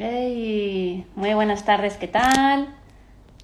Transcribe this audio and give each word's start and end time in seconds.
Hey, 0.00 1.04
muy 1.16 1.34
buenas 1.34 1.64
tardes, 1.64 1.96
¿qué 1.96 2.06
tal? 2.06 2.68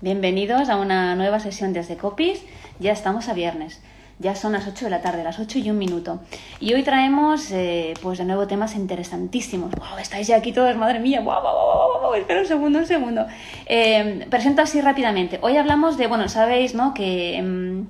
Bienvenidos 0.00 0.69
a 0.69 0.77
una 0.77 1.16
nueva 1.16 1.41
sesión 1.41 1.73
desde 1.73 1.96
Copies. 1.96 2.45
Ya 2.79 2.93
estamos 2.93 3.29
a 3.29 3.32
viernes. 3.32 3.82
Ya 4.20 4.37
son 4.37 4.52
las 4.52 4.69
8 4.69 4.84
de 4.84 4.91
la 4.93 5.02
tarde, 5.02 5.25
las 5.25 5.41
8 5.41 5.59
y 5.59 5.70
un 5.70 5.79
minuto. 5.79 6.20
Y 6.61 6.73
hoy 6.75 6.84
traemos, 6.84 7.51
eh, 7.51 7.95
pues 8.01 8.19
de 8.19 8.25
nuevo, 8.25 8.46
temas 8.46 8.77
interesantísimos. 8.77 9.73
¡Wow! 9.73 9.98
Estáis 9.98 10.29
ya 10.29 10.37
aquí 10.37 10.52
todos, 10.52 10.77
madre 10.77 11.01
mía. 11.01 11.23
¡Wow, 11.23 11.43
wow, 11.43 11.43
wow, 11.43 12.02
wow! 12.02 12.14
Espera 12.14 12.38
un 12.43 12.46
segundo, 12.46 12.78
un 12.78 12.86
segundo. 12.86 13.27
Eh, 13.66 14.25
presento 14.30 14.62
así 14.62 14.80
rápidamente. 14.80 15.41
Hoy 15.42 15.56
hablamos 15.56 15.97
de, 15.97 16.06
bueno, 16.06 16.28
sabéis, 16.28 16.73
¿no? 16.77 16.95
Que 16.95 17.42
mm, 17.42 17.80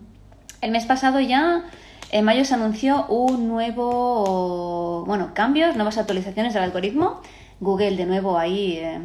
el 0.63 0.71
mes 0.71 0.87
pasado 0.87 1.21
ya, 1.21 1.67
en 2.11 2.25
mayo, 2.25 2.47
se 2.47 2.55
anunció 2.55 3.05
un 3.09 3.47
nuevo, 3.47 5.05
bueno, 5.07 5.33
cambios, 5.35 5.77
nuevas 5.77 5.99
actualizaciones 5.99 6.55
del 6.55 6.63
algoritmo. 6.63 7.21
Google 7.61 7.97
de 7.97 8.07
nuevo 8.07 8.39
ahí 8.39 8.79
eh, 8.79 9.01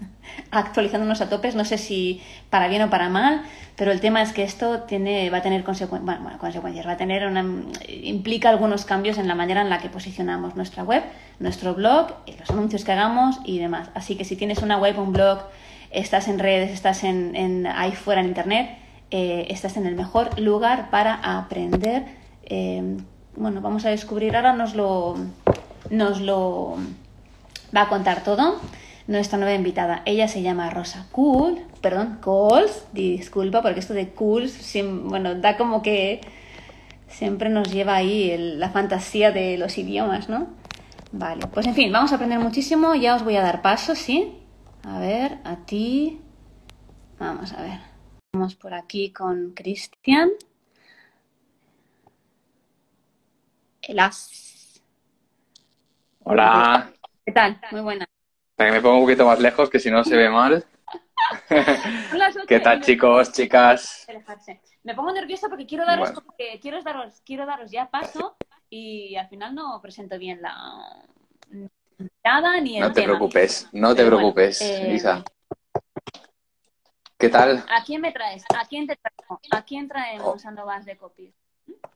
actualizándonos 0.50 1.20
a 1.20 1.28
topes, 1.28 1.54
no 1.54 1.64
sé 1.64 1.78
si 1.78 2.20
para 2.50 2.68
bien 2.68 2.82
o 2.82 2.90
para 2.90 3.08
mal, 3.08 3.42
pero 3.76 3.92
el 3.92 4.00
tema 4.00 4.22
es 4.22 4.32
que 4.32 4.42
esto 4.42 4.82
tiene, 4.82 5.28
va 5.30 5.38
a 5.38 5.42
tener 5.42 5.62
consecuencias, 5.62 6.20
bueno, 6.22 6.38
consecuencias, 6.38 6.86
va 6.86 6.92
a 6.92 6.96
tener 6.96 7.26
una, 7.26 7.44
implica 7.88 8.48
algunos 8.48 8.84
cambios 8.84 9.18
en 9.18 9.28
la 9.28 9.34
manera 9.34 9.60
en 9.60 9.70
la 9.70 9.78
que 9.78 9.88
posicionamos 9.88 10.56
nuestra 10.56 10.82
web, 10.82 11.02
nuestro 11.40 11.74
blog, 11.74 12.08
los 12.38 12.50
anuncios 12.50 12.84
que 12.84 12.92
hagamos 12.92 13.38
y 13.44 13.58
demás. 13.58 13.90
Así 13.94 14.16
que 14.16 14.24
si 14.24 14.36
tienes 14.36 14.62
una 14.62 14.78
web, 14.78 14.98
un 14.98 15.12
blog, 15.12 15.40
estás 15.90 16.28
en 16.28 16.38
redes, 16.38 16.70
estás 16.70 17.04
en, 17.04 17.66
ahí 17.66 17.92
fuera 17.92 18.22
en 18.22 18.28
internet, 18.28 18.78
eh, 19.10 19.46
estás 19.50 19.76
en 19.76 19.86
el 19.86 19.94
mejor 19.94 20.40
lugar 20.40 20.90
para 20.90 21.14
aprender. 21.14 22.04
Eh, 22.44 22.96
bueno, 23.36 23.60
vamos 23.60 23.84
a 23.84 23.90
descubrir 23.90 24.36
ahora, 24.36 24.54
nos 24.54 24.74
lo, 24.74 25.16
nos 25.90 26.20
lo 26.22 26.78
va 27.76 27.82
a 27.82 27.88
contar 27.88 28.24
todo 28.24 28.58
nuestra 29.06 29.38
nueva 29.38 29.54
invitada. 29.54 30.02
Ella 30.06 30.28
se 30.28 30.42
llama 30.42 30.70
Rosa 30.70 31.06
Cool, 31.12 31.60
perdón, 31.80 32.18
Coles, 32.22 32.86
disculpa, 32.92 33.62
porque 33.62 33.80
esto 33.80 33.94
de 33.94 34.08
Cool, 34.08 34.50
bueno, 35.04 35.34
da 35.34 35.56
como 35.56 35.82
que 35.82 36.20
siempre 37.06 37.50
nos 37.50 37.70
lleva 37.70 37.94
ahí 37.94 38.34
la 38.56 38.70
fantasía 38.70 39.30
de 39.30 39.58
los 39.58 39.78
idiomas, 39.78 40.28
¿no? 40.28 40.48
Vale, 41.12 41.46
pues 41.46 41.66
en 41.66 41.74
fin, 41.74 41.92
vamos 41.92 42.12
a 42.12 42.16
aprender 42.16 42.40
muchísimo, 42.40 42.94
ya 42.94 43.14
os 43.14 43.22
voy 43.22 43.36
a 43.36 43.42
dar 43.42 43.62
paso, 43.62 43.94
¿sí? 43.94 44.38
A 44.82 44.98
ver, 44.98 45.38
a 45.44 45.56
ti. 45.56 46.20
Vamos 47.18 47.52
a 47.52 47.62
ver. 47.62 47.80
Vamos 48.32 48.54
por 48.54 48.74
aquí 48.74 49.12
con 49.12 49.52
Cristian. 49.52 50.30
Elas. 53.82 54.82
Hola. 56.22 56.95
¿Qué 57.26 57.32
tal? 57.32 57.60
Muy 57.72 57.80
buena. 57.80 58.06
Me 58.56 58.80
ponga 58.80 58.98
un 58.98 59.02
poquito 59.02 59.26
más 59.26 59.40
lejos, 59.40 59.68
que 59.68 59.80
si 59.80 59.90
no 59.90 60.04
se 60.04 60.16
ve 60.16 60.30
mal. 60.30 60.64
¿Qué 62.46 62.60
tal, 62.60 62.80
chicos, 62.80 63.32
chicas? 63.32 64.06
Me 64.84 64.94
pongo 64.94 65.12
nerviosa 65.12 65.48
porque 65.48 65.66
quiero 65.66 65.84
daros, 65.84 66.12
quiero 66.62 66.80
daros, 66.84 67.20
quiero 67.26 67.44
daros 67.44 67.72
ya 67.72 67.90
paso 67.90 68.36
y 68.70 69.16
al 69.16 69.28
final 69.28 69.56
no 69.56 69.80
presento 69.82 70.16
bien 70.20 70.40
la 70.40 70.54
nada 72.22 72.60
ni 72.60 72.76
el 72.76 72.82
No 72.82 72.92
te 72.92 73.02
preocupes, 73.02 73.68
no 73.72 73.92
te 73.92 74.06
preocupes, 74.06 74.60
eh, 74.60 74.86
Lisa. 74.88 75.24
¿Qué 77.18 77.28
tal? 77.28 77.64
¿A 77.68 77.82
quién 77.84 78.02
me 78.02 78.12
traes? 78.12 78.44
¿A 78.56 78.64
quién 78.66 78.86
te 78.86 78.96
traigo? 78.96 79.40
¿A 79.50 79.64
quién 79.64 79.88
traemos 79.88 80.44
oh. 80.44 80.48
a 80.48 80.50
Novas 80.52 80.84
de 80.84 80.96
Copies? 80.96 81.34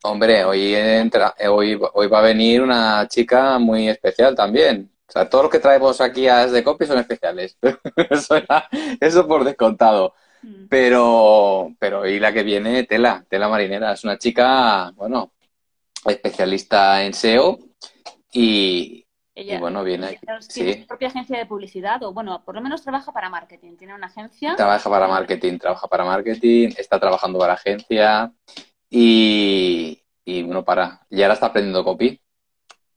Hombre, 0.02 0.42
hoy, 0.44 0.74
entra, 0.74 1.36
hoy, 1.48 1.80
hoy 1.92 2.06
va 2.08 2.18
a 2.18 2.22
venir 2.22 2.62
una 2.62 3.06
chica 3.06 3.60
muy 3.60 3.88
especial 3.88 4.34
también. 4.34 4.91
O 5.10 5.12
sea, 5.12 5.28
todo 5.28 5.43
lo 5.43 5.50
que 5.50 5.59
traemos 5.59 6.00
aquí 6.00 6.28
a 6.28 6.47
de 6.47 6.62
Copy 6.62 6.87
son 6.87 7.00
especiales. 7.00 7.59
eso, 9.00 9.26
por 9.26 9.43
descontado. 9.43 10.15
Mm. 10.41 10.69
Pero, 10.69 11.75
pero 11.81 12.06
y 12.06 12.21
la 12.21 12.32
que 12.32 12.44
viene, 12.44 12.84
Tela, 12.84 13.25
Tela 13.28 13.48
Marinera. 13.48 13.93
Es 13.93 14.04
una 14.04 14.19
chica, 14.19 14.93
bueno, 14.94 15.32
especialista 16.06 17.04
en 17.04 17.12
SEO 17.12 17.59
y, 18.32 19.04
bueno, 19.59 19.82
viene 19.82 20.21
Tiene 20.54 20.82
su 20.82 20.87
propia 20.87 21.09
agencia 21.09 21.38
de 21.38 21.47
publicidad, 21.47 22.00
o 22.04 22.12
bueno, 22.12 22.44
por 22.44 22.54
lo 22.54 22.60
menos 22.60 22.81
trabaja 22.82 23.10
para 23.10 23.28
marketing. 23.28 23.77
Tiene 23.77 23.97
una 23.97 24.06
agencia. 24.06 24.54
Trabaja 24.54 24.88
para 24.88 25.09
marketing, 25.09 25.59
trabaja 25.59 25.88
para 25.88 26.04
marketing, 26.04 26.69
está 26.78 27.00
trabajando 27.00 27.41
para 27.41 27.54
agencia 27.54 28.32
y, 28.88 30.00
y 30.25 30.44
bueno, 30.44 30.65
para. 30.65 31.04
Y 31.10 31.21
ahora 31.22 31.34
está 31.34 31.47
aprendiendo 31.47 31.82
copy. 31.82 32.21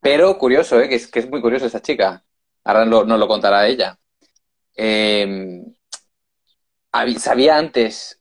Pero 0.03 0.37
curioso, 0.37 0.79
¿eh? 0.79 0.89
que, 0.89 0.95
es, 0.95 1.07
que 1.07 1.19
es 1.19 1.29
muy 1.29 1.41
curioso 1.41 1.65
esa 1.65 1.81
chica. 1.81 2.23
Ahora 2.63 2.85
nos 2.85 3.19
lo 3.19 3.27
contará 3.27 3.67
ella. 3.67 3.97
Eh, 4.75 5.63
sabía 7.17 7.57
antes, 7.57 8.19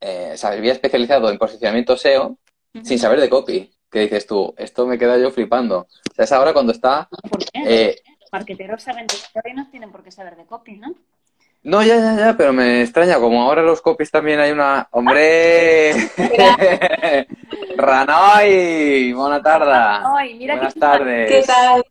eh, 0.00 0.34
se 0.36 0.46
había 0.46 0.72
especializado 0.72 1.30
en 1.30 1.38
posicionamiento 1.38 1.96
SEO 1.96 2.38
sin 2.82 2.98
saber 2.98 3.20
de 3.20 3.30
copy. 3.30 3.70
¿Qué 3.90 4.00
dices 4.00 4.26
tú? 4.26 4.54
Esto 4.56 4.86
me 4.86 4.98
queda 4.98 5.16
yo 5.18 5.30
flipando. 5.30 5.80
O 5.80 6.14
sea, 6.14 6.24
es 6.24 6.32
ahora 6.32 6.52
cuando 6.52 6.72
está... 6.72 7.08
¿Por 7.30 7.44
qué? 7.44 7.62
Eh, 7.64 7.96
Marqueteros 8.32 8.82
saben 8.82 9.06
de 9.06 9.14
copy 9.32 9.52
no 9.54 9.70
tienen 9.70 9.92
por 9.92 10.02
qué 10.02 10.10
saber 10.10 10.36
de 10.36 10.44
copy, 10.44 10.76
¿no? 10.76 10.94
No, 11.64 11.82
ya, 11.82 11.96
ya, 11.96 12.14
ya, 12.14 12.36
pero 12.36 12.52
me 12.52 12.82
extraña, 12.82 13.18
como 13.18 13.40
ahora 13.40 13.62
los 13.62 13.80
copies 13.80 14.10
también 14.10 14.38
hay 14.38 14.50
una... 14.52 14.86
¡Hombre! 14.90 15.92
Ranoy, 17.78 19.14
buena 19.14 19.42
tarde. 19.42 20.34
mira 20.34 20.56
Buenas 20.56 20.74
tardes. 20.74 21.32
¿Qué 21.32 21.42
tal? 21.46 21.82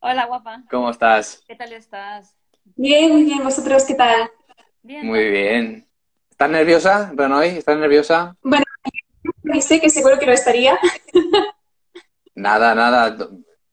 Hola, 0.00 0.26
guapa. 0.26 0.64
¿Cómo 0.68 0.90
estás? 0.90 1.44
¿Qué 1.46 1.54
tal 1.54 1.72
estás? 1.72 2.36
Bien, 2.74 3.12
muy 3.12 3.22
bien. 3.22 3.44
¿Vosotros 3.44 3.84
qué 3.84 3.94
tal? 3.94 4.32
Bien. 4.82 5.06
Muy 5.06 5.30
bien. 5.30 5.86
¿Estás 6.28 6.50
nerviosa, 6.50 7.12
Ranoy? 7.14 7.50
¿Estás 7.50 7.78
nerviosa? 7.78 8.34
Bueno, 8.42 8.64
sé 9.60 9.80
que 9.80 9.90
seguro 9.90 10.18
que 10.18 10.26
lo 10.26 10.32
estaría. 10.32 10.76
nada, 12.34 12.74
nada 12.74 13.16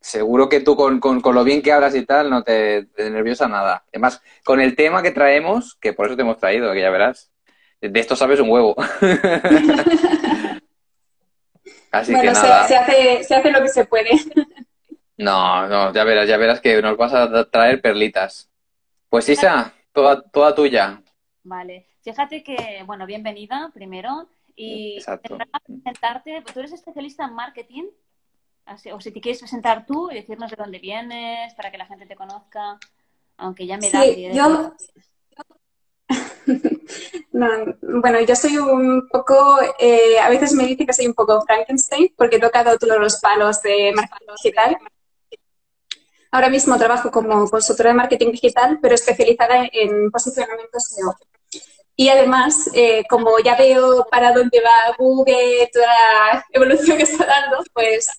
seguro 0.01 0.49
que 0.49 0.59
tú 0.59 0.75
con, 0.75 0.99
con, 0.99 1.21
lo 1.35 1.43
bien 1.43 1.61
que 1.61 1.71
hablas 1.71 1.95
y 1.95 2.05
tal 2.05 2.29
no 2.29 2.43
te, 2.43 2.87
nerviosa 2.97 3.47
nada. 3.47 3.85
Además, 3.89 4.21
con 4.43 4.59
el 4.59 4.75
tema 4.75 5.01
que 5.03 5.11
traemos, 5.11 5.75
que 5.75 5.93
por 5.93 6.07
eso 6.07 6.15
te 6.15 6.23
hemos 6.23 6.37
traído, 6.37 6.73
que 6.73 6.81
ya 6.81 6.89
verás, 6.89 7.31
de 7.79 7.99
esto 7.99 8.15
sabes 8.15 8.39
un 8.39 8.49
huevo. 8.49 8.75
Así 11.91 12.13
que 12.13 12.31
nada. 12.31 12.67
Se, 12.67 12.75
hace, 12.75 13.23
se 13.23 13.35
hace 13.35 13.51
lo 13.51 13.61
que 13.61 13.69
se 13.69 13.85
puede. 13.85 14.09
no, 15.17 15.67
no, 15.67 15.93
ya 15.93 16.03
verás, 16.03 16.27
ya 16.27 16.37
verás 16.37 16.59
que 16.61 16.81
nos 16.81 16.97
vas 16.97 17.13
a 17.13 17.45
traer 17.49 17.81
perlitas. 17.81 18.49
Pues 19.09 19.29
Isa, 19.29 19.73
toda, 19.91 20.21
toda 20.21 20.55
tuya. 20.55 21.01
Vale. 21.43 21.85
Fíjate 22.01 22.43
que, 22.43 22.83
bueno, 22.85 23.05
bienvenida 23.05 23.69
primero. 23.73 24.27
Y 24.55 24.97
Exacto. 24.97 25.37
presentarte, 25.65 26.43
tú 26.53 26.59
eres 26.59 26.73
especialista 26.73 27.25
en 27.25 27.33
marketing 27.33 27.83
o 28.93 29.01
si 29.01 29.11
te 29.11 29.21
quieres 29.21 29.39
presentar 29.39 29.85
tú 29.85 30.09
y 30.11 30.15
decirnos 30.15 30.49
de 30.49 30.57
dónde 30.57 30.79
vienes 30.79 31.53
para 31.55 31.71
que 31.71 31.77
la 31.77 31.85
gente 31.85 32.05
te 32.05 32.15
conozca, 32.15 32.79
aunque 33.37 33.65
ya 33.65 33.77
me 33.77 33.89
da 33.89 34.01
sí, 34.03 34.29
yo... 34.33 34.73
bueno, 37.81 38.19
yo 38.21 38.35
soy 38.35 38.57
un 38.57 39.07
poco, 39.09 39.59
eh, 39.79 40.19
a 40.19 40.29
veces 40.29 40.53
me 40.53 40.65
dice 40.65 40.85
que 40.85 40.93
soy 40.93 41.07
un 41.07 41.13
poco 41.13 41.41
Frankenstein 41.41 42.13
porque 42.17 42.37
he 42.37 42.39
tocado 42.39 42.77
todos 42.77 42.97
los 42.99 43.19
palos 43.19 43.61
de 43.61 43.91
marketing 43.95 44.33
digital. 44.35 44.77
Ahora 46.31 46.49
mismo 46.49 46.77
trabajo 46.77 47.11
como 47.11 47.49
consultora 47.49 47.89
de 47.89 47.95
marketing 47.95 48.31
digital, 48.31 48.79
pero 48.81 48.95
especializada 48.95 49.67
en 49.71 50.09
posicionamiento 50.11 50.79
SEO. 50.79 51.15
Y 51.95 52.09
además, 52.09 52.69
eh, 52.73 53.03
como 53.09 53.37
ya 53.39 53.55
veo 53.57 54.07
para 54.09 54.31
dónde 54.31 54.61
va 54.61 54.95
Google, 54.97 55.69
toda 55.73 55.87
la 55.87 56.45
evolución 56.51 56.97
que 56.97 57.03
está 57.03 57.25
dando, 57.25 57.63
pues 57.73 58.09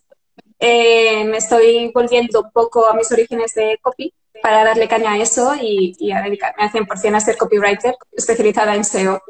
eh, 0.65 1.25
me 1.25 1.39
estoy 1.39 1.91
volviendo 1.93 2.41
un 2.41 2.53
poco 2.53 2.89
a 2.89 2.95
mis 2.95 3.11
orígenes 3.11 3.53
de 3.55 3.81
copy 3.83 4.15
para 4.41 4.63
darle 4.63 4.87
caña 4.87 5.15
a 5.15 5.19
eso 5.19 5.57
y, 5.61 6.13
a 6.13 6.23
dedicarme 6.23 6.63
al 6.63 6.71
100% 6.71 7.17
a 7.17 7.21
ser 7.21 7.37
copywriter 7.37 7.97
especializada 8.13 8.77
en 8.77 8.85
SEO. 8.85 9.21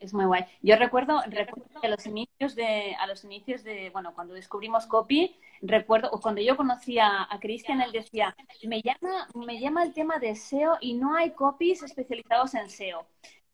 Es 0.00 0.14
muy 0.14 0.24
guay. 0.24 0.46
Yo 0.62 0.76
recuerdo, 0.76 1.20
recuerdo 1.26 1.78
que 1.78 1.86
a 1.86 1.90
los 1.90 2.06
inicios 2.06 2.54
de, 2.54 2.94
a 2.98 3.06
los 3.06 3.24
inicios 3.24 3.62
de, 3.62 3.90
bueno, 3.90 4.14
cuando 4.14 4.32
descubrimos 4.32 4.86
copy, 4.86 5.36
recuerdo, 5.60 6.10
cuando 6.22 6.40
yo 6.40 6.56
conocía 6.56 7.26
a 7.30 7.38
Cristian, 7.38 7.82
él 7.82 7.92
decía, 7.92 8.34
me 8.66 8.80
llama, 8.80 9.28
me 9.34 9.60
llama 9.60 9.82
el 9.82 9.92
tema 9.92 10.18
de 10.18 10.34
SEO 10.34 10.78
y 10.80 10.94
no 10.94 11.14
hay 11.14 11.32
copies 11.32 11.82
especializados 11.82 12.54
en 12.54 12.70
SEO. 12.70 13.06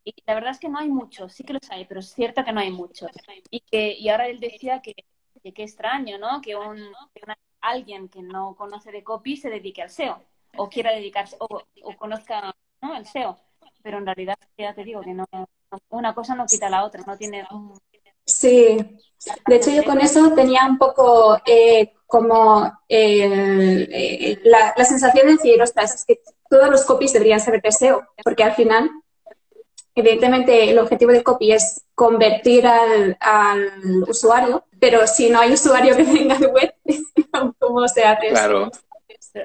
Y 0.04 0.14
la 0.26 0.34
verdad 0.34 0.52
es 0.52 0.60
que 0.60 0.69
no 0.69 0.78
hay 0.78 0.88
muchos, 0.88 1.32
sí 1.32 1.42
que 1.42 1.54
los 1.54 1.70
hay, 1.70 1.86
pero 1.86 1.98
es 1.98 2.14
cierto 2.14 2.44
que 2.44 2.52
no 2.52 2.60
hay 2.60 2.70
muchos. 2.70 3.10
Y, 3.50 3.60
que, 3.60 3.96
y 3.98 4.08
ahora 4.10 4.28
él 4.28 4.38
decía 4.38 4.80
que 4.80 4.94
qué 5.40 5.62
extraño, 5.62 6.19
¿no? 6.19 6.40
Que, 6.40 6.56
un, 6.56 6.79
alguien 7.61 8.08
que 8.08 8.23
no 8.23 8.55
conoce 8.56 8.93
de 8.93 9.02
copy 9.02 9.37
se 9.37 9.50
dedique 9.50 9.82
al 9.82 9.90
SEO 9.90 10.20
o 10.56 10.69
quiera 10.69 10.93
dedicarse 10.93 11.37
o, 11.40 11.64
conozca 11.96 12.55
¿no? 12.82 12.96
el 12.96 13.06
SEO. 13.06 13.38
Pero 13.82 13.99
en 13.99 14.06
realidad, 14.06 14.37
ya 14.56 14.75
te 14.75 14.85
digo 14.85 15.02
que 15.02 15.14
no, 15.14 15.26
una 15.90 16.14
cosa 16.14 16.35
no 16.35 16.46
quita 16.46 16.69
la 16.69 16.85
otra, 16.85 17.02
no 17.06 17.17
tiene 17.17 17.46
Sí, 18.25 18.76
de 19.46 19.56
hecho 19.56 19.70
yo 19.70 19.85
con 19.85 20.00
eso 20.00 20.35
tenía 20.35 20.67
un 20.67 20.76
poco, 20.76 21.40
eh, 21.46 21.94
como 22.06 22.70
eh, 22.87 24.38
la, 24.44 24.85
sensación 24.85 25.26
de 25.26 25.32
decir, 25.32 25.61
ostras, 25.62 25.94
es 25.94 26.05
que 26.05 26.20
todos 26.50 26.69
los 26.69 26.85
copies 26.85 27.14
deberían 27.14 27.40
ser 27.40 27.61
de 27.61 27.73
SEO, 27.73 28.06
porque 28.23 28.44
al 28.44 28.55
final, 28.55 28.90
evidentemente, 30.00 30.70
el 30.70 30.78
objetivo 30.78 31.12
de 31.12 31.22
copy 31.22 31.52
es 31.52 31.84
convertir 31.94 32.66
al, 32.66 33.16
usuario, 34.08 34.64
pero 34.78 35.06
si 35.06 35.30
no 35.30 35.40
hay 35.40 35.52
usuario 35.52 35.96
que 35.96 36.04
venga 36.04 36.38
de 36.38 36.46
web, 36.46 36.74
¿cómo 37.58 37.86
se 37.88 38.04
hace 38.04 38.28
claro. 38.28 38.70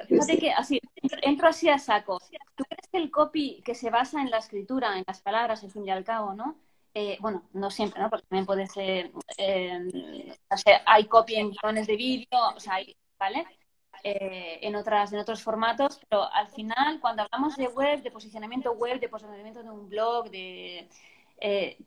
fíjate 0.08 0.38
que 0.38 0.52
así, 0.52 0.80
entro 1.22 1.48
así 1.48 1.68
a 1.68 1.78
saco. 1.78 2.18
¿Tú 2.54 2.64
crees 2.64 2.88
que 2.90 2.98
el 2.98 3.10
copy 3.10 3.62
que 3.64 3.74
se 3.74 3.90
basa 3.90 4.20
en 4.20 4.30
la 4.30 4.38
escritura, 4.38 4.96
en 4.96 5.04
las 5.06 5.20
palabras, 5.20 5.62
al 5.62 5.70
fin 5.70 5.86
y 5.86 5.90
al 5.90 6.04
cabo, 6.04 6.34
¿no? 6.34 6.56
Eh, 6.94 7.18
bueno, 7.20 7.42
no 7.52 7.70
siempre, 7.70 8.00
¿no? 8.00 8.08
Porque 8.08 8.26
también 8.28 8.46
puede 8.46 8.66
ser, 8.68 9.10
eh, 9.36 10.32
o 10.48 10.56
sea, 10.56 10.82
hay 10.86 11.06
copia 11.06 11.40
en 11.40 11.50
guiones 11.50 11.88
de 11.88 11.96
vídeo, 11.96 12.38
o 12.54 12.60
sea, 12.60 12.74
hay, 12.74 12.96
¿vale? 13.18 13.44
Eh, 14.06 14.58
en, 14.60 14.76
otras, 14.76 15.14
en 15.14 15.18
otros 15.18 15.42
formatos, 15.42 15.98
pero 16.10 16.30
al 16.30 16.48
final, 16.48 17.00
cuando 17.00 17.22
hablamos 17.22 17.56
de 17.56 17.68
web, 17.68 18.02
de 18.02 18.10
posicionamiento 18.10 18.72
web, 18.72 19.00
de 19.00 19.08
posicionamiento 19.08 19.62
de 19.62 19.70
un 19.70 19.88
blog, 19.88 20.30
de, 20.30 20.86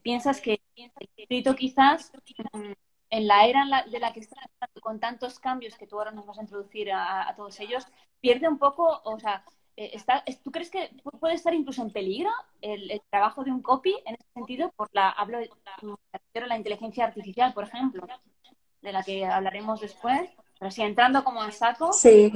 piensas 0.02 0.42
que 0.42 0.60
escrito 1.16 1.56
quizás 1.56 2.12
mm, 2.54 2.72
en 3.12 3.28
la 3.28 3.46
era 3.46 3.86
de 3.90 4.00
la 4.00 4.14
que 4.14 4.22
estás 4.22 4.44
con 4.82 5.00
tantos 5.00 5.38
cambios 5.40 5.78
que 5.78 5.86
tú 5.86 6.00
ahora 6.00 6.12
nos 6.12 6.26
vas 6.26 6.40
a 6.40 6.42
introducir 6.42 6.92
a 6.92 7.32
todos 7.36 7.60
ellos, 7.60 7.86
pierde 8.20 8.48
un 8.48 8.58
poco, 8.58 9.00
o 9.04 9.20
sea, 9.20 9.44
eh, 9.78 9.92
está, 9.94 10.24
¿tú 10.44 10.52
crees 10.52 10.72
que 10.72 10.90
puede 11.20 11.36
estar 11.36 11.54
incluso 11.54 11.84
en 11.84 11.92
peligro 11.92 12.32
el, 12.62 13.00
trabajo 13.12 13.44
de 13.44 13.52
un 13.52 13.62
copy 13.62 13.96
en 14.06 14.16
ese 14.16 14.26
sentido? 14.34 14.72
Por 14.76 14.90
la, 14.92 15.12
hablo 15.12 15.38
de 15.38 15.50
la, 16.48 16.58
inteligencia 16.58 17.06
artificial, 17.06 17.54
por 17.54 17.66
ejemplo, 17.66 18.08
de 18.82 18.92
la 18.92 19.04
que 19.04 19.26
hablaremos 19.26 19.80
después. 19.80 20.32
Pero 20.60 20.72
sí, 20.72 20.82
entrando 20.82 21.24
como 21.24 21.42
a 21.42 21.52
saco. 21.52 21.94
Sí. 21.94 22.32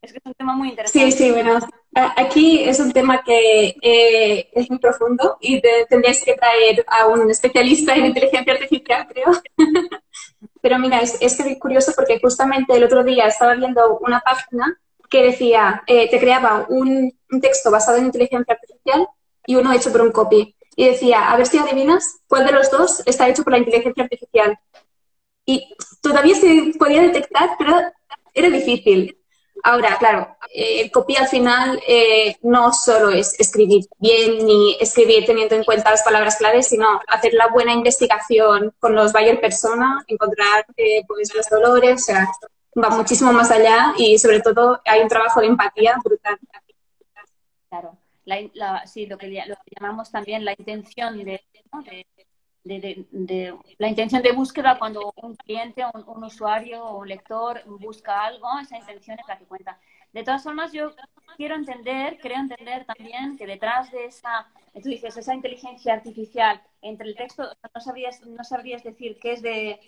Es 0.00 0.12
que 0.12 0.18
es 0.18 0.24
un 0.24 0.34
tema 0.34 0.54
muy 0.54 0.70
interesante. 0.70 1.10
Sí, 1.10 1.18
sí, 1.18 1.30
bueno. 1.30 1.58
Aquí 1.94 2.64
es 2.64 2.80
un 2.80 2.92
tema 2.92 3.22
que 3.22 3.76
eh, 3.82 4.48
es 4.52 4.70
muy 4.70 4.78
profundo 4.78 5.36
y 5.40 5.60
tendrías 5.88 6.22
que 6.24 6.34
traer 6.34 6.84
a 6.88 7.06
un 7.06 7.30
especialista 7.30 7.94
en 7.94 8.06
inteligencia 8.06 8.54
artificial, 8.54 9.06
creo. 9.06 9.30
Pero 10.62 10.78
mira, 10.78 11.00
es, 11.00 11.20
es 11.20 11.38
curioso 11.58 11.92
porque 11.94 12.18
justamente 12.20 12.74
el 12.74 12.84
otro 12.84 13.04
día 13.04 13.26
estaba 13.26 13.54
viendo 13.54 13.98
una 13.98 14.20
página 14.20 14.78
que 15.12 15.22
decía, 15.22 15.82
eh, 15.86 16.08
te 16.10 16.18
creaba 16.18 16.64
un, 16.70 17.12
texto 17.40 17.70
basado 17.70 17.98
en 17.98 18.06
inteligencia 18.06 18.54
artificial 18.54 19.06
y 19.46 19.56
uno 19.56 19.72
hecho 19.72 19.92
por 19.92 20.00
un 20.00 20.10
copy. 20.10 20.56
Y 20.74 20.88
decía, 20.88 21.30
a 21.30 21.36
ver 21.36 21.46
si 21.46 21.58
adivinas 21.58 22.20
cuál 22.26 22.46
de 22.46 22.52
los 22.52 22.70
dos 22.70 23.02
está 23.04 23.28
hecho 23.28 23.42
por 23.44 23.52
la 23.52 23.58
inteligencia 23.58 24.04
artificial. 24.04 24.58
Y 25.44 25.74
todavía 26.00 26.34
se 26.34 26.72
podía 26.78 27.02
detectar, 27.02 27.50
pero 27.58 27.76
era 28.34 28.48
difícil. 28.48 29.16
Ahora, 29.64 29.96
claro, 29.98 30.36
eh, 30.52 30.80
el 30.80 30.90
copy 30.90 31.14
al 31.16 31.28
final 31.28 31.80
eh, 31.86 32.36
no 32.42 32.72
solo 32.72 33.10
es 33.10 33.38
escribir 33.38 33.84
bien 33.98 34.44
ni 34.44 34.76
escribir 34.80 35.24
teniendo 35.24 35.54
en 35.54 35.62
cuenta 35.62 35.90
las 35.90 36.02
palabras 36.02 36.36
claves, 36.36 36.68
sino 36.68 37.00
hacer 37.06 37.34
la 37.34 37.48
buena 37.48 37.72
investigación 37.72 38.74
con 38.80 38.94
los 38.94 39.12
buyer 39.12 39.40
persona, 39.40 40.04
encontrar 40.08 40.66
pues, 41.06 41.32
los 41.34 41.48
dolores, 41.48 42.02
o 42.02 42.04
sea, 42.04 42.28
va 42.82 42.90
muchísimo 42.90 43.32
más 43.32 43.50
allá 43.50 43.94
y 43.96 44.18
sobre 44.18 44.40
todo 44.40 44.80
hay 44.84 45.00
un 45.00 45.08
trabajo 45.08 45.40
de 45.40 45.46
empatía 45.46 45.96
brutal. 46.02 46.38
Claro, 47.68 47.98
la, 48.24 48.86
sí, 48.86 49.06
lo 49.06 49.16
que, 49.16 49.28
lo 49.28 49.54
que, 49.54 49.76
llamamos 49.80 50.10
también 50.10 50.44
la 50.44 50.54
intención 50.58 51.22
de, 51.24 51.40
de, 52.64 53.56
la 53.78 53.88
intención 53.88 54.22
de 54.22 54.32
búsqueda 54.32 54.78
cuando 54.78 55.12
un 55.16 55.34
cliente, 55.36 55.84
un, 55.94 56.04
un, 56.06 56.24
usuario 56.24 56.84
o 56.84 56.98
un 57.00 57.08
lector 57.08 57.62
busca 57.66 58.24
algo, 58.24 58.48
esa 58.60 58.78
intención 58.78 59.18
es 59.18 59.26
la 59.26 59.38
que 59.38 59.46
cuenta. 59.46 59.78
De 60.12 60.22
todas 60.22 60.42
formas, 60.42 60.72
yo 60.72 60.94
quiero 61.36 61.54
entender, 61.54 62.18
creo 62.20 62.38
entender 62.38 62.84
también 62.84 63.36
que 63.36 63.46
detrás 63.46 63.90
de 63.90 64.04
esa, 64.04 64.48
tú 64.74 64.88
dices, 64.88 65.16
esa 65.16 65.34
inteligencia 65.34 65.94
artificial 65.94 66.62
entre 66.82 67.08
el 67.08 67.16
texto, 67.16 67.44
no 67.74 67.80
sabrías, 67.80 68.24
no 68.26 68.44
sabrías 68.44 68.82
decir 68.82 69.18
qué 69.20 69.32
es 69.32 69.42
de 69.42 69.80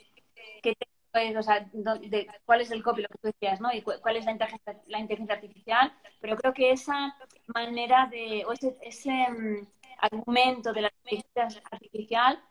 qué 0.62 0.74
pues, 1.14 1.36
o 1.36 1.42
sea, 1.44 1.60
de, 1.72 2.26
cuál 2.44 2.60
es 2.60 2.72
el 2.72 2.82
copy, 2.82 3.02
lo 3.02 3.08
que 3.08 3.18
tú 3.18 3.28
decías, 3.28 3.60
¿no? 3.60 3.72
Y 3.72 3.82
cuál 3.82 4.16
es 4.16 4.24
la 4.24 4.32
inteligencia, 4.32 4.82
la 4.88 4.98
inteligencia 4.98 5.36
artificial, 5.36 5.92
pero 6.20 6.36
creo 6.36 6.52
que 6.52 6.72
esa 6.72 7.16
manera 7.54 8.08
de, 8.10 8.44
o 8.44 8.52
ese, 8.52 8.76
ese 8.80 9.12
mm, 9.30 9.64
argumento 9.98 10.72
de 10.72 10.82
la 10.82 10.92
inteligencia 11.04 11.62
artificial, 11.70 12.42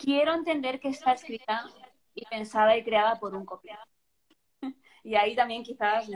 quiero 0.00 0.34
entender 0.34 0.80
que 0.80 0.88
está 0.88 1.12
escrita 1.12 1.64
y 2.14 2.24
pensada 2.26 2.76
y 2.76 2.84
creada 2.84 3.18
por 3.18 3.34
un 3.34 3.44
copiador. 3.44 3.86
y 5.04 5.14
ahí 5.14 5.36
también 5.36 5.62
quizás 5.62 6.06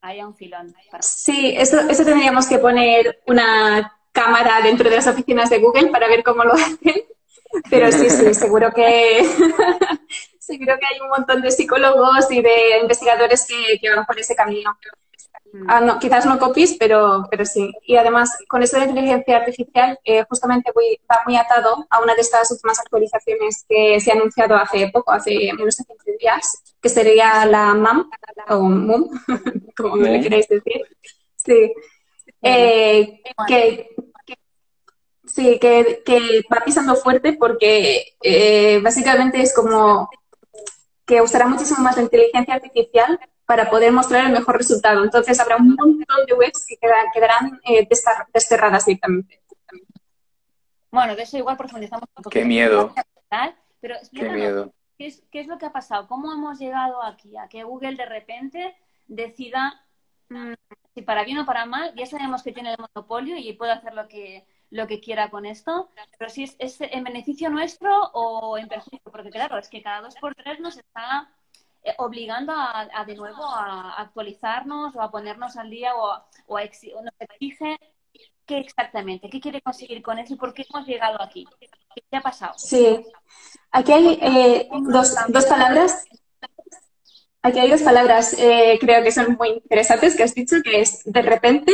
haya 0.00 0.26
un 0.26 0.34
filón. 0.34 0.74
Sí, 1.00 1.54
eso, 1.56 1.80
eso 1.80 2.04
tendríamos 2.04 2.46
que 2.46 2.58
poner 2.58 3.22
una 3.26 3.92
cámara 4.12 4.60
dentro 4.62 4.88
de 4.88 4.96
las 4.96 5.06
oficinas 5.06 5.50
de 5.50 5.58
Google 5.58 5.88
para 5.88 6.08
ver 6.08 6.22
cómo 6.22 6.44
lo 6.44 6.52
hacen. 6.54 7.04
Pero 7.70 7.90
sí, 7.92 8.10
sí, 8.10 8.34
seguro 8.34 8.70
que 8.72 9.24
creo 10.46 10.78
que 10.78 10.86
hay 10.86 11.00
un 11.00 11.08
montón 11.08 11.42
de 11.42 11.50
psicólogos 11.50 12.30
y 12.30 12.42
de 12.42 12.78
investigadores 12.80 13.46
que, 13.46 13.90
van 13.90 14.06
por 14.06 14.18
ese 14.18 14.34
camino. 14.34 14.76
Mm. 15.56 15.70
Ah, 15.70 15.80
no, 15.80 15.98
quizás 15.98 16.26
no 16.26 16.38
copies, 16.38 16.76
pero, 16.78 17.26
pero 17.30 17.44
sí. 17.44 17.72
Y 17.82 17.96
además, 17.96 18.36
con 18.48 18.62
eso 18.62 18.78
de 18.78 18.86
inteligencia 18.86 19.38
artificial, 19.38 19.98
eh, 20.04 20.24
justamente 20.28 20.70
va 21.10 21.18
muy 21.26 21.36
atado 21.36 21.86
a 21.88 22.02
una 22.02 22.14
de 22.14 22.20
estas 22.20 22.50
últimas 22.50 22.78
actualizaciones 22.80 23.64
que 23.68 24.00
se 24.00 24.10
ha 24.10 24.14
anunciado 24.14 24.56
hace 24.56 24.88
poco, 24.88 25.12
hace 25.12 25.52
menos 25.56 25.76
de 25.76 25.84
15 25.84 26.16
días, 26.18 26.62
que 26.80 26.88
sería 26.88 27.46
la 27.46 27.74
MAM, 27.74 28.10
o 28.48 28.60
MUM, 28.60 29.08
como 29.76 29.96
le 29.96 30.20
queréis 30.20 30.48
decir. 30.48 30.82
Sí. 31.36 31.72
Eh, 32.42 33.20
que, 33.48 33.88
sí, 35.24 35.58
que, 35.58 36.02
que, 36.04 36.42
va 36.52 36.62
pisando 36.64 36.94
fuerte 36.96 37.32
porque 37.32 38.14
eh, 38.22 38.80
básicamente 38.82 39.40
es 39.40 39.54
como 39.54 40.08
que 41.06 41.22
usará 41.22 41.46
muchísimo 41.46 41.80
más 41.80 41.96
la 41.96 42.02
inteligencia 42.02 42.54
artificial 42.54 43.18
para 43.46 43.70
poder 43.70 43.92
mostrar 43.92 44.26
el 44.26 44.32
mejor 44.32 44.56
resultado. 44.56 45.04
Entonces 45.04 45.38
habrá 45.38 45.56
un 45.56 45.74
montón 45.74 46.26
de 46.26 46.34
webs 46.34 46.66
que 46.66 46.76
quedarán, 46.76 47.60
eh, 47.64 47.88
desterradas 48.32 48.84
directamente. 48.84 49.40
Bueno, 50.90 51.14
de 51.14 51.22
eso 51.22 51.38
igual 51.38 51.56
profundizamos 51.56 52.08
un 52.08 52.22
poco. 52.22 52.30
Qué 52.30 52.44
miedo. 52.44 52.92
Pero 53.80 53.96
Qué 54.12 54.28
miedo. 54.28 54.72
¿qué 54.98 55.06
es, 55.06 55.22
¿qué 55.30 55.40
es, 55.40 55.46
lo 55.46 55.58
que 55.58 55.66
ha 55.66 55.72
pasado? 55.72 56.08
¿Cómo 56.08 56.32
hemos 56.32 56.58
llegado 56.58 57.02
aquí? 57.02 57.36
A 57.36 57.48
que 57.48 57.62
Google 57.62 57.96
de 57.96 58.06
repente 58.06 58.74
decida, 59.06 59.84
mm, 60.30 60.54
si 60.94 61.02
para 61.02 61.24
bien 61.24 61.38
o 61.38 61.46
para 61.46 61.66
mal, 61.66 61.94
ya 61.94 62.06
sabemos 62.06 62.42
que 62.42 62.52
tiene 62.52 62.72
el 62.72 62.78
monopolio 62.78 63.36
y 63.36 63.52
puede 63.52 63.72
hacer 63.72 63.94
lo 63.94 64.08
que, 64.08 64.46
lo 64.70 64.86
que 64.86 65.00
quiera 65.00 65.30
con 65.30 65.46
esto, 65.46 65.90
pero 66.18 66.30
si 66.30 66.44
es, 66.44 66.80
en 66.80 67.04
beneficio 67.04 67.50
nuestro 67.50 67.90
o 68.12 68.58
en 68.58 68.68
perjuicio, 68.68 69.12
porque 69.12 69.30
claro, 69.30 69.58
es 69.58 69.68
que 69.68 69.82
cada 69.82 70.00
dos 70.00 70.16
por 70.16 70.34
tres 70.34 70.58
nos 70.58 70.78
está 70.78 71.30
eh, 71.86 71.94
obligando 71.98 72.52
a, 72.52 73.04
de 73.06 73.14
nuevo 73.14 73.44
a 73.44 73.94
actualizarnos 74.00 74.94
o 74.96 75.00
a 75.00 75.10
ponernos 75.10 75.56
al 75.56 75.70
día 75.70 75.94
o, 75.94 76.22
o, 76.46 76.58
nos 76.58 77.14
exige 77.20 77.78
qué 78.44 78.58
exactamente, 78.58 79.30
qué 79.30 79.40
quiere 79.40 79.62
conseguir 79.62 80.02
con 80.02 80.18
eso 80.18 80.34
y 80.34 80.36
por 80.36 80.52
qué 80.52 80.66
hemos 80.68 80.86
llegado 80.86 81.22
aquí. 81.22 81.46
¿Qué 82.10 82.16
ha 82.16 82.20
pasado? 82.20 82.54
Sí, 82.56 83.06
aquí 83.70 83.92
hay 83.92 84.18
eh, 84.20 84.68
dos, 84.82 85.14
dos 85.28 85.46
palabras 85.46 86.06
Aquí 87.46 87.60
hay 87.60 87.70
dos 87.70 87.82
palabras, 87.82 88.34
eh, 88.40 88.76
creo 88.80 89.04
que 89.04 89.12
son 89.12 89.36
muy 89.38 89.50
interesantes 89.50 90.16
que 90.16 90.24
has 90.24 90.34
dicho, 90.34 90.56
que 90.64 90.80
es 90.80 91.04
de 91.04 91.22
repente 91.22 91.72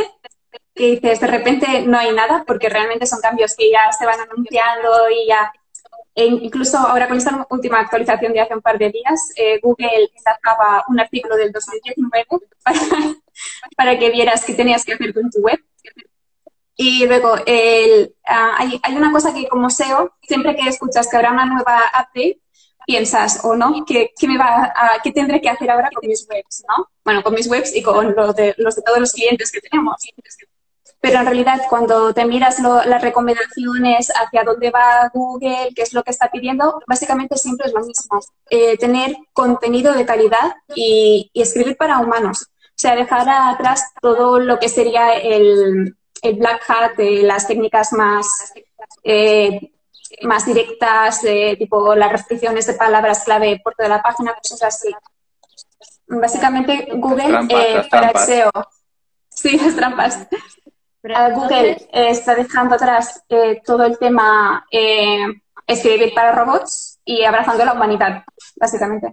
que 0.75 0.85
dices, 0.93 1.19
de 1.19 1.27
repente 1.27 1.67
no 1.87 1.99
hay 1.99 2.13
nada, 2.13 2.45
porque 2.47 2.69
realmente 2.69 3.07
son 3.07 3.23
cambios 3.23 3.57
que 3.57 3.71
ya 3.71 3.91
se 3.91 4.05
van 4.05 4.21
anunciando 4.21 5.09
y 5.09 5.29
ya. 5.29 5.51
E 6.15 6.27
incluso 6.27 6.77
ahora 6.77 7.09
con 7.09 7.17
esta 7.17 7.47
última 7.49 7.81
actualización 7.81 8.33
de 8.33 8.41
hace 8.41 8.55
un 8.55 8.61
par 8.61 8.79
de 8.79 8.91
días, 8.91 9.31
eh, 9.37 9.59
Google 9.63 10.11
sacaba 10.23 10.85
un 10.89 11.01
artículo 11.01 11.37
del 11.37 11.53
2019 11.53 12.27
para, 12.65 12.81
para, 13.77 13.99
que 13.99 14.11
vieras 14.11 14.45
qué 14.45 14.55
tenías 14.55 14.85
que 14.85 14.93
hacer 14.93 15.15
con 15.15 15.31
tu 15.31 15.41
web. 15.41 15.59
Y 16.77 17.07
luego, 17.07 17.37
el, 17.47 18.15
ah, 18.27 18.57
hay, 18.59 18.81
hay, 18.83 18.95
una 18.95 19.13
cosa 19.13 19.33
que 19.33 19.47
como 19.49 19.71
SEO, 19.71 20.15
siempre 20.23 20.57
que 20.57 20.69
escuchas 20.69 21.09
que 21.09 21.17
habrá 21.17 21.33
una 21.33 21.47
nueva 21.47 21.81
update, 21.95 22.41
piensas, 22.87 23.41
o 23.45 23.55
no, 23.55 23.85
¿qué, 23.87 24.11
qué 24.19 24.29
me 24.29 24.39
va 24.39 24.73
a, 24.75 25.01
qué 25.03 25.13
tendré 25.13 25.41
que 25.41 25.49
hacer 25.49 25.71
ahora 25.71 25.91
con 25.95 26.07
mis 26.09 26.27
webs, 26.29 26.65
¿no? 26.69 26.89
Bueno, 27.05 27.23
con 27.23 27.35
mis 27.35 27.47
webs 27.47 27.75
y 27.75 27.83
con 27.83 28.15
los 28.15 28.35
de, 28.35 28.55
los 28.59 28.75
de 28.77 28.83
todos 28.83 28.99
los 28.99 29.13
clientes 29.13 29.51
que 29.51 29.61
tenemos. 29.61 29.97
Pero 31.03 31.19
en 31.19 31.27
realidad, 31.27 31.61
cuando 31.69 32.15
te 32.15 32.25
miras 32.25 32.61
las 32.61 33.03
recomendaciones 33.03 34.13
hacia 34.15 34.45
dónde 34.45 34.71
va 34.71 35.11
Google, 35.13 35.71
qué 35.75 35.83
es 35.83 35.93
lo 35.95 36.05
que 36.05 36.13
está 36.13 36.31
pidiendo, 36.31 36.81
básicamente 36.87 37.37
siempre 37.37 37.67
es 37.67 37.73
lo 37.73 37.81
mismo. 37.81 38.21
Eh, 38.49 38.79
tener 38.79 39.17
contenido 39.33 39.95
de 39.95 40.07
calidad 40.07 40.55
y, 40.77 41.29
escribir 41.35 41.77
para 41.77 41.99
humanos. 41.99 42.51
O 42.53 42.77
sea, 42.77 42.95
dejar 42.95 43.29
atrás 43.29 43.93
todo 44.01 44.39
lo 44.39 44.61
que 44.61 44.69
sería 44.69 45.15
el, 45.15 45.97
el 46.23 46.35
black 46.37 46.71
hat, 46.71 46.93
de 46.97 47.23
las 47.25 47.49
técnicas 47.49 47.93
más, 47.93 48.53
eh, 49.03 49.73
más 50.23 50.47
directas, 50.47 51.21
tipo 51.59 51.97
las 51.97 52.13
restricciones 52.13 52.65
de 52.69 52.75
palabras 52.75 53.25
clave 53.25 53.61
por 53.65 53.75
toda 53.75 53.89
la 53.89 54.03
página, 54.03 54.35
cosas 54.35 54.63
así. 54.63 54.95
básicamente 56.07 56.91
Google 56.95 57.27
trampas, 57.27 57.59
eh, 57.61 57.75
las 57.75 57.89
para 57.89 58.11
el. 58.11 58.19
SEO. 58.19 58.51
Sí, 59.31 59.57
las 59.59 59.75
trampas. 59.75 60.29
Pero 61.03 61.17
Ah, 61.17 61.31
Google 61.31 61.71
entonces, 61.73 61.89
eh, 61.93 62.11
está 62.11 62.35
dejando 62.35 62.77
atrás 62.77 63.25
eh, 63.29 63.61
todo 63.65 63.85
el 63.85 63.99
tema 63.99 64.65
eh, 64.71 65.27
escribir 65.67 66.15
para 66.15 66.33
robots 66.33 67.01
y 67.05 67.25
abrazando 67.25 67.65
la 67.65 67.73
humanidad, 67.75 68.23
básicamente. 68.57 69.11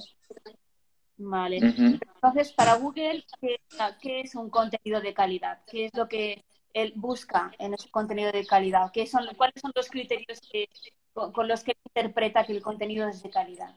vale. 1.17 1.57
Entonces, 1.57 2.53
para 2.53 2.75
Google, 2.75 3.25
¿qué, 3.41 3.59
qué 4.01 4.21
es 4.21 4.35
un 4.35 4.49
contenido 4.49 5.01
de 5.01 5.13
calidad? 5.13 5.59
¿Qué 5.69 5.85
es 5.85 5.91
lo 5.95 6.07
que 6.07 6.43
él 6.73 6.93
busca 6.95 7.51
en 7.57 7.73
ese 7.73 7.89
contenido 7.89 8.31
de 8.31 8.45
calidad? 8.45 8.91
¿Qué 8.93 9.07
son, 9.07 9.25
¿Cuáles 9.35 9.55
son 9.59 9.71
los 9.75 9.89
criterios 9.89 10.39
que- 10.51 10.69
con, 11.13 11.31
con 11.31 11.47
los 11.47 11.63
que 11.63 11.73
interpreta 11.85 12.45
que 12.45 12.53
el 12.53 12.61
contenido 12.61 13.07
es 13.07 13.23
de 13.23 13.29
calidad? 13.31 13.73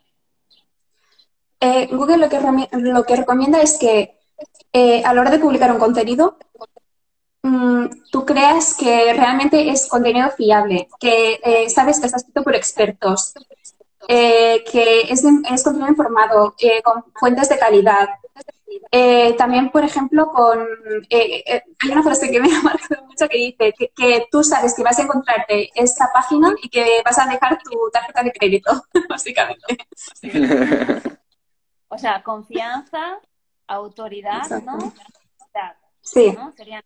Eh, 1.60 1.86
Google 1.90 2.18
lo 2.18 2.28
que, 2.28 2.38
lo 2.72 3.04
que 3.04 3.16
recomienda 3.16 3.62
es 3.62 3.78
que 3.78 4.18
eh, 4.72 5.02
a 5.04 5.14
la 5.14 5.20
hora 5.22 5.30
de 5.30 5.38
publicar 5.38 5.70
un 5.72 5.78
contenido, 5.78 6.36
tú 8.10 8.24
creas 8.24 8.74
que 8.74 9.12
realmente 9.14 9.68
es 9.70 9.88
contenido 9.88 10.30
fiable, 10.30 10.88
que 11.00 11.40
eh, 11.42 11.68
sabes 11.68 11.98
que 11.98 12.06
está 12.06 12.18
escrito 12.18 12.42
por 12.42 12.54
expertos, 12.54 13.34
eh, 14.08 14.62
que 14.70 15.02
es, 15.02 15.24
es 15.24 15.64
contenido 15.64 15.90
informado, 15.90 16.54
eh, 16.58 16.82
con 16.82 17.04
fuentes 17.14 17.48
de 17.48 17.58
calidad. 17.58 18.08
Eh, 18.90 19.34
también, 19.36 19.70
por 19.70 19.84
ejemplo, 19.84 20.28
con 20.28 20.60
eh, 21.08 21.42
eh, 21.46 21.62
hay 21.82 21.90
una 21.90 22.02
frase 22.02 22.30
que 22.30 22.40
me 22.40 22.48
ha 22.56 22.62
marcado 22.62 23.04
mucho 23.06 23.28
que 23.28 23.36
dice 23.36 23.74
que, 23.76 23.88
que 23.88 24.26
tú 24.30 24.42
sabes 24.44 24.74
que 24.74 24.82
vas 24.82 24.98
a 24.98 25.02
encontrarte 25.02 25.70
esta 25.74 26.10
página 26.12 26.52
y 26.62 26.68
que 26.68 27.02
vas 27.04 27.18
a 27.18 27.26
dejar 27.26 27.58
tu 27.62 27.70
tarjeta 27.92 28.22
de 28.22 28.32
crédito, 28.32 28.84
básicamente. 29.08 29.78
O 31.94 31.98
sea, 31.98 32.22
confianza, 32.22 33.18
autoridad, 33.66 34.48
¿no? 34.62 34.78
Exacto. 34.78 35.02
Calidad, 35.52 35.76
Sí. 36.12 36.32
¿no? 36.32 36.52
Serían. 36.56 36.82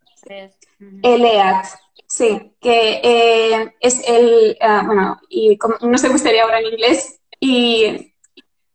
El 1.03 1.25
EAT, 1.25 1.65
sí, 2.07 2.51
que 2.61 3.01
eh, 3.03 3.75
es 3.79 4.07
el, 4.07 4.57
ah, 4.61 4.83
bueno, 4.85 5.19
y 5.29 5.57
como- 5.57 5.75
no 5.81 5.97
cómo 5.99 6.17
sería 6.17 6.43
ahora 6.43 6.59
en 6.59 6.67
inglés, 6.67 7.19
y 7.39 8.13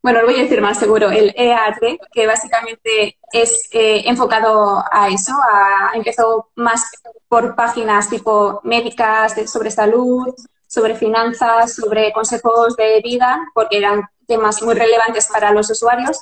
bueno, 0.02 0.21
lo 0.21 0.26
voy 0.26 0.40
a 0.40 0.42
decir 0.42 0.61
más 0.61 0.78
seguro, 0.78 1.11
el 1.11 1.32
EAT, 1.37 1.99
que 2.12 2.26
básicamente 2.26 3.18
es 3.32 3.68
eh, 3.73 4.02
enfocado 4.06 4.82
a 4.90 5.09
eso, 5.09 5.32
a, 5.52 5.92
empezó 5.94 6.50
más 6.56 6.90
por 7.28 7.54
páginas 7.54 8.11
tipo 8.11 8.61
médicas, 8.64 9.37
de- 9.37 9.47
sobre 9.47 9.71
salud, 9.71 10.35
sobre 10.66 10.97
finanzas, 10.97 11.75
sobre 11.75 12.12
consejos 12.12 12.75
de 12.76 13.00
vida, 13.02 13.40
porque 13.54 13.78
eran 13.78 14.02
temas 14.26 14.62
muy 14.62 14.75
relevantes 14.75 15.28
para 15.28 15.52
los 15.52 15.71
usuarios, 15.71 16.21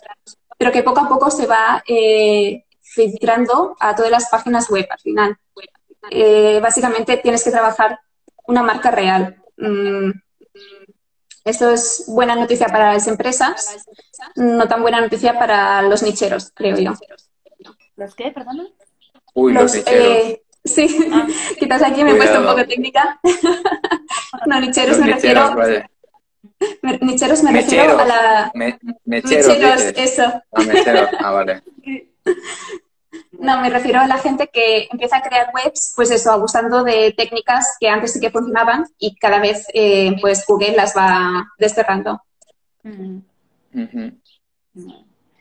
pero 0.59 0.71
que 0.73 0.83
poco 0.83 1.01
a 1.01 1.09
poco 1.09 1.31
se 1.31 1.47
va 1.47 1.83
eh, 1.87 2.65
filtrando 2.95 3.77
a 3.79 3.95
todas 3.95 4.11
las 4.11 4.29
páginas 4.29 4.69
web 4.71 4.87
al 4.91 4.99
final. 5.01 5.37
Eh, 6.11 6.59
básicamente 6.63 7.17
tienes 7.19 7.45
que 7.45 7.51
trabajar 7.51 8.01
una 8.47 8.63
marca 8.63 8.91
real. 8.91 9.37
Mm, 9.57 10.11
Eso 11.45 11.71
es 11.71 12.05
buena 12.07 12.35
noticia 12.37 12.67
para 12.67 12.93
las 12.93 13.07
empresas, 13.07 13.77
no 14.37 14.69
tan 14.69 14.83
buena 14.83 15.01
noticia 15.01 15.39
para 15.39 15.81
los 15.83 16.03
nicheros, 16.03 16.53
creo 16.55 16.77
yo. 16.79 16.93
¿Los 17.97 18.15
qué, 18.15 18.31
perdona? 18.31 18.67
Uy, 19.35 19.53
los, 19.55 19.63
Los, 19.63 19.75
nicheros. 19.77 20.07
eh, 20.07 20.43
sí, 20.65 21.09
Ah. 21.13 21.27
quizás 21.59 21.83
aquí 21.83 22.05
me 22.05 22.11
he 22.13 22.15
puesto 22.17 22.41
un 22.41 22.47
poco 22.47 22.67
técnica. 22.67 23.21
no, 24.47 24.61
nicheros 24.61 24.99
Los 24.99 25.07
me 25.07 25.15
nicheros, 25.15 25.55
refiero, 25.55 25.89
me- 26.83 26.99
nicheros 26.99 27.43
me 27.43 27.53
refiero 27.53 27.99
a 27.99 28.05
la... 28.05 28.51
Me- 28.55 28.79
mecheros, 29.07 29.47
Mecheros, 29.49 29.83
eso. 29.97 30.25
Ah, 30.53 30.63
mecheros. 30.63 31.09
Ah, 31.21 31.31
vale. 31.31 31.63
No, 33.33 33.61
me 33.61 33.71
refiero 33.71 34.01
a 34.01 34.07
la 34.07 34.19
gente 34.19 34.49
que 34.53 34.89
empieza 34.91 35.17
a 35.17 35.23
crear 35.23 35.51
webs, 35.55 35.93
pues 35.97 36.11
eso, 36.11 36.31
abusando 36.31 36.85
de 36.85 37.13
técnicas 37.17 37.77
que 37.81 37.89
antes 37.89 38.13
sí 38.13 38.21
que 38.21 38.31
funcionaban 38.31 38.87
y 38.99 39.17
cada 39.17 39.41
vez, 39.41 39.67
eh, 39.73 40.15
pues 40.21 40.45
Google 40.47 40.77
las 40.77 40.95
va 40.97 41.49
desterrando. 41.59 42.23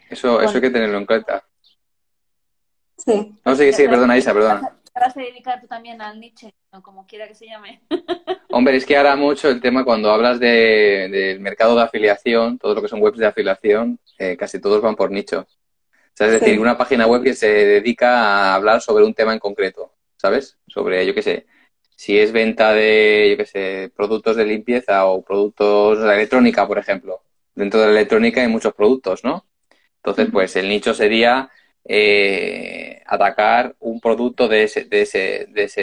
Eso, 0.10 0.42
eso 0.42 0.56
hay 0.56 0.62
que 0.62 0.70
tenerlo 0.70 0.98
en 0.98 1.06
cuenta. 1.06 1.44
Sí. 2.98 3.34
No 3.44 3.56
sé, 3.56 3.72
sí, 3.74 3.88
perdona, 3.88 4.18
Isa, 4.18 4.34
perdona. 4.34 4.76
Te 4.94 5.00
vas 5.00 5.16
a 5.16 5.20
dedicar 5.20 5.62
tú 5.62 5.68
también 5.68 6.02
al 6.02 6.20
niche, 6.20 6.54
o 6.72 6.82
como 6.82 7.06
quiera 7.06 7.28
que 7.28 7.36
se 7.36 7.46
llame. 7.46 7.82
Hombre, 8.50 8.78
es 8.78 8.86
que 8.86 8.98
ahora 8.98 9.16
mucho 9.16 9.50
el 9.50 9.62
tema 9.62 9.86
cuando 9.86 10.12
hablas 10.12 10.40
de, 10.40 11.08
del 11.12 11.40
mercado 11.40 11.76
de 11.76 11.84
afiliación, 11.84 12.58
todo 12.58 12.76
lo 12.76 12.82
que 12.82 12.88
son 12.88 13.02
webs 13.02 13.18
de 13.18 13.28
afiliación, 13.28 14.00
eh, 14.18 14.36
casi 14.38 14.60
todos 14.60 14.82
van 14.82 14.96
por 14.96 15.12
nicho. 15.12 15.48
Sea, 16.20 16.28
es 16.28 16.34
Sí. 16.34 16.40
decir, 16.42 16.60
una 16.60 16.78
página 16.78 17.08
web 17.08 17.24
que 17.24 17.34
se 17.34 17.48
dedica 17.48 18.20
a 18.20 18.56
hablar 18.56 18.82
sobre 18.82 19.06
un 19.06 19.14
tema 19.14 19.32
en 19.32 19.40
concreto, 19.40 19.94
¿sabes? 20.18 20.58
Sobre, 20.68 21.06
yo 21.06 21.14
qué 21.14 21.22
sé, 21.22 21.46
si 21.96 22.20
es 22.20 22.34
venta 22.34 22.74
de, 22.74 23.30
yo 23.32 23.38
qué 23.38 23.46
sé, 23.46 23.92
productos 23.96 24.36
de 24.36 24.44
limpieza 24.44 25.06
o 25.06 25.24
productos 25.24 26.00
de 26.02 26.14
electrónica, 26.14 26.68
por 26.68 26.78
ejemplo. 26.78 27.22
Dentro 27.56 27.80
de 27.80 27.86
la 27.86 27.94
electrónica 27.94 28.42
hay 28.42 28.50
muchos 28.50 28.74
productos, 28.74 29.24
¿no? 29.24 29.46
Entonces, 30.04 30.28
pues 30.30 30.58
el 30.58 30.68
nicho 30.68 30.94
sería 30.94 31.50
eh, 31.86 33.02
atacar 33.06 33.78
un 33.80 34.02
producto 34.02 34.50
de 34.50 34.64
ese, 34.64 34.84
de 34.84 35.02
ese, 35.04 35.46
de 35.48 35.64
ese, 35.64 35.82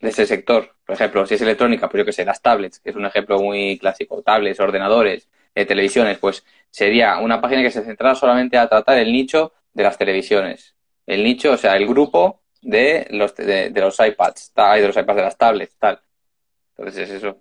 de 0.00 0.08
ese 0.08 0.24
sector. 0.24 0.76
Por 0.86 0.94
ejemplo, 0.94 1.26
si 1.26 1.34
es 1.34 1.42
electrónica, 1.42 1.90
pues 1.90 2.00
yo 2.00 2.04
qué 2.06 2.12
sé, 2.14 2.24
las 2.24 2.40
tablets, 2.40 2.80
que 2.80 2.88
es 2.88 2.96
un 2.96 3.04
ejemplo 3.04 3.38
muy 3.38 3.76
clásico, 3.78 4.22
tablets, 4.22 4.60
ordenadores, 4.60 5.28
televisiones, 5.54 6.18
pues 6.18 6.44
sería 6.70 7.18
una 7.18 7.40
página 7.40 7.62
que 7.62 7.70
se 7.70 7.84
centrara 7.84 8.14
solamente 8.14 8.56
a 8.58 8.68
tratar 8.68 8.98
el 8.98 9.12
nicho 9.12 9.52
de 9.72 9.82
las 9.82 9.98
televisiones. 9.98 10.76
El 11.06 11.24
nicho, 11.24 11.52
o 11.52 11.56
sea, 11.56 11.76
el 11.76 11.86
grupo 11.86 12.40
de 12.62 13.06
los, 13.10 13.34
de, 13.36 13.70
de 13.70 13.80
los 13.80 13.98
iPads, 13.98 14.52
de 14.54 14.86
los 14.86 14.96
iPads 14.96 15.16
de 15.16 15.22
las 15.22 15.36
tablets, 15.38 15.76
tal. 15.78 16.00
Entonces 16.76 17.08
es 17.10 17.16
eso. 17.16 17.38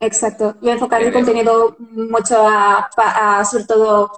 Exacto. 0.00 0.56
Y 0.62 0.70
enfocar 0.70 1.02
el 1.02 1.12
contenido 1.12 1.76
mucho 1.78 2.36
a, 2.48 2.88
a- 2.96 3.44
sobre 3.44 3.64
todo 3.64 4.10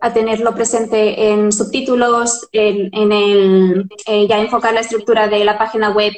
a 0.00 0.12
tenerlo 0.12 0.54
presente 0.54 1.30
en 1.30 1.52
subtítulos, 1.52 2.48
en, 2.52 2.88
en 2.94 3.12
el, 3.12 3.88
eh, 4.06 4.26
ya 4.26 4.38
enfocar 4.38 4.72
la 4.72 4.80
estructura 4.80 5.28
de 5.28 5.44
la 5.44 5.58
página 5.58 5.90
web 5.90 6.12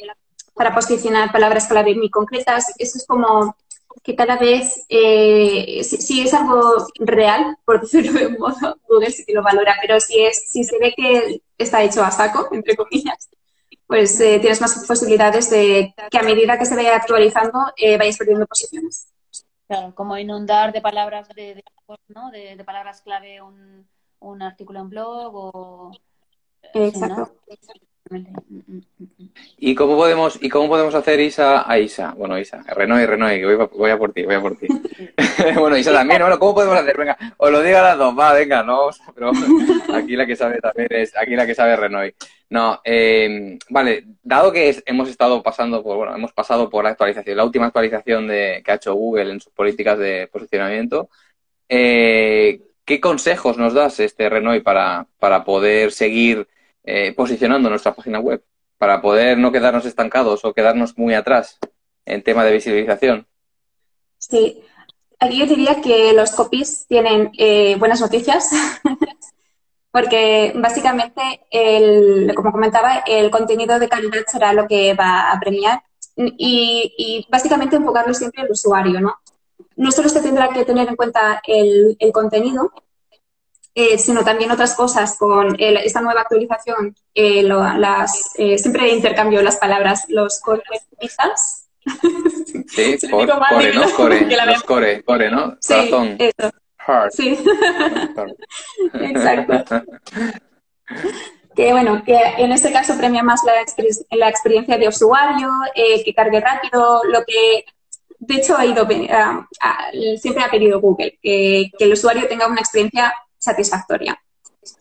para 0.54 0.74
posicionar 0.74 1.32
palabras 1.32 1.66
clave 1.66 1.94
muy 1.96 2.10
concretas. 2.10 2.72
Eso 2.78 2.98
es 2.98 3.06
como 3.06 3.56
que 4.02 4.14
cada 4.16 4.36
vez, 4.36 4.84
eh, 4.88 5.82
si, 5.84 5.96
si 5.98 6.20
es 6.22 6.34
algo 6.34 6.86
real, 6.98 7.56
por 7.64 7.80
decirlo 7.82 8.12
de 8.18 8.26
un 8.28 8.38
modo, 8.38 8.78
Google 8.88 9.10
sí 9.10 9.24
que 9.24 9.32
lo 9.34 9.42
valora, 9.42 9.76
pero 9.80 10.00
si, 10.00 10.20
es, 10.24 10.50
si 10.50 10.64
se 10.64 10.78
ve 10.78 10.92
que 10.96 11.42
está 11.58 11.82
hecho 11.82 12.02
a 12.02 12.10
saco, 12.10 12.48
entre 12.52 12.76
comillas, 12.76 13.28
pues 13.86 14.18
eh, 14.20 14.38
tienes 14.40 14.60
más 14.60 14.84
posibilidades 14.86 15.50
de 15.50 15.94
que 16.10 16.18
a 16.18 16.22
medida 16.22 16.58
que 16.58 16.64
se 16.66 16.74
vaya 16.74 16.96
actualizando 16.96 17.58
eh, 17.76 17.98
vayas 17.98 18.16
perdiendo 18.16 18.46
posiciones. 18.46 19.08
Claro, 19.68 19.94
como 19.94 20.16
inundar 20.18 20.72
de 20.72 20.80
palabras 20.80 21.28
de, 21.28 21.56
de- 21.56 21.64
¿no? 22.08 22.30
de, 22.30 22.56
de 22.56 22.64
palabras 22.64 23.02
clave 23.02 23.40
un, 23.42 23.86
un 24.20 24.42
artículo 24.42 24.80
en 24.80 24.88
blog 24.88 25.34
o 25.34 25.92
sí, 26.72 26.92
¿no? 27.00 27.30
¿Y 29.58 29.74
cómo 29.74 29.96
podemos, 29.96 30.38
y 30.42 30.48
cómo 30.48 30.68
podemos 30.68 30.94
hacer 30.94 31.20
Isa 31.20 31.70
a 31.70 31.78
Isa? 31.78 32.14
Bueno, 32.16 32.38
Isa, 32.38 32.62
Renoy, 32.62 33.06
Renoy, 33.06 33.44
voy, 33.44 33.68
voy 33.72 33.90
a 33.90 33.98
por 33.98 34.12
ti, 34.12 34.24
voy 34.24 34.34
a 34.34 34.40
por 34.40 34.56
ti. 34.56 34.66
bueno, 35.58 35.76
Isa 35.76 35.92
también, 35.92 36.20
bueno, 36.20 36.38
¿cómo 36.38 36.54
podemos 36.54 36.76
hacer? 36.78 36.96
Venga, 36.96 37.16
os 37.36 37.50
lo 37.50 37.62
digo 37.62 37.78
a 37.78 37.82
las 37.82 37.98
dos, 37.98 38.18
va, 38.18 38.32
venga, 38.32 38.62
no, 38.62 38.90
pero 39.14 39.30
aquí 39.94 40.16
la 40.16 40.26
que 40.26 40.36
sabe 40.36 40.60
también 40.60 40.88
es, 40.90 41.16
aquí 41.16 41.36
la 41.36 41.46
que 41.46 41.54
sabe 41.54 41.76
Renoy. 41.76 42.14
No, 42.50 42.80
eh, 42.84 43.58
vale, 43.70 44.04
dado 44.22 44.52
que 44.52 44.82
hemos 44.84 45.08
estado 45.08 45.42
pasando 45.42 45.82
por, 45.82 45.96
bueno, 45.96 46.14
hemos 46.14 46.32
pasado 46.32 46.68
por 46.68 46.84
la 46.84 46.90
actualización, 46.90 47.36
la 47.36 47.44
última 47.44 47.66
actualización 47.66 48.26
de, 48.26 48.62
que 48.64 48.72
ha 48.72 48.74
hecho 48.74 48.94
Google 48.94 49.32
en 49.32 49.40
sus 49.40 49.52
políticas 49.52 49.98
de 49.98 50.28
posicionamiento, 50.30 51.08
eh, 51.68 52.60
¿qué 52.84 53.00
consejos 53.00 53.56
nos 53.56 53.72
das, 53.72 54.00
este 54.00 54.28
Renoy, 54.28 54.60
para, 54.60 55.06
para 55.18 55.44
poder 55.44 55.92
seguir 55.92 56.46
eh, 56.84 57.12
posicionando 57.14 57.70
nuestra 57.70 57.94
página 57.94 58.20
web? 58.20 58.44
Para 58.78 59.00
poder 59.00 59.38
no 59.38 59.52
quedarnos 59.52 59.84
estancados 59.84 60.44
o 60.44 60.52
quedarnos 60.52 60.98
muy 60.98 61.14
atrás 61.14 61.58
en 62.04 62.22
tema 62.22 62.44
de 62.44 62.52
visibilización. 62.52 63.26
Sí. 64.18 64.62
Aquí 65.18 65.38
yo 65.38 65.46
diría 65.46 65.80
que 65.80 66.12
los 66.12 66.32
copies 66.32 66.86
tienen 66.88 67.30
eh, 67.38 67.76
buenas 67.78 68.00
noticias, 68.00 68.50
porque 69.92 70.52
básicamente, 70.56 71.22
el, 71.50 72.32
como 72.34 72.50
comentaba, 72.50 73.04
el 73.06 73.30
contenido 73.30 73.78
de 73.78 73.88
calidad 73.88 74.24
será 74.26 74.52
lo 74.52 74.66
que 74.66 74.94
va 74.94 75.30
a 75.30 75.38
premiar 75.38 75.82
y, 76.16 76.92
y 76.98 77.26
básicamente 77.30 77.76
enfocarlo 77.76 78.14
siempre 78.14 78.42
al 78.42 78.50
usuario, 78.50 79.00
¿no? 79.00 79.14
No 79.76 79.92
solo 79.92 80.08
se 80.08 80.20
tendrá 80.20 80.48
que 80.48 80.64
tener 80.64 80.88
en 80.88 80.96
cuenta 80.96 81.40
el, 81.46 81.96
el 82.00 82.12
contenido, 82.12 82.72
eh, 83.74 83.98
sino 83.98 84.22
también 84.24 84.50
otras 84.50 84.74
cosas 84.74 85.16
con 85.18 85.56
el- 85.58 85.78
esta 85.78 86.00
nueva 86.00 86.20
actualización. 86.22 86.94
eh, 87.14 87.42
lo- 87.42 87.62
las, 87.74 88.32
eh, 88.38 88.56
siempre 88.58 88.88
intercambio 88.90 89.42
las 89.42 89.56
palabras, 89.58 90.04
los 90.08 90.40
core. 90.40 90.62
Sí, 92.68 92.96
core, 93.10 93.32
core, 93.50 93.74
¿no? 93.74 93.90
Core, 93.90 94.26
los 94.46 94.62
core, 94.62 95.02
core, 95.04 95.30
¿no? 95.30 95.56
Sí, 95.60 95.74
Corazón. 95.90 96.16
eso. 96.18 96.50
Hard. 96.86 97.10
Sí, 97.12 97.38
exacto. 98.94 99.84
Que 101.54 101.72
bueno, 101.72 102.02
que 102.04 102.16
en 102.38 102.50
este 102.52 102.72
caso 102.72 102.96
premia 102.96 103.22
más 103.22 103.40
la, 103.44 103.52
exper- 103.62 104.06
la 104.10 104.28
experiencia 104.28 104.78
de 104.78 104.88
usuario, 104.88 105.50
eh, 105.74 106.02
que 106.02 106.14
cargue 106.14 106.40
rápido, 106.40 107.02
lo 107.04 107.24
que 107.24 107.64
de 108.18 108.34
hecho 108.36 108.56
ha 108.56 108.64
ido, 108.64 108.86
ah, 109.10 109.46
siempre 110.18 110.42
ha 110.44 110.50
pedido 110.50 110.80
Google, 110.80 111.18
que, 111.22 111.70
que 111.78 111.84
el 111.84 111.92
usuario 111.92 112.26
tenga 112.28 112.46
una 112.46 112.60
experiencia 112.60 113.12
satisfactoria. 113.42 114.16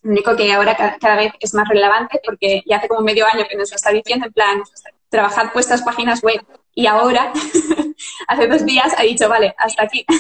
Lo 0.03 0.11
único 0.11 0.35
que 0.35 0.53
ahora 0.53 0.77
ca- 0.77 0.97
cada 0.99 1.15
vez 1.15 1.33
es 1.39 1.53
más 1.55 1.67
relevante 1.67 2.21
porque 2.23 2.61
ya 2.67 2.77
hace 2.77 2.87
como 2.87 3.01
medio 3.01 3.25
año 3.25 3.45
que 3.49 3.57
nos 3.57 3.69
lo 3.71 3.75
está 3.75 3.89
diciendo, 3.91 4.27
en 4.27 4.33
plan, 4.33 4.61
trabajad 5.09 5.47
vuestras 5.53 5.81
páginas 5.81 6.21
web. 6.21 6.45
Y 6.75 6.85
ahora, 6.85 7.33
hace 8.27 8.47
dos 8.47 8.63
días, 8.65 8.93
ha 8.97 9.03
dicho, 9.03 9.27
vale, 9.27 9.53
hasta 9.57 9.83
aquí. 9.83 10.05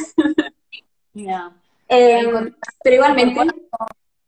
Eh, 1.93 2.23
pero 2.83 2.95
igualmente, 2.95 3.41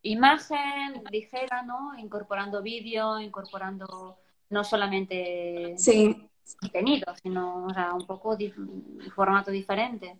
Imagen 0.01 1.01
ligera, 1.09 1.61
¿no? 1.63 1.97
Incorporando 1.97 2.61
vídeo, 2.61 3.21
incorporando 3.21 4.17
no 4.49 4.63
solamente 4.65 5.75
sí, 5.77 6.27
contenido, 6.59 7.13
sino 7.23 7.65
o 7.67 7.73
sea, 7.73 7.93
un 7.93 8.05
poco 8.05 8.35
di- 8.35 8.53
formato 9.15 9.49
diferente. 9.49 10.17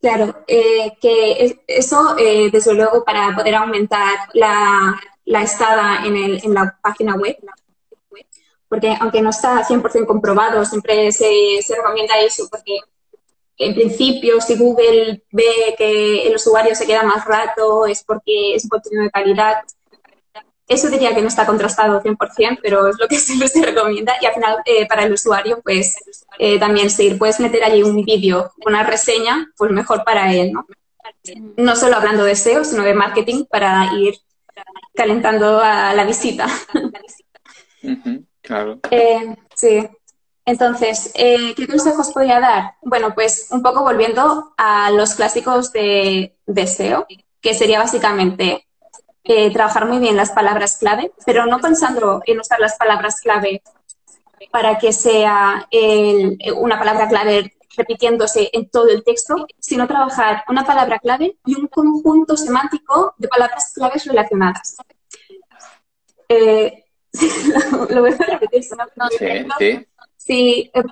Claro, 0.00 0.44
eh, 0.46 0.92
que 1.00 1.44
es- 1.44 1.56
eso, 1.66 2.16
eh, 2.18 2.50
desde 2.52 2.74
luego, 2.74 3.04
para 3.04 3.34
poder 3.36 3.54
aumentar 3.54 4.18
la, 4.34 4.98
la 5.24 5.42
estada 5.42 6.04
en, 6.06 6.16
el, 6.16 6.40
en 6.44 6.54
la 6.54 6.78
página 6.82 7.14
web, 7.16 7.36
porque 8.68 8.94
aunque 9.00 9.22
no 9.22 9.30
está 9.30 9.64
100% 9.64 10.06
comprobado, 10.06 10.64
siempre 10.64 11.10
se, 11.12 11.62
se 11.62 11.76
recomienda 11.76 12.18
eso, 12.18 12.48
porque 12.50 12.78
en 13.58 13.74
principio, 13.74 14.40
si 14.40 14.56
Google 14.56 15.24
ve 15.32 15.74
que 15.78 16.28
el 16.28 16.36
usuario 16.36 16.74
se 16.74 16.86
queda 16.86 17.04
más 17.04 17.24
rato, 17.26 17.86
es 17.86 18.04
porque 18.04 18.54
es 18.54 18.64
un 18.64 18.70
contenido 18.70 19.04
de 19.04 19.10
calidad. 19.10 19.56
Eso 20.68 20.90
diría 20.90 21.14
que 21.14 21.22
no 21.22 21.28
está 21.28 21.46
contrastado 21.46 22.02
100%, 22.02 22.60
pero 22.62 22.86
es 22.88 22.98
lo 22.98 23.08
que 23.08 23.16
se, 23.18 23.48
se 23.48 23.62
recomienda. 23.62 24.14
Y 24.20 24.26
al 24.26 24.34
final, 24.34 24.56
eh, 24.66 24.86
para 24.86 25.04
el 25.04 25.12
usuario, 25.12 25.60
pues 25.62 25.96
eh, 26.38 26.58
también 26.58 26.90
si 26.90 27.14
puedes 27.14 27.40
meter 27.40 27.64
allí 27.64 27.82
un 27.82 28.04
vídeo, 28.04 28.52
una 28.66 28.84
reseña, 28.84 29.50
pues 29.56 29.72
mejor 29.72 30.04
para 30.04 30.32
él, 30.32 30.52
¿no? 30.52 30.66
No 31.56 31.74
solo 31.74 31.96
hablando 31.96 32.24
de 32.24 32.36
SEO, 32.36 32.64
sino 32.64 32.82
de 32.82 32.94
marketing 32.94 33.44
para 33.46 33.94
ir 33.94 34.14
calentando 34.94 35.60
a 35.60 35.94
la 35.94 36.04
visita. 36.04 36.46
Claro. 38.42 38.80
Eh, 38.90 39.36
sí. 39.54 39.88
Entonces, 40.44 41.12
eh, 41.14 41.54
¿qué 41.54 41.66
consejos 41.66 42.10
podría 42.12 42.40
dar? 42.40 42.74
Bueno, 42.82 43.14
pues 43.14 43.48
un 43.50 43.62
poco 43.62 43.82
volviendo 43.82 44.54
a 44.56 44.90
los 44.90 45.14
clásicos 45.14 45.72
de, 45.72 46.36
de 46.46 46.66
SEO, 46.66 47.06
que 47.40 47.54
sería 47.54 47.78
básicamente 47.78 48.67
eh, 49.28 49.52
trabajar 49.52 49.86
muy 49.86 49.98
bien 49.98 50.16
las 50.16 50.30
palabras 50.30 50.78
clave, 50.78 51.12
pero 51.26 51.44
no 51.46 51.60
pensando 51.60 52.22
en 52.24 52.40
usar 52.40 52.58
las 52.60 52.76
palabras 52.76 53.20
clave 53.20 53.62
para 54.50 54.78
que 54.78 54.92
sea 54.92 55.66
el- 55.70 56.38
una 56.56 56.78
palabra 56.78 57.08
clave 57.08 57.54
repitiéndose 57.76 58.48
en 58.52 58.70
todo 58.70 58.88
el 58.88 59.04
texto, 59.04 59.46
sino 59.58 59.86
trabajar 59.86 60.44
una 60.48 60.64
palabra 60.64 60.98
clave 60.98 61.36
y 61.44 61.54
un 61.60 61.66
conjunto 61.68 62.36
semántico 62.36 63.14
de 63.18 63.28
palabras 63.28 63.72
claves 63.74 64.04
relacionadas. 64.06 64.76
Eh, 66.28 66.84
lo 67.90 68.00
voy 68.00 68.12
a 68.12 68.16
repetir. 68.38 68.64
¿no? 68.96 69.08
Sí, 69.10 69.26
sí. 69.58 69.86
Si, 70.16 70.70
eh, 70.74 70.82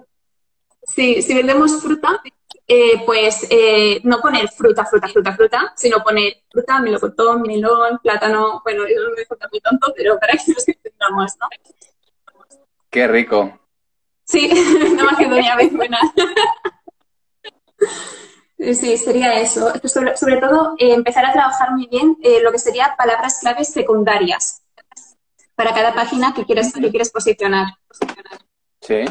si, 0.82 1.22
si 1.22 1.34
vendemos 1.34 1.80
fruta, 1.82 2.22
eh, 2.68 3.02
pues 3.06 3.46
eh, 3.48 4.00
no 4.02 4.20
poner 4.20 4.48
fruta, 4.48 4.84
fruta, 4.84 5.08
fruta, 5.08 5.36
fruta, 5.36 5.72
sino 5.76 6.02
poner 6.02 6.42
fruta, 6.50 6.80
melocotón, 6.80 7.42
melón, 7.42 7.98
plátano. 8.02 8.60
Bueno, 8.64 8.84
eso 8.84 9.10
me 9.10 9.16
dejo 9.16 9.36
muy 9.50 9.60
tonto, 9.60 9.92
pero 9.96 10.18
para 10.18 10.32
que 10.32 10.52
nos 10.52 10.66
entendamos, 10.66 11.32
¿no? 11.40 11.48
Qué 12.90 13.06
rico. 13.06 13.60
Sí, 14.24 14.50
no 14.96 15.04
Macedonia 15.04 15.56
vez 15.56 15.72
buena. 15.72 15.98
Sí, 18.58 18.96
sería 18.96 19.38
eso. 19.38 19.70
Sobre, 19.84 20.16
sobre 20.16 20.38
todo, 20.38 20.74
eh, 20.78 20.94
empezar 20.94 21.24
a 21.26 21.32
trabajar 21.32 21.72
muy 21.72 21.86
bien 21.88 22.16
lo 22.42 22.50
que 22.50 22.58
sería 22.58 22.94
palabras 22.96 23.38
claves 23.40 23.68
secundarias 23.68 24.62
para 25.54 25.74
cada 25.74 25.94
página 25.94 26.32
que 26.34 26.44
quieres, 26.44 26.72
que 26.72 26.90
quieres 26.90 27.10
posicionar. 27.10 27.66
Sí. 28.80 29.04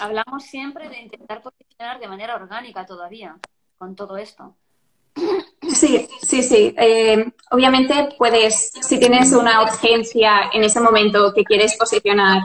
Hablamos 0.00 0.44
siempre 0.44 0.88
de 0.88 0.98
intentar 0.98 1.42
posicionar 1.42 2.00
de 2.00 2.08
manera 2.08 2.34
orgánica 2.34 2.86
todavía 2.86 3.38
con 3.78 3.94
todo 3.94 4.16
esto. 4.16 4.54
Sí, 5.74 6.08
sí, 6.22 6.42
sí. 6.42 6.74
Eh, 6.76 7.32
obviamente 7.50 8.10
puedes, 8.18 8.72
si 8.80 8.98
tienes 8.98 9.32
una 9.32 9.62
urgencia 9.62 10.50
en 10.52 10.64
ese 10.64 10.80
momento 10.80 11.32
que 11.34 11.44
quieres 11.44 11.76
posicionar 11.76 12.42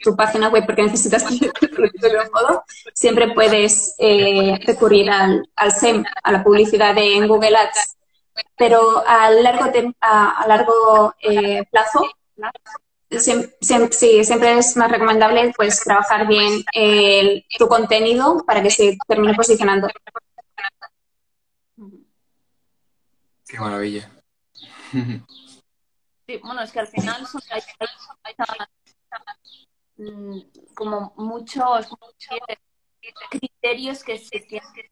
tu 0.00 0.14
página 0.14 0.48
web 0.48 0.64
porque 0.66 0.82
necesitas 0.82 1.24
que 1.28 1.50
de 1.50 2.30
modo, 2.32 2.64
siempre 2.92 3.32
puedes 3.32 3.94
eh, 3.98 4.58
recurrir 4.66 5.10
al, 5.10 5.46
SEM, 5.70 6.04
a 6.22 6.32
la 6.32 6.44
publicidad 6.44 6.96
en 6.98 7.26
Google 7.26 7.56
Ads. 7.56 7.96
Pero 8.56 9.02
a 9.06 9.30
largo, 9.30 9.70
a, 10.00 10.42
a 10.42 10.46
largo 10.46 11.14
eh, 11.22 11.64
plazo, 11.70 12.04
siem- 13.20 13.50
siem- 13.60 13.90
sí, 13.90 14.24
siempre 14.24 14.58
es 14.58 14.76
más 14.76 14.90
recomendable 14.90 15.52
pues 15.56 15.80
trabajar 15.82 16.26
bien 16.26 16.64
el- 16.72 17.44
tu 17.58 17.68
contenido 17.68 18.44
para 18.46 18.62
que 18.62 18.70
se 18.70 18.96
termine 19.06 19.34
posicionando. 19.34 19.88
Qué 23.46 23.58
maravilla. 23.60 24.10
Sí, 26.26 26.38
bueno, 26.42 26.62
es 26.62 26.72
que 26.72 26.80
al 26.80 26.86
final 26.88 27.26
son, 27.26 27.40
hay, 27.50 27.60
hay- 27.78 28.36
hay, 28.38 28.66
mm, 29.96 30.40
como 30.74 31.12
muchos 31.16 31.86
criterios 33.64 34.04
que, 34.04 34.18
se 34.18 34.40
tienen- 34.40 34.72
que, 34.74 34.88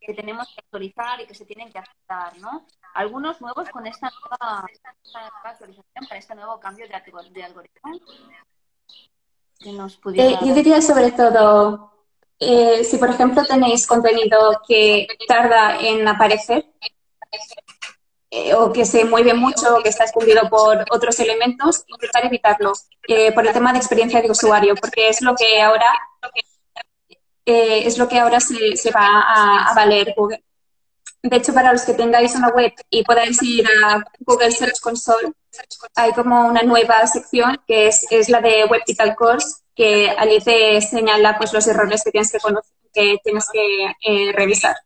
que 0.00 0.14
tenemos 0.14 0.48
que 0.48 0.60
actualizar 0.60 1.20
y 1.20 1.26
que 1.26 1.34
se 1.34 1.44
tienen 1.44 1.70
que 1.70 1.78
aceptar, 1.78 2.36
¿no? 2.38 2.66
Algunos 2.94 3.40
nuevos 3.40 3.68
con 3.70 3.86
esta 3.86 4.10
nueva, 4.20 4.66
esta 4.72 4.94
nueva 5.12 5.30
actualización, 5.44 6.06
con 6.08 6.16
este 6.16 6.34
nuevo 6.34 6.60
cambio 6.60 6.86
de, 6.88 7.30
de 7.30 7.44
algoritmo. 7.44 8.00
Que 9.58 9.72
nos 9.72 9.96
pudiera... 9.96 10.30
Eh, 10.30 10.38
yo 10.44 10.54
diría 10.54 10.82
sobre 10.82 11.12
todo, 11.12 11.92
eh, 12.40 12.84
si 12.84 12.98
por 12.98 13.10
ejemplo 13.10 13.44
tenéis 13.44 13.86
contenido 13.86 14.60
que 14.66 15.06
tarda 15.28 15.78
en 15.80 16.06
aparecer 16.08 16.66
eh, 18.30 18.54
o 18.54 18.72
que 18.72 18.84
se 18.84 19.04
mueve 19.04 19.34
mucho 19.34 19.76
o 19.76 19.82
que 19.82 19.88
está 19.88 20.04
escondido 20.04 20.48
por 20.50 20.84
otros 20.90 21.18
elementos, 21.20 21.84
intentar 21.86 22.26
evitarlo 22.26 22.72
eh, 23.08 23.32
por 23.32 23.46
el 23.46 23.52
tema 23.52 23.72
de 23.72 23.78
experiencia 23.78 24.20
de 24.20 24.30
usuario, 24.30 24.74
porque 24.74 25.08
es 25.08 25.22
lo 25.22 25.34
que 25.34 25.62
ahora 25.62 25.86
eh, 27.46 27.86
es 27.86 27.96
lo 27.96 28.08
que 28.08 28.18
ahora 28.18 28.40
se, 28.40 28.76
se 28.76 28.90
va 28.90 29.06
a, 29.06 29.70
a 29.70 29.74
valer 29.74 30.12
Google. 30.16 30.42
De 31.22 31.36
hecho, 31.36 31.54
para 31.54 31.72
los 31.72 31.82
que 31.82 31.94
tengáis 31.94 32.34
una 32.34 32.48
web 32.50 32.72
y 32.90 33.02
podáis 33.02 33.42
ir 33.42 33.66
a 33.66 34.04
Google 34.20 34.50
Search 34.50 34.80
Console, 34.80 35.32
hay 35.94 36.12
como 36.12 36.46
una 36.46 36.62
nueva 36.62 37.06
sección 37.06 37.60
que 37.66 37.88
es, 37.88 38.06
es 38.10 38.28
la 38.28 38.40
de 38.40 38.64
Web 38.66 38.82
Vital 38.86 39.16
Course, 39.16 39.62
que 39.74 40.10
allí 40.10 40.40
te 40.40 40.80
señala 40.80 41.36
pues, 41.38 41.52
los 41.52 41.66
errores 41.66 42.02
que 42.04 42.10
tienes 42.10 42.30
que, 42.30 42.38
conocer, 42.38 42.72
que, 42.92 43.18
tienes 43.22 43.48
que 43.50 43.86
eh, 44.00 44.32
revisar. 44.32 44.76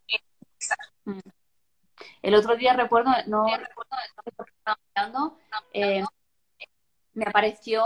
El 2.22 2.34
otro 2.34 2.56
día 2.56 2.74
recuerdo, 2.74 3.10
no 3.26 3.46
recuerdo 3.46 3.96
por 4.36 4.46
qué 4.46 4.52
estaba 4.56 4.78
mirando, 4.94 5.38
eh, 5.72 6.04
me 7.14 7.24
apareció 7.24 7.84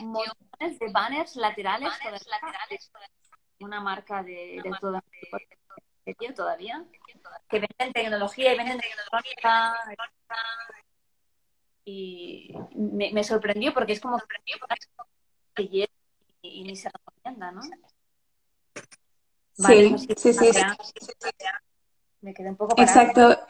montones 0.00 0.78
de 0.78 0.88
banners 0.90 1.36
laterales, 1.36 1.92
laterales 2.04 2.90
una 3.62 3.80
marca 3.80 4.22
de, 4.22 4.60
de 4.62 4.70
todo 4.80 5.02
de 6.04 6.14
tío 6.14 6.34
todavía, 6.34 6.84
que 7.48 7.60
venden 7.60 7.92
tecnología 7.92 8.52
y 8.52 8.56
venden 8.56 8.80
tecnología 8.80 9.74
y 11.84 12.54
me, 12.74 13.12
me 13.12 13.24
sorprendió 13.24 13.72
porque 13.72 13.92
es 13.92 14.00
como 14.00 14.18
que 14.18 15.62
y, 15.62 15.86
y 16.42 16.64
ni 16.64 16.76
se 16.76 16.90
recomienda, 16.90 17.52
¿no? 17.52 17.62
Sí, 17.62 17.72
Banners 19.58 20.06
así, 20.10 20.32
sí, 20.32 20.32
sí. 20.32 20.62
Me 22.20 22.32
quedé 22.32 22.50
un 22.50 22.56
poco 22.56 22.74
parada. 22.74 23.02
Exacto. 23.02 23.46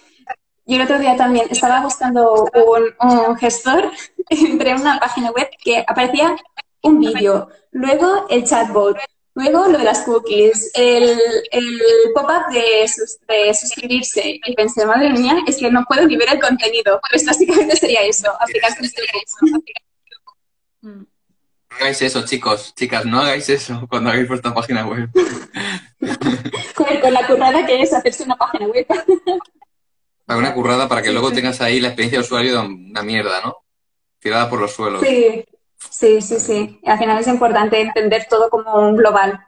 Yo 0.65 0.77
el 0.77 0.83
otro 0.83 0.99
día 0.99 1.17
también 1.17 1.47
estaba 1.51 1.83
buscando 1.83 2.45
un, 2.55 2.95
un 3.01 3.37
gestor 3.37 3.91
entre 4.31 4.75
una 4.75 4.99
página 4.99 5.31
web 5.31 5.49
que 5.63 5.85
aparecía 5.87 6.37
un 6.83 6.99
vídeo, 6.99 7.49
luego 7.71 8.27
el 8.29 8.45
chatbot, 8.45 8.99
luego 9.35 9.67
lo 9.69 9.79
de 9.79 9.85
las 9.85 10.01
cookies, 10.03 10.71
el, 10.75 11.19
el 11.51 11.81
pop-up 12.15 12.53
de, 12.53 12.87
sus- 12.89 13.19
de 13.27 13.55
suscribirse. 13.55 14.41
Y 14.45 14.55
pensé, 14.55 14.85
madre 14.87 15.11
mía, 15.11 15.37
es 15.47 15.57
que 15.59 15.71
no 15.71 15.85
puedo 15.89 16.07
ni 16.07 16.17
ver 16.17 16.29
el 16.33 16.41
contenido. 16.41 17.01
Pues 17.11 17.25
básicamente 17.25 17.77
sería 17.77 18.01
eso, 18.03 18.31
aplicación. 18.41 18.89
No 20.83 20.99
hagáis 21.79 22.03
eso, 22.03 22.25
chicos, 22.27 22.75
chicas, 22.75 23.07
no 23.07 23.21
hagáis 23.21 23.49
eso 23.49 23.87
cuando 23.89 24.11
hagáis 24.11 24.29
vuestra 24.29 24.53
página 24.53 24.87
web. 24.87 25.09
con, 26.75 27.13
la 27.13 27.27
currada 27.27 27.65
que 27.65 27.81
es 27.81 27.93
hacerse 27.93 28.25
una 28.25 28.37
página 28.37 28.67
web. 28.67 28.87
Una 30.29 30.55
currada 30.55 30.89
para 30.89 31.03
que 31.03 31.11
luego 31.13 31.31
tengas 31.31 31.61
ahí 31.61 31.79
la 31.79 31.89
experiencia 31.89 32.19
de 32.19 32.25
usuario 32.25 32.53
de 32.53 32.59
una 32.67 33.03
mierda, 33.03 33.43
¿no? 33.45 33.57
Tirada 34.19 34.49
por 34.49 34.61
los 34.61 34.73
suelos. 34.73 35.03
Sí, 35.03 35.45
sí, 35.91 36.21
sí, 36.21 36.39
sí. 36.39 36.81
Al 36.85 36.99
final 36.99 37.19
es 37.19 37.27
importante 37.29 37.81
entender 37.81 38.27
todo 38.29 38.49
como 38.49 38.75
un 38.75 38.97
global. 38.97 39.41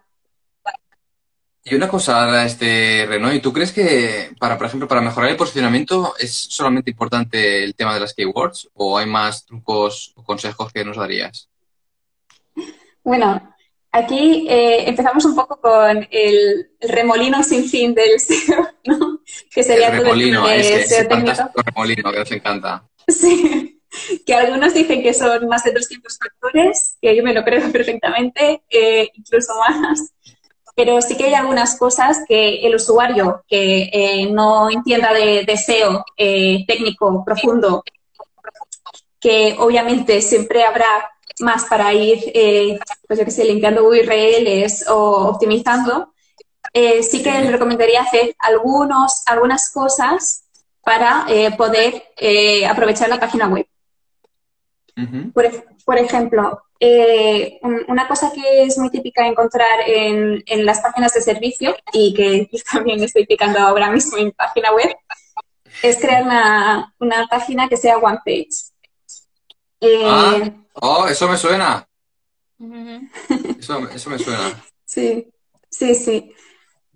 Y 1.66 1.74
una 1.74 1.88
cosa, 1.88 2.44
este, 2.44 3.06
Renoy, 3.08 3.40
¿tú 3.40 3.50
crees 3.50 3.72
que, 3.72 4.32
para, 4.38 4.58
por 4.58 4.66
ejemplo, 4.66 4.86
para 4.86 5.00
mejorar 5.00 5.30
el 5.30 5.36
posicionamiento 5.36 6.14
es 6.18 6.34
solamente 6.34 6.90
importante 6.90 7.64
el 7.64 7.74
tema 7.74 7.94
de 7.94 8.00
las 8.00 8.12
keywords 8.12 8.68
o 8.74 8.98
hay 8.98 9.06
más 9.06 9.46
trucos 9.46 10.12
o 10.14 10.22
consejos 10.22 10.70
que 10.70 10.84
nos 10.84 10.98
darías? 10.98 11.48
Bueno, 13.02 13.54
aquí 13.92 14.46
eh, 14.46 14.88
empezamos 14.88 15.24
un 15.24 15.34
poco 15.34 15.58
con 15.58 16.06
el, 16.10 16.70
remolino 16.80 17.42
sin 17.42 17.64
fin 17.66 17.94
del 17.94 18.20
SEO, 18.20 18.68
¿no? 18.84 19.20
Que 19.50 19.62
sería 19.62 19.88
el 19.88 20.02
remolino, 20.02 20.44
remolino 20.46 22.12
que 22.12 22.18
nos 22.18 22.32
encanta. 22.32 22.84
Sí, 23.08 23.73
que 24.26 24.34
algunos 24.34 24.74
dicen 24.74 25.02
que 25.02 25.14
son 25.14 25.46
más 25.48 25.64
de 25.64 25.72
200 25.72 26.18
factores, 26.18 26.96
que 27.00 27.16
yo 27.16 27.22
me 27.22 27.34
lo 27.34 27.44
creo 27.44 27.60
perfectamente, 27.72 28.62
eh, 28.70 29.10
incluso 29.14 29.54
más 29.56 30.10
pero 30.76 31.00
sí 31.00 31.16
que 31.16 31.26
hay 31.26 31.34
algunas 31.34 31.78
cosas 31.78 32.24
que 32.26 32.66
el 32.66 32.74
usuario 32.74 33.44
que 33.46 33.90
eh, 33.92 34.28
no 34.32 34.68
entienda 34.68 35.12
de, 35.12 35.56
SEO 35.56 36.04
eh, 36.16 36.64
técnico 36.66 37.24
profundo, 37.24 37.84
que 39.20 39.54
obviamente 39.56 40.20
siempre 40.20 40.64
habrá 40.64 41.12
más 41.38 41.66
para 41.66 41.94
ir, 41.94 42.18
pues 43.06 43.20
yo 43.20 43.24
que 43.24 43.30
sé, 43.30 43.44
limpiando 43.44 43.86
URLs 43.86 44.88
o 44.88 45.28
optimizando, 45.28 46.12
sí 46.72 47.22
que 47.22 47.30
les 47.30 47.52
recomendaría 47.52 48.02
hacer 48.02 48.34
algunos, 48.40 49.22
algunas 49.26 49.70
cosas 49.70 50.42
para 50.82 51.24
poder 51.56 52.02
aprovechar 52.68 53.08
la 53.08 53.20
página 53.20 53.46
web. 53.46 53.64
Por, 55.84 55.98
ejemplo, 55.98 56.62
eh, 56.78 57.58
una 57.88 58.06
cosa 58.06 58.32
que 58.32 58.64
es 58.64 58.78
muy 58.78 58.90
típica 58.90 59.26
encontrar 59.26 59.80
en, 59.86 60.42
las 60.64 60.80
páginas 60.80 61.14
de 61.14 61.20
servicio 61.20 61.74
y 61.92 62.14
que 62.14 62.48
también 62.72 63.02
estoy 63.02 63.26
picando 63.26 63.58
ahora 63.58 63.90
mismo 63.90 64.16
en 64.18 64.32
página 64.32 64.72
web 64.72 64.94
es 65.82 65.98
crear 65.98 66.22
una, 66.22 67.26
página 67.28 67.68
que 67.68 67.76
sea 67.76 67.98
one 67.98 68.18
page. 68.24 68.72
Eh, 69.80 70.02
ah, 70.06 70.50
oh, 70.74 71.06
eso 71.08 71.28
me 71.28 71.36
suena. 71.36 71.86
eso, 73.58 73.80
me 73.80 74.18
suena. 74.18 74.64
Sí, 74.84 75.28
sí, 75.68 75.94
sí. 75.94 76.32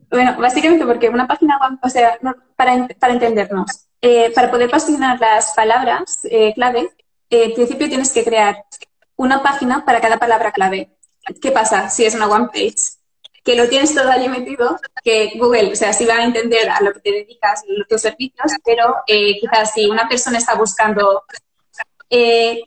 Bueno, 0.09 0.37
básicamente 0.39 0.87
porque 0.87 1.09
una 1.09 1.27
página 1.27 1.59
o 1.83 1.89
sea, 1.91 2.19
para, 2.57 2.89
para 2.99 3.13
entendernos, 3.13 3.89
eh, 4.01 4.33
para 4.35 4.51
poder 4.51 4.71
posicionar 4.71 5.21
las 5.21 5.53
palabras 5.55 6.21
clave, 6.55 6.91
en 7.31 7.55
principio 7.55 7.88
tienes 7.88 8.12
que 8.12 8.25
crear 8.25 8.64
una 9.17 9.43
página 9.43 9.85
para 9.85 10.01
cada 10.01 10.19
palabra 10.19 10.53
clave. 10.53 10.91
¿Qué 11.41 11.51
pasa 11.51 11.91
si 11.91 12.05
es 12.05 12.14
una 12.14 12.29
one 12.29 12.47
page? 12.47 12.77
Que 13.45 13.57
lo 13.57 13.69
tienes 13.69 13.95
todo 13.95 14.11
allí 14.11 14.29
metido, 14.29 14.79
que 15.03 15.33
Google, 15.37 15.73
o 15.73 15.77
sea, 15.77 15.93
sí 15.93 16.05
va 16.05 16.17
a 16.17 16.25
entender 16.25 16.69
a 16.69 16.81
lo 16.81 16.93
que 16.93 17.01
te 17.01 17.12
dedicas, 17.12 17.62
tus 17.88 18.01
servicios, 18.01 18.53
pero 18.64 18.97
eh, 19.07 19.38
quizás 19.41 19.73
si 19.73 19.87
una 19.87 20.09
persona 20.09 20.38
está 20.38 20.55
buscando 20.55 21.25
eh, 22.11 22.62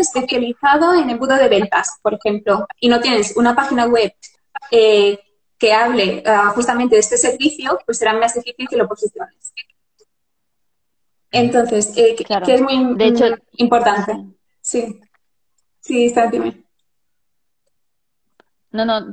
especializado 0.00 0.94
en 0.94 1.10
embudo 1.10 1.36
de 1.36 1.48
ventas, 1.48 1.98
por 2.02 2.14
ejemplo, 2.14 2.66
y 2.80 2.88
no 2.88 3.00
tienes 3.00 3.36
una 3.36 3.54
página 3.54 3.86
web 3.86 4.12
eh, 4.70 5.18
que 5.58 5.72
hable 5.72 6.22
ah, 6.26 6.52
justamente 6.54 6.96
de 6.96 7.00
este 7.00 7.16
servicio, 7.16 7.78
pues 7.86 7.98
será 7.98 8.12
más 8.14 8.34
difícil 8.34 8.68
que 8.68 8.76
lo 8.76 8.88
posiciones. 8.88 9.52
Entonces, 11.34 11.92
eh, 11.96 12.14
que, 12.14 12.54
es 12.54 12.62
muy 12.62 12.94
de 12.94 13.06
hecho, 13.06 13.24
importante. 13.56 14.24
Sí, 14.60 15.00
sí, 15.80 16.06
está, 16.06 16.28
dime. 16.28 16.64
No, 18.70 18.84
no, 18.84 19.12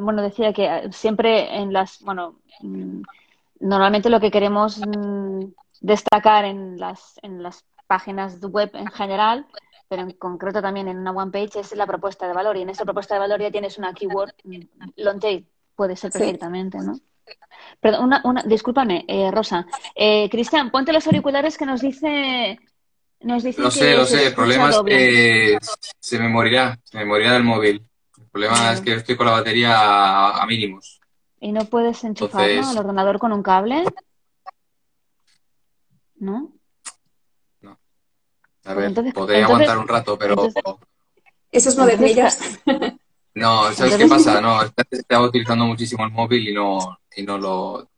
bueno, 0.00 0.20
decía 0.20 0.52
que 0.52 0.66
eh, 0.66 0.92
siempre 0.92 1.56
en 1.56 1.72
las, 1.72 2.00
bueno, 2.00 2.40
mm, 2.60 3.02
normalmente 3.60 4.10
lo 4.10 4.18
que 4.18 4.32
queremos 4.32 4.78
mm, 4.78 5.44
destacar 5.80 6.44
en 6.44 6.76
las, 6.76 7.20
en 7.22 7.42
las 7.42 7.64
páginas 7.86 8.40
web 8.40 8.70
en 8.74 8.88
general, 8.88 9.46
pero 9.88 10.02
en 10.02 10.10
concreto 10.12 10.60
también 10.60 10.88
en 10.88 10.98
una 10.98 11.12
one 11.12 11.30
page, 11.30 11.60
es 11.60 11.74
la 11.76 11.86
propuesta 11.86 12.26
de 12.26 12.34
valor. 12.34 12.56
Y 12.56 12.62
en 12.62 12.70
esa 12.70 12.84
propuesta 12.84 13.14
de 13.14 13.20
valor 13.20 13.40
ya 13.40 13.50
tienes 13.52 13.78
una 13.78 13.94
keyword 13.94 14.32
mm, 14.42 14.60
long 14.96 15.20
tail, 15.20 15.46
puede 15.76 15.94
ser 15.94 16.10
perfectamente, 16.10 16.78
¿no? 16.78 16.98
Perdón, 17.80 18.04
una, 18.04 18.20
una, 18.24 18.42
discúlpame, 18.42 19.04
eh, 19.08 19.30
Rosa. 19.30 19.66
Eh, 19.94 20.28
Cristian, 20.30 20.70
ponte 20.70 20.92
los 20.92 21.06
auriculares 21.06 21.56
que 21.56 21.66
nos 21.66 21.80
dice 21.80 22.58
nos 23.22 23.44
lo 23.44 23.70
sé, 23.70 23.96
lo 23.96 24.06
sé. 24.06 24.28
El 24.28 24.34
problema 24.34 24.70
es 24.70 24.78
que 24.86 25.58
se 25.98 26.18
me 26.18 26.28
morirá, 26.28 26.78
se 26.82 26.98
me 26.98 27.04
morirá 27.04 27.36
el 27.36 27.44
móvil. 27.44 27.86
El 28.16 28.26
problema 28.30 28.72
es 28.72 28.80
que 28.80 28.94
estoy 28.94 29.16
con 29.16 29.26
la 29.26 29.32
batería 29.32 30.40
a, 30.40 30.46
mínimos. 30.46 31.00
¿Y 31.38 31.52
no 31.52 31.64
puedes 31.66 32.02
enchufarlo 32.04 32.66
al 32.66 32.78
ordenador 32.78 33.18
con 33.18 33.32
un 33.32 33.42
cable? 33.42 33.84
¿No? 36.16 36.52
No. 37.60 37.78
A 38.64 38.74
pues 38.74 38.94
ver, 38.94 39.12
podría 39.12 39.44
aguantar 39.44 39.78
un 39.78 39.88
rato, 39.88 40.18
pero... 40.18 40.48
Esos 41.52 41.76
modernillos. 41.76 42.38
No, 43.34 43.72
¿sabes 43.72 43.96
qué 43.96 44.06
pasa? 44.06 44.40
No, 44.40 44.60
estaba 44.90 45.26
utilizando 45.26 45.64
muchísimo 45.64 46.04
el 46.04 46.10
móvil 46.10 46.48
y 46.48 46.52
no, 46.52 46.98
y 47.16 47.22
no 47.22 47.38
lo, 47.38 47.88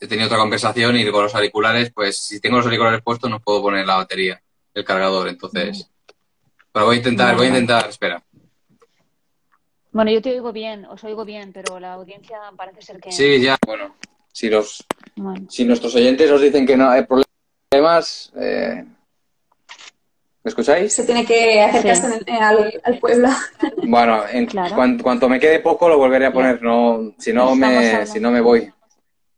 he 0.00 0.06
tenido 0.06 0.26
otra 0.26 0.38
conversación 0.38 0.96
y 0.96 1.10
con 1.10 1.24
los 1.24 1.34
auriculares, 1.34 1.92
pues 1.92 2.18
si 2.18 2.40
tengo 2.40 2.56
los 2.56 2.66
auriculares 2.66 3.02
puestos 3.02 3.30
no 3.30 3.40
puedo 3.40 3.62
poner 3.62 3.86
la 3.86 3.96
batería, 3.96 4.40
el 4.74 4.84
cargador, 4.84 5.28
entonces. 5.28 5.90
Pero 6.72 6.86
voy 6.86 6.96
a 6.96 6.98
intentar, 6.98 7.36
voy 7.36 7.46
a 7.46 7.48
intentar, 7.50 7.88
espera. 7.88 8.22
Bueno, 9.92 10.10
yo 10.10 10.20
te 10.20 10.30
oigo 10.30 10.52
bien, 10.52 10.84
os 10.84 11.02
oigo 11.04 11.24
bien, 11.24 11.52
pero 11.52 11.80
la 11.80 11.94
audiencia 11.94 12.38
parece 12.56 12.82
ser 12.82 13.00
que. 13.00 13.12
Sí, 13.12 13.40
ya, 13.40 13.56
bueno. 13.66 13.96
Si 14.30 14.50
los, 14.50 14.84
si 15.48 15.64
nuestros 15.64 15.94
oyentes 15.94 16.30
os 16.30 16.42
dicen 16.42 16.66
que 16.66 16.76
no 16.76 16.90
hay 16.90 17.04
problemas, 17.06 18.30
eh... 18.36 18.84
¿me 20.46 20.50
escucháis? 20.50 20.92
Se 20.92 21.04
tiene 21.04 21.26
que 21.26 21.60
acercarse 21.60 22.06
al, 22.84 22.98
pueblo. 23.00 23.28
Bueno, 23.82 24.22
en 24.30 24.46
cuanto, 25.02 25.28
me 25.28 25.40
quede 25.40 25.58
poco 25.58 25.88
lo 25.88 25.98
volveré 25.98 26.26
a 26.26 26.32
poner, 26.32 26.62
no, 26.62 27.12
si 27.18 27.32
no 27.32 27.56
me, 27.56 28.06
si 28.06 28.20
no 28.20 28.30
me 28.30 28.40
voy. 28.40 28.72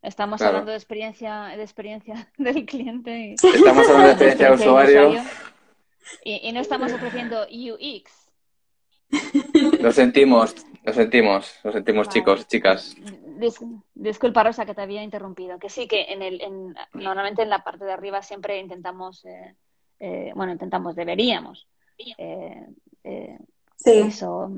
Estamos 0.02 0.42
hablando 0.42 0.70
de 0.70 0.76
experiencia, 0.76 1.44
de 1.56 1.62
experiencia 1.62 2.28
del 2.36 2.66
cliente. 2.66 3.32
Estamos 3.32 3.88
hablando 3.88 4.04
de 4.04 4.10
experiencia 4.10 4.50
del 4.50 4.60
usuario. 4.60 5.14
Y, 6.24 6.52
no 6.52 6.60
estamos 6.60 6.92
ofreciendo 6.92 7.40
UX. 7.44 8.12
Lo 9.80 9.92
sentimos, 9.92 10.56
lo 10.82 10.92
sentimos, 10.92 11.58
lo 11.64 11.72
sentimos 11.72 12.10
chicos, 12.10 12.46
chicas. 12.48 12.94
disculpa 13.94 14.44
Rosa 14.44 14.66
que 14.66 14.74
te 14.74 14.82
había 14.82 15.02
interrumpido. 15.02 15.58
Que 15.58 15.70
sí, 15.70 15.88
que 15.88 16.12
en 16.12 16.20
el, 16.20 16.38
normalmente 16.92 17.40
en 17.40 17.48
la 17.48 17.64
parte 17.64 17.86
de 17.86 17.92
arriba 17.92 18.20
siempre 18.20 18.60
intentamos, 18.60 19.24
eh, 19.24 19.54
eh, 20.00 20.32
bueno, 20.34 20.52
intentamos, 20.52 20.94
deberíamos. 20.94 21.66
Eh, 21.96 22.66
sí. 23.76 23.90
Eso, 23.90 24.50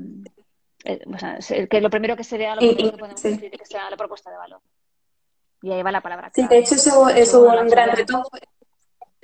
que 0.83 1.81
lo 1.81 1.89
primero 1.89 2.15
que 2.15 2.23
se 2.23 2.37
vea, 2.37 2.55
lo 2.55 2.61
primero 2.61 2.91
que 2.91 2.97
podemos 2.97 3.21
decir 3.21 3.51
que 3.51 3.65
sea 3.65 3.89
la 3.89 3.97
propuesta 3.97 4.29
de 4.29 4.37
valor. 4.37 4.61
Y 5.61 5.71
ahí 5.71 5.83
va 5.83 5.91
la 5.91 6.01
palabra. 6.01 6.31
Sí, 6.33 6.47
de 6.47 6.57
hecho 6.57 6.75
eso 6.75 7.09
es 7.09 7.33
un 7.33 7.67
gran 7.67 7.95
reto. 7.95 8.23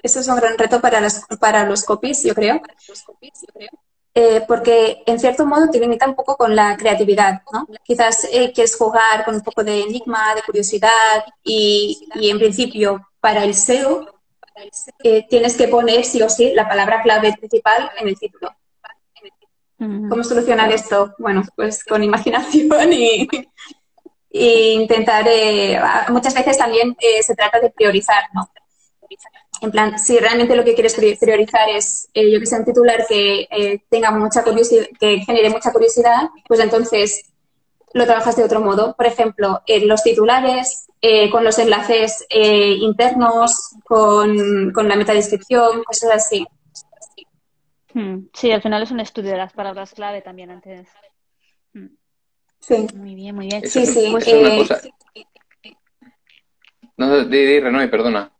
Eso 0.01 0.19
es 0.19 0.27
un 0.27 0.35
gran 0.35 0.57
reto 0.57 0.79
para 0.79 1.01
los, 1.01 1.21
para 1.39 1.65
los 1.65 1.83
copies, 1.83 2.23
yo 2.23 2.35
creo. 2.35 2.61
Eh, 4.13 4.43
porque 4.47 5.03
en 5.05 5.19
cierto 5.19 5.45
modo 5.45 5.69
te 5.69 5.79
limita 5.79 6.07
un 6.07 6.15
poco 6.15 6.37
con 6.37 6.55
la 6.55 6.75
creatividad, 6.75 7.41
¿no? 7.51 7.67
Quizás 7.83 8.27
eh, 8.31 8.51
quieres 8.51 8.75
jugar 8.75 9.23
con 9.25 9.35
un 9.35 9.41
poco 9.41 9.63
de 9.63 9.81
enigma, 9.83 10.33
de 10.33 10.41
curiosidad 10.41 11.23
y, 11.43 12.07
y 12.15 12.31
en 12.31 12.39
principio 12.39 13.09
para 13.19 13.43
el 13.43 13.53
SEO 13.53 14.16
eh, 15.03 15.25
tienes 15.29 15.55
que 15.55 15.67
poner 15.67 16.03
sí 16.03 16.21
o 16.21 16.29
sí 16.29 16.53
la 16.53 16.67
palabra 16.67 17.01
clave 17.01 17.33
principal 17.37 17.91
en 17.99 18.07
el 18.07 18.17
título. 18.17 18.51
¿Cómo 19.79 20.23
solucionar 20.23 20.71
esto? 20.71 21.13
Bueno, 21.19 21.43
pues 21.55 21.83
con 21.83 22.03
imaginación 22.03 22.91
y, 22.91 23.27
intentar, 24.31 25.25
eh, 25.27 25.79
muchas 26.09 26.33
veces 26.33 26.57
también 26.57 26.95
eh, 26.99 27.21
se 27.21 27.35
trata 27.35 27.59
de 27.59 27.69
priorizar, 27.69 28.23
¿no? 28.33 28.49
En 29.61 29.71
plan, 29.71 29.97
si 29.97 30.17
realmente 30.17 30.55
lo 30.55 30.63
que 30.63 30.73
quieres 30.73 30.95
priorizar 31.19 31.69
es, 31.69 32.09
eh, 32.13 32.31
yo 32.31 32.39
que 32.39 32.45
sé, 32.45 32.55
un 32.57 32.65
titular 32.65 33.05
que 33.07 33.81
tenga 33.89 34.11
mucha 34.11 34.43
curiosidad, 34.43 34.87
que 34.99 35.19
genere 35.19 35.49
mucha 35.49 35.71
curiosidad, 35.71 36.29
pues 36.47 36.59
entonces 36.59 37.31
lo 37.93 38.05
trabajas 38.05 38.35
de 38.35 38.43
otro 38.43 38.61
modo. 38.61 38.95
Por 38.95 39.05
ejemplo, 39.05 39.61
los 39.83 40.03
titulares, 40.03 40.86
con 41.31 41.43
los 41.43 41.59
enlaces 41.59 42.25
internos, 42.29 43.75
con, 43.83 44.71
con 44.71 44.87
la 44.87 44.95
metadescripción, 44.95 45.83
cosas 45.83 46.11
así. 46.15 46.45
Hmm. 47.97 48.27
Sí, 48.31 48.51
al 48.51 48.61
final 48.61 48.83
es 48.83 48.91
un 48.91 48.99
estudio 48.99 49.31
de 49.31 49.37
las 49.37 49.53
palabras 49.53 49.93
clave 49.93 50.21
también 50.21 50.51
antes. 50.51 50.87
Hmm. 51.73 51.87
Sí. 52.59 52.87
Muy 52.95 53.15
bien, 53.15 53.35
muy 53.35 53.47
bien. 53.47 53.63
Eso 53.63 53.79
Sí, 53.79 53.85
sí, 53.87 54.05
eso 54.05 54.17
es 54.17 54.27
una 54.27 54.55
eh, 54.55 54.57
cosa. 54.59 54.81
No, 56.97 57.25
di, 57.25 57.45
di, 57.45 57.59
Renoy, 57.59 57.89
perdona. 57.89 58.31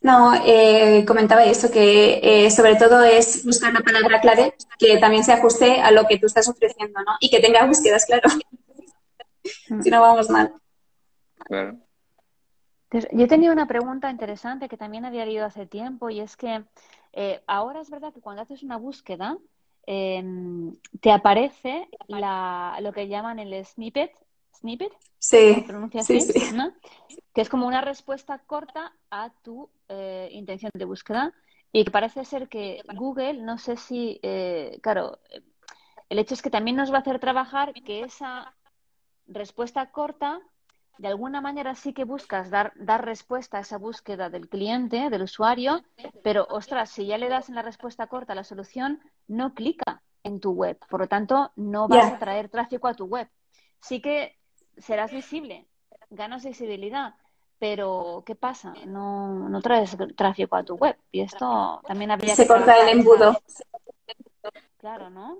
No, 0.00 0.32
eh, 0.46 1.04
comentaba 1.06 1.44
eso, 1.44 1.70
que 1.70 2.20
eh, 2.22 2.50
sobre 2.50 2.76
todo 2.76 3.04
es 3.04 3.44
buscar 3.44 3.74
la 3.74 3.80
palabra 3.80 4.20
clave 4.22 4.54
que 4.78 4.96
también 4.96 5.22
se 5.22 5.32
ajuste 5.32 5.80
a 5.80 5.90
lo 5.90 6.06
que 6.06 6.18
tú 6.18 6.26
estás 6.26 6.48
ofreciendo, 6.48 7.00
¿no? 7.00 7.12
Y 7.20 7.28
que 7.28 7.40
tenga 7.40 7.66
búsquedas, 7.66 8.06
claro. 8.06 8.30
Mm. 9.68 9.82
si 9.82 9.90
no 9.90 10.00
vamos 10.00 10.30
mal. 10.30 10.54
Claro. 11.50 11.78
Yo 13.10 13.26
tenía 13.26 13.50
una 13.50 13.66
pregunta 13.66 14.08
interesante 14.08 14.68
que 14.68 14.76
también 14.76 15.04
había 15.04 15.26
leído 15.26 15.44
hace 15.44 15.66
tiempo 15.66 16.08
y 16.10 16.20
es 16.20 16.36
que 16.36 16.64
eh, 17.12 17.42
ahora 17.48 17.80
es 17.80 17.90
verdad 17.90 18.14
que 18.14 18.20
cuando 18.20 18.42
haces 18.42 18.62
una 18.62 18.76
búsqueda 18.76 19.36
em, 19.84 20.76
te 21.00 21.10
aparece 21.10 21.88
la, 22.06 22.78
lo 22.80 22.92
que 22.92 23.08
llaman 23.08 23.40
el 23.40 23.64
snippet, 23.64 24.12
snippet, 24.54 24.92
Sí, 25.18 25.54
¿se 25.54 25.62
pronuncia 25.62 26.02
sí, 26.04 26.20
así? 26.20 26.38
sí. 26.38 26.54
¿no? 26.54 26.72
Que 27.34 27.40
es 27.40 27.48
como 27.48 27.66
una 27.66 27.80
respuesta 27.80 28.38
corta 28.38 28.92
a 29.10 29.30
tu 29.42 29.68
eh, 29.88 30.28
intención 30.30 30.70
de 30.72 30.84
búsqueda 30.84 31.34
y 31.72 31.84
que 31.84 31.90
parece 31.90 32.24
ser 32.24 32.48
que 32.48 32.80
Google, 32.94 33.42
no 33.42 33.58
sé 33.58 33.76
si, 33.76 34.20
eh, 34.22 34.78
claro, 34.82 35.18
el 36.08 36.18
hecho 36.20 36.34
es 36.34 36.42
que 36.42 36.50
también 36.50 36.76
nos 36.76 36.92
va 36.92 36.98
a 36.98 37.00
hacer 37.00 37.18
trabajar 37.18 37.72
que 37.72 38.02
esa 38.02 38.54
respuesta 39.30 39.90
corta, 39.90 40.40
de 41.00 41.08
alguna 41.08 41.40
manera 41.40 41.74
sí 41.74 41.94
que 41.94 42.04
buscas 42.04 42.50
dar, 42.50 42.74
dar 42.76 43.02
respuesta 43.02 43.56
a 43.56 43.62
esa 43.62 43.78
búsqueda 43.78 44.28
del 44.28 44.50
cliente, 44.50 45.08
del 45.08 45.22
usuario, 45.22 45.82
pero 46.22 46.46
ostras, 46.50 46.90
si 46.90 47.06
ya 47.06 47.16
le 47.16 47.30
das 47.30 47.48
en 47.48 47.54
la 47.54 47.62
respuesta 47.62 48.06
corta 48.06 48.34
la 48.34 48.44
solución, 48.44 49.00
no 49.26 49.54
clica 49.54 50.02
en 50.24 50.40
tu 50.40 50.50
web. 50.50 50.78
Por 50.90 51.00
lo 51.00 51.08
tanto, 51.08 51.52
no 51.56 51.88
vas 51.88 52.12
a 52.12 52.18
traer 52.18 52.50
tráfico 52.50 52.86
a 52.86 52.92
tu 52.92 53.06
web. 53.06 53.26
Sí 53.80 54.02
que 54.02 54.36
serás 54.76 55.10
visible, 55.10 55.66
ganas 56.10 56.44
visibilidad, 56.44 57.14
pero 57.58 58.22
¿qué 58.26 58.34
pasa? 58.34 58.74
No, 58.84 59.48
no 59.48 59.62
traes 59.62 59.96
tráfico 60.14 60.54
a 60.54 60.64
tu 60.64 60.74
web. 60.74 60.98
Y 61.12 61.22
esto 61.22 61.80
también 61.86 62.10
habría 62.10 62.36
Se 62.36 62.42
que 62.42 62.48
corta 62.48 62.76
el 62.76 62.98
embudo. 62.98 63.40
Claro, 64.76 65.08
¿no? 65.08 65.38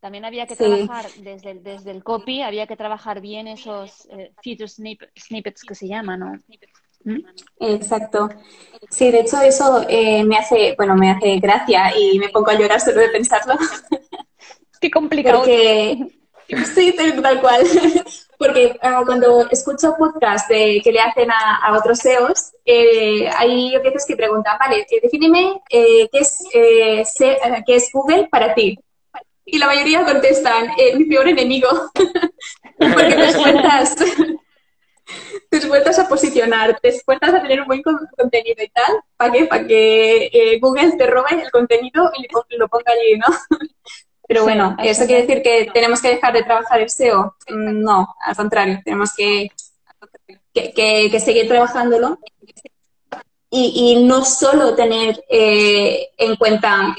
También 0.00 0.24
había 0.24 0.46
que 0.46 0.54
Sí. 0.54 0.64
trabajar 0.64 1.10
desde 1.16 1.50
el, 1.50 1.62
desde 1.62 1.90
el 1.90 2.04
copy, 2.04 2.42
había 2.42 2.66
que 2.66 2.76
trabajar 2.76 3.20
bien 3.20 3.48
esos 3.48 4.06
eh, 4.12 4.32
feature 4.42 4.68
snip- 4.68 5.10
snippets 5.16 5.64
que 5.64 5.74
se 5.74 5.88
llaman, 5.88 6.20
¿no? 6.20 6.32
¿Mm? 7.04 7.18
Exacto. 7.60 8.28
Sí, 8.90 9.10
de 9.10 9.20
hecho 9.20 9.40
eso 9.40 9.84
eh, 9.88 10.22
me 10.24 10.36
hace, 10.36 10.74
bueno, 10.76 10.94
me 10.94 11.10
hace 11.10 11.38
gracia 11.38 11.92
y 11.98 12.18
me 12.18 12.28
pongo 12.28 12.50
a 12.50 12.54
llorar 12.58 12.80
solo 12.80 13.00
de 13.00 13.08
pensarlo. 13.08 13.54
Qué 14.80 14.90
complicado. 14.90 15.40
Porque, 15.40 16.06
sí, 16.74 16.94
tal 17.22 17.40
cual. 17.40 17.62
Porque 18.38 18.78
ah, 18.82 19.02
cuando 19.04 19.50
escucho 19.50 19.96
podcasts 19.98 20.48
de, 20.48 20.80
que 20.84 20.92
le 20.92 21.00
hacen 21.00 21.28
a, 21.28 21.56
a 21.56 21.76
otros 21.76 21.98
SEOs, 21.98 22.52
eh, 22.64 23.28
hay 23.36 23.76
veces 23.82 24.06
que 24.06 24.14
preguntan, 24.14 24.56
vale, 24.60 24.86
eh, 24.88 25.00
defíneme 25.02 25.60
eh, 25.70 26.08
qué, 26.12 26.18
es, 26.20 26.44
eh, 26.54 27.02
qué 27.66 27.74
es 27.74 27.90
Google 27.92 28.28
para 28.30 28.54
ti. 28.54 28.78
Y 29.50 29.58
la 29.58 29.66
mayoría 29.66 30.04
contestan, 30.04 30.68
eh, 30.78 30.94
mi 30.96 31.04
peor 31.06 31.28
enemigo. 31.28 31.68
Porque 32.78 33.14
te 33.14 33.24
esfuerzas, 33.28 33.96
te 35.50 35.56
esfuerzas 35.56 35.98
a 35.98 36.08
posicionar, 36.08 36.78
te 36.80 36.88
esfuerzas 36.88 37.34
a 37.34 37.42
tener 37.42 37.60
un 37.62 37.66
buen 37.66 37.82
con- 37.82 37.98
contenido 38.16 38.62
y 38.62 38.68
tal. 38.68 38.94
¿Para 39.16 39.32
qué? 39.32 39.44
Para 39.46 39.66
que 39.66 40.26
eh, 40.32 40.58
Google 40.60 40.92
te 40.96 41.06
robe 41.06 41.42
el 41.42 41.50
contenido 41.50 42.10
y 42.18 42.56
lo- 42.56 42.68
ponga 42.68 42.92
allí, 42.92 43.18
¿no? 43.18 43.26
Pero 44.28 44.42
bueno, 44.42 44.76
eso 44.78 44.90
¿eso 44.90 45.00
es. 45.02 45.06
quiere 45.06 45.22
decir 45.26 45.42
que 45.42 45.70
tenemos 45.72 46.02
que 46.02 46.08
dejar 46.10 46.34
de 46.34 46.42
trabajar 46.42 46.80
el 46.82 46.90
SEO? 46.90 47.34
No, 47.48 48.14
al 48.20 48.36
contrario, 48.36 48.78
tenemos 48.84 49.14
que, 49.16 49.48
que, 50.52 50.72
que- 50.74 51.08
que 51.10 51.20
seguir 51.20 51.48
trabajándolo 51.48 52.18
y, 53.50 53.94
y 53.96 54.04
no 54.04 54.26
solo 54.26 54.74
tener 54.74 55.24
eh, 55.30 56.10
en 56.18 56.36
cuenta 56.36 56.94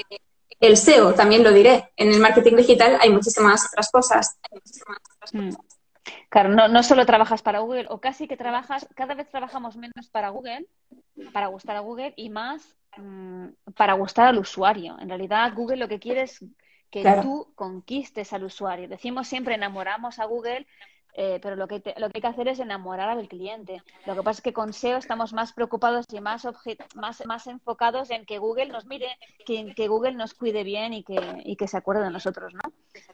el 0.59 0.77
SEO, 0.77 1.13
también 1.13 1.43
lo 1.43 1.51
diré. 1.51 1.91
En 1.95 2.09
el 2.09 2.19
marketing 2.19 2.55
digital 2.57 2.97
hay 3.01 3.11
muchísimas 3.11 3.65
otras 3.67 3.91
cosas. 3.91 4.37
Mm. 5.33 5.51
Claro, 6.29 6.49
no, 6.49 6.67
no 6.67 6.83
solo 6.83 7.05
trabajas 7.05 7.41
para 7.41 7.59
Google, 7.59 7.87
o 7.89 7.99
casi 7.99 8.27
que 8.27 8.37
trabajas, 8.37 8.87
cada 8.95 9.13
vez 9.15 9.29
trabajamos 9.29 9.77
menos 9.77 10.09
para 10.11 10.29
Google, 10.29 10.65
para 11.33 11.47
gustar 11.47 11.75
a 11.75 11.81
Google, 11.81 12.13
y 12.15 12.29
más 12.29 12.75
mm, 12.97 13.47
para 13.75 13.93
gustar 13.93 14.27
al 14.27 14.39
usuario. 14.39 14.97
En 14.99 15.09
realidad, 15.09 15.51
Google 15.55 15.77
lo 15.77 15.87
que 15.87 15.99
quiere 15.99 16.23
es 16.23 16.43
que 16.91 17.01
Claro. 17.01 17.21
tú 17.21 17.51
conquistes 17.55 18.33
al 18.33 18.43
usuario. 18.43 18.87
Decimos 18.87 19.27
siempre 19.27 19.55
enamoramos 19.55 20.19
a 20.19 20.25
Google, 20.25 20.65
eh, 21.13 21.39
pero 21.41 21.55
lo 21.55 21.67
que, 21.67 21.79
te- 21.79 21.95
lo 21.99 22.07
que 22.09 22.17
hay 22.17 22.21
que 22.21 22.27
hacer 22.27 22.47
es 22.47 22.59
enamorar 22.59 23.09
al 23.09 23.27
cliente. 23.27 23.81
Lo 24.05 24.15
que 24.15 24.23
pasa 24.23 24.37
es 24.39 24.41
que 24.41 24.53
con 24.53 24.73
SEO 24.73 24.97
estamos 24.97 25.33
más 25.33 25.53
preocupados 25.53 26.05
y 26.11 26.21
más, 26.21 26.45
obje- 26.45 26.77
más, 26.95 27.25
más 27.25 27.47
enfocados 27.47 28.09
en 28.11 28.25
que 28.25 28.37
Google 28.37 28.67
nos 28.67 28.85
mire, 28.85 29.07
que, 29.45 29.73
que 29.75 29.87
Google 29.87 30.13
nos 30.13 30.33
cuide 30.33 30.63
bien 30.63 30.93
y 30.93 31.03
que, 31.03 31.19
y 31.43 31.55
que 31.55 31.67
se 31.67 31.77
acuerde 31.77 32.03
de 32.03 32.11
nosotros, 32.11 32.53
¿no? 32.53 32.61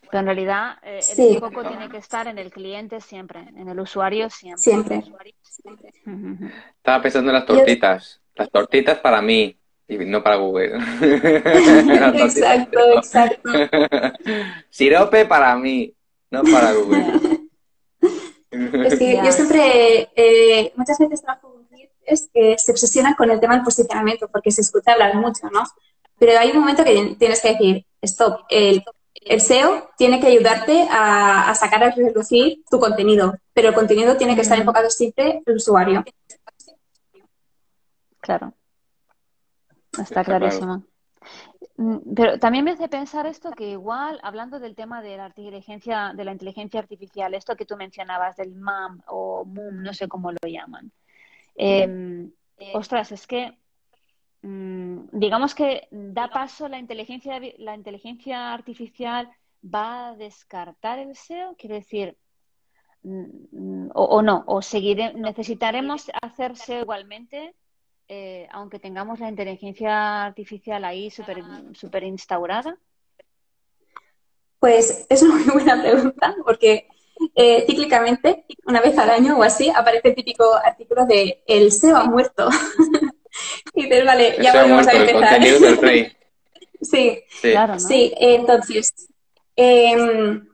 Pero 0.01 0.19
en 0.19 0.25
realidad 0.25 0.77
eh, 0.83 0.97
el 0.97 1.15
Sí. 1.15 1.37
foco 1.39 1.63
tiene 1.65 1.89
que 1.89 1.97
estar 1.97 2.27
en 2.27 2.37
el 2.37 2.51
cliente 2.51 3.01
siempre, 3.01 3.39
en 3.39 3.67
el 3.67 3.79
usuario 3.79 4.29
siempre. 4.29 4.61
Siempre. 4.61 5.03
Estaba 6.77 7.01
pensando 7.01 7.31
en 7.31 7.35
las 7.35 7.45
tortitas. 7.45 8.21
Las 8.35 8.49
tortitas 8.51 8.99
para 8.99 9.21
mí 9.21 9.57
y 9.87 9.97
no 9.97 10.21
para 10.21 10.35
Google. 10.35 10.77
Exacto, 12.23 12.79
exacto. 12.97 13.49
Sirope 14.69 15.25
para 15.25 15.55
mí, 15.55 15.93
no 16.31 16.43
para 16.43 16.73
Google. 16.73 17.05
Es 18.85 18.99
que 18.99 19.19
yo 19.23 19.31
siempre, 19.31 20.09
eh, 20.15 20.73
muchas 20.75 20.97
veces 20.97 21.21
trabajo 21.21 21.53
con 21.53 21.65
clientes 21.65 22.29
que 22.33 22.57
se 22.57 22.71
obsesionan 22.71 23.15
con 23.15 23.29
el 23.31 23.39
tema 23.39 23.55
del 23.55 23.63
posicionamiento 23.63 24.27
porque 24.29 24.51
se 24.51 24.61
escucha 24.61 24.93
hablar 24.93 25.15
mucho, 25.15 25.49
¿no? 25.51 25.63
Pero 26.17 26.39
hay 26.39 26.51
un 26.51 26.59
momento 26.59 26.83
que 26.83 27.15
tienes 27.19 27.41
que 27.41 27.51
decir, 27.51 27.85
stop, 28.01 28.41
el, 28.49 28.83
el 29.13 29.41
SEO 29.41 29.89
tiene 29.97 30.19
que 30.19 30.27
ayudarte 30.27 30.87
a, 30.89 31.49
a 31.49 31.55
sacar 31.55 31.83
a 31.83 31.91
relucir 31.91 32.63
tu 32.69 32.79
contenido, 32.79 33.35
pero 33.53 33.69
el 33.69 33.75
contenido 33.75 34.15
tiene 34.15 34.35
que 34.35 34.41
estar 34.41 34.57
enfocado 34.57 34.89
siempre 34.89 35.41
al 35.45 35.55
usuario. 35.55 36.03
Claro. 38.21 38.53
Está 39.91 40.03
Está 40.03 40.23
clarísimo. 40.23 40.83
Mm, 41.77 42.13
Pero 42.15 42.39
también 42.39 42.63
me 42.63 42.71
hace 42.71 42.87
pensar 42.87 43.27
esto 43.27 43.51
que 43.51 43.71
igual, 43.71 44.19
hablando 44.23 44.59
del 44.59 44.75
tema 44.75 45.01
de 45.01 45.17
la 45.17 45.27
inteligencia, 45.27 46.13
de 46.15 46.23
la 46.23 46.31
inteligencia 46.31 46.79
artificial, 46.79 47.33
esto 47.33 47.55
que 47.55 47.65
tú 47.65 47.75
mencionabas 47.75 48.37
del 48.37 48.55
MAM 48.55 49.01
o 49.07 49.43
MUM, 49.45 49.83
no 49.83 49.93
sé 49.93 50.07
cómo 50.07 50.31
lo 50.31 50.37
llaman. 50.47 50.91
Eh, 51.55 52.29
ostras, 52.73 53.11
es 53.11 53.27
que 53.27 53.57
mm, 54.41 55.07
digamos 55.11 55.53
que 55.53 55.87
da 55.91 56.29
paso 56.29 56.67
la 56.69 56.79
inteligencia, 56.79 57.39
la 57.57 57.75
inteligencia 57.75 58.53
artificial 58.53 59.29
va 59.63 60.09
a 60.09 60.15
descartar 60.15 60.99
el 60.99 61.15
SEO, 61.15 61.55
quiere 61.57 61.75
decir, 61.75 62.17
mm, 63.03 63.89
o, 63.93 64.03
o 64.03 64.21
no, 64.21 64.43
o 64.47 64.61
seguiré, 64.61 65.13
necesitaremos 65.13 66.09
hacer 66.21 66.55
SEO 66.55 66.81
igualmente, 66.83 67.53
eh, 68.07 68.47
aunque 68.51 68.79
tengamos 68.79 69.19
la 69.19 69.29
inteligencia 69.29 70.23
artificial 70.25 70.83
ahí 70.85 71.09
súper 71.11 71.43
súper 71.73 72.03
instaurada. 72.03 72.77
Pues 74.59 75.05
es 75.09 75.21
una 75.21 75.35
muy 75.35 75.53
buena 75.53 75.81
pregunta 75.81 76.35
porque 76.43 76.87
eh, 77.35 77.63
cíclicamente, 77.67 78.45
una 78.65 78.81
vez 78.81 78.97
al 78.97 79.09
año 79.09 79.37
o 79.37 79.43
así, 79.43 79.69
aparece 79.69 80.09
el 80.09 80.15
típico 80.15 80.53
artículo 80.55 81.05
de 81.05 81.43
el 81.47 81.71
SEO 81.71 81.97
ha 81.97 82.03
muerto. 82.05 82.49
y 83.73 83.83
dices, 83.83 84.05
vale, 84.05 84.37
ya 84.41 84.53
volvemos 84.53 84.87
a 84.87 84.91
el 84.91 85.01
empezar. 85.09 85.29
contenido 85.29 85.59
del 85.59 85.77
rey. 85.77 86.11
Sí, 86.81 87.19
Sí. 87.29 87.51
Claro, 87.51 87.73
¿no? 87.73 87.79
sí, 87.79 88.13
eh, 88.19 88.35
entonces, 88.35 88.93
em, 89.55 90.47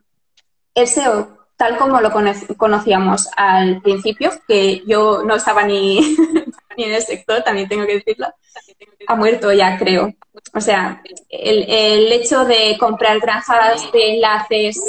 el 0.74 0.86
SEO, 0.86 1.46
tal 1.56 1.76
como 1.76 2.00
lo 2.00 2.10
cono- 2.10 2.32
conocíamos 2.56 3.28
al 3.36 3.82
principio, 3.82 4.30
que 4.48 4.82
yo 4.86 5.24
no 5.24 5.34
estaba 5.34 5.64
ni, 5.64 6.00
ni 6.76 6.84
en 6.84 6.94
el 6.94 7.02
sector, 7.02 7.42
también 7.42 7.68
tengo 7.68 7.86
que 7.86 7.94
decirlo, 7.94 8.26
ha 9.06 9.14
muerto 9.14 9.52
ya, 9.52 9.76
creo. 9.78 10.12
O 10.54 10.60
sea, 10.60 11.02
el, 11.28 11.64
el 11.68 12.12
hecho 12.12 12.44
de 12.44 12.76
comprar 12.78 13.20
granjas 13.20 13.90
de 13.92 14.14
enlaces. 14.14 14.82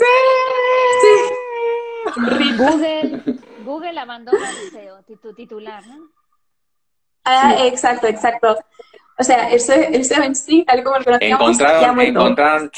Google, 2.58 3.22
Google 3.64 4.00
abandona 4.00 4.50
el 4.50 4.72
SEO, 4.72 5.00
titu- 5.08 5.36
titular, 5.36 5.86
¿no? 5.88 6.10
Ah, 7.26 7.56
exacto, 7.66 8.08
exacto. 8.08 8.58
O 9.18 9.24
sea, 9.24 9.50
el 9.52 9.60
SEO, 9.60 9.84
el 9.92 10.04
SEO 10.06 10.24
en 10.24 10.36
sí, 10.36 10.64
tal 10.66 10.84
como 10.84 10.98
lo 10.98 11.06
conocíamos, 11.06 11.58
ya 11.58 11.66
ha 11.66 11.92
Encontraron, 11.92 11.96
muerto. 11.96 12.20
encontraron, 12.22 12.72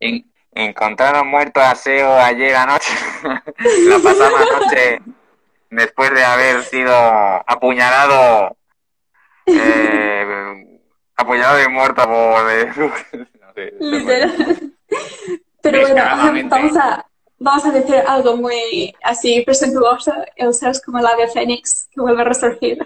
en- 0.00 0.32
encontraron 0.52 1.26
muerto 1.28 1.60
a 1.60 1.74
SEO 1.74 2.12
ayer 2.18 2.54
anoche, 2.54 2.92
la 3.88 3.98
pasada 3.98 4.30
noche, 4.60 5.00
después 5.74 6.10
de 6.14 6.24
haber 6.24 6.62
sido 6.62 6.92
apuñalado, 6.94 8.56
eh, 9.46 10.80
apuñalado 11.16 11.62
y 11.62 11.68
muerto 11.68 12.02
por... 12.04 12.44
no 13.40 13.52
sé, 13.54 13.74
Literal. 13.80 14.72
Pero 15.62 15.80
bueno, 15.80 16.02
vamos 16.48 16.76
a, 16.76 17.06
vamos 17.38 17.64
a 17.64 17.70
decir 17.70 17.96
algo 18.06 18.36
muy 18.36 18.94
así 19.02 19.42
presentuoso, 19.42 20.12
el 20.36 20.52
ser 20.54 20.70
es 20.70 20.82
como 20.82 20.98
el 20.98 21.06
ave 21.06 21.28
fénix 21.28 21.88
que 21.90 22.00
vuelve 22.00 22.22
a 22.22 22.24
resurgir. 22.26 22.78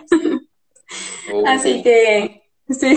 Uh. 1.33 1.45
así 1.47 1.83
que, 1.83 2.43
sí. 2.71 2.97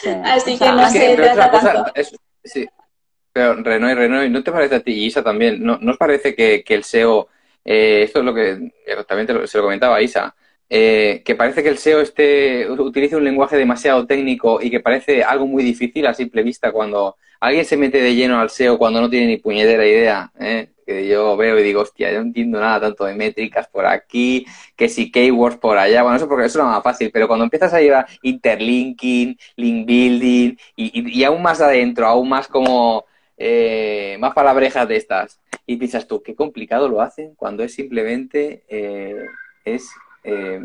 Sí. 0.00 0.08
Así 0.24 0.54
O 0.54 0.58
que 0.58 0.64
sea, 0.64 0.72
no 0.72 0.92
que 0.92 1.16
trata 1.16 1.50
tanto. 1.60 1.92
es- 1.94 2.16
sí. 2.42 2.66
Pero 3.32 3.54
Renoy, 3.62 3.94
Renoy, 3.94 4.30
¿no 4.30 4.42
te 4.42 4.50
parece 4.50 4.76
a 4.76 4.80
ti, 4.80 4.92
y 4.92 5.04
Isa 5.06 5.22
también, 5.22 5.62
no, 5.62 5.78
¿no 5.80 5.92
os 5.92 5.98
parece 5.98 6.34
que, 6.34 6.64
que 6.64 6.74
el 6.74 6.82
SEO, 6.82 7.28
eh, 7.70 8.02
esto 8.04 8.20
es 8.20 8.24
lo 8.24 8.34
que 8.34 8.50
eh, 8.86 9.04
también 9.06 9.46
se 9.46 9.58
lo 9.58 9.64
comentaba 9.64 10.00
Isa, 10.02 10.34
eh, 10.70 11.22
que 11.24 11.34
parece 11.34 11.62
que 11.62 11.68
el 11.70 11.74
SEO 11.78 12.00
este, 12.00 12.70
utilice 12.70 13.16
un 13.16 13.24
lenguaje 13.24 13.56
demasiado 13.56 14.06
técnico 14.06 14.60
y 14.62 14.70
que 14.70 14.80
parece 14.80 15.22
algo 15.24 15.46
muy 15.46 15.62
difícil 15.64 16.06
a 16.06 16.14
simple 16.14 16.42
vista 16.42 16.72
cuando 16.72 17.16
alguien 17.40 17.64
se 17.64 17.76
mete 17.76 18.00
de 18.00 18.14
lleno 18.14 18.40
al 18.40 18.50
SEO 18.50 18.78
cuando 18.78 19.00
no 19.00 19.10
tiene 19.10 19.26
ni 19.28 19.36
puñetera 19.38 19.86
idea, 19.86 20.30
¿eh? 20.40 20.70
que 20.86 21.06
yo 21.06 21.36
veo 21.36 21.58
y 21.58 21.62
digo, 21.62 21.82
hostia, 21.82 22.10
yo 22.10 22.20
no 22.20 22.26
entiendo 22.28 22.58
nada 22.60 22.80
tanto 22.80 23.04
de 23.04 23.14
métricas 23.14 23.68
por 23.68 23.84
aquí, 23.86 24.46
que 24.76 24.88
si 24.88 25.10
keywords 25.12 25.58
por 25.58 25.76
allá, 25.78 26.02
bueno, 26.02 26.16
eso 26.16 26.28
porque 26.28 26.46
eso 26.46 26.58
es 26.60 26.64
lo 26.64 26.70
más 26.70 26.82
fácil, 26.82 27.10
pero 27.12 27.28
cuando 27.28 27.44
empiezas 27.44 27.74
a 27.74 27.80
llevar 27.80 28.06
interlinking, 28.22 29.36
link 29.56 29.86
building 29.86 30.56
y- 30.76 31.18
y 31.20 31.24
aún 31.24 31.42
más 31.42 31.60
adentro, 31.60 32.06
aún 32.06 32.28
más 32.28 32.48
como 32.48 33.04
eh, 33.38 34.16
más 34.18 34.34
palabrejas 34.34 34.88
de 34.88 34.96
estas, 34.96 35.40
y 35.66 35.76
piensas 35.76 36.06
tú, 36.06 36.22
qué 36.22 36.34
complicado 36.34 36.88
lo 36.88 37.00
hacen 37.00 37.34
cuando 37.36 37.62
es 37.62 37.74
simplemente 37.74 38.64
eh, 38.68 39.14
es 39.64 39.88
eh, 40.24 40.60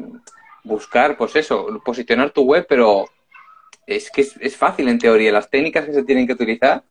buscar, 0.63 1.15
pues 1.17 1.35
eso, 1.35 1.81
posicionar 1.85 2.31
tu 2.31 2.43
web, 2.43 2.65
pero 2.67 3.05
es 3.85 4.09
que 4.11 4.21
es, 4.21 4.35
es 4.39 4.57
fácil 4.57 4.87
en 4.87 4.97
teoría, 4.99 5.31
las 5.31 5.49
técnicas 5.49 5.85
que 5.85 5.93
se 5.93 6.03
tienen 6.03 6.25
que 6.27 6.33
utilizar, 6.33 6.83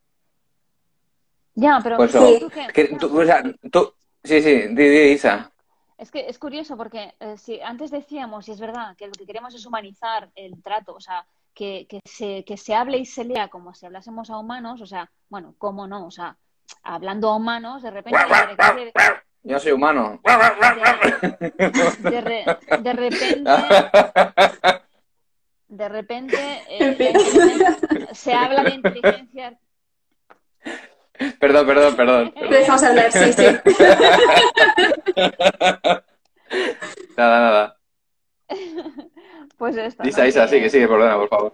Ya, 1.55 1.79
pero 1.83 1.97
pues 1.97 2.11
¿sabes 2.11 2.37
eso, 2.37 2.39
tú 2.47 2.49
qué? 2.49 2.67
que 2.73 2.85
tú- 2.97 3.19
o 3.19 3.25
sea, 3.25 3.43
tú- 3.71 3.93
sí, 4.23 4.41
sí, 4.41 4.53
di, 4.69 4.89
di, 4.89 5.11
Isa. 5.11 5.51
Es 5.97 6.09
que 6.11 6.27
es 6.27 6.39
curioso 6.39 6.75
porque 6.75 7.13
eh, 7.19 7.37
si 7.37 7.61
antes 7.61 7.91
decíamos, 7.91 8.47
y 8.47 8.51
es 8.51 8.59
verdad, 8.59 8.95
que 8.97 9.07
lo 9.07 9.13
que 9.13 9.25
queremos 9.25 9.53
es 9.53 9.65
humanizar 9.65 10.29
el 10.35 10.61
trato, 10.63 10.95
o 10.95 10.99
sea, 10.99 11.25
que, 11.53 11.85
que 11.87 11.99
se, 12.05 12.43
que 12.45 12.57
se 12.57 12.75
hable 12.75 12.97
y 12.97 13.05
se 13.05 13.23
lea 13.23 13.47
como 13.49 13.73
si 13.73 13.85
hablásemos 13.85 14.29
a 14.29 14.37
humanos, 14.37 14.81
o 14.81 14.85
sea, 14.85 15.09
bueno, 15.29 15.55
¿cómo 15.57 15.87
no? 15.87 16.05
O 16.07 16.11
sea, 16.11 16.37
hablando 16.83 17.29
a 17.29 17.35
humanos, 17.35 17.83
de 17.83 17.91
repente, 17.91 18.19
Yo 19.43 19.59
soy 19.59 19.71
humano. 19.73 20.19
de 21.99 22.21
re- 22.21 22.45
de 22.81 22.93
repente, 22.93 23.51
de 25.67 25.89
repente, 25.89 26.61
eh, 26.69 27.13
se 28.13 28.33
habla 28.33 28.63
de 28.63 28.75
inteligencia 28.75 29.57
Perdón, 31.39 31.67
perdón, 31.67 31.95
perdón. 31.95 32.33
Dejamos 32.49 32.83
hablar, 32.83 33.11
sí, 33.11 33.33
sí. 33.33 33.45
Nada, 37.15 37.39
nada. 37.39 37.77
Pues 39.57 39.75
esto, 39.77 40.03
¿no? 40.03 40.09
Isa, 40.09 40.27
Isa, 40.27 40.41
Que- 40.43 40.47
sigue, 40.49 40.69
sigue, 40.69 40.87
perdona, 40.87 41.17
por 41.17 41.29
favor. 41.29 41.53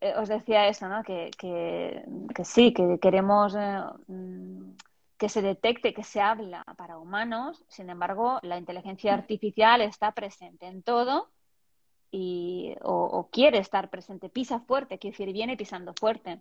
eh, 0.00 0.14
os 0.16 0.28
decía 0.28 0.68
eso, 0.68 0.88
¿no? 0.88 1.02
Que, 1.02 1.30
que, 1.38 2.04
que 2.34 2.44
sí, 2.44 2.72
que 2.72 2.98
queremos 3.00 3.54
eh, 3.58 3.80
mm, 4.08 4.72
que 5.16 5.28
se 5.28 5.40
detecte 5.42 5.94
que 5.94 6.02
se 6.04 6.20
habla 6.20 6.62
para 6.76 6.98
humanos, 6.98 7.64
sin 7.68 7.88
embargo, 7.88 8.38
la 8.42 8.58
inteligencia 8.58 9.14
artificial 9.14 9.80
está 9.80 10.12
presente 10.12 10.66
en 10.66 10.82
todo 10.82 11.30
y, 12.10 12.74
o, 12.82 12.92
o 13.04 13.28
quiere 13.30 13.58
estar 13.58 13.88
presente, 13.88 14.28
pisa 14.28 14.60
fuerte, 14.60 14.98
quiere 14.98 15.12
decir, 15.16 15.32
viene 15.32 15.56
pisando 15.56 15.94
fuerte. 15.98 16.40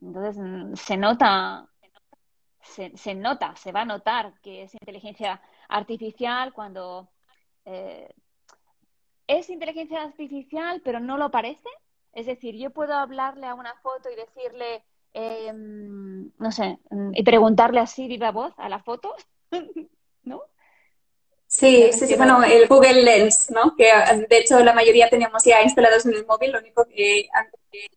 Entonces, 0.00 0.38
mm, 0.38 0.74
se 0.74 0.96
nota, 0.96 1.66
se, 2.62 2.96
se 2.96 3.14
nota, 3.14 3.54
se 3.56 3.72
va 3.72 3.82
a 3.82 3.84
notar 3.84 4.32
que 4.42 4.62
es 4.62 4.74
inteligencia 4.74 5.40
artificial 5.68 6.52
cuando 6.52 7.08
eh, 7.66 8.08
es 9.26 9.50
inteligencia 9.50 10.02
artificial, 10.02 10.80
pero 10.84 11.00
no 11.00 11.16
lo 11.18 11.30
parece. 11.30 11.68
Es 12.12 12.26
decir, 12.26 12.56
yo 12.56 12.70
puedo 12.70 12.94
hablarle 12.94 13.46
a 13.46 13.54
una 13.54 13.74
foto 13.82 14.08
y 14.10 14.16
decirle, 14.16 14.82
eh, 15.14 15.52
no 15.52 16.52
sé, 16.52 16.78
mm, 16.90 17.10
y 17.14 17.22
preguntarle 17.22 17.80
así 17.80 18.08
viva 18.08 18.30
voz 18.30 18.54
a 18.58 18.68
la 18.68 18.78
foto, 18.82 19.14
¿no? 20.24 20.42
Sí, 21.48 21.90
sí, 21.92 22.06
sí, 22.08 22.16
bueno, 22.16 22.42
el 22.42 22.66
Google 22.66 23.02
Lens, 23.02 23.50
¿no? 23.52 23.76
Que 23.76 23.90
de 24.28 24.38
hecho 24.38 24.58
la 24.64 24.72
mayoría 24.72 25.08
tenemos 25.08 25.44
ya 25.44 25.62
instalados 25.62 26.04
en 26.04 26.14
el 26.14 26.26
móvil, 26.26 26.50
lo 26.50 26.58
único 26.58 26.84
que 26.86 27.28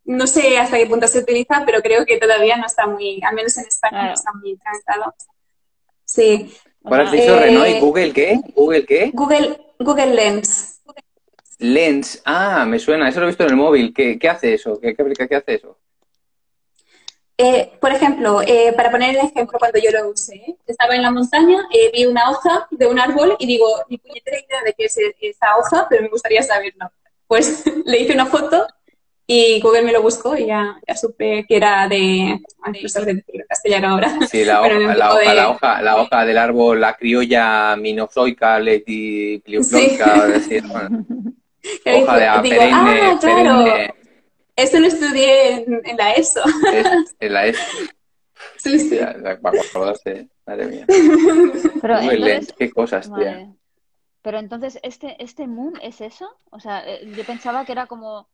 no 0.05 0.27
sé 0.27 0.57
hasta 0.59 0.77
qué 0.77 0.85
punto 0.85 1.07
se 1.07 1.19
utiliza, 1.19 1.63
pero 1.65 1.81
creo 1.81 2.05
que 2.05 2.17
todavía 2.19 2.57
no 2.57 2.67
está 2.67 2.85
muy, 2.85 3.19
al 3.23 3.33
menos 3.33 3.57
en 3.57 3.65
España, 3.65 3.91
Claro. 3.91 4.07
no 4.09 4.13
está 4.13 4.33
muy 4.33 4.55
transitado. 4.57 5.15
Sí, 6.05 6.53
¿Cuál 6.83 7.01
has 7.01 7.11
dicho, 7.11 7.35
eh, 7.35 7.39
Renoy? 7.39 7.79
¿Google 7.79 8.13
qué? 8.13 8.39
¿Google 8.55 8.85
qué? 8.85 9.11
Google, 9.13 9.59
Google 9.79 10.13
Lens. 10.13 10.81
Lens. 11.59 12.21
Ah, 12.25 12.65
me 12.65 12.79
suena, 12.79 13.07
eso 13.09 13.19
lo 13.19 13.25
he 13.25 13.29
visto 13.29 13.43
en 13.43 13.49
el 13.51 13.55
móvil. 13.55 13.93
¿Qué, 13.93 14.17
qué 14.17 14.29
hace 14.29 14.53
eso? 14.53 14.79
¿Qué, 14.81 14.95
qué, 14.95 15.27
qué 15.27 15.35
hace 15.35 15.55
eso? 15.55 15.77
Eh, 17.37 17.71
por 17.79 17.91
ejemplo, 17.93 18.41
eh, 18.41 18.73
para 18.75 18.91
poner 18.91 19.11
el 19.11 19.25
ejemplo 19.25 19.57
cuando 19.57 19.79
yo 19.79 19.91
lo 19.91 20.09
usé, 20.09 20.57
estaba 20.67 20.93
en 20.95 21.01
la 21.03 21.11
montaña, 21.11 21.57
eh, 21.73 21.89
vi 21.93 22.05
una 22.05 22.29
hoja 22.29 22.67
de 22.69 22.85
un 22.85 22.99
árbol 22.99 23.37
y 23.39 23.47
digo, 23.47 23.65
ni 23.87 23.97
puñetera 23.97 24.37
idea 24.37 24.57
de 24.65 24.73
qué 24.77 24.85
es 24.85 24.97
esa 25.21 25.55
hoja, 25.57 25.87
pero 25.89 26.01
me 26.03 26.09
gustaría 26.09 26.43
saberlo. 26.43 26.91
Pues 27.27 27.63
le 27.85 27.99
hice 27.99 28.13
una 28.13 28.25
foto 28.25 28.67
y 29.25 29.61
Google 29.61 29.83
me 29.83 29.93
lo 29.93 30.01
buscó 30.01 30.35
y 30.35 30.47
ya, 30.47 30.81
ya 30.85 30.95
supe 30.97 31.45
que 31.47 31.55
era 31.55 31.87
de, 31.87 32.41
no 32.65 32.89
sé 32.89 33.09
en 33.09 33.23
castellano 33.47 33.89
ahora. 33.89 34.17
Sí, 34.29 34.43
la 34.43 34.61
hoja, 34.61 34.95
la 34.95 35.11
hoja, 35.13 35.19
de- 35.19 35.35
la 35.35 35.49
hoja, 35.49 35.81
la 35.81 35.95
hoja 36.01 36.25
del 36.25 36.37
árbol, 36.37 36.81
la 36.81 36.97
criolla 36.97 37.77
minozoica, 37.77 38.59
letiplioploica, 38.59 40.27
es 40.27 40.33
decir, 40.33 40.63
bueno, 40.67 41.05
hoja 41.85 42.17
de 42.17 42.25
digo, 42.25 42.41
digo, 42.41 42.55
perenne, 42.55 43.01
ah, 43.01 43.17
claro, 43.19 43.63
perenne, 43.63 43.93
esto 44.55 44.79
lo 44.79 44.87
estudié 44.87 45.51
en, 45.63 45.81
en 45.85 45.97
la 45.97 46.11
ESO. 46.13 46.41
es, 46.73 47.15
es 47.19 47.31
la 47.31 47.45
es, 47.47 47.57
Sí, 48.57 48.79
sí. 48.79 48.97
ya, 48.97 49.15
para 49.41 49.61
acordarse, 49.61 50.29
madre 50.45 50.65
mía. 50.67 50.85
pero 51.81 51.95
Google 51.95 52.13
entonces, 52.13 52.19
Lens, 52.19 52.53
qué 52.57 52.71
cosas, 52.71 53.05
tía. 53.05 53.13
vale. 53.15 53.49
Pero 54.21 54.37
entonces, 54.39 54.79
¿este, 54.83 55.21
este 55.23 55.47
Moon 55.47 55.73
es 55.81 56.01
eso? 56.01 56.29
O 56.51 56.59
sea, 56.59 56.83
eh, 56.85 57.09
yo 57.15 57.23
pensaba 57.25 57.63
que 57.65 57.71
era 57.71 57.87
como, 57.87 58.27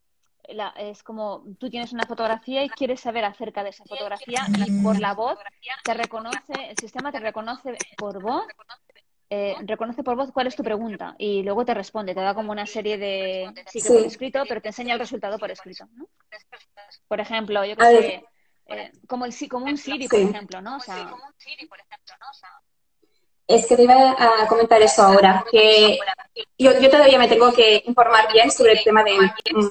la- 0.50 0.74
es 0.78 1.04
como 1.04 1.44
tú 1.60 1.70
tienes 1.70 1.94
una 1.94 2.06
fotografía 2.06 2.64
y 2.64 2.70
quieres 2.70 3.02
saber 3.02 3.24
acerca 3.24 3.64
de 3.64 3.70
esa 3.70 3.84
fotografía 3.86 4.48
y 4.66 4.82
por 4.84 5.00
la 5.00 5.14
voz 5.14 5.38
te 5.84 5.94
reconoce, 5.94 6.54
el 6.70 6.78
sistema 6.78 7.12
te 7.12 7.20
reconoce 7.20 7.78
por 7.98 8.20
voz, 8.22 8.46
eh, 9.30 9.56
reconoce 9.64 10.04
por 10.04 10.16
voz 10.16 10.32
cuál 10.32 10.48
es 10.48 10.56
tu 10.56 10.64
pregunta 10.64 11.16
y 11.18 11.42
luego 11.44 11.66
te 11.66 11.74
responde, 11.74 12.14
te 12.14 12.22
da 12.22 12.34
como 12.36 12.52
una 12.52 12.66
serie 12.66 12.98
de, 12.98 13.52
sí 13.68 13.82
que 13.82 13.88
Sí. 13.88 13.94
por 13.94 14.06
escrito, 14.06 14.44
pero 14.48 14.62
te 14.62 14.70
enseña 14.70 14.94
el 14.94 15.00
resultado 15.00 15.40
por 15.40 15.50
escrito, 15.52 15.88
¿no? 15.96 16.08
Por 17.08 17.20
ejemplo, 17.20 17.64
yo 17.66 17.74
A 17.74 17.90
que 17.90 18.24
eh, 18.68 18.92
como, 19.08 19.26
el, 19.26 19.34
como 19.50 19.66
un 19.66 19.78
Siri, 19.78 20.08
por 20.08 20.20
Sí. 20.20 20.26
ejemplo, 20.30 20.62
¿no? 20.62 20.78
O 20.78 20.80
sea, 20.80 21.14
Es 23.48 23.68
que 23.68 23.76
te 23.76 23.84
iba 23.84 24.16
a 24.18 24.48
comentar 24.48 24.82
eso 24.82 25.04
ahora, 25.04 25.46
que 25.52 26.00
yo, 26.58 26.80
yo 26.80 26.90
todavía 26.90 27.20
me 27.20 27.28
tengo 27.28 27.54
que 27.54 27.84
informar 27.86 28.32
bien 28.34 28.50
sobre 28.50 28.72
el 28.74 28.84
tema 28.84 29.04
del 29.04 29.20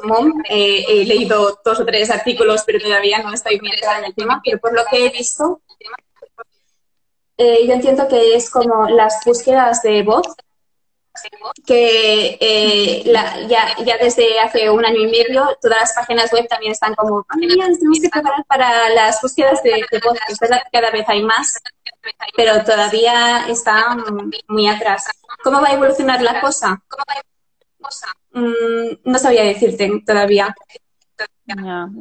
MOM. 0.04 0.42
Eh, 0.48 0.84
he 0.88 1.04
leído 1.04 1.60
dos 1.64 1.80
o 1.80 1.84
tres 1.84 2.08
artículos, 2.10 2.62
pero 2.64 2.78
todavía 2.78 3.18
no 3.18 3.32
estoy 3.32 3.58
muy 3.58 3.70
enterada 3.70 3.98
en 3.98 4.04
el 4.04 4.14
tema. 4.14 4.40
Pero 4.44 4.58
por 4.60 4.72
lo 4.72 4.84
que 4.88 5.06
he 5.06 5.10
visto, 5.10 5.60
eh, 7.36 7.66
yo 7.66 7.72
entiendo 7.74 8.06
que 8.08 8.34
es 8.34 8.50
como 8.50 8.88
las 8.88 9.22
búsquedas 9.24 9.82
de 9.82 10.02
voz, 10.02 10.26
que 11.64 12.36
eh, 12.40 13.02
la- 13.06 13.40
ya, 13.46 13.76
ya 13.84 13.96
desde 13.98 14.40
hace 14.40 14.68
un 14.68 14.84
año 14.84 14.98
y 15.00 15.06
medio 15.06 15.56
todas 15.60 15.78
las 15.80 15.92
páginas 15.92 16.32
web 16.32 16.46
también 16.48 16.72
están 16.72 16.94
como, 16.94 17.24
"Ah, 17.28 17.36
mira, 17.36 17.68
nos 17.68 17.78
tenemos 17.78 18.00
que 18.00 18.08
preparar 18.08 18.44
para 18.46 18.88
las 18.90 19.20
búsquedas 19.22 19.62
de, 19.62 19.84
de 19.90 20.00
voz. 20.04 20.18
Es 20.28 20.38
verdad 20.40 20.58
que 20.64 20.70
cada 20.80 20.90
vez 20.90 21.08
hay 21.08 21.22
más, 21.22 21.60
pero 22.36 22.64
todavía 22.64 23.46
está 23.48 23.96
muy 24.48 24.66
atrás. 24.68 25.06
¿Cómo 25.42 25.60
va 25.60 25.68
a 25.68 25.72
evolucionar 25.74 26.20
la 26.20 26.40
cosa? 26.40 26.82
Mm, 28.32 28.98
no 29.04 29.18
sabía 29.18 29.44
decirte 29.44 30.02
todavía. 30.06 30.54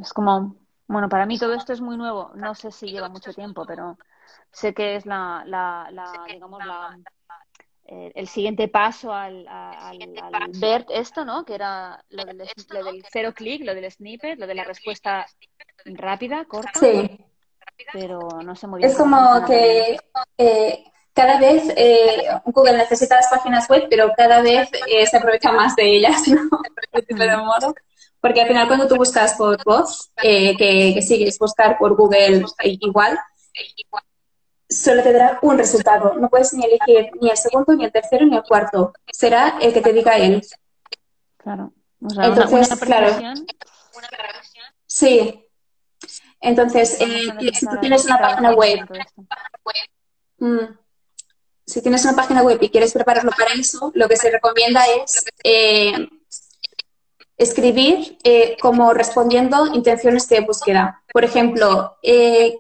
Es 0.01 0.13
como, 0.13 0.55
bueno, 0.87 1.07
para 1.09 1.25
mí 1.25 1.37
todo 1.37 1.53
esto 1.53 1.73
es 1.73 1.81
muy 1.81 1.97
nuevo. 1.97 2.31
No 2.35 2.55
sé 2.55 2.71
si 2.71 2.87
lleva 2.87 3.09
mucho 3.09 3.33
tiempo, 3.33 3.65
pero 3.67 3.97
sé 4.53 4.73
que 4.73 4.95
es 4.95 5.05
la, 5.05 5.43
la, 5.45 5.89
la 5.91 6.25
digamos, 6.31 6.63
la, 6.63 6.97
eh, 7.85 8.11
el 8.15 8.27
siguiente 8.27 8.67
paso 8.67 9.13
al, 9.13 9.47
a- 9.47 9.89
al, 9.89 9.99
al 10.17 10.51
ver 10.55 10.85
esto, 10.89 11.25
¿no? 11.25 11.45
Que 11.45 11.55
era 11.55 12.03
lo 12.09 12.25
del, 12.25 12.37
lo 12.69 12.83
del 12.83 13.03
cero 13.11 13.33
clic, 13.35 13.63
lo 13.65 13.75
del 13.75 13.91
snippet, 13.91 14.39
lo 14.39 14.47
de 14.47 14.55
la 14.55 14.63
respuesta 14.63 15.25
rápida, 15.85 16.45
corta, 16.45 16.71
Sí, 16.79 17.25
pero 17.91 18.41
no 18.43 18.55
sé 18.55 18.67
muy 18.67 18.79
bien 18.79 18.91
es 18.91 18.97
como 18.97 19.45
que 19.45 19.99
eh, 20.37 20.83
cada 21.13 21.39
vez 21.39 21.63
eh, 21.75 22.27
Google 22.45 22.77
necesita 22.77 23.15
las 23.17 23.27
páginas 23.27 23.69
web, 23.69 23.87
pero 23.89 24.11
cada 24.15 24.41
vez 24.41 24.69
eh, 24.87 25.05
se 25.05 25.17
aprovecha 25.17 25.51
más 25.51 25.75
de 25.75 25.95
ellas, 25.95 26.27
¿no? 26.27 26.49
De 26.93 27.37
modo. 27.37 27.75
Porque 28.19 28.41
al 28.41 28.47
final 28.47 28.67
cuando 28.67 28.87
tú 28.87 28.95
buscas 28.95 29.33
por 29.33 29.61
voz, 29.65 30.11
eh, 30.23 30.55
que, 30.55 30.93
que 30.95 31.01
sigues 31.01 31.37
buscar 31.37 31.77
por 31.77 31.95
Google 31.95 32.45
igual, 32.63 33.19
solo 34.73 35.03
te 35.03 35.13
dará 35.13 35.39
un 35.41 35.57
resultado. 35.57 36.15
No 36.15 36.29
puedes 36.29 36.53
ni 36.53 36.65
elegir 36.65 37.11
ni 37.21 37.29
el 37.29 37.37
segundo, 37.37 37.73
ni 37.75 37.85
el 37.85 37.91
tercero, 37.91 38.25
ni 38.25 38.35
el 38.35 38.43
cuarto. 38.43 38.93
Será 39.11 39.57
el 39.61 39.73
que 39.73 39.81
te 39.81 39.93
diga 39.93 40.17
él. 40.17 40.45
Claro. 41.37 41.73
O 42.01 42.09
sea, 42.09 42.25
Entonces, 42.25 42.51
una, 42.51 42.75
una 42.75 42.85
claro. 42.85 43.33
Sí. 44.85 45.39
Entonces, 46.39 46.97
eh, 46.99 47.51
si 47.53 47.65
tú 47.65 47.77
tienes 47.79 48.05
una 48.05 48.19
página 48.19 48.51
web, 48.51 48.79
mm, 50.39 50.65
si 51.65 51.81
tienes 51.81 52.03
una 52.03 52.15
página 52.15 52.43
web 52.43 52.57
y 52.61 52.69
quieres 52.69 52.93
prepararlo 52.93 53.31
para 53.31 53.53
eso, 53.53 53.91
lo 53.95 54.09
que 54.09 54.17
se 54.17 54.29
recomienda 54.29 54.83
es 55.03 55.23
eh, 55.43 56.09
escribir 57.37 58.17
eh, 58.23 58.57
como 58.61 58.93
respondiendo 58.93 59.67
intenciones 59.67 60.27
de 60.27 60.41
búsqueda. 60.41 61.01
Por 61.11 61.23
ejemplo, 61.23 61.97
eh, 62.03 62.57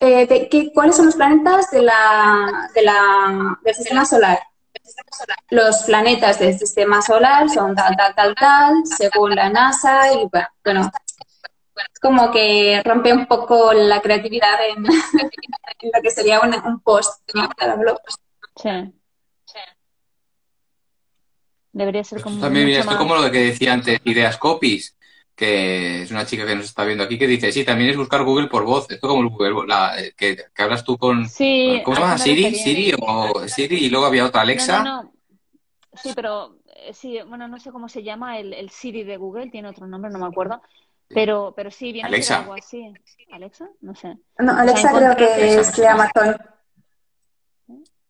eh, 0.00 0.26
de 0.26 0.48
qué- 0.48 0.72
¿cuáles 0.72 0.96
son 0.96 1.06
los 1.06 1.16
planetas 1.16 1.70
de 1.70 1.82
la, 1.82 2.70
de 2.74 2.82
la- 2.82 3.58
del 3.62 3.74
sistema 3.74 4.04
solar? 4.04 4.38
Los 5.50 5.82
planetas 5.84 6.38
del 6.38 6.58
sistema 6.58 7.00
solar 7.00 7.48
son 7.48 7.74
tal, 7.74 7.96
tal, 7.96 8.14
tal, 8.14 8.34
tal, 8.34 8.74
según 8.86 9.34
la 9.34 9.48
NASA, 9.48 10.12
y 10.12 10.26
bueno, 10.30 10.48
bueno, 10.64 10.90
es 11.92 12.00
como 12.00 12.30
que 12.30 12.82
rompe 12.84 13.12
un 13.12 13.26
poco 13.26 13.72
la 13.72 14.00
creatividad 14.02 14.58
en, 14.68 14.84
en 15.80 15.90
lo 15.94 16.02
que 16.02 16.10
sería 16.10 16.40
un, 16.40 16.54
un 16.54 16.80
post, 16.80 17.22
¿no? 17.34 17.48
Cada 17.56 17.76
blog. 17.76 17.98
Sí. 18.56 18.68
Debería 21.72 22.04
ser 22.04 22.18
Esto 22.18 22.30
como 22.30 22.40
también, 22.40 22.66
mira, 22.66 22.80
esto 22.80 22.90
más- 22.92 23.00
como 23.00 23.16
lo 23.16 23.30
que 23.30 23.38
decía 23.46 23.72
antes, 23.72 24.00
Ideas 24.04 24.36
Copies, 24.38 24.96
que 25.34 26.02
es 26.02 26.10
una 26.10 26.24
chica 26.26 26.46
que 26.46 26.54
nos 26.54 26.66
está 26.66 26.84
viendo 26.84 27.04
aquí, 27.04 27.18
que 27.18 27.26
dice, 27.26 27.50
sí, 27.52 27.64
también 27.64 27.90
es 27.90 27.96
buscar 27.96 28.22
Google 28.22 28.46
por 28.48 28.64
voz. 28.64 28.90
Esto 28.90 29.08
como 29.08 29.22
el 29.22 29.28
Google, 29.28 29.66
la- 29.66 29.98
eh, 30.00 30.14
que, 30.16 30.36
que 30.54 30.62
hablas 30.62 30.84
tú 30.84 30.96
con, 30.96 31.28
Sí, 31.28 31.80
¿cómo 31.84 31.96
se 31.96 32.02
llama? 32.02 32.18
Siri. 32.18 32.54
Siri 32.54 32.92
o 33.00 33.48
Siri 33.48 33.76
y 33.86 33.88
luego 33.90 34.06
había 34.06 34.24
otra 34.26 34.42
Alexa. 34.42 34.78
No, 34.78 34.84
no, 34.84 35.02
no. 35.04 35.12
Sí, 36.02 36.10
pero 36.14 36.58
eh, 36.76 36.92
sí, 36.92 37.18
bueno, 37.26 37.46
no 37.48 37.58
sé 37.58 37.70
cómo 37.70 37.88
se 37.88 38.02
llama 38.02 38.38
el, 38.38 38.52
el 38.52 38.70
Siri 38.70 39.04
de 39.04 39.16
Google, 39.16 39.50
tiene 39.50 39.68
otro 39.68 39.86
nombre, 39.86 40.10
no 40.10 40.18
me 40.18 40.26
acuerdo. 40.26 40.60
Pero, 41.08 41.52
pero 41.54 41.70
sí, 41.70 41.92
viene 41.92 42.08
Alexa. 42.08 42.40
algo 42.40 42.54
así. 42.54 42.92
¿Alexa? 43.30 43.68
No 43.82 43.94
sé. 43.94 44.16
No, 44.38 44.52
Alexa 44.56 44.90
creo 44.92 45.16
que 45.16 45.54
es 45.58 45.76
de 45.76 45.86
Amazon. 45.86 46.36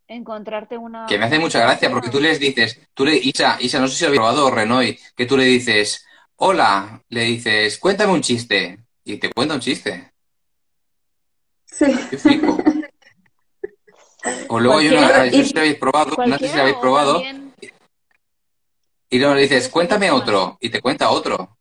Encontrarte 0.06 0.76
una. 0.76 1.06
Que 1.06 1.18
me 1.18 1.24
hace 1.24 1.38
mucha 1.38 1.60
gracia 1.60 1.90
porque 1.90 2.10
tú 2.10 2.20
les 2.20 2.38
dices, 2.38 2.78
tú 2.92 3.04
le, 3.06 3.16
Isa, 3.16 3.56
Isa, 3.60 3.80
no 3.80 3.88
sé 3.88 3.94
si 3.96 4.04
lo 4.04 4.08
habéis 4.08 4.20
probado, 4.20 4.50
Renoy, 4.50 4.98
que 5.16 5.24
tú 5.26 5.36
le 5.36 5.44
dices, 5.44 6.03
hola, 6.36 7.02
le 7.08 7.22
dices, 7.24 7.78
cuéntame 7.78 8.12
un 8.12 8.20
chiste, 8.22 8.78
y 9.04 9.16
te 9.18 9.30
cuenta 9.32 9.54
un 9.54 9.60
chiste. 9.60 10.12
Sí. 11.66 11.86
Qué 12.10 12.18
flipo. 12.18 12.58
O 14.48 14.58
luego 14.60 14.78
una, 14.78 14.88
Cualquiera- 14.88 15.24
no 15.26 15.30
sé 15.32 15.44
si 15.44 15.52
lo 15.54 15.60
habéis 15.60 15.76
probado, 15.76 16.16
no 16.26 16.38
sé 16.38 16.48
si 16.48 16.54
lo 16.56 16.60
habéis 16.62 16.76
probado, 16.76 17.22
y 19.10 19.18
luego 19.18 19.34
le 19.34 19.42
dices, 19.42 19.68
cuéntame 19.68 20.10
otro, 20.10 20.56
y 20.60 20.70
te 20.70 20.80
cuenta 20.80 21.10
otro. 21.10 21.58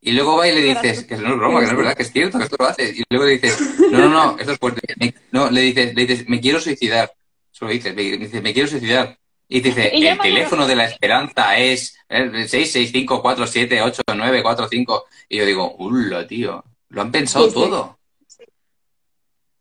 Y 0.00 0.12
luego 0.12 0.36
va 0.36 0.46
y 0.48 0.54
le 0.54 0.62
dices, 0.62 1.04
que 1.04 1.16
no 1.16 1.30
es 1.32 1.36
broma, 1.36 1.60
que 1.60 1.66
no 1.66 1.72
es 1.72 1.76
verdad, 1.78 1.96
que 1.96 2.02
es 2.04 2.12
cierto, 2.12 2.38
que 2.38 2.44
esto 2.44 2.56
lo 2.58 2.66
haces. 2.66 2.96
Y 2.96 3.02
luego 3.10 3.24
le 3.26 3.32
dices, 3.38 3.58
no, 3.90 3.98
no, 3.98 4.08
no, 4.08 4.38
esto 4.38 4.52
es 4.52 4.58
fuerte. 4.58 4.80
Me- 4.98 5.14
no, 5.32 5.50
le 5.50 5.60
dices, 5.62 5.94
le 5.94 6.06
dices, 6.06 6.28
me 6.28 6.40
quiero 6.40 6.60
suicidar. 6.60 7.12
Eso 7.52 7.64
lo 7.64 7.72
dices, 7.72 7.94
me, 7.94 8.02
dice, 8.02 8.40
me 8.40 8.52
quiero 8.52 8.68
suicidar. 8.68 9.18
Y 9.48 9.60
dice, 9.60 9.90
Y 9.94 10.06
el 10.06 10.18
teléfono 10.18 10.66
de 10.66 10.74
la 10.76 10.86
esperanza 10.86 11.56
es 11.56 11.96
el 12.08 12.32
665478945. 12.32 15.04
Y 15.28 15.38
yo 15.38 15.46
digo, 15.46 15.74
¡Ulla, 15.76 16.26
tío! 16.26 16.64
Lo 16.88 17.02
han 17.02 17.12
pensado 17.12 17.44
Sí, 17.46 17.50
sí. 17.50 17.54
todo. 17.56 17.98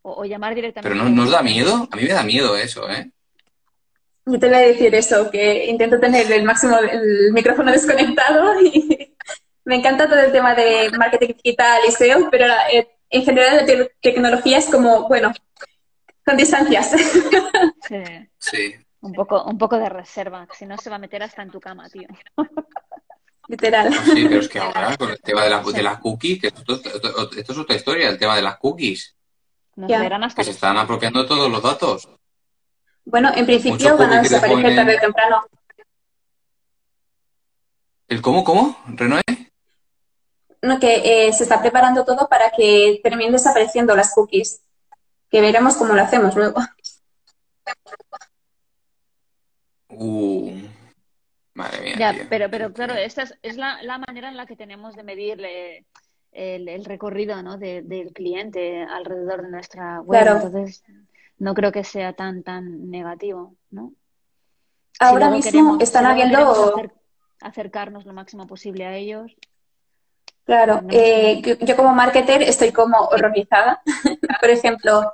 O, 0.02 0.22
o 0.22 0.26
llamar 0.26 0.54
directamente. 0.56 0.90
Pero 0.90 1.04
no, 1.04 1.10
¿no 1.10 1.24
os 1.24 1.32
da 1.32 1.42
miedo? 1.42 1.88
A 1.92 1.96
mí 1.96 2.04
me 2.04 2.10
da 2.14 2.24
miedo 2.24 2.56
eso, 2.58 2.90
¿eh? 2.90 3.10
Yo 4.28 4.40
te 4.40 4.48
voy 4.48 4.56
a 4.56 4.60
decir 4.60 4.94
eso, 4.96 5.30
que 5.30 5.66
intento 5.66 6.00
tener 6.00 6.32
el 6.32 6.44
máximo 6.44 6.78
el 6.80 7.32
micrófono 7.32 7.72
desconectado 7.72 8.60
y 8.62 9.16
me 9.66 9.76
encanta 9.76 10.08
todo 10.10 10.20
el 10.20 10.32
tema 10.32 10.56
de 10.56 10.90
marketing 10.98 11.34
digital 11.44 11.82
y 11.88 11.92
SEO, 11.92 12.30
pero 12.32 12.46
eh, 12.72 12.88
en 13.10 13.24
general 13.24 13.58
la 13.58 13.66
te- 13.66 13.92
tecnología 14.02 14.58
es 14.58 14.66
como, 14.66 15.08
bueno, 15.08 15.32
con 16.26 16.38
distancias. 16.38 16.92
Sí, 17.88 18.02
Sí. 18.40 18.74
Un 19.06 19.14
poco, 19.14 19.44
un 19.44 19.58
poco 19.58 19.78
de 19.78 19.88
reserva, 19.90 20.48
si 20.52 20.66
no 20.66 20.78
se 20.78 20.90
va 20.90 20.96
a 20.96 21.00
meter 21.00 21.22
hasta 21.24 21.42
en 21.44 21.52
tu 21.52 21.60
cama, 21.60 21.88
tío. 21.90 22.08
Literal. 23.48 23.92
No, 23.92 24.02
sí, 24.04 24.26
pero 24.28 24.40
es 24.42 24.50
que 24.50 24.58
ahora 24.60 24.98
con 24.98 25.12
el 25.12 25.22
tema 25.22 25.44
de, 25.44 25.50
las 25.52 25.66
de 25.66 25.84
las 25.84 26.00
cookies, 26.00 26.42
que 26.42 26.48
esto, 26.48 26.74
esto- 26.74 27.32
esto 27.38 27.52
es 27.54 27.58
otra 27.60 27.76
historia, 27.76 28.10
el 28.10 28.18
tema 28.18 28.36
de 28.36 28.42
las 28.42 28.58
cookies, 28.58 29.16
Nos 29.76 29.90
Ya. 29.90 30.00
verán 30.00 30.24
hasta 30.24 30.42
que 30.42 30.46
se 30.46 30.52
están 30.52 30.78
apropiando 30.78 31.26
todos 31.28 31.52
los 31.52 31.62
datos. 31.62 32.10
Bueno, 33.06 33.30
en 33.36 33.46
principio 33.46 33.96
van 33.98 34.14
a 34.14 34.22
desaparecer 34.24 34.64
ponen- 34.64 34.76
tarde 34.76 34.98
o 34.98 35.00
temprano. 35.00 35.46
¿El 38.08 38.22
cómo, 38.22 38.44
cómo? 38.44 38.78
¿Renoé? 38.88 39.22
No, 40.64 40.80
que 40.80 41.28
eh, 41.28 41.34
se 41.34 41.44
está 41.44 41.62
preparando 41.62 42.04
todo 42.06 42.28
para 42.28 42.50
que 42.50 43.00
terminen 43.04 43.34
desapareciendo 43.34 43.96
las 43.96 44.12
cookies. 44.16 44.64
Que 45.30 45.42
veremos 45.42 45.76
cómo 45.76 45.94
lo 45.94 46.02
hacemos 46.02 46.36
luego. 46.36 46.62
Uh, 49.98 50.62
madre 51.54 51.82
mía, 51.82 51.96
Ya, 51.98 52.26
pero, 52.30 52.50
pero 52.50 52.74
claro, 52.74 52.94
esta 52.96 53.24
es, 53.24 53.38
es 53.42 53.58
la, 53.58 53.82
la 53.84 53.98
manera 53.98 54.30
en 54.30 54.38
la 54.38 54.46
que 54.46 54.56
tenemos 54.56 54.96
de 54.96 55.04
medir 55.04 55.42
el, 56.32 56.68
el 56.68 56.86
recorrido 56.86 57.42
¿no? 57.42 57.58
de- 57.58 57.82
del 57.82 58.12
cliente 58.14 58.84
alrededor 58.84 59.42
de 59.44 59.50
nuestra 59.52 60.02
web. 60.02 60.22
Claro. 60.24 60.38
Entonces, 60.46 60.84
no 61.38 61.54
creo 61.54 61.72
que 61.72 61.84
sea 61.84 62.14
tan, 62.14 62.44
tan 62.44 62.90
negativo, 62.90 63.56
¿no? 63.72 63.94
Ahora 65.00 65.30
mismo 65.30 65.52
queremos- 65.52 65.82
están 65.82 66.06
si 66.06 66.12
habiendo... 66.12 66.76
acercarnos 67.42 68.06
lo 68.06 68.14
máximo 68.14 68.48
posible 68.48 68.86
a 68.86 68.96
ellos. 68.96 69.36
Claro, 70.46 70.82
eh, 70.92 71.42
yo 71.62 71.76
como 71.76 71.94
marketer 71.94 72.44
estoy 72.44 72.72
como 72.72 73.00
horrorizada. 73.00 73.82
Por 74.40 74.50
ejemplo, 74.52 75.14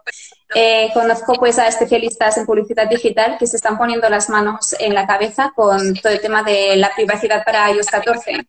eh, 0.54 0.90
conozco 0.94 1.34
pues 1.36 1.58
a 1.58 1.68
especialistas 1.68 2.38
en 2.38 2.46
publicidad 2.46 2.90
digital 2.90 3.38
que 3.40 3.48
se 3.48 3.56
están 3.56 3.78
poniendo 3.78 4.10
las 4.10 4.30
manos 4.30 4.76
en 4.78 4.94
la 4.94 5.08
cabeza 5.08 5.54
con 5.56 5.94
todo 5.96 6.12
el 6.12 6.20
tema 6.20 6.44
de 6.44 6.76
la 6.76 6.94
privacidad 6.94 7.46
para 7.46 7.72
iOS 7.72 7.88
14. 7.88 8.46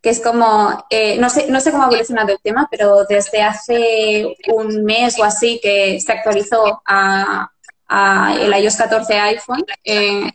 Que 0.00 0.10
es 0.10 0.20
como, 0.20 0.86
eh, 0.88 1.18
no 1.18 1.28
sé, 1.28 1.48
no 1.48 1.60
sé 1.60 1.72
cómo 1.72 1.82
ha 1.82 1.86
evolucionado 1.86 2.30
el 2.30 2.40
tema, 2.40 2.68
pero 2.70 3.04
desde 3.04 3.42
hace 3.42 4.36
un 4.52 4.84
mes 4.84 5.18
o 5.18 5.24
así 5.24 5.58
que 5.60 6.00
se 6.00 6.12
actualizó 6.12 6.80
a, 6.86 7.50
a 7.88 8.36
el 8.40 8.54
iOS 8.62 8.76
14 8.76 9.14
iPhone, 9.18 9.64
eh, 9.82 10.30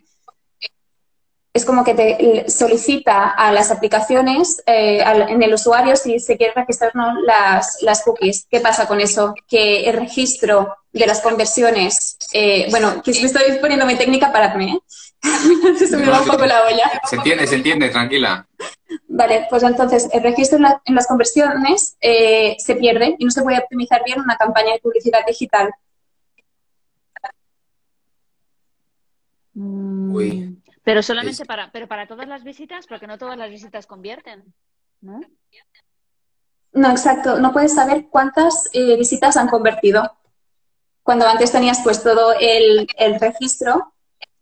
es 1.57 1.65
como 1.65 1.83
que 1.83 1.93
te 1.93 2.49
solicita 2.49 3.29
a 3.31 3.51
las 3.51 3.71
aplicaciones, 3.71 4.61
eh, 4.65 5.01
al- 5.03 5.29
en 5.29 5.41
el 5.43 5.53
usuario, 5.53 5.95
si 5.95 6.19
se 6.19 6.37
quiere 6.37 6.53
registrar 6.55 6.91
o 6.95 6.97
no 6.97 7.21
las, 7.21 7.77
las 7.81 8.01
cookies. 8.03 8.47
¿Qué 8.49 8.59
pasa 8.61 8.87
con 8.87 9.01
eso? 9.01 9.33
Que 9.47 9.89
el 9.89 9.97
registro 9.97 10.75
de 10.93 11.05
las 11.05 11.21
conversiones, 11.21 12.17
eh, 12.33 12.67
bueno, 12.71 13.01
que 13.03 13.13
si 13.13 13.21
me 13.21 13.27
estoy 13.27 13.43
poniendo 13.59 13.85
muy 13.85 13.95
técnica, 13.95 14.31
paradme, 14.31 14.73
¿eh? 14.73 14.79
se 15.87 15.97
me 15.97 16.07
va 16.09 16.21
un 16.21 16.27
poco 16.27 16.45
la 16.45 16.63
olla. 16.65 16.89
Se 17.09 17.15
entiende, 17.17 17.47
se 17.47 17.55
entiende, 17.55 17.89
tranquila. 17.89 18.47
Vale, 19.07 19.47
pues 19.49 19.63
entonces 19.63 20.07
el 20.13 20.23
registro 20.23 20.57
en, 20.57 20.63
la- 20.63 20.81
en 20.85 20.95
las 20.95 21.07
conversiones 21.07 21.97
eh, 22.01 22.55
se 22.59 22.75
pierde 22.75 23.15
y 23.17 23.25
no 23.25 23.31
se 23.31 23.41
puede 23.41 23.57
optimizar 23.59 24.03
bien 24.05 24.19
una 24.21 24.37
campaña 24.37 24.73
de 24.73 24.79
publicidad 24.79 25.25
digital. 25.27 25.71
Mm, 29.53 30.13
Uy. 30.15 30.57
Pero 30.87 31.03
solamente 31.03 31.41
Es- 31.43 31.47
para, 31.47 31.69
pero 31.69 31.85
para 31.85 32.07
todas 32.07 32.29
las 32.29 32.45
visitas, 32.45 32.87
porque 32.87 33.07
no 33.07 33.17
todas 33.17 33.37
las 33.37 33.49
visitas 33.49 33.85
convierten, 33.85 34.53
¿no? 35.01 35.19
No, 36.71 36.91
exacto. 36.91 37.41
No 37.41 37.51
puedes 37.51 37.75
saber 37.75 38.07
cuántas 38.09 38.69
eh, 38.71 38.95
visitas 38.95 39.35
han 39.35 39.49
convertido. 39.49 40.09
Cuando 41.03 41.27
antes 41.27 41.51
tenías 41.51 41.81
pues 41.83 42.01
todo 42.01 42.35
el, 42.39 42.87
el 42.97 43.19
registro 43.19 43.95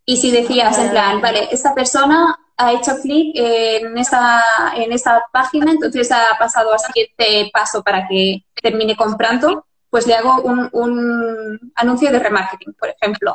y 0.04 0.18
si 0.18 0.30
decías 0.30 0.78
en 0.78 0.90
plan, 0.90 1.20
vale, 1.20 1.48
esta 1.50 1.74
persona 1.74 2.38
ha 2.56 2.72
hecho 2.74 2.92
clic 3.02 3.32
en 3.34 3.98
esta, 3.98 4.40
en 4.76 4.92
esta 4.92 5.24
página, 5.32 5.72
entonces 5.72 6.12
ha 6.12 6.38
pasado 6.38 6.72
a 6.72 6.78
siguiente 6.78 7.50
paso 7.52 7.82
para 7.82 8.06
que 8.06 8.44
termine 8.62 8.94
comprando, 8.94 9.66
pues 9.90 10.06
le 10.06 10.14
hago 10.14 10.42
un, 10.42 10.68
un 10.72 11.72
anuncio 11.74 12.12
de 12.12 12.20
remarketing, 12.20 12.72
por 12.74 12.90
ejemplo. 12.90 13.34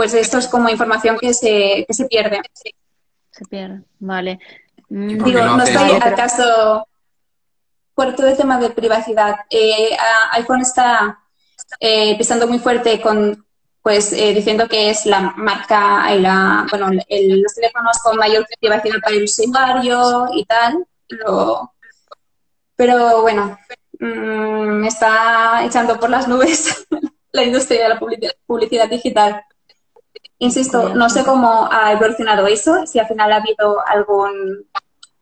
Pues 0.00 0.14
esto 0.14 0.38
es 0.38 0.48
como 0.48 0.70
información 0.70 1.18
que 1.18 1.34
se, 1.34 1.84
que 1.86 1.92
se 1.92 2.06
pierde. 2.06 2.40
Se 3.30 3.44
pierde. 3.44 3.82
Vale. 3.98 4.38
¿Y 4.88 4.92
Mm, 4.94 5.18
por 5.18 5.24
qué 5.26 5.30
Digo, 5.30 5.44
no 5.44 5.62
estoy 5.62 5.90
esto? 5.90 6.08
acaso 6.08 6.88
por 7.94 8.14
todo 8.16 8.28
el 8.28 8.36
tema 8.38 8.58
de 8.58 8.70
privacidad. 8.70 9.36
Eh, 9.50 9.90
iPhone 10.32 10.62
está 10.62 11.18
eh, 11.80 12.16
pisando 12.16 12.46
muy 12.46 12.58
fuerte 12.58 12.98
con, 13.02 13.44
pues, 13.82 14.14
eh, 14.14 14.32
diciendo 14.32 14.66
que 14.68 14.88
es 14.88 15.04
la 15.04 15.34
marca, 15.36 16.06
y 16.14 16.20
la, 16.20 16.66
bueno, 16.70 16.88
el- 17.06 17.42
los 17.42 17.54
teléfonos 17.54 17.98
con 18.02 18.16
mayor 18.16 18.46
privacidad 18.58 19.00
para 19.02 19.14
el 19.16 19.24
usuario 19.24 20.28
y 20.34 20.46
tal. 20.46 20.82
Pero, 21.08 21.74
pero 22.74 23.20
bueno, 23.20 23.58
mm, 23.98 24.82
está 24.86 25.62
echando 25.66 26.00
por 26.00 26.08
las 26.08 26.26
nubes 26.26 26.86
la 27.32 27.42
industria 27.44 27.82
de 27.82 27.88
la 27.90 27.98
publicidad, 27.98 28.32
publicidad 28.46 28.88
digital. 28.88 29.42
Insisto, 30.42 30.94
no 30.94 31.10
sé 31.10 31.22
cómo 31.22 31.68
ha 31.70 31.92
evolucionado 31.92 32.46
eso, 32.46 32.86
si 32.86 32.98
al 32.98 33.06
final 33.06 33.30
ha 33.30 33.36
habido 33.36 33.86
algún, 33.86 34.66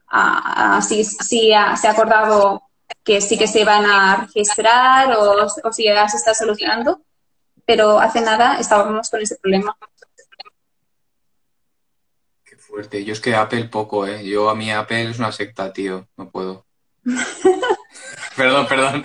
ah, 0.06 0.80
si, 0.80 1.02
se 1.04 1.54
ha 1.54 1.90
acordado 1.90 2.62
que 3.02 3.20
sí 3.20 3.36
que 3.36 3.48
se 3.48 3.64
van 3.64 3.84
a 3.84 4.26
registrar 4.26 5.12
o, 5.16 5.44
o 5.64 5.72
si 5.72 5.84
ya 5.84 6.08
se 6.08 6.18
está 6.18 6.34
solucionando, 6.34 7.02
pero 7.66 7.98
hace 7.98 8.20
nada 8.20 8.58
estábamos 8.60 9.10
con 9.10 9.20
ese 9.20 9.36
problema. 9.36 9.76
Qué 12.44 12.56
fuerte. 12.56 13.04
Yo 13.04 13.12
es 13.12 13.20
que 13.20 13.34
Apple 13.34 13.64
poco, 13.64 14.06
¿eh? 14.06 14.24
Yo 14.24 14.48
a 14.48 14.54
mí 14.54 14.70
Apple 14.70 15.10
es 15.10 15.18
una 15.18 15.32
secta, 15.32 15.72
tío. 15.72 16.06
No 16.16 16.30
puedo. 16.30 16.64
perdón, 18.36 18.66
perdón. 18.66 19.04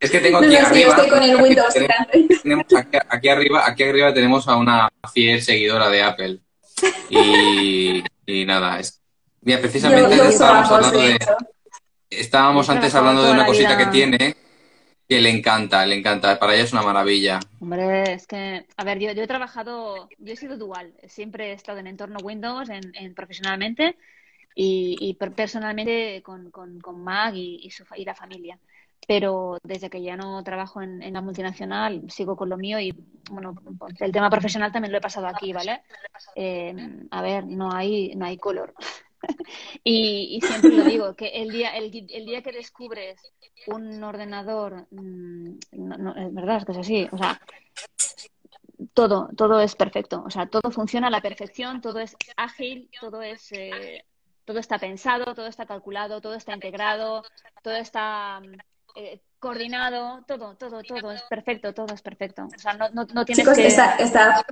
Es 0.00 0.10
que 0.10 0.20
tengo 0.20 0.40
No, 0.40 0.46
aquí 0.46 0.54
yo 0.56 0.66
arriba. 0.66 0.90
estoy 0.90 1.08
con 1.10 1.22
el 1.22 1.36
Windows 1.42 1.74
tenemos, 1.74 1.96
grande. 1.96 2.38
tenemos 2.42 2.66
aquí, 2.76 2.98
aquí 3.08 3.28
arriba, 3.28 3.62
aquí 3.66 3.82
arriba 3.84 4.14
tenemos 4.14 4.48
a 4.48 4.56
una 4.56 4.88
fiel 5.12 5.42
seguidora 5.42 5.88
de 5.88 6.02
Apple. 6.02 6.40
Y, 7.10 8.02
y 8.26 8.44
nada, 8.44 8.78
es. 8.80 9.00
Mira, 9.40 9.60
precisamente 9.60 10.16
yo 10.16 10.24
estábamos 10.24 10.70
hablando 10.70 10.98
de. 10.98 11.18
Estábamos 12.10 12.68
antes 12.70 12.94
hablando 12.94 13.22
de 13.24 13.32
una 13.32 13.46
cosita 13.46 13.76
que 13.76 13.86
tiene 13.86 14.36
que 15.08 15.20
le 15.20 15.30
encanta, 15.30 15.84
le 15.84 15.96
encanta. 15.96 16.38
Para 16.38 16.54
ella 16.54 16.64
es 16.64 16.72
una 16.72 16.82
maravilla. 16.82 17.40
Hombre, 17.60 18.12
es 18.14 18.26
que, 18.26 18.66
a 18.76 18.84
ver, 18.84 18.98
yo, 18.98 19.12
yo 19.12 19.22
he 19.22 19.26
trabajado, 19.26 20.08
yo 20.18 20.32
he 20.32 20.36
sido 20.36 20.56
dual, 20.56 20.94
siempre 21.08 21.50
he 21.50 21.52
estado 21.52 21.78
en 21.78 21.86
entorno 21.88 22.18
Windows, 22.22 22.68
en, 22.70 22.92
en 22.94 23.14
profesionalmente 23.14 23.96
y, 24.54 24.96
y 25.00 25.14
per- 25.14 25.32
personalmente 25.32 26.22
con, 26.22 26.50
con, 26.50 27.02
Mac 27.02 27.34
y, 27.34 27.60
y, 27.62 27.70
su, 27.70 27.84
y 27.96 28.04
la 28.04 28.14
familia. 28.14 28.58
Pero 29.06 29.58
desde 29.62 29.90
que 29.90 30.00
ya 30.02 30.16
no 30.16 30.42
trabajo 30.42 30.80
en, 30.80 31.02
en 31.02 31.12
la 31.12 31.20
multinacional, 31.20 32.10
sigo 32.10 32.36
con 32.36 32.48
lo 32.48 32.56
mío 32.56 32.80
y, 32.80 32.94
bueno, 33.30 33.54
pues 33.78 34.00
el 34.00 34.12
tema 34.12 34.30
profesional 34.30 34.72
también 34.72 34.92
lo 34.92 34.98
he 34.98 35.02
pasado 35.02 35.26
aquí, 35.26 35.52
¿vale? 35.52 35.82
Eh, 36.34 36.74
a 37.10 37.20
ver, 37.20 37.46
no 37.46 37.70
hay, 37.72 38.14
no 38.14 38.24
hay 38.26 38.38
color. 38.38 38.74
Y, 39.82 40.36
y 40.36 40.40
siempre 40.42 40.76
lo 40.76 40.84
digo, 40.84 41.14
que 41.14 41.28
el 41.28 41.50
día, 41.50 41.74
el, 41.76 41.84
el 42.10 42.26
día 42.26 42.42
que 42.42 42.52
descubres 42.52 43.18
un 43.66 44.02
ordenador, 44.02 44.86
mm, 44.90 45.50
no, 45.72 45.96
no, 45.96 46.14
es 46.14 46.34
verdad, 46.34 46.58
es 46.58 46.64
que 46.66 46.72
es 46.72 46.78
así, 46.78 47.08
o 47.10 47.16
sea, 47.16 47.40
todo, 48.92 49.28
todo 49.36 49.60
es 49.60 49.74
perfecto, 49.76 50.22
o 50.26 50.30
sea, 50.30 50.46
todo 50.46 50.70
funciona 50.70 51.06
a 51.06 51.10
la 51.10 51.20
perfección, 51.20 51.80
todo 51.80 52.00
es 52.00 52.16
ágil, 52.36 52.90
todo 53.00 53.22
es, 53.22 53.50
eh, 53.52 54.04
todo 54.44 54.58
está 54.58 54.78
pensado, 54.78 55.34
todo 55.34 55.46
está 55.46 55.66
calculado, 55.66 56.20
todo 56.20 56.34
está 56.34 56.52
integrado, 56.54 57.22
todo 57.62 57.74
está 57.76 58.40
mm, 58.40 58.52
eh, 58.96 59.20
coordinado, 59.38 60.22
todo, 60.26 60.54
todo, 60.56 60.82
todo 60.82 61.12
es 61.12 61.22
perfecto, 61.22 61.72
todo 61.72 61.94
es 61.94 62.02
perfecto. 62.02 62.48
O 62.54 62.58
sea, 62.58 62.74
no, 62.74 62.88
no, 62.90 63.06
no 63.12 63.24
tienes 63.24 63.44
Chicos, 63.44 63.56
que... 63.56 63.66
¿está, 63.66 63.96
está, 63.96 64.44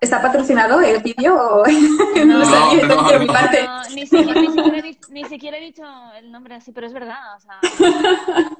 ¿está 0.00 0.22
patrocinado 0.22 0.80
el 0.80 1.02
vídeo? 1.02 1.34
o- 1.36 1.64
No, 2.24 2.38
No, 2.44 3.18
mi 3.18 3.26
no. 3.26 3.32
parte. 3.32 3.62
No, 3.64 3.82
ni, 3.90 4.06
siquiera, 4.06 4.40
ni, 4.40 4.48
siquiera 4.50 4.78
he, 4.78 4.82
di- 4.82 4.98
ni 5.10 5.24
siquiera 5.26 5.56
he 5.58 5.60
dicho 5.60 5.84
el 6.16 6.30
nombre 6.32 6.54
así, 6.54 6.72
pero 6.72 6.86
es 6.86 6.92
verdad. 6.92 7.36
O 7.36 7.40
sea, 7.40 7.60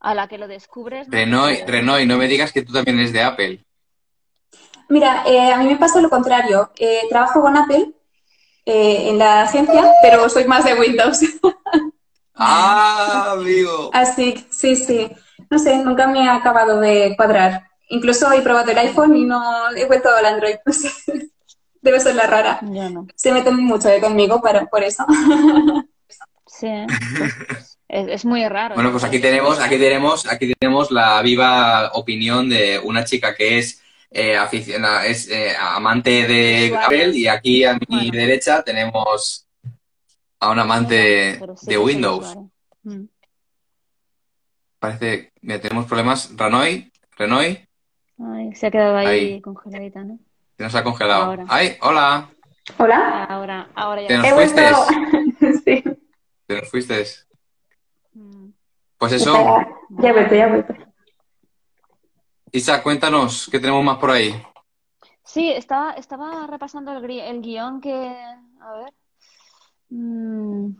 a 0.00 0.14
la 0.14 0.26
que 0.28 0.38
lo 0.38 0.48
descubres. 0.48 1.08
no 1.08 1.12
Renoy, 1.14 1.62
Renoy, 1.66 2.06
no 2.06 2.16
me 2.16 2.26
digas 2.28 2.52
que 2.52 2.62
tú 2.62 2.72
también 2.72 2.98
eres 2.98 3.12
de 3.12 3.22
Apple. 3.22 3.64
Mira, 4.88 5.22
eh, 5.26 5.52
a 5.52 5.56
mí 5.58 5.66
me 5.66 5.76
pasa 5.76 6.00
lo 6.00 6.10
contrario. 6.10 6.70
Eh, 6.76 7.02
trabajo 7.08 7.40
con 7.40 7.56
Apple 7.56 7.92
eh, 8.64 9.08
en 9.08 9.18
la 9.18 9.42
agencia, 9.42 9.92
pero 10.02 10.28
soy 10.28 10.44
más 10.44 10.64
de 10.64 10.74
Windows. 10.74 11.20
¡Ah, 12.34 13.32
amigo! 13.32 13.90
Así, 13.92 14.46
sí, 14.50 14.76
sí. 14.76 15.10
No 15.50 15.58
sé, 15.58 15.76
nunca 15.78 16.06
me 16.06 16.28
ha 16.28 16.36
acabado 16.36 16.80
de 16.80 17.14
cuadrar. 17.16 17.68
Incluso 17.88 18.32
he 18.32 18.40
probado 18.40 18.70
el 18.70 18.78
iPhone 18.78 19.16
y 19.16 19.24
no 19.24 19.70
he 19.76 19.84
vuelto 19.86 20.08
al 20.08 20.26
Android. 20.26 20.56
No 20.66 20.72
sé. 20.72 20.90
Debe 21.82 21.98
ser 21.98 22.14
la 22.14 22.28
rara. 22.28 22.60
Yo 22.62 22.88
no. 22.88 23.08
Se 23.16 23.32
meten 23.32 23.56
mucho 23.56 23.88
eh, 23.88 24.00
conmigo 24.00 24.40
para, 24.40 24.66
por 24.66 24.82
eso. 24.82 25.04
Sí, 26.46 26.68
pues, 27.18 27.78
es, 27.88 28.08
es 28.08 28.24
muy 28.24 28.46
raro. 28.46 28.74
Bueno, 28.74 28.92
pues 28.92 29.02
aquí 29.02 29.18
tenemos, 29.18 29.58
aquí 29.58 29.78
tenemos, 29.78 30.26
aquí 30.30 30.52
tenemos 30.54 30.90
la 30.90 31.20
viva 31.22 31.90
opinión 31.94 32.48
de 32.48 32.78
una 32.78 33.04
chica 33.04 33.34
que 33.34 33.58
es 33.58 33.81
eh, 34.12 34.36
aficiona- 34.36 35.04
es 35.06 35.28
eh, 35.30 35.54
amante 35.58 36.26
de. 36.26 36.76
Apple 36.76 37.16
y 37.16 37.26
aquí 37.28 37.64
a 37.64 37.74
mi 37.74 37.80
Bueno. 37.88 38.10
derecha 38.12 38.62
tenemos 38.62 39.46
a 40.40 40.50
un 40.50 40.58
amante 40.58 41.34
sí 41.34 41.66
de 41.66 41.72
que 41.72 41.78
Windows. 41.78 42.36
Mm. 42.82 43.04
Parece, 44.78 45.32
mira, 45.42 45.60
tenemos 45.60 45.86
problemas. 45.86 46.30
Renoy, 46.36 46.90
Renoy, 47.16 47.66
Ay, 48.18 48.54
se 48.54 48.66
ha 48.66 48.70
quedado 48.70 48.96
ahí, 48.96 49.06
Ahí. 49.34 49.40
congeladita, 49.40 50.02
¿no? 50.04 50.18
se 50.56 50.62
nos 50.64 50.74
ha 50.74 50.84
congelado. 50.84 51.24
Ahora. 51.24 51.44
¡Ay, 51.48 51.76
hola! 51.80 52.30
Hola. 52.78 53.24
Ahora, 53.24 53.68
ahora 53.74 54.06
Te 54.06 54.12
ya. 54.14 54.18
nos 54.18 54.26
He 54.26 54.32
fuiste, 54.34 54.62
sí. 55.64 55.84
te 56.46 56.60
nos 56.60 56.68
fuiste. 56.70 57.04
Mm. 58.14 58.48
Pues 58.98 59.12
eso, 59.14 59.34
Ya, 59.34 59.68
ya 60.02 60.08
he 60.08 60.12
vuelto, 60.12 60.34
ya 60.34 60.44
he 60.44 60.48
vuelto. 60.48 60.74
Isa, 62.52 62.82
cuéntanos, 62.82 63.48
¿qué 63.50 63.58
tenemos 63.58 63.82
más 63.82 63.96
por 63.96 64.10
ahí? 64.10 64.34
Sí, 65.24 65.50
estaba, 65.50 65.92
estaba 65.94 66.46
repasando 66.46 66.92
el, 66.92 67.40
guion 67.40 67.80
que. 67.80 67.94
A 68.60 68.72
ver. 68.74 68.92
Mm, 69.88 70.76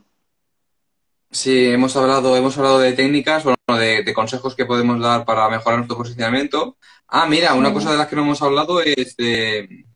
Sí, 1.31 1.69
hemos 1.69 1.97
hablado, 1.97 2.37
hemos 2.37 2.59
hablado 2.59 2.79
de 2.79 2.93
técnicas, 2.93 3.43
bueno, 3.45 3.57
de, 3.81 4.03
de 4.03 4.15
consejos 4.15 4.55
que 4.55 4.67
podemos 4.67 5.01
dar 5.01 5.25
para 5.25 5.49
mejorar 5.49 5.79
nuestro 5.79 5.97
posicionamiento. 5.97 6.77
Ah, 7.09 7.27
mira, 7.27 7.55
una 7.55 7.71
Sí. 7.71 7.75
cosa 7.75 7.93
de 7.93 7.97
las 7.97 8.07
que 8.09 8.17
no 8.17 8.23
hemos 8.23 8.43
hablado 8.43 8.83
es 8.83 9.17
de, 9.17 9.87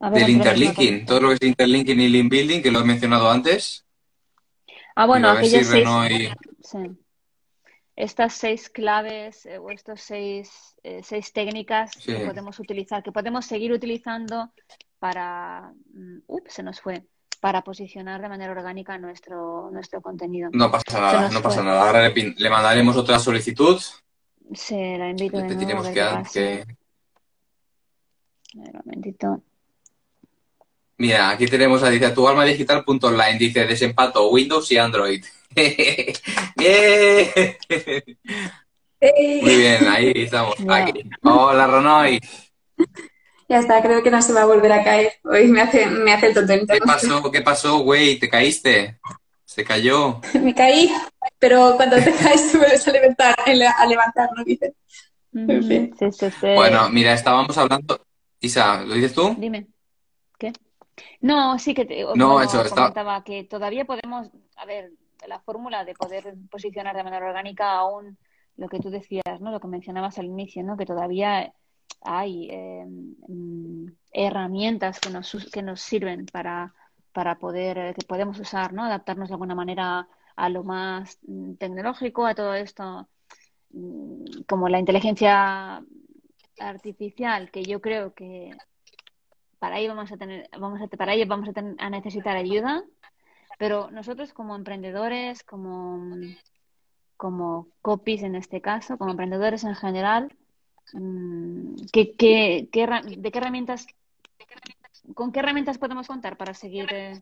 ver, 0.00 0.12
del 0.12 0.30
interlinking, 0.30 1.06
todo 1.06 1.20
lo 1.20 1.28
que 1.28 1.34
es 1.34 1.42
interlinking 1.42 2.00
y 2.00 2.08
link 2.08 2.28
building, 2.28 2.60
que 2.60 2.72
lo 2.72 2.80
he 2.80 2.84
mencionado 2.84 3.30
antes. 3.30 3.86
Ah, 4.96 5.06
bueno, 5.06 5.28
Digo, 5.28 5.38
a 5.38 5.40
ver 5.42 5.46
si 5.46 5.56
aquellas 5.56 5.70
seis. 5.70 5.84
Renoy... 5.84 6.34
Sí. 6.60 6.78
Estas 7.94 8.34
seis 8.34 8.68
claves 8.68 9.46
eh, 9.46 9.58
o 9.58 9.70
estas 9.70 10.00
seis, 10.00 10.73
eh, 10.84 11.00
seis 11.02 11.32
técnicas 11.32 11.90
Sí. 11.98 12.14
que 12.14 12.26
podemos 12.26 12.58
utilizar, 12.60 13.02
que 13.02 13.10
podemos 13.10 13.44
seguir 13.46 13.72
utilizando 13.72 14.52
para, 15.00 15.72
mm, 15.92 16.18
ups, 16.28 16.54
se 16.54 16.62
nos 16.62 16.80
fue, 16.80 17.02
para 17.40 17.62
posicionar 17.62 18.22
de 18.22 18.28
manera 18.28 18.52
orgánica 18.52 18.96
nuestro, 18.98 19.70
nuestro 19.72 20.00
contenido. 20.00 20.50
No 20.52 20.70
pasa 20.70 21.00
nada, 21.00 21.28
no 21.30 21.42
pasa 21.42 21.56
fue. 21.56 21.64
nada. 21.64 21.86
Ahora 21.86 22.08
le, 22.08 22.34
le 22.36 22.50
mandaremos 22.50 22.96
otra 22.96 23.18
solicitud. 23.18 23.80
Se 24.54 24.96
la 24.98 25.10
invito 25.10 25.38
Le 25.38 25.48
que, 25.48 25.56
que- 26.32 26.66
un 28.56 28.72
momentito. 28.84 29.42
Mira, 30.98 31.30
aquí 31.30 31.46
tenemos 31.46 31.82
a 31.82 31.90
dice 31.90 32.10
tualmadigital.online, 32.10 33.36
dice 33.38 33.66
desempato 33.66 34.28
Windows 34.30 34.70
y 34.70 34.78
Android. 34.78 35.24
¡Bien! 36.56 37.28
Muy 39.42 39.56
bien, 39.56 39.86
ahí 39.88 40.12
estamos. 40.14 40.54
Aquí. 40.68 41.10
Hola, 41.22 41.66
Ronoy. 41.66 42.20
Ya 43.48 43.58
está, 43.58 43.82
creo 43.82 44.02
que 44.02 44.10
no 44.10 44.22
se 44.22 44.32
va 44.32 44.42
a 44.42 44.46
volver 44.46 44.72
a 44.72 44.82
caer. 44.82 45.12
Hoy 45.24 45.46
me 45.48 45.60
hace, 45.60 45.86
me 45.86 46.12
hace 46.12 46.28
el 46.28 46.34
tonto. 46.34 46.54
¿Qué 46.66 46.78
pasó? 46.80 47.30
¿Qué 47.30 47.42
pasó, 47.42 47.78
güey? 47.80 48.18
¿Te 48.18 48.28
caíste? 48.28 48.98
¿Se 49.44 49.62
cayó? 49.64 50.20
Me 50.42 50.54
caí, 50.54 50.90
pero 51.38 51.74
cuando 51.76 51.96
te 51.96 52.12
caes 52.22 52.50
te 52.50 52.58
vuelves 52.58 52.88
a 52.88 52.92
levantar, 52.92 53.34
a 53.46 53.86
levantar, 53.86 54.30
¿no? 54.34 54.42
Dice. 54.44 54.74
En 55.34 55.58
Ujú, 55.58 55.68
fin. 55.68 55.94
Sí, 55.98 56.10
sí, 56.12 56.30
sí. 56.40 56.46
Bueno, 56.56 56.88
mira, 56.88 57.12
estábamos 57.12 57.56
hablando. 57.58 58.00
Isa, 58.40 58.82
¿lo 58.82 58.94
dices 58.94 59.12
tú? 59.14 59.34
Dime. 59.38 59.66
¿Qué? 60.38 60.52
No, 61.20 61.58
sí 61.58 61.74
que 61.74 61.84
te, 61.84 62.02
No, 62.14 62.40
eso, 62.42 62.62
está- 62.62 62.74
comentaba 62.76 63.22
que 63.22 63.44
todavía 63.44 63.84
podemos, 63.84 64.28
a 64.56 64.64
ver, 64.64 64.90
la 65.28 65.40
fórmula 65.40 65.84
de 65.84 65.94
poder 65.94 66.34
posicionar 66.50 66.96
de 66.96 67.04
manera 67.04 67.26
orgánica 67.26 67.72
aún 67.72 68.16
lo 68.56 68.68
que 68.68 68.80
tú 68.80 68.90
decías, 68.90 69.40
¿no? 69.40 69.50
Lo 69.50 69.60
que 69.60 69.68
mencionabas 69.68 70.18
al 70.18 70.26
inicio, 70.26 70.62
¿no? 70.62 70.76
Que 70.76 70.86
todavía 70.86 71.52
hay 72.02 72.48
eh, 72.50 72.86
herramientas 74.12 75.00
que 75.00 75.10
nos, 75.10 75.48
que 75.52 75.62
nos 75.62 75.80
sirven 75.80 76.26
para, 76.26 76.74
para 77.12 77.38
poder, 77.38 77.78
eh, 77.78 77.94
que 77.94 78.02
podemos 78.02 78.38
usar, 78.38 78.72
¿no? 78.72 78.84
Adaptarnos 78.84 79.28
de 79.28 79.34
alguna 79.34 79.54
manera 79.54 80.08
a 80.36 80.48
lo 80.48 80.64
más 80.64 81.18
mm, 81.26 81.54
tecnológico, 81.54 82.26
a 82.26 82.34
todo 82.34 82.54
esto, 82.54 83.08
mm, 83.70 84.42
como 84.48 84.68
la 84.68 84.78
inteligencia 84.80 85.82
artificial, 86.58 87.50
que 87.50 87.62
yo 87.64 87.80
creo 87.80 88.14
que 88.14 88.52
para 89.58 89.78
ello 89.78 89.94
vamos 89.94 90.12
a 90.12 90.16
tener, 90.16 90.48
vamos 90.58 90.80
a, 90.80 90.86
para 90.88 91.14
ello 91.14 91.26
vamos 91.26 91.48
a, 91.48 91.52
ten- 91.52 91.76
a 91.78 91.90
necesitar 91.90 92.36
ayuda, 92.36 92.84
pero 93.58 93.90
nosotros 93.90 94.32
como 94.32 94.56
emprendedores, 94.56 95.42
como, 95.44 95.98
como 97.24 97.68
copies 97.80 98.22
en 98.22 98.34
este 98.34 98.60
caso, 98.60 98.98
como 98.98 99.12
emprendedores 99.12 99.64
en 99.64 99.74
general, 99.74 100.36
mm, 100.92 101.74
¿qué, 101.90 102.12
qué- 102.20 102.68
qué 102.70 102.86
¿de 103.16 103.30
qué 103.32 103.38
herramientas, 103.38 103.86
con 105.14 105.32
qué 105.32 105.38
herramientas 105.40 105.78
podemos 105.78 106.06
contar 106.06 106.36
para 106.36 106.52
seguir, 106.52 106.86
eh, 106.92 107.18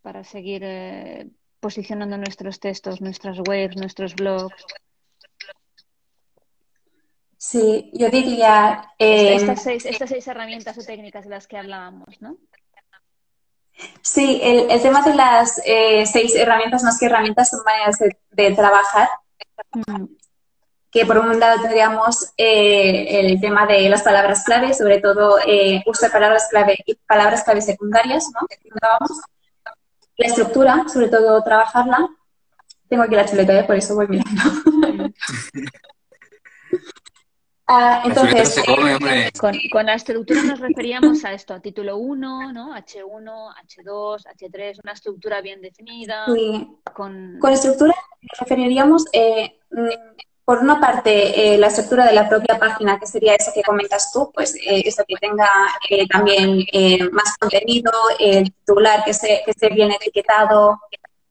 para 0.00 0.22
seguir 0.22 0.62
eh, 0.64 1.26
posicionando 1.58 2.16
nuestros 2.18 2.60
textos, 2.60 3.00
nuestras 3.00 3.36
webs, 3.48 3.74
nuestros 3.76 4.14
blogs? 4.14 4.54
Sí, 7.38 7.90
yo 7.94 8.10
diría... 8.10 8.92
Eh, 9.00 9.34
estas, 9.34 9.60
seis, 9.60 9.84
estas 9.86 10.08
seis 10.08 10.24
herramientas 10.28 10.78
o 10.78 10.82
técnicas 10.82 11.24
de 11.24 11.30
las 11.30 11.48
que 11.48 11.58
hablábamos, 11.58 12.20
¿no? 12.20 12.36
Sí, 14.02 14.40
el, 14.42 14.70
el 14.70 14.82
tema 14.82 15.02
de 15.02 15.14
las 15.14 15.60
eh, 15.64 16.06
seis 16.06 16.34
herramientas, 16.34 16.82
más 16.82 16.98
que 16.98 17.06
herramientas, 17.06 17.50
son 17.50 17.60
maneras 17.64 17.98
de, 18.30 18.50
trabajar. 18.52 19.08
Mm. 19.72 20.04
Que 20.90 21.04
por 21.04 21.18
un 21.18 21.38
lado 21.38 21.60
tendríamos 21.60 22.32
eh, 22.38 23.20
el 23.20 23.40
tema 23.40 23.66
de 23.66 23.88
las 23.88 24.02
palabras 24.02 24.44
clave, 24.44 24.72
sobre 24.72 25.00
todo 25.00 25.38
eh, 25.46 25.82
uso 25.84 26.06
de 26.06 26.12
palabras 26.12 26.48
clave 26.50 26.78
y 26.86 26.94
palabras 26.94 27.44
clave 27.44 27.60
secundarias, 27.60 28.28
¿no? 28.32 28.46
La 30.16 30.26
estructura, 30.26 30.84
sobre 30.90 31.08
todo 31.08 31.42
trabajarla. 31.42 32.08
Tengo 32.88 33.02
aquí 33.02 33.14
la 33.14 33.26
chuleta, 33.26 33.58
¿eh? 33.58 33.64
por 33.64 33.76
eso 33.76 33.94
voy 33.94 34.08
mirando. 34.08 34.42
Ah, 37.68 38.02
entonces, 38.04 38.62
con, 39.72 39.86
la 39.86 39.94
estructura 39.94 40.42
nos 40.44 40.60
referíamos 40.60 41.24
a 41.24 41.32
esto, 41.32 41.52
a 41.52 41.60
título 41.60 41.96
1, 41.96 42.52
¿no? 42.52 42.76
H1, 42.76 43.54
H2, 43.64 44.24
H3, 44.24 44.80
una 44.84 44.92
estructura 44.92 45.40
bien 45.40 45.60
definida. 45.60 46.26
Con... 46.94 47.38
con 47.40 47.52
estructura 47.52 47.92
nos 48.22 48.38
referiríamos, 48.38 49.04
eh, 49.12 49.58
mm, 49.72 49.88
por 50.44 50.58
una 50.58 50.78
parte, 50.80 51.54
eh, 51.54 51.58
la 51.58 51.66
estructura 51.66 52.06
de 52.06 52.12
la 52.12 52.28
propia 52.28 52.56
página, 52.56 53.00
que 53.00 53.06
sería 53.06 53.34
eso 53.34 53.50
que 53.52 53.62
comentas 53.62 54.12
tú, 54.12 54.30
pues 54.32 54.54
eh, 54.54 54.82
eso 54.84 55.02
que 55.06 55.16
tenga 55.16 55.48
también 56.08 56.64
más 57.10 57.36
contenido, 57.36 57.90
el 58.20 58.52
titular 58.52 59.02
que 59.04 59.10
esté, 59.10 59.42
que 59.44 59.50
esté 59.50 59.70
bien 59.70 59.90
etiquetado, 59.90 60.78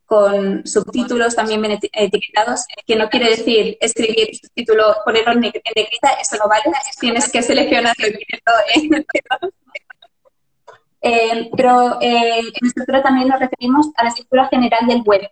con 0.06 0.66
subtítulos 0.66 1.36
también 1.36 1.62
bien 1.62 1.80
etiquetados, 1.92 2.66
que 2.86 2.96
no 2.96 3.10
quiere 3.10 3.32
decir 3.32 3.78
escribir 3.80 4.36
subtítulo, 4.36 4.98
ponerlo 5.04 5.34
en 5.34 5.40
negrita, 5.42 6.14
eso 6.22 6.38
no 6.38 6.48
vale, 6.48 6.64
tienes 7.00 7.32
que 7.32 7.42
seleccionar 7.42 7.96
el 8.00 8.20
en 8.76 9.06
eh, 11.08 11.52
pero 11.56 12.02
eh, 12.02 12.40
en 12.40 12.68
estructura 12.68 13.04
también 13.04 13.28
nos 13.28 13.40
referimos 13.40 13.88
a 13.96 14.04
la 14.04 14.10
estructura 14.10 14.48
general 14.48 14.88
del 14.88 15.04
web. 15.04 15.30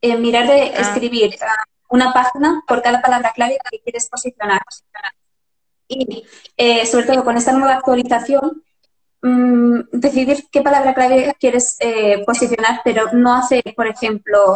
Eh, 0.00 0.16
mirar 0.16 0.46
de 0.46 0.62
ah. 0.62 0.80
escribir 0.80 1.36
ah, 1.42 1.64
una 1.88 2.12
página 2.12 2.62
por 2.66 2.82
cada 2.82 3.00
palabra 3.00 3.32
clave 3.34 3.58
que 3.70 3.80
quieres 3.80 4.08
posicionar. 4.08 4.60
Y 5.88 6.24
eh, 6.56 6.86
sobre 6.86 7.06
todo 7.06 7.24
con 7.24 7.36
esta 7.36 7.52
nueva 7.52 7.74
actualización, 7.74 8.62
Mm, 9.26 9.88
decidir 9.90 10.48
qué 10.52 10.60
palabra 10.60 10.92
clave 10.92 11.34
quieres 11.40 11.78
eh, 11.80 12.22
posicionar, 12.26 12.82
pero 12.84 13.10
no 13.14 13.34
hacer, 13.34 13.62
por 13.74 13.86
ejemplo, 13.86 14.54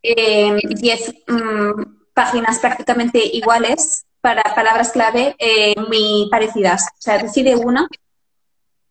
10 0.00 1.14
mm, 1.26 1.82
páginas 2.14 2.60
prácticamente 2.60 3.18
iguales 3.18 4.06
para 4.20 4.54
palabras 4.54 4.92
clave 4.92 5.34
eh, 5.40 5.74
muy 5.88 6.28
parecidas. 6.30 6.84
O 6.92 7.00
sea, 7.00 7.18
decide 7.18 7.56
una 7.56 7.88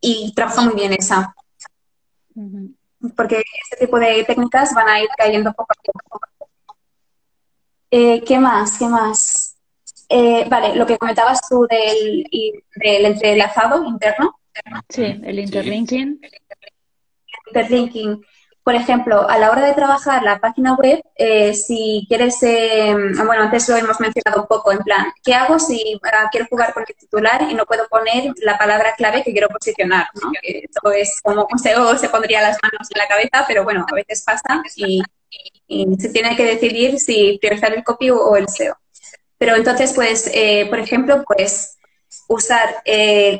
y 0.01 0.33
trabaja 0.35 0.63
muy 0.63 0.75
bien 0.75 0.91
esa. 0.91 1.33
Porque 3.15 3.41
este 3.71 3.85
tipo 3.85 3.97
de 3.97 4.25
técnicas 4.25 4.73
van 4.73 4.89
a 4.89 4.99
ir 4.99 5.07
cayendo 5.17 5.53
poco 5.53 5.71
a 5.71 6.09
poco. 6.09 6.19
Eh, 7.89 8.21
¿Qué 8.21 8.37
más? 8.37 8.77
¿Qué 8.77 8.87
más? 8.87 9.55
vale, 10.49 10.75
lo 10.75 10.85
que 10.85 10.97
comentabas 10.97 11.39
tú 11.47 11.65
del, 11.69 12.27
del 12.75 13.05
entrelazado 13.05 13.85
interno. 13.85 14.35
Sí, 14.89 15.03
el 15.03 15.39
interlinking. 15.39 16.21
Interlinking. 17.47 18.25
Por 18.63 18.73
ejemplo, 18.73 19.29
a 19.29 19.37
la 19.37 19.51
hora 19.51 19.63
de 19.63 19.73
trabajar 19.73 20.23
la 20.23 20.39
página 20.39 20.73
web, 20.73 20.99
eh, 21.15 21.53
si 21.53 22.03
quieres, 22.07 22.41
eh, 22.41 22.95
bueno, 23.23 23.43
antes 23.43 23.69
lo 23.69 23.75
hemos 23.75 23.99
mencionado 23.99 24.41
un 24.41 24.47
poco, 24.47 24.71
en 24.71 24.79
plan, 24.79 25.05
¿qué 25.23 25.35
hago 25.35 25.59
si 25.59 25.99
ah, 26.03 26.27
quiero 26.31 26.47
jugar 26.49 26.73
con 26.73 26.83
el 26.87 26.95
titular 26.95 27.43
y 27.47 27.53
no 27.53 27.67
puedo 27.67 27.87
poner 27.87 28.33
la 28.41 28.57
palabra 28.57 28.95
clave 28.95 29.21
que 29.23 29.33
quiero 29.33 29.49
posicionar? 29.49 30.07
¿no? 30.15 30.31
esto 30.41 30.91
es 30.91 31.19
como 31.23 31.47
un 31.51 31.59
SEO 31.59 31.95
se 31.95 32.09
pondría 32.09 32.41
las 32.41 32.57
manos 32.63 32.87
en 32.89 32.97
la 32.97 33.07
cabeza, 33.07 33.45
pero 33.47 33.63
bueno, 33.63 33.85
a 33.87 33.93
veces 33.93 34.23
pasa 34.23 34.63
y, 34.75 35.03
se 35.99 36.09
tiene 36.09 36.35
que 36.35 36.45
decidir 36.45 36.99
si 36.99 37.37
priorizar 37.39 37.71
el 37.73 37.83
copy 37.83 38.09
o 38.09 38.35
el 38.35 38.49
SEO. 38.49 38.75
Pero 39.37 39.55
entonces, 39.55 39.93
pues, 39.93 40.29
eh, 40.33 40.65
por 40.69 40.79
ejemplo, 40.79 41.23
pues 41.27 41.74
usar 42.27 42.81
el 42.85 43.39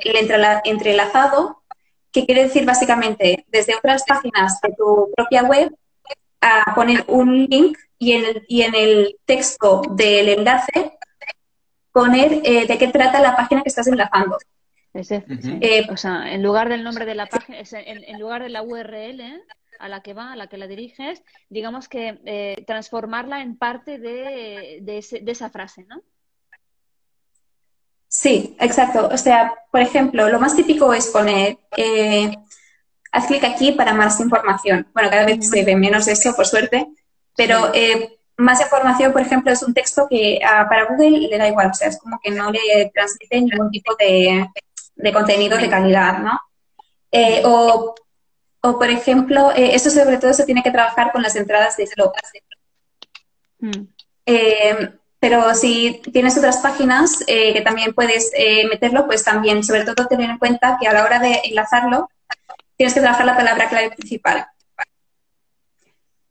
entrelazado, 0.63 1.63
que 2.11 2.25
quiere 2.25 2.43
decir 2.43 2.65
básicamente 2.65 3.45
desde 3.49 3.75
otras 3.75 4.03
páginas 4.07 4.61
de 4.61 4.73
tu 4.77 5.11
propia 5.15 5.43
web 5.43 5.75
a 6.39 6.73
poner 6.73 7.03
un 7.07 7.45
link 7.45 7.77
y 7.99 8.13
en 8.13 8.25
el, 8.25 8.45
y 8.47 8.61
en 8.61 8.75
el 8.75 9.17
texto 9.25 9.81
del 9.91 10.29
enlace 10.29 10.97
poner 11.91 12.41
eh, 12.43 12.65
de 12.67 12.77
qué 12.77 12.87
trata 12.87 13.19
la 13.21 13.35
página 13.35 13.63
que 13.63 13.69
estás 13.69 13.87
enlazando. 13.87 14.37
Eh, 14.93 15.87
o 15.89 15.97
sea, 15.97 16.31
en 16.33 16.41
lugar 16.41 16.69
del 16.69 16.83
nombre 16.83 17.05
de 17.05 17.15
la 17.15 17.25
página, 17.25 17.57
en, 17.71 18.19
lugar 18.19 18.43
de 18.43 18.49
la 18.49 18.63
URL 18.63 19.21
a 19.79 19.89
la 19.89 20.01
que 20.01 20.13
va, 20.13 20.31
a 20.31 20.35
la 20.37 20.47
que 20.47 20.57
la 20.57 20.67
diriges, 20.67 21.21
digamos 21.49 21.89
que 21.89 22.21
eh, 22.25 22.63
transformarla 22.65 23.41
en 23.41 23.57
parte 23.57 23.97
de, 23.99 24.79
de 24.81 25.31
esa 25.31 25.49
frase, 25.49 25.83
¿no? 25.83 26.01
Sí, 28.07 28.55
exacto. 28.59 29.09
O 29.11 29.17
sea, 29.17 29.53
por 29.71 29.81
ejemplo, 29.81 30.29
lo 30.29 30.39
más 30.39 30.55
típico 30.55 30.93
es 30.93 31.07
poner, 31.07 31.57
eh, 31.75 32.31
haz 33.11 33.27
clic 33.27 33.43
aquí 33.43 33.71
para 33.71 33.93
más 33.93 34.19
información. 34.19 34.87
Bueno, 34.93 35.09
cada 35.09 35.25
vez 35.25 35.49
se 35.49 35.63
ve 35.63 35.75
menos 35.75 36.07
eso, 36.07 36.35
por 36.35 36.45
suerte, 36.45 36.87
pero 37.35 37.73
eh, 37.73 38.17
más 38.37 38.61
información, 38.61 39.11
por 39.11 39.21
ejemplo, 39.21 39.51
es 39.51 39.63
un 39.63 39.73
texto 39.73 40.07
que 40.09 40.39
ah, 40.45 40.65
para 40.69 40.85
Google 40.85 41.27
le 41.27 41.37
da 41.37 41.47
igual, 41.47 41.71
o 41.71 41.73
sea, 41.73 41.89
es 41.89 41.99
como 41.99 42.19
que 42.21 42.31
no 42.31 42.51
le 42.51 42.91
transmite 42.93 43.41
ningún 43.41 43.69
tipo 43.69 43.95
de, 43.95 44.49
contenido 45.11 45.57
de 45.57 45.69
calidad, 45.69 46.19
¿no? 46.19 46.39
Eh, 47.11 47.41
o, 47.45 47.95
por 48.61 48.89
ejemplo, 48.89 49.51
eso 49.55 49.89
sobre 49.89 50.17
todo 50.17 50.33
se 50.33 50.45
tiene 50.45 50.63
que 50.63 50.71
trabajar 50.71 51.11
con 51.11 51.21
las 51.21 51.35
entradas 51.35 51.77
de 51.77 51.87
flow. 51.87 52.11
Mm. 53.59 53.87
Pero 55.25 55.55
si 55.55 56.03
tienes 56.13 56.37
otras 56.37 56.57
páginas 56.57 57.23
eh, 57.25 57.51
que 57.51 57.61
también 57.61 57.95
puedes 57.95 58.29
eh, 58.37 58.67
meterlo, 58.67 59.07
pues 59.07 59.23
también, 59.23 59.63
sobre 59.63 59.83
todo, 59.83 60.05
tener 60.05 60.29
en 60.29 60.37
cuenta 60.37 60.77
que 60.79 60.87
a 60.87 60.93
la 60.93 61.03
hora 61.03 61.17
de 61.17 61.41
enlazarlo, 61.45 62.11
tienes 62.77 62.93
que 62.93 62.99
trabajar 62.99 63.25
la 63.25 63.35
palabra 63.35 63.67
clave 63.67 63.89
principal. 63.89 64.45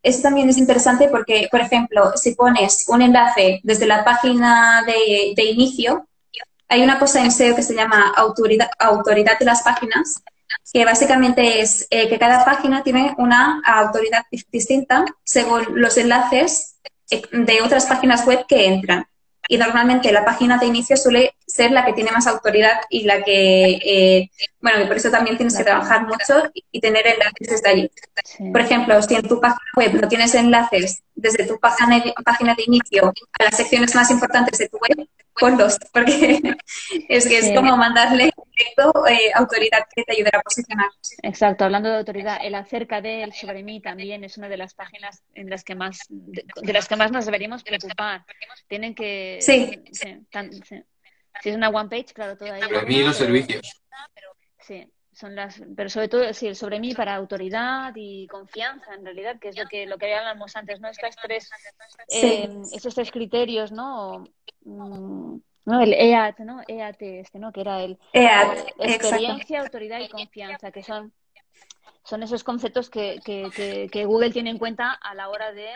Eso 0.01 0.23
también 0.23 0.49
es 0.49 0.59
interesante 0.59 1.09
porque, 1.09 1.49
por 1.51 1.61
ejemplo, 1.61 2.13
si 2.15 2.37
pones 2.37 2.85
un 2.87 3.03
enlace 3.03 3.59
desde 3.65 3.87
la 3.87 4.05
página 4.05 4.85
de, 4.87 5.43
inicio, 5.43 6.07
hay 6.69 6.85
una 6.85 7.01
cosa 7.01 7.21
en 7.21 7.33
SEO 7.33 7.57
que 7.57 7.65
se 7.65 7.75
llama 7.75 8.15
autoridad, 8.17 8.71
autoridad 8.79 9.37
de 9.41 9.45
las 9.45 9.63
páginas, 9.63 10.23
que 10.73 10.85
básicamente 10.85 11.61
es 11.61 11.89
eh, 11.91 12.09
que 12.09 12.21
cada 12.21 12.45
página 12.45 12.85
tiene 12.85 13.13
una 13.19 13.61
autoridad 13.67 14.23
distinta 14.53 15.05
según 15.25 15.65
los 15.81 15.97
enlaces 15.99 16.75
de 17.11 17.63
otras 17.63 17.87
páginas 17.87 18.27
web 18.27 18.45
que 18.47 18.67
entran. 18.67 19.07
Y 19.47 19.59
normalmente 19.59 20.11
la 20.11 20.25
página 20.25 20.57
de 20.57 20.67
inicio 20.67 20.97
suele 20.97 21.35
ser 21.47 21.71
la 21.71 21.85
que 21.85 21.93
tiene 21.93 22.11
más 22.11 22.27
autoridad 22.27 22.81
y 22.89 23.05
la 23.05 23.23
que, 23.23 23.73
eh, 23.85 24.31
bueno, 24.61 24.83
y 24.83 24.87
por 24.87 24.97
eso 24.97 25.11
también 25.11 25.37
tienes 25.37 25.55
que 25.55 25.65
trabajar 25.65 26.07
mucho 26.07 26.51
y, 26.55 26.81
tener 26.81 27.07
enlaces 27.07 27.49
desde 27.49 27.69
allí. 27.69 27.91
Por 28.51 28.61
ejemplo, 28.63 29.03
si 29.03 29.15
en 29.15 29.29
tu 29.29 29.39
página 29.41 29.71
web 29.77 30.01
no 30.01 30.09
tienes 30.09 30.35
enlaces 30.35 31.03
desde 31.15 31.47
tu 31.47 31.59
página 31.61 32.01
de 32.01 32.65
inicio 32.67 33.13
a 33.39 33.45
las 33.45 33.57
secciones 33.57 33.95
más 33.95 34.11
importantes 34.11 34.59
de 34.59 34.69
tu 34.71 34.79
web, 34.79 35.07
ponlos, 35.39 35.79
porque 35.93 36.41
es 37.09 37.27
que 37.27 37.39
es 37.39 37.53
como 37.55 37.77
mandarle 37.77 38.31
directo 38.57 39.07
eh, 39.07 39.31
autoridad 39.35 39.87
que 39.95 40.05
te 40.05 40.13
ayudará 40.13 40.39
a 40.39 40.43
posicionar. 40.43 40.89
Exacto, 41.23 41.65
hablando 41.65 41.91
de 41.91 41.97
autoridad, 41.99 42.39
el 42.43 42.55
acerca 42.55 43.01
de 43.01 43.25
él 43.25 43.33
sobre 43.33 43.63
mí 43.63 43.81
también 43.81 44.25
es 44.25 44.39
una 44.39 44.49
de 44.49 44.57
las 44.57 44.75
páginas 44.75 45.23
en 45.35 45.51
las 45.51 45.65
que 45.65 45.75
más 45.75 45.99
de, 46.09 46.73
las 46.73 46.89
que 46.89 46.97
más 46.97 47.11
nos 47.11 47.27
deberíamos 47.27 47.63
preocupar. 47.63 48.25
Tienen 48.69 48.95
que 48.95 49.39
sí, 49.41 49.83
Si 51.43 51.49
es 51.49 51.57
una 51.57 51.69
one 51.69 51.89
page, 51.89 52.15
claro, 52.15 52.37
toda 52.37 52.59
ella. 52.59 52.69
Sobre 52.69 52.87
mí 52.87 53.03
los 53.03 53.17
servicios. 53.17 53.83
Sí, 54.61 54.89
son 55.15 55.35
las, 55.35 55.63
pero 55.77 55.89
sobre 55.89 56.09
todo 56.09 56.33
sí, 56.33 56.55
sobre 56.55 56.81
mí 56.81 56.95
para 56.95 57.15
autoridad 57.15 57.93
y 57.95 58.27
confianza 58.27 58.95
en 58.95 59.05
realidad, 59.05 59.39
que 59.39 59.49
es 59.49 59.57
lo 59.57 59.67
que 59.67 59.87
lo 59.87 59.99
que 59.99 60.15
hablábamos 60.15 60.57
antes, 60.57 60.81
¿no? 60.81 60.89
Estas 60.89 61.17
tres, 61.17 61.51
eh, 62.09 62.49
esos 62.73 62.95
tres 62.95 63.11
criterios, 63.11 63.73
¿no? 63.73 64.25
Mm, 64.65 65.37
¿no? 65.67 65.81
El 65.81 65.95
EAT, 65.95 66.41
¿no? 66.41 66.61
EAT 66.67 67.03
este, 67.03 67.39
¿no? 67.39 67.53
Que 67.53 67.61
era 67.61 67.83
el 67.83 67.99
EAT, 68.13 68.59
experiencia, 68.79 69.61
autoridad 69.61 70.01
y 70.01 70.09
confianza, 70.09 70.71
que 70.71 70.83
son 70.83 71.13
son 72.05 72.23
esos 72.23 72.45
conceptos 72.45 72.91
que, 72.91 73.19
que, 73.25 73.89
que, 73.91 74.05
Google 74.05 74.31
tiene 74.31 74.51
en 74.51 74.59
cuenta 74.59 74.93
a 74.93 75.15
la 75.15 75.31
hora 75.31 75.53
de 75.53 75.69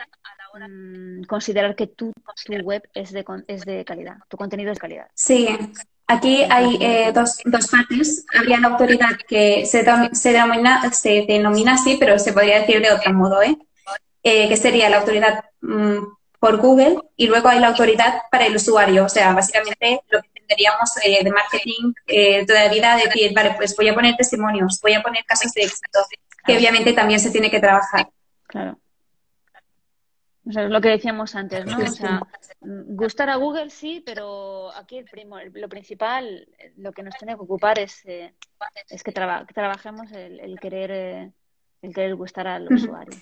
mm, 0.69 1.23
considerar 1.23 1.75
que 1.75 1.87
tu, 1.87 2.13
tu 2.45 2.53
web 2.53 2.87
es 2.93 3.11
de, 3.11 3.25
es 3.47 3.65
de 3.65 3.83
calidad, 3.83 4.17
tu 4.27 4.37
contenido 4.37 4.71
es 4.71 4.77
de 4.77 4.81
calidad. 4.81 5.07
Sí, 5.15 5.47
aquí 6.09 6.43
hay 6.49 6.77
eh, 6.81 7.11
dos, 7.13 7.37
dos 7.45 7.67
partes. 7.67 8.25
Habría 8.37 8.59
la 8.59 8.69
autoridad 8.69 9.15
que 9.27 9.65
se, 9.65 9.85
se, 10.13 10.33
denomina, 10.33 10.91
se 10.91 11.25
denomina 11.27 11.75
así, 11.75 11.97
pero 11.97 12.19
se 12.19 12.33
podría 12.33 12.59
decir 12.59 12.81
de 12.81 12.91
otro 12.91 13.13
modo, 13.13 13.41
¿eh? 13.41 13.55
eh 14.23 14.49
que 14.49 14.57
sería 14.57 14.89
la 14.89 14.97
autoridad 14.97 15.45
mm, 15.61 15.99
por 16.39 16.57
Google 16.57 16.97
y 17.15 17.27
luego 17.27 17.47
hay 17.49 17.59
la 17.59 17.67
autoridad 17.67 18.21
para 18.31 18.47
el 18.47 18.55
usuario. 18.55 19.05
O 19.05 19.09
sea, 19.09 19.33
básicamente 19.33 20.01
lo 20.09 20.21
que 20.21 20.29
tendríamos 20.47 20.89
eh, 21.03 21.23
de 21.23 21.31
marketing 21.31 21.93
eh, 22.07 22.45
toda 22.45 22.65
la 22.65 22.73
vida, 22.73 22.97
decir, 22.97 23.31
vale, 23.33 23.53
pues 23.55 23.75
voy 23.75 23.89
a 23.89 23.93
poner 23.93 24.15
testimonios, 24.15 24.79
voy 24.81 24.93
a 24.93 25.03
poner 25.03 25.23
casos 25.25 25.51
de 25.53 25.61
éxito, 25.61 25.99
que 26.45 26.57
obviamente 26.57 26.93
también 26.93 27.19
se 27.19 27.29
tiene 27.29 27.51
que 27.51 27.59
trabajar. 27.59 28.09
Claro. 28.47 28.79
O 30.49 30.51
sea, 30.51 30.63
es 30.63 30.71
lo 30.71 30.81
que 30.81 30.89
decíamos 30.89 31.35
antes, 31.35 31.65
¿no? 31.65 31.77
O 31.77 31.87
sea, 31.91 32.21
mm, 32.61 32.95
gustar 32.95 33.29
a 33.29 33.35
Google 33.35 33.69
sí, 33.69 34.01
pero 34.05 34.71
aquí 34.75 34.97
el 34.97 35.05
primo, 35.05 35.37
lo 35.39 35.69
principal, 35.69 36.47
lo 36.77 36.91
que 36.91 37.03
nos 37.03 37.15
tiene 37.17 37.35
que 37.35 37.41
ocupar 37.41 37.77
es, 37.77 38.01
eh, 38.05 38.33
es 38.89 39.03
que, 39.03 39.11
traba- 39.11 39.45
que 39.45 39.53
trabajemos 39.53 40.11
el, 40.11 40.39
el 40.39 40.59
querer 40.59 40.91
eh, 40.91 41.31
el 41.81 41.93
querer 41.93 42.15
gustar 42.15 42.47
al 42.47 42.67
usuario. 42.73 43.15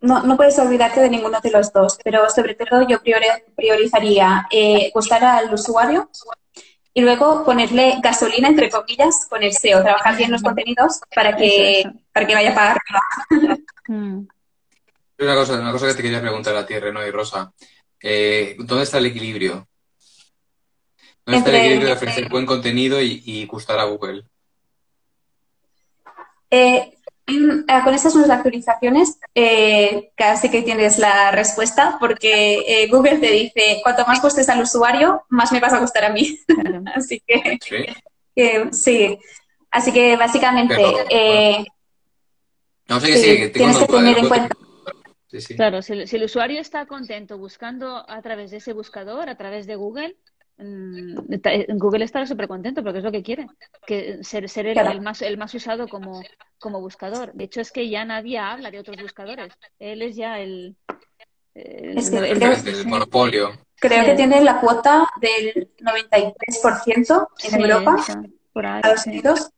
No, 0.00 0.22
no 0.22 0.36
puedes 0.36 0.58
olvidarte 0.58 1.00
de 1.00 1.08
ninguno 1.10 1.40
de 1.40 1.50
los 1.50 1.72
dos, 1.72 1.98
pero 2.04 2.28
sobre 2.30 2.54
todo 2.54 2.86
yo 2.86 2.98
priori- 3.02 3.42
priorizaría 3.56 4.46
eh, 4.50 4.90
gustar 4.94 5.24
al 5.24 5.52
usuario 5.52 6.10
y 6.94 7.00
luego 7.00 7.44
ponerle 7.44 7.94
gasolina, 8.02 8.48
entre 8.48 8.70
comillas, 8.70 9.26
con 9.30 9.42
el 9.42 9.52
SEO, 9.52 9.82
trabajar 9.82 10.16
bien 10.16 10.30
los 10.30 10.42
contenidos 10.42 11.00
para 11.14 11.36
que, 11.36 11.84
para 12.12 12.26
que 12.26 12.34
vaya 12.34 12.54
para 12.54 12.70
arriba. 12.72 13.58
Una 15.18 15.34
cosa, 15.34 15.54
una 15.60 15.72
cosa 15.72 15.88
que 15.88 15.94
te 15.94 16.02
quería 16.02 16.20
preguntar 16.20 16.54
a 16.56 16.64
ti, 16.64 16.78
Reno 16.78 17.04
y 17.04 17.10
Rosa. 17.10 17.52
Eh, 18.00 18.54
¿dónde 18.58 18.84
está 18.84 18.98
el 18.98 19.06
equilibrio? 19.06 19.66
¿Dónde 21.26 21.38
está 21.38 21.50
el 21.50 21.56
equilibrio 21.56 21.88
de 21.88 21.94
ofrecer 21.94 22.28
buen 22.28 22.46
contenido 22.46 23.00
y, 23.02 23.22
y 23.26 23.44
gustar 23.46 23.80
a 23.80 23.84
Google? 23.84 24.24
Eh, 26.50 26.94
ah, 27.66 27.82
con 27.82 27.94
esas 27.94 28.14
nuevas 28.14 28.30
actualizaciones, 28.30 29.18
eh, 29.34 30.12
casi 30.14 30.50
que 30.50 30.62
tienes 30.62 30.98
la 30.98 31.32
respuesta, 31.32 31.96
porque 31.98 32.60
eh, 32.66 32.86
Google 32.88 33.18
te 33.18 33.30
dice, 33.30 33.80
cuanto 33.82 34.06
más 34.06 34.22
gustes 34.22 34.48
al 34.48 34.62
usuario, 34.62 35.24
más 35.28 35.50
me 35.50 35.60
vas 35.60 35.72
a 35.72 35.80
gustar 35.80 36.04
a 36.04 36.10
mí. 36.10 36.38
Claro. 36.46 36.82
Así 36.94 37.20
que, 37.26 37.58
¿Sí? 37.60 37.76
que 38.34 38.68
sí. 38.72 39.18
Así 39.70 39.92
que 39.92 40.16
básicamente, 40.16 40.76
Pero, 40.76 40.96
eh, 41.10 41.66
No 42.86 43.00
sé 43.00 43.08
Sí, 43.08 43.12
sí, 43.14 43.36
que 43.36 43.48
tienes 43.48 43.76
tengo 43.76 43.86
que 43.86 43.92
tener 43.92 44.18
en 44.18 44.28
cuenta. 44.28 44.56
Sí, 45.28 45.40
sí. 45.40 45.56
Claro, 45.56 45.82
si, 45.82 45.92
el- 45.92 46.08
si 46.08 46.16
el 46.16 46.24
usuario 46.24 46.60
está 46.60 46.86
contento 46.86 47.36
buscando 47.38 48.08
a 48.08 48.20
través 48.22 48.50
de 48.50 48.56
ese 48.58 48.72
buscador, 48.72 49.28
a 49.28 49.36
través 49.36 49.66
de 49.66 49.76
Google, 49.76 50.16
mm, 50.56 51.18
eh, 51.44 51.66
Google 51.74 52.04
estará 52.04 52.26
súper 52.26 52.48
contento 52.48 52.82
porque 52.82 52.98
es 52.98 53.04
lo 53.04 53.12
que 53.12 53.22
quiere, 53.22 53.46
que 53.86 54.24
ser, 54.24 54.48
ser 54.48 54.66
el, 54.66 54.72
Claro. 54.72 54.90
el 54.90 55.00
más, 55.02 55.20
el 55.22 55.36
más 55.36 55.52
usado 55.54 55.86
como, 55.86 56.22
como 56.58 56.80
buscador. 56.80 57.32
De 57.34 57.44
hecho, 57.44 57.60
es 57.60 57.70
que 57.70 57.88
ya 57.90 58.04
nadie 58.04 58.38
habla 58.38 58.70
de 58.70 58.78
otros 58.78 58.96
buscadores. 59.00 59.52
Él 59.78 60.00
es 60.02 60.16
ya 60.16 60.40
el... 60.40 60.74
el- 61.54 61.98
Es 61.98 62.10
que 62.10 62.16
el- 62.18 62.38
creo- 62.38 62.52
El, 62.52 62.86
monopolio. 62.86 63.52
creo 63.76 64.00
Sí. 64.04 64.06
que 64.10 64.14
tiene 64.16 64.40
la 64.40 64.60
cuota 64.60 65.06
del 65.20 65.68
93% 65.80 67.28
en 67.44 67.50
sí, 67.50 67.56
Europa, 67.60 67.96
está 67.98 68.22
por 68.52 68.66
ahí, 68.66 68.76
Estados 68.78 69.02
sí. 69.02 69.10
Unidos. 69.10 69.50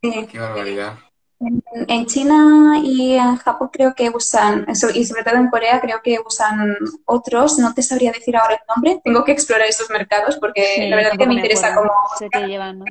Qué 0.00 0.38
barbaridad. 0.38 0.94
En, 1.40 1.62
en 1.86 2.06
China 2.06 2.80
y 2.82 3.14
en 3.14 3.36
Japón 3.36 3.70
creo 3.72 3.94
que 3.94 4.10
usan, 4.10 4.66
y 4.94 5.04
sobre 5.04 5.22
todo 5.22 5.36
en 5.36 5.48
Corea 5.50 5.80
creo 5.80 6.00
que 6.02 6.18
usan 6.26 6.76
otros, 7.04 7.58
no 7.60 7.72
te 7.74 7.82
sabría 7.82 8.10
decir 8.10 8.36
ahora 8.36 8.54
el 8.54 8.60
nombre, 8.68 9.00
tengo 9.04 9.24
que 9.24 9.32
explorar 9.32 9.68
esos 9.68 9.88
mercados 9.88 10.36
porque 10.36 10.64
Sí, 10.74 10.88
la 10.88 10.96
verdad 10.96 11.12
que 11.16 11.26
me 11.28 11.34
interesa 11.34 11.74
cómo... 11.76 11.92
Sé 12.18 12.28
que 12.28 12.40
llevan, 12.48 12.80
¿no? 12.80 12.84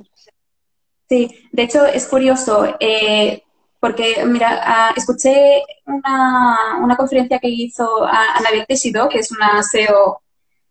Sí, 1.10 1.50
de 1.52 1.64
hecho 1.64 1.86
es 1.86 2.08
curioso 2.08 2.76
eh, 2.80 3.43
porque, 3.82 4.26
mira, 4.26 4.62
ah, 4.64 4.93
escuché 4.95 5.62
una, 5.86 6.78
una 6.82 6.95
conferencia 6.95 7.39
que 7.39 7.50
hizo 7.50 8.06
Anabel 8.06 8.66
Teixidó, 8.66 9.10
que 9.10 9.20
es 9.20 9.32
una 9.32 9.62
SEO 9.62 10.22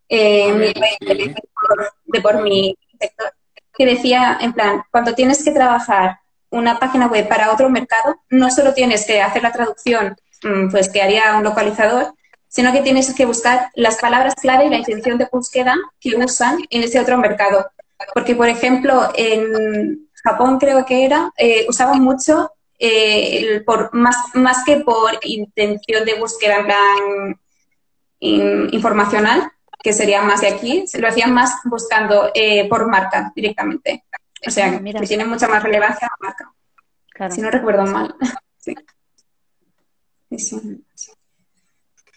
eh, 0.09 0.53
muy- 0.53 0.69
sí. 1.17 1.35
por- 1.55 1.93
de 2.07 2.21
por 2.21 2.43
mi 2.43 2.75
sector, 2.99 3.33
que 3.77 3.85
decía, 3.87 4.39
en 4.41 4.53
plan, 4.55 4.83
cuando 4.91 5.15
tienes 5.15 5.45
que 5.45 5.51
trabajar 5.53 6.19
una 6.51 6.79
página 6.79 7.07
web 7.07 7.29
para 7.29 7.53
otro 7.53 7.69
mercado, 7.71 8.21
no 8.31 8.51
solo 8.51 8.73
tienes 8.75 9.07
que 9.07 9.21
hacer 9.21 9.43
la 9.43 9.53
traducción, 9.53 10.17
mm, 10.43 10.71
pues 10.71 10.89
que 10.89 11.03
haría 11.03 11.37
un 11.37 11.45
localizador, 11.45 12.15
sino 12.49 12.73
que 12.73 12.81
tienes 12.81 13.13
que 13.15 13.27
buscar 13.27 13.71
las 13.75 13.97
palabras 13.97 14.35
clave 14.37 14.67
y 14.67 14.71
la 14.71 14.79
intención 14.79 15.19
de 15.19 15.29
búsqueda 15.31 15.75
que 16.01 16.17
usan 16.17 16.59
en 16.71 16.83
ese 16.83 17.01
otro 17.01 17.19
mercado. 17.19 17.71
Porque, 18.15 18.35
por 18.35 18.49
ejemplo, 18.49 19.11
en 19.15 20.09
Japón 20.23 20.59
creo 20.59 20.85
que 20.87 21.05
era, 21.05 21.31
eh, 21.37 21.67
usaban 21.69 22.03
mucho, 22.03 22.53
eh, 22.79 23.65
más, 23.93 24.17
más 24.35 24.65
que 24.65 24.79
por 24.79 25.19
intención 25.23 26.05
de 26.05 26.15
búsqueda 26.15 26.57
en 26.59 26.65
plan 26.65 27.39
in- 28.21 28.69
informacional, 28.73 29.51
que 29.83 29.93
sería 29.93 30.23
más 30.23 30.41
de 30.41 30.49
aquí, 30.49 30.85
lo 30.99 31.09
hacían 31.09 31.33
más 31.33 31.61
buscando 31.65 32.31
eh, 32.35 32.69
por 32.69 32.87
marca 32.89 33.33
directamente. 33.35 34.05
O 34.45 34.51
sea, 34.51 34.67
Ah, 34.75 34.81
mira. 34.81 35.01
que 35.01 35.07
tiene 35.07 35.25
mucha 35.25 35.47
más 35.49 35.63
relevancia 35.63 36.09
la 36.11 36.27
marca, 36.29 36.53
Claro. 37.11 37.33
si 37.35 37.41
no 37.41 37.51
recuerdo 37.51 37.85
mal. 37.87 38.15
Sí. 38.59 38.75
Sí. 40.37 41.13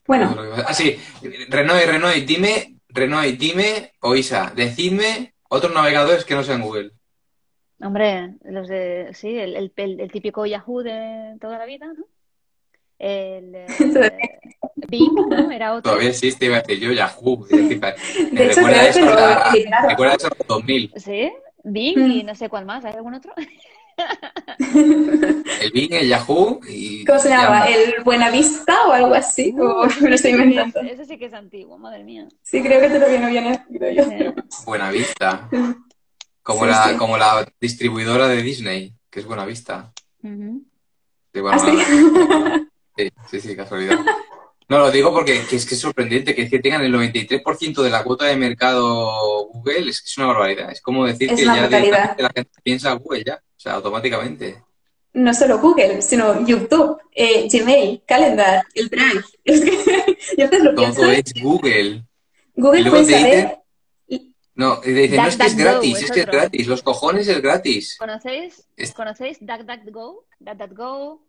Bueno, 0.08 0.36
Ah, 0.66 0.74
sí. 0.74 0.98
Renoy, 1.50 1.86
Renoy, 1.86 2.22
dime, 2.22 2.78
Renoy, 2.90 3.34
dime, 3.34 3.94
o 4.02 4.16
Isa, 4.16 4.52
decidme 4.56 5.36
otros 5.50 5.74
navegadores 5.74 6.26
que 6.26 6.34
no 6.34 6.44
sean 6.44 6.62
Google. 6.62 6.92
Hombre, 7.82 8.34
los 8.44 8.68
de, 8.68 9.12
sí, 9.14 9.38
el, 9.38 9.56
el, 9.56 9.72
el- 9.76 10.00
el 10.00 10.12
típico 10.12 10.46
Yahoo 10.46 10.82
de 10.82 11.38
toda 11.40 11.60
la 11.60 11.66
vida, 11.66 11.86
¿no? 11.86 12.06
El 12.98 13.56
Bing, 14.90 15.14
¿no? 15.30 15.52
Era 15.52 15.74
otro. 15.76 15.92
Todavía 15.92 16.10
existe, 16.10 16.48
iba 16.48 16.58
a 16.58 16.62
decir 16.62 16.80
yo, 16.80 16.92
Yahoo. 16.92 17.46
Decir, 17.46 17.80
de 18.32 18.46
hecho 18.48 18.62
recuerda 18.62 18.88
eso, 18.88 19.06
la- 19.06 19.50
eliminaron. 19.54 19.90
recuerda 19.92 20.16
eso 20.16 20.28
en 20.28 20.48
2000. 20.48 20.94
Sí, 20.98 21.32
Bing 21.72 21.98
Mm. 21.98 22.12
y 22.12 22.24
no 22.24 22.36
sé 22.36 22.50
cuál 22.50 22.66
más. 22.66 22.84
¿Hay 22.86 22.94
algún 22.94 23.14
otro? 23.16 23.34
El 24.60 25.72
Bing, 25.74 25.92
el 25.94 26.08
Yahoo 26.08 26.60
y... 26.70 27.04
¿Cómo 27.06 27.20
se 27.20 27.30
llamaba? 27.30 27.70
ya- 27.70 27.76
¿El 27.76 28.04
Buenavista 28.04 28.88
o 28.88 28.92
algo 28.94 29.14
así? 29.14 29.54
O 29.60 29.86
me 30.02 30.10
lo 30.10 30.16
estoy 30.16 30.32
inventando. 30.32 30.80
Ese 30.82 31.06
sí 31.06 31.18
que 31.18 31.26
es 31.26 31.34
antiguo, 31.34 31.78
madre 31.78 32.04
mía. 32.04 32.28
Sí, 32.42 32.62
creo 32.62 32.80
que 32.80 32.90
te 32.90 33.00
lo 33.00 33.08
viene 33.10 33.30
bien, 33.30 33.60
creo 33.78 33.92
yo. 33.92 34.04
Sí. 34.50 34.64
Buena 34.66 34.90
Vista. 34.92 35.50
Como, 36.44 36.62
Sí, 36.62 36.68
la, 36.68 36.84
sí. 36.90 36.96
como 36.98 37.18
la 37.18 37.46
distribuidora 37.60 38.28
de 38.28 38.42
Disney, 38.42 38.94
que 39.10 39.20
es 39.20 39.26
Buena 39.26 39.46
Vista. 39.46 39.92
Ujú. 40.24 40.64
Sí, 41.34 41.42
bueno, 41.42 41.58
¿Ah, 41.58 41.60
sí? 41.60 41.72
nada. 42.30 42.62
Sí, 42.98 43.10
sí, 43.30 43.42
sí, 43.42 43.56
casualidad. 43.56 43.98
No, 44.70 44.78
lo 44.78 44.92
digo 44.92 45.12
porque 45.12 45.46
que 45.50 45.56
es 45.56 45.66
que 45.66 45.74
es 45.76 45.82
sorprendente 45.82 46.36
que, 46.36 46.44
es 46.44 46.50
que 46.50 46.60
tengan 46.60 46.84
el 46.84 46.94
93% 46.94 47.82
de 47.82 47.90
la 47.90 48.04
cuota 48.04 48.26
de 48.26 48.36
mercado 48.38 49.48
Google, 49.48 49.90
es 49.90 50.02
que 50.02 50.10
es 50.10 50.18
una 50.20 50.28
barbaridad. 50.28 50.72
Es 50.72 50.80
como 50.82 51.06
decir 51.08 51.32
Es 51.32 51.40
que 51.40 51.46
ya 51.46 51.68
directamente 51.68 52.22
la 52.24 52.30
gente 52.36 52.52
piensa 52.64 52.94
Google 52.94 53.24
ya, 53.26 53.36
o 53.36 53.60
sea, 53.60 53.74
automáticamente. 53.74 54.64
No 55.14 55.34
solo 55.34 55.58
Google, 55.60 56.04
sino 56.04 56.46
YouTube, 56.46 57.00
eh, 57.16 57.48
Gmail, 57.52 58.04
Calendar, 58.06 58.64
el 58.76 58.90
Drive. 58.90 59.24
Es 59.44 59.62
que, 59.62 60.18
yo 60.38 60.44
antes 60.46 60.64
lo 60.64 60.76
Todo 60.76 60.86
pienso. 60.86 61.12
es 61.12 61.34
Google. 61.42 62.06
Y 62.56 62.62
Google 62.62 62.82
luego 62.82 62.98
puede 62.98 63.08
te 63.08 63.14
dicen- 63.18 63.42
saber. 63.42 63.60
No, 64.54 64.82
y 64.84 64.92
dicen, 64.92 65.18
no 65.18 65.28
es 65.28 65.38
que 65.38 65.46
es 65.48 65.56
gratis, 65.56 65.98
es 65.98 66.04
es 66.04 66.12
que 66.12 66.20
es 66.20 66.26
gratis, 66.28 66.68
los 66.68 66.84
cojones 66.84 67.28
es 67.30 67.42
gratis. 67.42 67.96
¿Conocéis? 67.98 68.68
Es- 68.76 68.92
¿Conocéis 68.94 69.38
DuckDuckGo? 69.40 70.26
DuckDuckGo. 70.40 71.22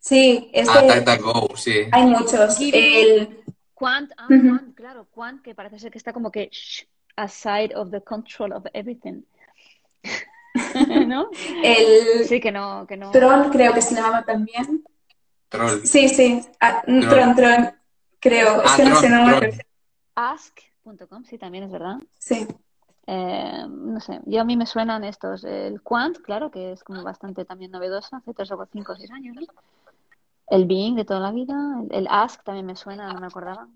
Sí, 0.00 0.50
es 0.52 0.68
Ah, 0.68 0.80
que 0.80 1.00
DuckDuckGo, 1.00 1.56
sí. 1.56 1.82
hay 1.92 2.06
muchos. 2.06 2.58
El, 2.60 3.44
Quant, 3.74 4.10
ah. 4.16 4.26
Quant, 4.28 4.74
claro, 4.74 5.06
Quant, 5.14 5.42
que 5.42 5.54
parece 5.54 5.78
ser 5.78 5.90
que 5.92 5.98
está 5.98 6.12
como 6.12 6.30
que 6.30 6.48
shh, 6.50 6.84
aside 7.16 7.74
of 7.76 7.90
the 7.90 8.00
control 8.02 8.52
of 8.52 8.64
everything. 8.72 9.22
¿No? 11.06 11.30
el 11.62 12.24
Sí, 12.26 12.40
que 12.40 12.50
no, 12.50 12.86
que 12.86 12.96
no. 12.96 13.10
Tron 13.10 13.50
creo 13.50 13.72
que 13.74 13.82
se 13.82 13.94
llamaba 13.94 14.24
también. 14.24 14.82
Troll. 15.48 15.84
Sí, 15.84 16.08
sí. 16.08 16.42
Ah, 16.60 16.82
Tron. 16.84 17.00
Tron, 17.08 17.36
Tron, 17.36 17.74
creo. 18.20 18.62
Es 18.62 18.72
que 18.72 18.84
no 18.84 18.90
Tron, 18.90 19.00
sé, 19.00 19.08
no 19.10 19.26
me. 19.26 19.58
Ask.com, 20.14 21.24
sí, 21.24 21.38
también 21.38 21.64
es 21.64 21.70
verdad. 21.70 21.96
Sí. 22.18 22.46
Eh, 23.06 23.64
no 23.68 24.00
sé, 24.00 24.20
yo 24.26 24.40
a 24.40 24.44
mí 24.44 24.56
me 24.56 24.66
suenan 24.66 25.04
estos. 25.04 25.44
El 25.44 25.82
Quant, 25.82 26.18
claro, 26.18 26.50
que 26.50 26.72
es 26.72 26.82
como 26.84 27.02
bastante 27.02 27.44
también 27.44 27.70
novedoso, 27.70 28.16
hace 28.16 28.32
tres 28.34 28.50
o 28.52 28.68
cinco 28.72 28.92
o 28.92 28.96
seis 28.96 29.10
años, 29.10 29.36
¿no? 29.36 29.42
El 30.50 30.66
Bing 30.66 30.96
de 30.96 31.04
toda 31.04 31.20
la 31.20 31.30
vida. 31.30 31.54
El, 31.90 31.94
el 31.94 32.08
Ask 32.10 32.42
también 32.44 32.66
me 32.66 32.76
suena, 32.76 33.12
no 33.12 33.20
me 33.20 33.26
acordaba. 33.26 33.68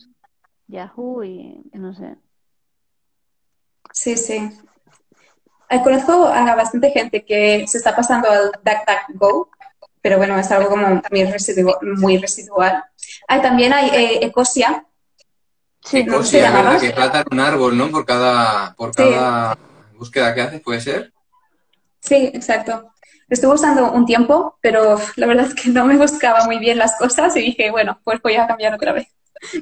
Yahoo 0.67 1.23
y 1.25 1.63
no 1.73 1.95
sé. 1.95 2.17
Sí, 3.93 4.17
sí. 4.17 4.51
Eh, 5.71 5.83
conozco 5.83 6.27
a 6.27 6.55
bastante 6.55 6.91
gente 6.91 7.25
que 7.25 7.67
se 7.67 7.79
está 7.79 7.95
pasando 7.97 8.29
al 8.29 8.53
DuckDuckGo, 8.53 9.51
pero 10.03 10.19
bueno, 10.19 10.39
es 10.39 10.51
algo 10.51 10.69
como 10.69 11.01
también 11.01 11.35
muy 11.99 12.19
residual. 12.19 12.85
Ah, 13.29 13.41
también 13.41 13.73
hay 13.73 13.89
eh, 13.91 14.25
Ecosia. 14.25 14.87
Sí, 15.83 16.05
¿no? 16.05 16.15
Ecosia, 16.15 16.41
¿Se 16.41 16.45
llamaba? 16.47 16.71
¿verdad? 16.73 16.81
Que 16.81 16.91
platan 16.93 17.25
un 17.31 17.41
árbol, 17.41 17.79
¿no? 17.79 17.91
Por 17.91 18.05
cada, 18.05 18.75
por 18.75 18.95
Sí. 18.95 19.03
cada 19.03 19.57
búsqueda 19.97 20.35
que 20.35 20.41
haces, 20.43 20.61
¿puede 20.61 20.81
ser? 20.81 21.13
Sí, 22.01 22.31
exacto. 22.35 22.91
Estuve 23.35 23.55
usando 23.55 23.93
un 23.93 24.07
tiempo, 24.07 24.57
pero 24.61 24.97
la 25.17 25.27
verdad 25.27 25.47
es 25.47 25.55
que 25.55 25.69
no 25.71 25.85
me 25.85 25.97
buscaba 25.97 26.45
muy 26.47 26.59
bien 26.59 26.79
las 26.79 26.97
cosas 26.99 27.37
y 27.37 27.41
dije, 27.41 27.71
bueno, 27.71 28.01
pues 28.05 28.21
voy 28.23 28.37
a 28.37 28.47
cambiar 28.47 28.73
otra 28.75 28.93
vez. 28.93 29.09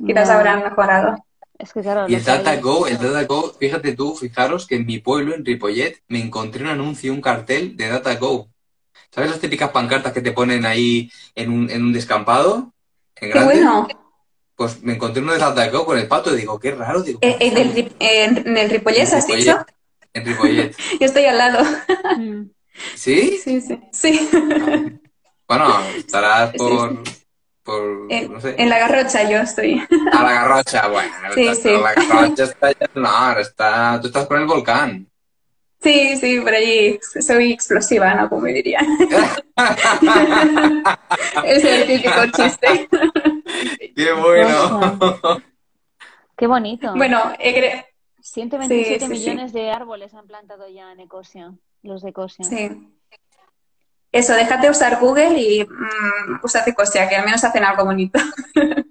quizás 0.06 0.28
No. 0.28 0.34
habrán 0.34 0.62
mejorado. 0.62 1.16
Es 1.58 1.72
que 1.72 1.80
claro, 1.80 2.08
Y 2.08 2.14
el 2.14 2.24
DataGo, 2.24 2.86
el 2.86 2.98
DataGo, 2.98 3.54
fíjate 3.58 3.94
tú, 3.94 4.14
fijaros 4.14 4.66
que 4.66 4.76
en 4.76 4.84
mi 4.86 4.98
pueblo, 4.98 5.34
en 5.34 5.44
Ripollet, 5.44 6.02
me 6.08 6.20
encontré 6.20 6.62
un 6.64 6.70
anuncio, 6.70 7.12
un 7.12 7.20
cartel 7.20 7.76
de 7.76 7.88
DataGo. 7.88 8.48
¿Sabes 9.10 9.30
las 9.30 9.40
típicas 9.40 9.70
pancartas 9.70 10.12
que 10.12 10.20
te 10.22 10.32
ponen 10.32 10.66
ahí 10.66 11.10
en 11.34 11.50
un, 11.52 11.70
en 11.70 11.82
un 11.84 11.92
descampado? 11.92 12.72
En 13.16 13.28
Qué 13.28 13.28
grande? 13.28 13.54
bueno. 13.54 13.88
Pues 14.54 14.82
me 14.82 14.94
encontré 14.94 15.22
uno 15.22 15.32
de 15.32 15.38
DataGo 15.38 15.86
con 15.86 15.98
el 15.98 16.06
pato 16.08 16.34
y 16.34 16.38
digo, 16.40 16.58
qué 16.60 16.72
raro. 16.72 17.02
Digo, 17.02 17.18
Eh, 17.22 17.36
eh, 17.40 17.50
del 17.52 17.78
eh, 18.00 18.24
en 18.24 18.56
el 18.56 18.68
Ripollés, 18.70 19.12
¿has 19.14 19.24
Ripollet. 19.26 19.44
dicho? 19.44 19.66
En 20.14 20.26
Ripollet. 20.26 20.76
Yo 21.00 21.06
estoy 21.06 21.24
al 21.24 21.38
lado. 21.38 21.64
¿Sí? 22.94 23.38
Sí, 23.42 23.60
sí. 23.60 23.78
Sí, 23.92 24.28
Bueno, 25.48 25.80
estarás 25.96 26.52
Sí, 26.52 26.58
por, 26.58 27.02
por, 27.62 28.06
en, 28.10 28.32
no 28.32 28.40
sé, 28.40 28.54
en 28.58 28.68
la 28.68 28.78
garrocha 28.78 29.28
yo 29.28 29.38
estoy. 29.38 29.82
a 30.12 30.22
la 30.22 30.32
garrocha. 30.32 30.88
Bueno, 30.88 31.12
Sí, 31.34 31.54
sí. 31.54 31.70
la 31.70 31.92
garrocha 31.94 32.44
está 32.44 32.72
ya, 32.72 32.90
no, 32.94 33.38
está, 33.38 34.00
tú 34.00 34.06
estás 34.08 34.26
por 34.26 34.38
el 34.38 34.46
volcán. 34.46 35.08
Sí, 35.82 36.16
sí, 36.16 36.40
por 36.40 36.54
allí 36.54 36.98
soy 37.20 37.52
explosiva, 37.52 38.14
¿no? 38.14 38.28
Como 38.28 38.46
diría. 38.46 38.80
Es 41.44 41.64
el 41.64 41.86
típico 41.86 42.26
chiste. 42.36 42.88
¡Qué 43.96 44.12
bueno! 44.12 44.98
Qué 46.36 46.46
bonito. 46.46 46.94
Bueno, 46.96 47.32
he 47.38 47.54
cre- 47.54 47.86
127 48.20 48.94
sí, 48.94 49.00
sí, 49.00 49.06
sí. 49.06 49.12
millones 49.30 49.52
de 49.52 49.70
árboles 49.70 50.14
han 50.14 50.26
plantado 50.26 50.68
ya 50.68 50.92
en 50.92 51.00
Ecosia, 51.00 51.52
los 51.83 52.03
de 52.03 52.11
Ecosia. 52.11 52.45
sí. 52.45 52.89
Eso, 54.11 54.35
déjate 54.35 54.68
usar 54.68 55.01
Google 55.01 55.39
y 55.41 55.64
mm, 55.64 56.41
usa 56.45 56.62
Ecosia, 56.66 57.09
que 57.09 57.16
al 57.16 57.24
menos 57.24 57.43
hacen 57.45 57.64
algo 57.64 57.85
bonito. 57.85 58.18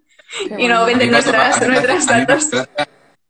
Y 0.57 0.65
no 0.69 0.85
venden 0.85 1.11
nuestras, 1.11 1.57
a 1.57 1.59
mí 1.65 1.67
me 1.67 1.77
hace- 1.77 1.87
nuestras 1.87 2.05
datos. 2.07 2.45
hace 2.45 2.55
gracia- 2.55 2.87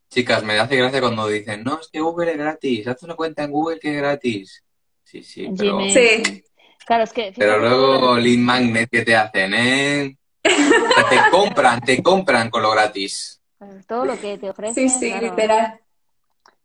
Chicas, 0.10 0.44
me 0.44 0.60
hace 0.60 0.76
gracia 0.78 1.02
cuando 1.02 1.28
dicen, 1.28 1.64
no, 1.64 1.80
es 1.82 1.90
que 1.92 2.00
Google 2.00 2.32
es 2.34 2.38
gratis, 2.38 2.88
haz 2.88 3.02
una 3.02 3.16
cuenta 3.16 3.44
en 3.44 3.52
Google 3.52 3.80
que 3.80 3.90
es 3.90 3.98
gratis. 3.98 4.64
Sí, 5.04 5.24
sí, 5.24 5.50
pero, 5.58 5.78
Gmail, 5.78 5.92
Sí. 5.92 6.44
Claro, 6.86 7.04
es 7.06 7.12
que 7.12 7.34
pero 7.36 7.58
luego 7.58 8.18
lead 8.18 8.38
magnet 8.38 8.88
que 8.90 9.02
te 9.02 9.16
hacen, 9.16 9.54
¿eh? 9.56 10.16
Te 10.44 11.20
compran, 11.32 11.82
te 11.82 12.02
compran 12.04 12.50
con 12.52 12.62
lo 12.62 12.70
gratis. 12.72 13.42
todo 13.88 14.06
lo 14.06 14.20
que 14.20 14.38
te 14.38 14.50
ofrecen, 14.52 14.90
Sí, 14.90 15.00
sí, 15.00 15.10
claro, 15.10 15.26
literal. 15.28 15.80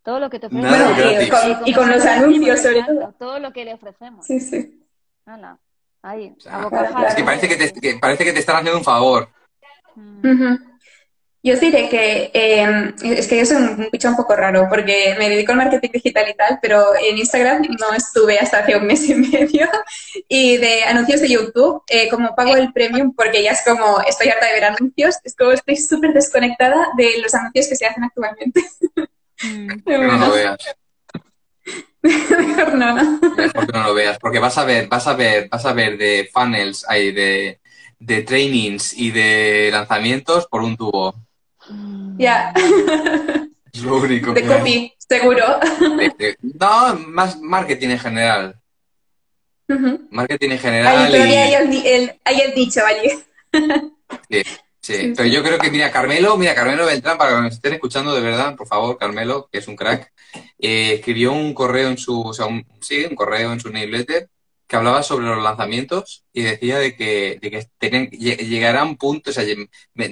Todo 0.07 0.21
lo 0.21 0.31
que 0.31 0.39
te 0.39 0.47
ofrecen. 0.47 0.71
Nada 0.71 0.95
Bueno, 0.95 1.21
y 1.21 1.29
con, 1.29 1.69
y 1.69 1.75
con 1.75 1.91
los 1.91 2.07
anuncios, 2.07 2.63
sobre 2.63 2.85
todo. 2.85 3.15
Todo 3.19 3.41
lo 3.41 3.53
que 3.53 3.65
le 3.65 3.75
ofrecemos. 3.75 4.25
Sí, 4.25 4.39
sí. 4.39 4.87
Hala, 5.27 5.59
ahí, 6.01 6.33
O 6.37 6.41
sea, 6.41 6.63
a. 6.63 7.09
Es 7.09 7.17
que 7.17 7.25
parece 7.25 7.49
que 7.49 7.57
te, 7.57 7.73
que 7.73 7.99
parece 8.01 8.25
que 8.25 8.33
te 8.33 8.39
están 8.39 8.57
haciendo 8.57 8.79
un 8.79 8.85
favor. 8.85 9.29
Mm. 9.97 10.55
Yo 11.43 11.55
os 11.55 11.61
diré 11.61 11.89
que 11.89 12.31
eh, 12.35 12.95
es 13.03 13.27
que 13.27 13.39
yo 13.39 13.47
soy 13.47 13.57
un 13.57 13.89
bicho 13.91 14.09
un 14.09 14.17
poco 14.17 14.37
raro 14.37 14.69
porque 14.69 15.17
me 15.19 15.29
dedico 15.29 15.53
al 15.53 15.59
marketing 15.59 15.91
digital 15.93 16.29
y 16.29 16.35
tal, 16.35 16.59
pero 16.63 16.85
en 17.01 17.19
Instagram 17.19 17.63
no 17.81 17.93
estuve 17.93 18.39
hasta 18.39 18.61
hace 18.61 18.77
un 18.77 18.87
mes 18.87 19.09
y 19.09 19.15
medio. 19.15 19.69
Y 20.29 20.57
de 20.57 20.85
anuncios 20.85 21.21
de 21.21 21.29
YouTube, 21.29 21.83
eh, 21.89 22.09
como 22.09 22.35
pago 22.37 22.55
el 22.55 22.73
premium 22.73 23.13
porque 23.13 23.43
ya 23.43 23.51
es 23.51 23.63
como 23.65 24.01
estoy 24.03 24.29
harta 24.29 24.47
de 24.47 24.53
ver 24.53 24.65
anuncios, 24.67 25.17
es 25.25 25.35
como 25.35 25.51
estoy 25.51 25.77
súper 25.77 26.13
desconectada 26.13 26.89
de 26.97 27.19
los 27.21 27.35
anuncios 27.35 27.67
que 27.67 27.75
se 27.75 27.87
hacen 27.87 28.05
actualmente. 28.05 28.63
Mm. 29.43 29.68
Que 29.84 29.99
no 29.99 30.16
lo 30.18 30.30
veas. 30.32 30.57
Mejor 32.03 32.74
no, 32.74 32.95
¿no? 32.95 33.20
Mejor 33.37 33.66
que 33.66 33.72
no 33.72 33.82
lo 33.84 33.95
veas. 33.95 34.18
Porque 34.18 34.39
vas 34.39 34.57
a 34.59 34.64
ver, 34.64 34.89
vas 34.89 35.07
a 35.07 35.14
ver, 35.14 35.49
vas 35.51 35.64
a 35.66 35.72
ver 35.72 35.99
de 35.99 36.28
funnels, 36.32 36.84
hay 36.89 37.12
de, 37.12 37.61
de 37.99 38.22
trainings 38.22 38.93
y 38.95 39.11
de 39.11 39.70
lanzamientos 39.72 40.47
por 40.47 40.62
un 40.62 40.76
tubo. 40.76 41.14
Mm. 41.68 42.18
Ya, 42.20 42.53
Es 43.72 43.82
lo 43.82 43.97
único 43.99 44.32
de 44.32 44.43
que 44.43 44.49
hay. 44.53 44.59
copy, 44.59 44.95
seguro. 44.99 45.45
De- 45.99 46.14
de- 46.16 46.37
No, 46.41 46.95
más 47.09 47.39
marketing 47.41 47.91
en 47.91 47.99
general. 47.99 48.61
Marketing 50.11 50.47
en 50.47 50.53
Ahí 50.53 50.59
general 50.59 51.11
todavía 51.12 51.43
hay 51.43 51.51
y... 51.51 51.55
el, 51.55 51.70
di- 51.70 51.87
el- 51.89 52.20
hay 52.24 52.41
el 52.41 52.55
dicho 52.55 52.80
allí. 52.87 53.11
Sí, 54.30 54.43
sí. 54.87 55.12
Pero 55.16 55.28
yo 55.28 55.43
creo 55.43 55.59
que, 55.59 55.70
mira, 55.70 55.91
Carmelo, 55.91 56.37
mira, 56.37 56.55
Carmelo 56.55 56.87
Beltrán, 56.87 57.18
para 57.18 57.37
que 57.37 57.43
nos 57.43 57.55
estén 57.55 57.74
escuchando 57.74 58.14
de 58.14 58.20
verdad, 58.20 58.55
por 58.57 58.66
favor, 58.66 58.97
Carmelo, 58.99 59.49
que 59.51 59.59
es 59.59 59.68
un 59.68 59.76
crack, 59.76 60.12
eh, 60.59 60.95
escribió 60.95 61.32
un 61.32 61.55
correo 61.55 61.89
en 61.89 61.99
su, 61.99 62.20
o 62.22 62.32
sea, 62.32 62.47
un, 62.47 62.64
sí, 62.80 63.05
un 63.09 63.16
correo 63.16 63.53
en 63.53 63.61
su 63.61 63.70
newsletter 63.70 64.28
que 64.68 64.76
hablaba 64.76 65.03
sobre 65.05 65.26
los 65.26 65.43
lanzamientos 65.43 66.24
y 66.32 66.43
decía 66.43 66.78
de 66.78 66.97
que, 66.97 67.39
de 67.41 67.51
que 67.51 67.66
tenían, 67.78 68.11
lle- 68.11 68.37
llegará 68.49 68.82
un 68.82 68.97
punto, 68.97 69.30
o 69.30 69.32
sea, 69.32 69.45
lle- 69.45 69.68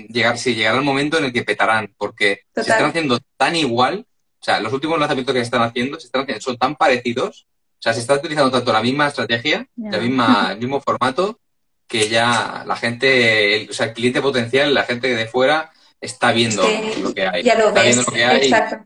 llegar, 0.08 0.38
sí, 0.38 0.54
llegará 0.54 0.78
el 0.78 0.84
momento 0.84 1.18
en 1.18 1.24
el 1.24 1.32
que 1.32 1.42
petarán, 1.42 1.92
porque 1.98 2.40
se 2.54 2.60
están 2.76 2.90
haciendo 2.90 3.18
tan 3.36 3.56
igual, 3.56 4.06
o 4.40 4.44
sea, 4.44 4.60
los 4.60 4.72
últimos 4.72 4.98
lanzamientos 4.98 5.32
que 5.34 5.40
se 5.40 5.44
están 5.46 5.62
haciendo, 5.62 5.98
se 5.98 6.06
están 6.06 6.22
haciendo, 6.22 6.40
son 6.40 6.56
tan 6.56 6.76
parecidos, 6.76 7.46
o 7.48 7.82
sea, 7.84 7.92
se 7.94 8.00
está 8.00 8.14
utilizando 8.14 8.50
tanto 8.50 8.72
la 8.72 8.80
misma 8.82 9.08
estrategia, 9.08 9.66
la 9.76 9.98
misma, 9.98 10.48
el 10.52 10.58
mismo 10.58 10.80
formato, 10.80 11.40
que 11.86 12.08
ya 12.08 12.64
la 12.66 12.76
gente, 12.76 13.56
el, 13.62 13.70
o 13.70 13.72
sea, 13.72 13.86
el 13.86 13.92
cliente 13.92 14.20
potencial, 14.22 14.72
la 14.74 14.84
gente 14.84 15.14
de 15.14 15.26
fuera, 15.26 15.70
está 16.00 16.32
viendo 16.32 16.62
Sí, 16.64 17.02
lo 17.02 17.14
que 17.14 17.26
hay. 17.26 17.42
ya 17.42 17.54
lo 17.56 17.68
está 17.68 17.82
ves, 17.82 17.94
viendo 17.94 18.02
lo 18.10 18.16
que 18.16 18.24
hay 18.24 18.42
exacto. 18.48 18.84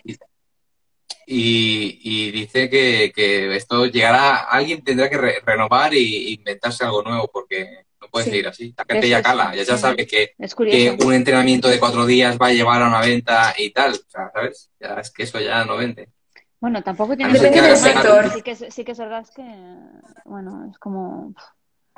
y, 1.26 2.00
y 2.02 2.30
dice 2.30 2.70
que, 2.70 3.12
que 3.14 3.54
esto 3.56 3.86
llegará, 3.86 4.36
alguien 4.44 4.82
tendrá 4.82 5.10
que 5.10 5.18
re- 5.18 5.40
renovar 5.44 5.92
y 5.94 6.34
inventarse 6.34 6.84
algo 6.84 7.02
nuevo 7.02 7.28
porque 7.32 7.84
no 8.00 8.08
puede 8.08 8.24
Sí. 8.26 8.30
seguir 8.30 8.48
así. 8.48 8.74
La 8.76 8.84
gente 8.88 9.08
ya 9.08 9.22
cala, 9.22 9.50
sí, 9.52 9.58
ya, 9.58 9.64
sí. 9.76 9.78
sabe 9.82 10.06
que, 10.06 10.34
un 11.04 11.12
entrenamiento 11.12 11.68
de 11.68 11.78
cuatro 11.78 12.06
días 12.06 12.38
va 12.40 12.46
a 12.46 12.52
llevar 12.52 12.82
a 12.82 12.88
una 12.88 13.00
venta 13.00 13.54
y 13.58 13.70
tal. 13.70 13.92
O 13.92 14.10
sea, 14.10 14.30
¿sabes? 14.32 14.70
Ya 14.80 14.94
es 15.00 15.10
que 15.10 15.24
eso 15.24 15.40
ya 15.40 15.64
no 15.64 15.76
vende. 15.76 16.08
Bueno, 16.60 16.82
tampoco 16.82 17.16
tiene 17.16 17.32
no 17.32 17.40
que 17.40 17.50
mal. 17.62 18.30
Sí 18.32 18.42
que, 18.42 18.54
sí 18.56 18.84
que 18.84 18.92
es 18.92 18.98
verdad 18.98 19.26
que, 19.34 19.42
bueno, 20.24 20.68
es 20.70 20.78
como... 20.78 21.34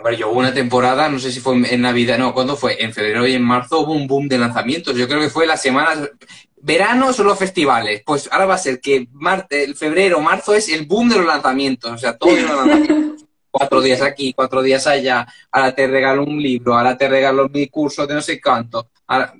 A 0.00 0.02
ver, 0.02 0.16
yo 0.16 0.30
hubo 0.30 0.38
una 0.38 0.54
temporada, 0.54 1.10
no 1.10 1.18
sé 1.18 1.30
si 1.30 1.40
fue 1.40 1.56
en- 1.56 1.82
Navidad, 1.82 2.16
no, 2.16 2.32
¿cuándo 2.32 2.56
fue? 2.56 2.82
En 2.82 2.94
febrero 2.94 3.26
y 3.26 3.34
en 3.34 3.42
marzo 3.42 3.80
hubo 3.80 3.92
un 3.92 4.06
boom 4.06 4.28
de 4.28 4.38
lanzamientos. 4.38 4.96
Yo 4.96 5.06
creo 5.06 5.20
que 5.20 5.28
fue 5.28 5.46
las 5.46 5.60
semanas. 5.60 6.10
Verano 6.56 7.12
son 7.12 7.26
los 7.26 7.38
festivales. 7.38 8.02
Pues 8.06 8.26
ahora 8.32 8.46
va 8.46 8.54
a 8.54 8.58
ser 8.58 8.80
que 8.80 9.08
marte, 9.12 9.62
el 9.62 9.76
febrero, 9.76 10.20
marzo 10.20 10.54
es 10.54 10.70
el 10.70 10.86
boom 10.86 11.10
de 11.10 11.16
los 11.16 11.26
lanzamientos. 11.26 11.92
O 11.92 11.98
sea, 11.98 12.16
todo 12.16 12.34
de 12.34 12.42
los 12.42 12.66
lanzamientos. 12.66 13.26
cuatro 13.50 13.82
días 13.82 14.00
aquí, 14.00 14.32
cuatro 14.32 14.62
días 14.62 14.86
allá. 14.86 15.26
Ahora 15.52 15.74
te 15.74 15.86
regalo 15.86 16.24
un 16.24 16.40
libro, 16.42 16.78
ahora 16.78 16.96
te 16.96 17.06
regalo 17.06 17.50
mi 17.50 17.68
curso 17.68 18.06
de 18.06 18.14
no 18.14 18.22
sé 18.22 18.40
cuánto. 18.40 18.90
Ahora... 19.06 19.34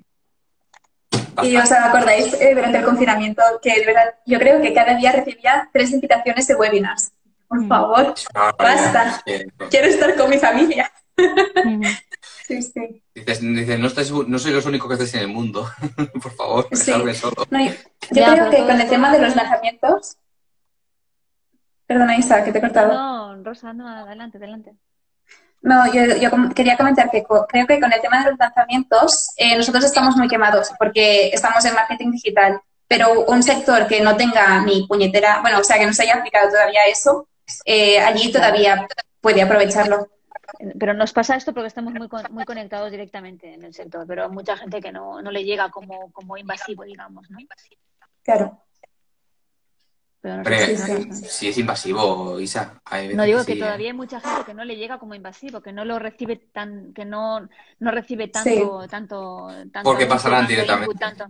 Y 1.43 1.57
os 1.57 1.73
acordáis 1.73 2.35
eh, 2.35 2.55
durante 2.55 2.79
el 2.79 2.85
confinamiento 2.85 3.43
que 3.63 3.81
de 3.81 3.87
verdad 3.87 4.15
yo 4.27 4.39
creo 4.39 4.61
que 4.61 4.75
cada 4.75 4.95
día 4.95 5.13
recibía 5.13 5.71
tres 5.73 5.91
invitaciones 5.91 6.47
de 6.47 6.55
webinars. 6.55 7.13
Por 7.51 7.66
favor, 7.66 8.14
Basta. 8.57 9.22
Eh, 9.26 9.44
quiero 9.70 9.88
estar 9.88 10.14
con 10.16 10.30
mi 10.30 10.38
familia. 10.38 10.90
Sí, 12.46 12.62
sí. 12.62 13.03
Dices, 13.14 13.40
dices, 13.40 13.78
no, 13.78 13.86
estáis, 13.86 14.11
no 14.11 14.38
sois 14.40 14.53
los 14.55 14.66
únicos 14.66 14.88
que 14.88 14.94
estáis 14.94 15.14
en 15.14 15.20
el 15.20 15.28
mundo. 15.28 15.68
Por 16.22 16.32
favor, 16.34 16.68
Sí. 16.72 16.90
solo. 17.14 17.44
No, 17.48 17.61
yo 17.64 17.70
yo 17.70 17.74
Ya, 18.11 18.32
creo 18.34 18.51
que 18.51 18.57
con 18.66 18.80
el 18.80 18.88
tema 18.88 19.12
de 19.12 19.20
los 19.20 19.36
lanzamientos. 19.36 20.16
Perdona, 21.86 22.16
Isa, 22.16 22.42
que 22.42 22.51
te 22.51 22.59
he 22.59 22.61
cortado. 22.61 22.92
No, 22.92 23.44
Rosa, 23.44 23.72
no, 23.72 23.86
adelante, 23.88 24.38
adelante. 24.38 24.72
No, 25.62 25.92
yo, 25.92 26.16
yo 26.16 26.30
quería 26.55 26.76
comentar 26.76 27.09
que 27.11 27.22
co- 27.22 27.46
creo 27.48 27.66
que 27.68 27.78
con 27.78 27.92
el 27.92 28.01
tema 28.01 28.24
de 28.24 28.30
los 28.30 28.38
lanzamientos 28.40 29.30
eh, 29.36 29.57
nosotros 29.57 29.84
estamos 29.84 30.16
muy 30.16 30.26
quemados 30.26 30.72
porque 30.78 31.28
estamos 31.28 31.64
en 31.64 31.74
marketing 31.74 32.11
digital, 32.11 32.61
pero 32.88 33.24
un 33.26 33.42
sector 33.44 33.86
que 33.86 34.01
no 34.01 34.16
tenga 34.16 34.61
ni 34.64 34.86
puñetera, 34.88 35.40
bueno, 35.42 35.59
o 35.61 35.64
sea, 35.64 35.78
que 35.78 35.86
no 35.86 35.92
se 35.92 36.03
haya 36.03 36.16
aplicado 36.16 36.48
todavía 36.51 36.80
eso, 36.90 37.28
eh, 37.64 37.98
allí 37.98 38.32
todavía 38.32 38.86
puede 39.20 39.42
aprovecharlo. 39.42 40.09
Pero 40.78 40.94
nos 40.94 41.12
pasa 41.12 41.36
esto 41.36 41.55
porque 41.55 41.68
estamos 41.68 41.92
muy, 41.94 42.09
con- 42.09 42.26
muy 42.32 42.44
conectados 42.44 42.90
directamente 42.90 43.55
en 43.55 43.64
el 43.64 43.72
sector, 43.72 44.07
pero 44.07 44.24
hay 44.24 44.30
mucha 44.30 44.57
gente 44.57 44.80
que 44.80 44.92
no, 44.92 45.22
no 45.22 45.30
le 45.30 45.44
llega 45.44 45.70
como, 45.70 46.12
como 46.12 46.36
invasivo, 46.36 46.84
digamos, 46.84 47.30
¿no? 47.30 47.38
Claro. 48.22 48.62
Pero 50.22 50.34
no, 50.36 50.40
Hombre, 50.42 50.76
sé, 50.76 50.76
sí, 50.76 51.12
sé. 51.14 51.28
sí 51.28 51.48
es 51.48 51.59
invasivo, 51.59 52.38
Isa. 52.40 52.78
No 53.14 53.22
digo 53.22 53.38
que 53.38 53.44
sí, 53.44 53.53
¿eh? 53.53 53.57
todavía 53.61 53.86
hay 53.88 53.96
mucha 53.96 54.20
gente 54.20 54.44
que 54.44 54.53
no 54.55 54.64
le 54.64 54.76
llega 54.76 54.98
como 54.98 55.14
invasivo, 55.14 55.62
que 55.62 55.72
no 55.72 55.86
lo 55.86 55.98
recibe 55.98 56.36
tan, 56.36 56.92
que 56.92 57.07
no, 57.07 57.48
no 57.78 57.90
recibe 57.90 58.28
tanto, 58.28 58.86
tanto, 58.88 59.48
tanto 59.72 59.82
Porque 59.82 60.05
pasarán 60.05 60.46
directamente. 60.46 60.90
input, 60.92 61.01
tanto. 61.01 61.26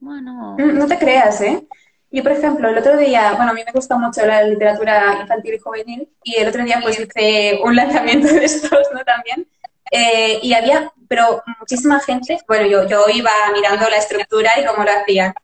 Bueno, 0.00 0.56
Mm, 0.58 0.76
No 0.78 0.86
te 0.86 0.98
creas, 0.98 1.40
¿eh? 1.40 1.66
Yo, 2.14 2.22
por 2.22 2.30
ejemplo, 2.30 2.68
el 2.68 2.78
otro 2.78 2.96
día, 2.96 3.32
bueno, 3.32 3.50
a 3.50 3.54
mí 3.54 3.62
me 3.66 3.72
gusta 3.72 3.96
mucho 3.98 4.24
la 4.24 4.44
literatura 4.44 5.18
infantil 5.20 5.54
y 5.54 5.58
juvenil, 5.58 6.08
y 6.22 6.36
el 6.36 6.48
otro 6.48 6.62
día 6.64 6.78
pues 6.80 7.00
hice 7.00 7.58
un 7.64 7.74
lanzamiento 7.74 8.28
de 8.28 8.44
estos, 8.44 8.86
¿no? 8.94 9.04
También. 9.04 9.48
Eh, 9.90 10.38
y 10.40 10.54
había, 10.54 10.92
pero 11.08 11.42
muchísima 11.58 11.98
gente, 11.98 12.38
bueno, 12.46 12.66
yo, 12.66 12.86
yo 12.86 13.06
iba 13.12 13.32
mirando 13.52 13.90
la 13.90 13.96
estructura 13.96 14.50
y 14.60 14.64
cómo 14.64 14.84
lo 14.84 14.92
hacían, 14.92 15.34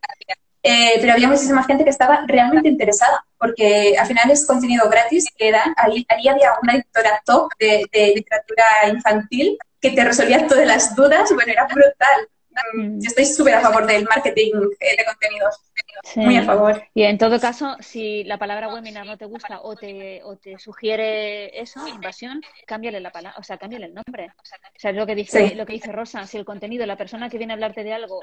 Eh, 0.63 0.99
pero 1.01 1.15
había 1.15 1.27
muchísima 1.27 1.65
gente 1.65 1.85
que 1.85 1.91
estaba 1.91 2.25
realmente 2.27 2.69
interesada, 2.69 3.25
porque 3.39 3.97
al 3.99 4.07
final 4.07 4.31
es 4.31 4.47
contenido 4.47 4.89
gratis 4.89 5.25
que 5.37 5.51
dan. 5.51 5.73
Ahí, 5.77 6.07
ahí 6.09 6.29
había 6.29 6.53
una 6.63 6.75
editora 6.75 7.21
top 7.25 7.51
de, 7.59 7.85
de 7.93 8.13
literatura 8.15 8.65
infantil 8.89 9.59
que 9.81 9.91
te 9.91 10.05
resolvía 10.05 10.47
todas 10.47 10.67
las 10.67 10.95
dudas, 10.95 11.33
bueno, 11.35 11.51
era 11.53 11.67
brutal. 11.67 12.29
Mm, 12.75 13.01
yo 13.01 13.09
estoy 13.09 13.25
súper 13.27 13.55
a 13.55 13.61
favor 13.61 13.87
del 13.87 14.05
marketing 14.05 14.53
eh, 14.81 14.97
de 14.99 15.05
contenidos. 15.05 15.55
Sí. 16.03 16.21
Muy 16.21 16.37
a 16.37 16.45
favor. 16.45 16.83
Y 16.95 17.03
en 17.03 17.19
todo 17.19 17.39
caso, 17.39 17.77
si 17.81 18.25
la 18.25 18.39
palabra 18.39 18.73
webinar 18.73 19.05
no 19.07 19.17
te 19.19 19.27
gusta 19.27 19.61
o 19.63 19.77
te, 19.77 20.23
o 20.25 20.37
te 20.37 20.59
sugiere 20.59 21.61
eso, 21.61 21.87
invasión, 21.89 22.41
cámbiale 22.67 23.01
la 23.01 23.11
palabra, 23.11 23.39
o 23.39 23.43
sea, 23.43 23.59
cámbiale 23.59 23.87
el 23.87 23.95
nombre. 23.95 24.33
O 24.39 24.45
sea, 24.79 24.91
es 24.91 24.97
lo 24.97 25.07
que 25.07 25.15
dice, 25.15 25.49
Sí. 25.49 25.55
lo 25.55 25.67
que 25.67 25.75
dice 25.75 25.93
Rosa, 25.93 26.27
si 26.27 26.39
el 26.39 26.45
contenido, 26.45 26.87
la 26.87 26.97
persona 26.97 27.29
que 27.29 27.39
viene 27.39 27.53
a 27.53 27.55
hablarte 27.55 27.85
de 27.85 27.93
algo, 27.93 28.21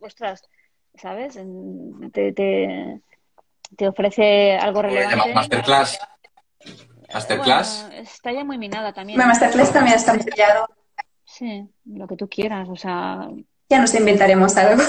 ostras, 0.00 0.42
¿sabes? 0.94 1.38
Te, 2.12 2.32
te, 2.32 3.00
te 3.76 3.88
ofrece 3.88 4.56
algo 4.56 4.82
relevante. 4.82 5.34
Masterclass. 5.34 5.98
Masterclass. 7.12 7.86
Bueno, 7.88 8.02
está 8.02 8.32
ya 8.32 8.44
muy 8.44 8.58
minada 8.58 8.92
también. 8.92 9.18
Masterclass 9.18 9.72
también 9.72 9.96
está 9.96 10.14
muy 10.14 10.24
pillado. 10.24 10.68
Sí, 11.24 11.68
lo 11.86 12.06
que 12.06 12.16
tú 12.16 12.28
quieras, 12.28 12.68
o 12.68 12.76
sea, 12.76 13.28
Ya 13.68 13.80
nos 13.80 13.94
inventaremos 13.94 14.56
algo. 14.56 14.82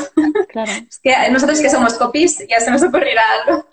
claro. 0.50 0.72
Es 0.90 1.00
que 1.00 1.14
nosotros 1.32 1.60
que 1.60 1.70
somos 1.70 1.94
copies, 1.96 2.46
ya 2.48 2.60
se 2.60 2.70
nos 2.72 2.84
ocurrirá 2.84 3.22
algo. 3.46 3.66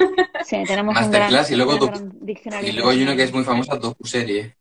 Sí, 0.45 0.63
tenemos 0.67 0.97
un 0.97 1.11
gran, 1.11 1.23
Masterclass 1.23 1.51
y 1.51 1.57
luego 1.57 1.87
gran 1.87 2.13
diccionario. 2.21 2.69
Y 2.69 2.73
luego 2.73 2.91
hay 2.91 3.03
una 3.03 3.15
que 3.17 3.23
es 3.25 3.33
muy 3.33 3.45
famosa, 3.45 3.77
docuserie. 3.77 4.57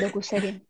Docuserie. 0.00 0.62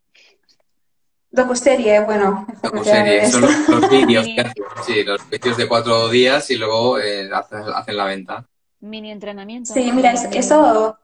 Docuserie, 1.31 2.01
bueno. 2.01 2.47
Docuserie, 2.63 3.31
son 3.31 3.43
los, 3.43 3.69
los 3.69 3.91
vídeos 3.91 4.27
que 4.27 4.41
hacen. 4.43 4.65
Sí, 4.87 5.03
los 5.05 5.31
vídeos 5.31 5.57
de 5.57 5.67
cuatro 5.69 6.09
días 6.11 6.51
y 6.51 6.57
luego 6.57 6.99
eh, 6.99 7.31
hacen, 7.33 7.61
hacen 7.75 7.97
la 7.97 8.05
venta. 8.05 8.47
Mini 8.81 9.11
entrenamiento. 9.11 9.73
Sí, 9.73 9.91
mira, 9.93 10.13
es- 10.13 10.29
eso, 10.33 10.99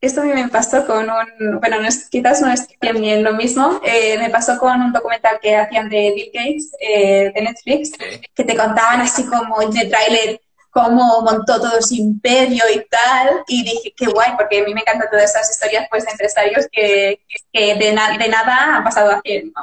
esto 0.00 0.22
a 0.22 0.24
mí 0.24 0.32
me 0.32 0.48
pasó 0.48 0.86
con 0.86 1.08
un, 1.10 1.60
bueno, 1.60 1.80
no 1.80 1.86
es, 1.88 2.08
quizás 2.08 2.40
no 2.40 2.50
es 2.52 2.66
bien 2.94 3.22
lo 3.22 3.34
mismo, 3.34 3.80
eh, 3.84 4.16
me 4.18 4.30
pasó 4.30 4.58
con 4.58 4.80
un 4.80 4.92
documental 4.92 5.38
que 5.40 5.56
hacían 5.56 5.88
de 5.88 6.12
Bill 6.14 6.30
Gates, 6.32 6.72
eh, 6.80 7.32
de 7.34 7.42
Netflix, 7.42 7.92
que 8.34 8.44
te 8.44 8.56
contaban 8.56 9.00
así 9.00 9.24
como 9.26 9.60
en 9.62 9.76
el 9.76 9.90
tráiler 9.90 10.40
cómo 10.70 11.20
montó 11.22 11.60
todo 11.60 11.82
su 11.82 11.94
imperio 11.94 12.62
y 12.72 12.86
tal, 12.88 13.42
y 13.48 13.64
dije, 13.64 13.92
qué 13.96 14.06
guay, 14.06 14.32
porque 14.36 14.60
a 14.60 14.64
mí 14.64 14.72
me 14.72 14.80
encantan 14.82 15.10
todas 15.10 15.30
esas 15.30 15.50
historias 15.50 15.86
pues 15.90 16.04
de 16.04 16.12
empresarios 16.12 16.66
que, 16.70 17.20
que 17.52 17.74
de, 17.74 17.92
na- 17.92 18.16
de 18.16 18.28
nada 18.28 18.76
han 18.76 18.84
pasado 18.84 19.10
a 19.10 19.20
cien, 19.20 19.52
¿no? 19.54 19.62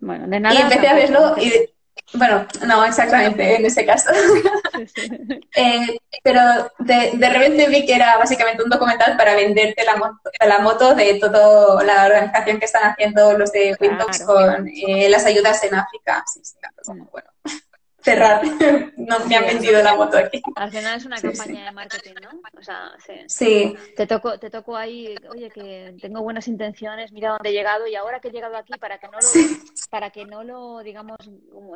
Bueno, 0.00 0.26
de 0.26 0.40
nada. 0.40 0.54
Y 0.54 0.62
empecé 0.62 0.88
a 0.88 0.94
verlo 0.94 1.36
y, 1.38 1.52
bueno, 2.14 2.46
no 2.66 2.84
exactamente 2.84 3.56
en 3.56 3.66
ese 3.66 3.84
caso. 3.86 4.10
Eh, 5.54 5.98
pero 6.24 6.40
de, 6.78 7.12
de 7.14 7.28
repente 7.30 7.68
vi 7.68 7.84
que 7.86 7.94
era 7.94 8.16
básicamente 8.16 8.62
un 8.62 8.70
documental 8.70 9.16
para 9.16 9.34
venderte 9.34 9.84
la 9.84 9.96
moto, 9.96 10.30
la 10.44 10.58
moto 10.58 10.94
de 10.94 11.14
toda 11.20 11.84
la 11.84 12.06
organización 12.06 12.58
que 12.58 12.64
están 12.64 12.90
haciendo 12.90 13.36
los 13.38 13.52
de 13.52 13.76
Windows 13.78 14.18
Claro. 14.18 14.56
con 14.56 14.68
eh, 14.68 15.08
las 15.08 15.24
ayudas 15.26 15.62
en 15.64 15.74
África. 15.74 16.24
Sí, 16.32 16.40
sí, 16.42 16.56
como, 16.84 17.04
bueno, 17.12 17.28
cerrar. 18.02 18.42
No 18.96 19.18
me 19.26 19.36
han 19.36 19.46
vendido 19.46 19.82
la 19.82 19.94
moto 19.94 20.16
aquí. 20.18 20.42
Al 20.54 20.70
final 20.70 20.96
es 20.96 21.04
una 21.06 21.16
Sí, 21.16 21.22
campaña 21.28 21.64
de 21.64 21.72
marketing, 21.72 22.14
¿no? 22.22 22.40
O 22.58 22.62
sea, 22.62 22.92
sí. 23.04 23.14
Sí, 23.26 23.74
Te 23.96 24.06
toco, 24.06 24.38
te 24.38 24.48
toco 24.50 24.76
ahí, 24.76 25.16
oye, 25.30 25.50
que 25.50 25.94
tengo 26.00 26.22
buenas 26.22 26.46
intenciones, 26.46 27.10
mira 27.12 27.30
dónde 27.30 27.50
he 27.50 27.52
llegado 27.52 27.86
y 27.86 27.94
ahora 27.96 28.20
que 28.20 28.28
he 28.28 28.32
llegado 28.32 28.56
aquí 28.56 28.72
para 28.78 28.98
que 28.98 29.08
no 29.08 29.18
lo, 29.20 29.28
para 29.90 30.10
que 30.10 30.24
no 30.24 30.44
lo, 30.44 30.80
digamos, 30.80 31.16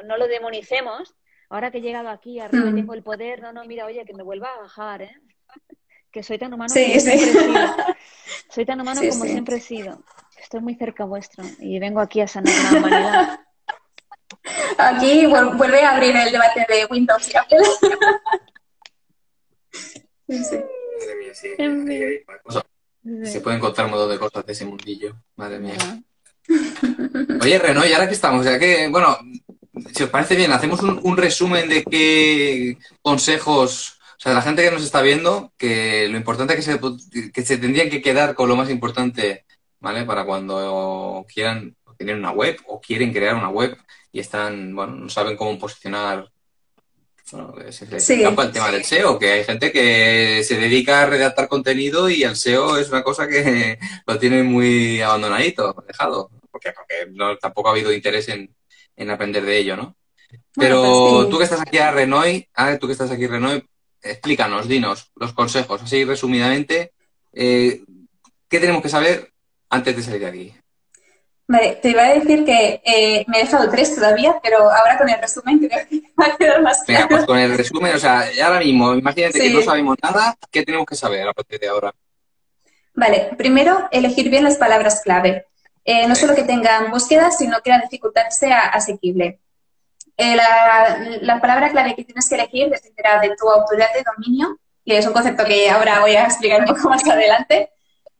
no 0.04 0.16
lo 0.16 0.28
demonicemos, 0.28 1.14
ahora 1.50 1.70
que 1.70 1.78
he 1.78 1.82
llegado 1.82 2.10
aquí 2.10 2.38
arriba 2.38 2.70
Mm. 2.70 2.74
tengo 2.76 2.94
el 2.94 3.02
poder, 3.02 3.42
no, 3.42 3.52
no, 3.52 3.64
mira, 3.64 3.86
oye, 3.86 4.04
que 4.04 4.14
me 4.14 4.22
vuelva 4.22 4.48
a 4.54 4.60
bajar, 4.60 5.02
¿eh? 5.02 5.20
Que 6.12 6.22
soy 6.22 6.38
tan 6.38 6.52
humano 6.54 6.72
Sí, 6.72 6.86
como 6.86 7.00
sí. 7.00 7.18
siempre 7.18 7.40
he 7.40 7.44
sido. 7.44 7.76
Soy 8.50 8.64
tan 8.66 8.80
humano 8.80 9.00
Sí, 9.00 9.08
como 9.08 9.24
sí. 9.24 9.30
siempre 9.30 9.56
he 9.56 9.60
sido. 9.60 10.02
Estoy 10.38 10.60
muy 10.60 10.74
cerca 10.76 11.04
vuestro 11.04 11.44
y 11.58 11.78
vengo 11.78 12.00
aquí 12.00 12.20
a 12.20 12.28
sanar 12.28 12.52
la 12.72 12.78
humanidad. 12.78 13.40
aquí 14.78 15.24
vuel- 15.26 15.56
vuelve 15.56 15.82
a 15.84 15.90
abrir 15.96 16.14
el 16.16 16.32
debate 16.32 16.66
de 16.68 16.86
Windows 16.90 17.28
y 17.32 17.36
Apple. 17.36 17.58
Sí, 20.28 20.42
sí. 20.42 20.56
Madre 20.56 21.14
mía, 21.20 21.34
sí. 21.34 21.48
En 21.58 21.86
fin. 21.86 23.24
Se 23.24 23.40
pueden 23.40 23.58
encontrar 23.58 23.86
un 23.86 23.92
montón 23.92 24.10
de 24.10 24.18
cosas 24.18 24.44
de 24.44 24.52
ese 24.52 24.64
mundillo. 24.64 25.14
Madre 25.36 25.60
mía. 25.60 25.76
Oye, 27.42 27.58
Reno, 27.58 27.86
y 27.86 27.92
ahora 27.92 28.08
que 28.08 28.14
estamos, 28.14 28.44
ya 28.44 28.58
que, 28.58 28.88
bueno, 28.88 29.16
si 29.94 30.02
os 30.02 30.10
parece 30.10 30.34
bien, 30.34 30.50
hacemos 30.52 30.82
un, 30.82 30.98
un 31.02 31.16
resumen 31.16 31.68
de 31.68 31.84
qué 31.84 32.76
consejos, 33.02 33.98
o 34.16 34.18
sea, 34.20 34.30
de 34.32 34.36
la 34.36 34.42
gente 34.42 34.62
que 34.64 34.70
nos 34.72 34.82
está 34.82 35.00
viendo, 35.02 35.52
que 35.56 36.08
lo 36.08 36.16
importante 36.16 36.54
es 36.54 36.64
que 36.66 36.72
se, 36.72 37.30
que 37.32 37.42
se 37.42 37.58
tendrían 37.58 37.88
que 37.90 38.02
quedar 38.02 38.34
con 38.34 38.48
lo 38.48 38.56
más 38.56 38.68
importante, 38.70 39.44
¿vale? 39.78 40.04
Para 40.04 40.24
cuando 40.24 41.24
quieran 41.32 41.76
tener 41.96 42.16
una 42.16 42.30
web 42.32 42.56
o 42.66 42.80
quieren 42.80 43.12
crear 43.12 43.34
una 43.34 43.48
web 43.50 43.76
y 44.12 44.20
están, 44.20 44.74
bueno, 44.74 44.94
no 44.94 45.08
saben 45.08 45.36
cómo 45.36 45.58
posicionar. 45.58 46.30
Bueno, 47.32 47.54
se 47.70 47.86
les 47.86 48.04
Sí. 48.04 48.22
escapa 48.22 48.44
el 48.44 48.52
tema 48.52 48.70
del 48.70 48.84
SEO, 48.84 49.18
que 49.18 49.32
hay 49.32 49.44
gente 49.44 49.72
que 49.72 50.42
se 50.44 50.58
dedica 50.58 51.02
a 51.02 51.06
redactar 51.06 51.48
contenido 51.48 52.08
y 52.08 52.22
el 52.22 52.36
SEO 52.36 52.76
es 52.78 52.88
una 52.90 53.02
cosa 53.02 53.26
que 53.26 53.78
lo 54.06 54.18
tiene 54.18 54.42
muy 54.44 55.00
abandonadito, 55.02 55.74
dejado, 55.86 56.30
porque, 56.50 56.72
porque 56.72 57.10
no, 57.12 57.36
tampoco 57.36 57.68
ha 57.68 57.72
habido 57.72 57.92
interés 57.92 58.28
en, 58.28 58.54
en 58.96 59.10
aprender 59.10 59.44
de 59.44 59.58
ello, 59.58 59.76
¿no? 59.76 59.96
Pero 60.54 60.80
Bueno, 60.80 61.10
pues 61.10 61.24
sí. 61.24 61.30
tú 61.30 61.38
que 61.38 61.44
estás 61.44 61.60
aquí 61.60 61.78
a 61.78 61.90
Renoy, 61.90 62.48
ah, 62.54 62.78
tú 62.78 62.86
que 62.86 62.92
estás 62.92 63.10
aquí 63.10 63.26
Renoy, 63.26 63.64
explícanos, 64.02 64.68
dinos 64.68 65.10
los 65.16 65.32
consejos, 65.32 65.82
así 65.82 66.04
resumidamente, 66.04 66.92
eh, 67.32 67.82
¿qué 68.48 68.60
tenemos 68.60 68.82
que 68.82 68.88
saber 68.88 69.32
antes 69.68 69.96
de 69.96 70.02
salir 70.02 70.20
de 70.20 70.26
aquí? 70.26 70.54
Vale, 71.48 71.78
te 71.80 71.90
iba 71.90 72.02
a 72.02 72.14
decir 72.14 72.44
que 72.44 72.80
eh, 72.84 73.24
me 73.28 73.38
he 73.38 73.44
dejado 73.44 73.70
tres 73.70 73.94
todavía, 73.94 74.34
pero 74.42 74.58
ahora 74.70 74.98
con 74.98 75.08
el 75.08 75.20
resumen 75.20 75.58
creo 75.60 75.86
que 75.88 76.02
va 76.20 76.26
a 76.26 76.36
quedar 76.36 76.60
más 76.60 76.84
Venga, 76.86 77.00
claro. 77.02 77.16
pues 77.16 77.26
con 77.26 77.38
el 77.38 77.56
resumen, 77.56 77.94
o 77.94 77.98
sea, 77.98 78.24
ahora 78.44 78.58
mismo, 78.58 78.94
imagínate 78.94 79.38
que 79.38 79.48
Sí. 79.48 79.54
no 79.54 79.62
sabemos 79.62 79.96
nada, 80.02 80.36
¿qué 80.50 80.64
tenemos 80.64 80.86
que 80.86 80.96
saber 80.96 81.28
a 81.28 81.32
partir 81.32 81.60
de 81.60 81.68
ahora? 81.68 81.94
Vale, 82.94 83.30
primero, 83.36 83.88
elegir 83.92 84.28
bien 84.30 84.42
las 84.42 84.56
palabras 84.56 85.02
clave. 85.04 85.46
Eh, 85.84 86.08
no 86.08 86.16
solo 86.16 86.34
que 86.34 86.42
tengan 86.42 86.90
búsqueda, 86.90 87.30
sino 87.30 87.60
que 87.62 87.70
la 87.70 87.78
dificultad 87.80 88.28
sea 88.30 88.60
asequible. 88.70 89.38
Eh, 90.16 90.34
la, 90.34 90.98
la 91.20 91.40
palabra 91.40 91.70
clave 91.70 91.94
que 91.94 92.02
tienes 92.04 92.28
que 92.28 92.34
elegir 92.36 92.70
dependerá 92.70 93.20
de 93.20 93.36
tu 93.36 93.48
autoridad 93.48 93.92
de 93.94 94.02
dominio, 94.02 94.58
que 94.84 94.98
es 94.98 95.06
un 95.06 95.12
concepto 95.12 95.44
que 95.44 95.70
ahora 95.70 96.00
voy 96.00 96.16
a 96.16 96.24
explicar 96.24 96.60
un 96.60 96.66
poco 96.74 96.88
más 96.88 97.06
adelante. 97.06 97.70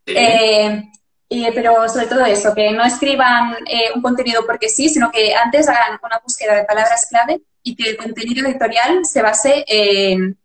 Sí. 0.06 0.14
Eh, 0.16 0.82
y- 1.28 1.50
pero 1.52 1.88
sobre 1.88 2.06
todo 2.06 2.24
eso, 2.24 2.54
que 2.54 2.70
no 2.72 2.84
escriban 2.84 3.54
eh, 3.66 3.90
un 3.94 4.02
contenido 4.02 4.44
porque 4.46 4.68
sí, 4.68 4.88
sino 4.88 5.10
que 5.10 5.34
antes 5.34 5.68
hagan 5.68 5.98
una 6.02 6.18
búsqueda 6.22 6.54
de 6.54 6.64
palabras 6.64 7.06
clave 7.10 7.40
y 7.62 7.74
que 7.76 7.90
el 7.90 7.96
contenido 7.96 8.46
editorial 8.46 9.04
se 9.04 9.22
base 9.22 9.64
en, 9.66 10.38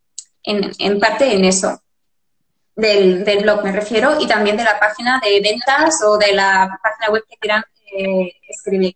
en- 0.43 0.71
en 0.79 0.99
parte 0.99 1.33
en 1.33 1.45
eso. 1.45 1.81
Del, 2.73 3.25
del 3.25 3.43
blog 3.43 3.63
me 3.63 3.71
refiero 3.73 4.19
y 4.19 4.27
también 4.27 4.55
de 4.57 4.63
la 4.63 4.79
página 4.79 5.21
de 5.23 5.41
ventas 5.41 6.01
o 6.05 6.17
de 6.17 6.31
la 6.33 6.79
página 6.81 7.09
web 7.11 7.23
que 7.29 7.35
quieran 7.37 7.63
eh, 7.97 8.33
escribir. 8.47 8.95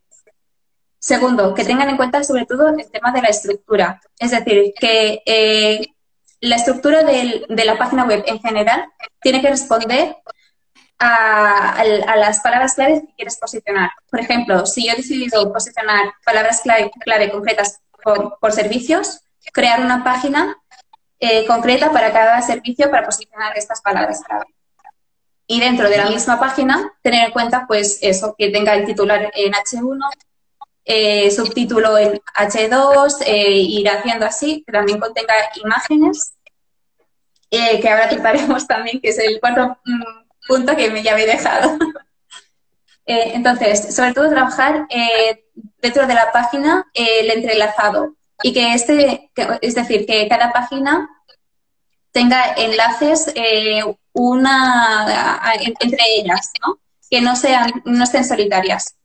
Segundo, 0.98 1.54
que 1.54 1.64
tengan 1.66 1.90
en 1.90 1.98
cuenta 1.98 2.24
sobre 2.24 2.46
todo 2.46 2.70
el 2.70 2.90
tema 2.90 3.12
de 3.12 3.22
la 3.22 3.28
estructura. 3.28 4.02
Es 4.18 4.32
decir, 4.32 4.74
que 4.80 5.22
eh, 5.26 5.82
la 6.40 6.56
estructura 6.56 7.04
del- 7.04 7.46
de 7.48 7.66
la 7.66 7.78
página 7.78 8.06
web 8.06 8.24
en 8.26 8.40
general 8.40 8.86
tiene 9.22 9.42
que 9.42 9.50
responder 9.50 10.16
a, 11.00 11.80
a 11.80 12.16
las 12.16 12.40
palabras 12.40 12.76
claves 12.76 13.02
que 13.02 13.14
quieres 13.16 13.38
posicionar. 13.38 13.92
Por 14.10 14.20
ejemplo, 14.20 14.66
si 14.66 14.86
yo 14.86 14.94
he 14.94 14.98
decidido 14.98 15.52
posicionar 15.52 16.14
palabras 16.26 16.62
clave, 16.62 16.92
clave 17.02 17.32
concretas 17.32 17.82
por, 18.04 18.38
por 18.40 18.52
servicios, 18.52 19.22
crear 19.54 19.82
una 19.82 20.04
página 20.04 20.58
eh, 21.20 21.46
concreta 21.46 21.92
para 21.92 22.12
cada 22.12 22.42
servicio 22.42 22.90
para 22.90 23.06
posicionar 23.06 23.58
estas 23.58 23.82
palabras 23.82 24.22
clave. 24.26 24.46
Y 25.48 25.60
dentro 25.60 25.90
de 25.90 25.98
la 25.98 26.10
misma 26.10 26.40
página, 26.40 26.92
tener 27.02 27.26
en 27.26 27.32
cuenta, 27.32 27.66
pues, 27.68 28.00
eso, 28.02 28.36
que 28.38 28.50
tenga 28.50 28.74
el 28.74 28.86
titular 28.86 29.32
en 29.36 29.54
H1, 29.54 30.10
eh, 30.86 31.30
subtítulo 31.32 31.98
en 31.98 32.20
H2, 32.36 33.22
eh, 33.26 33.52
ir 33.52 33.90
haciendo 33.90 34.26
así, 34.26 34.64
que 34.66 34.72
también 34.72 35.00
contenga 35.00 35.34
imágenes, 35.64 36.34
eh, 37.52 37.80
que 37.80 37.90
ahora 37.90 38.10
trataremos 38.10 38.68
también, 38.68 39.00
que 39.00 39.10
es 39.10 39.20
el 39.20 39.40
cuarto 39.40 39.78
mm, 39.86 40.25
punto 40.48 40.76
que 40.76 40.90
me 40.92 41.04
ya 41.04 41.14
había 41.14 41.26
dejado. 41.28 41.78
Eh, 43.08 43.34
entonces, 43.36 43.94
sobre 43.96 44.14
todo 44.14 44.32
trabajar 44.32 44.88
eh, 44.90 45.46
dentro 45.80 46.08
de 46.08 46.16
la 46.16 46.32
página 46.32 46.88
eh, 46.96 47.20
el 47.20 47.30
entrelazado 47.30 48.16
y 48.42 48.52
que 48.52 48.74
este, 48.74 49.30
es 49.62 49.76
decir, 49.76 50.08
que 50.08 50.28
cada 50.28 50.52
página 50.52 51.08
tenga 52.12 52.54
enlaces 52.58 53.32
eh, 53.36 53.84
una 54.14 55.40
entre 55.82 56.04
ellas, 56.16 56.52
¿no? 56.66 56.80
Que 57.08 57.22
no 57.22 57.36
sean, 57.36 57.72
no 57.86 58.04
estén 58.06 58.26
solitarias. 58.26 58.96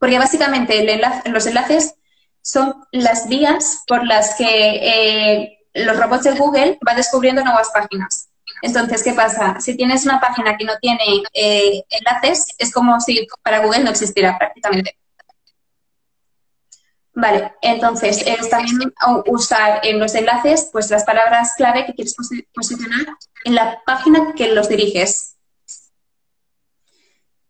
Porque 0.00 0.18
básicamente 0.18 0.80
el 0.80 0.88
enlace- 0.88 1.28
los 1.30 1.46
enlaces 1.46 1.94
son 2.42 2.84
las 2.90 3.28
vías 3.28 3.84
por 3.86 4.04
las 4.04 4.34
que 4.34 5.56
los 5.74 5.96
robots 5.96 6.24
de 6.24 6.32
Google 6.32 6.78
van 6.80 6.96
descubriendo 6.96 7.44
nuevas 7.44 7.70
páginas. 7.72 8.29
Entonces, 8.62 9.02
¿qué 9.02 9.12
pasa? 9.12 9.60
Si 9.60 9.76
tienes 9.76 10.04
una 10.04 10.20
página 10.20 10.56
que 10.56 10.64
no 10.64 10.76
tiene 10.80 11.22
eh, 11.32 11.82
enlaces, 11.88 12.46
es 12.58 12.72
como 12.72 13.00
si 13.00 13.26
para 13.42 13.64
Google 13.64 13.84
no 13.84 13.90
existiera 13.90 14.36
prácticamente. 14.38 14.96
Vale, 17.12 17.52
entonces 17.60 18.22
es 18.24 18.48
también 18.48 18.94
usar 19.26 19.80
en 19.84 19.98
los 19.98 20.14
enlaces 20.14 20.68
pues 20.72 20.90
las 20.90 21.04
palabras 21.04 21.52
clave 21.56 21.84
que 21.84 21.94
quieres 21.94 22.14
posicionar 22.54 23.06
en 23.44 23.54
la 23.54 23.82
página 23.84 24.32
que 24.34 24.48
los 24.48 24.68
diriges. 24.68 25.36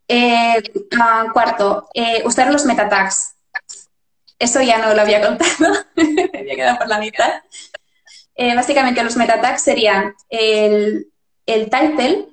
Eh, 0.07 0.61
ah, 0.99 1.27
cuarto, 1.31 1.87
eh, 1.93 2.21
usar 2.25 2.51
los 2.51 2.65
meta 2.65 2.89
tags. 2.89 3.35
Eso 4.39 4.61
ya 4.61 4.79
no 4.79 4.93
lo 4.93 5.01
había 5.01 5.21
contado, 5.21 5.85
me 5.95 6.39
había 6.39 6.55
quedado 6.55 6.79
por 6.79 6.87
la 6.87 6.97
mitad. 6.97 7.31
Eh, 8.35 8.55
básicamente 8.55 9.03
los 9.03 9.17
meta 9.17 9.41
tags 9.41 9.61
serían 9.61 10.15
el, 10.29 11.07
el 11.45 11.69
title 11.69 12.27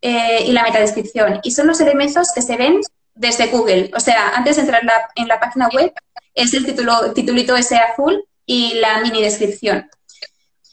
y 0.00 0.52
la 0.52 0.64
metadescripción. 0.64 1.40
Y 1.42 1.50
son 1.52 1.66
los 1.66 1.80
elementos 1.80 2.30
que 2.34 2.42
se 2.42 2.56
ven 2.56 2.82
desde 3.14 3.46
Google. 3.46 3.90
O 3.96 4.00
sea, 4.00 4.32
antes 4.34 4.56
de 4.56 4.62
entrar 4.62 4.82
en 5.14 5.28
la 5.28 5.40
página 5.40 5.68
web, 5.68 5.94
es 6.34 6.52
el 6.52 6.66
título, 6.66 7.12
titulito 7.14 7.56
ese 7.56 7.76
azul 7.76 8.24
y 8.44 8.74
la 8.74 9.00
mini 9.00 9.22
descripción. 9.22 9.88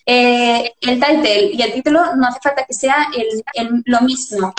Eh, 0.05 0.73
el 0.81 0.99
title 0.99 1.51
y 1.53 1.61
el 1.61 1.73
título 1.73 2.15
no 2.15 2.27
hace 2.27 2.39
falta 2.41 2.65
que 2.65 2.73
sea 2.73 3.07
el, 3.15 3.83
lo 3.85 4.01
mismo. 4.01 4.53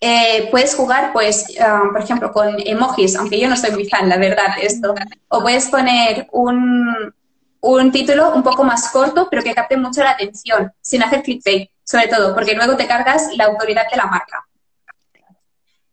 Eh, 0.00 0.48
puedes 0.50 0.74
jugar, 0.74 1.12
pues, 1.12 1.46
ah, 1.60 1.82
por 1.92 2.02
ejemplo, 2.02 2.32
con 2.32 2.56
emojis, 2.64 3.16
aunque 3.16 3.40
yo 3.40 3.48
no 3.48 3.56
soy 3.56 3.70
muy 3.72 3.88
fan, 3.88 4.08
la 4.08 4.16
verdad, 4.16 4.56
de 4.56 4.66
esto. 4.66 4.94
O 5.28 5.40
puedes 5.40 5.68
poner 5.68 6.28
un, 6.32 7.14
un 7.60 7.90
título 7.92 8.34
un 8.34 8.42
poco 8.42 8.64
más 8.64 8.90
corto, 8.90 9.28
pero 9.30 9.42
que 9.42 9.54
capte 9.54 9.76
mucho 9.76 10.02
la 10.02 10.10
atención, 10.10 10.72
sin 10.80 11.02
hacer 11.02 11.22
clickbait, 11.22 11.70
sobre 11.84 12.08
todo, 12.08 12.34
porque 12.34 12.54
luego 12.54 12.76
te 12.76 12.86
cargas 12.86 13.34
la 13.36 13.44
autoridad 13.44 13.90
de 13.90 13.96
la 13.96 14.06
marca. 14.06 14.44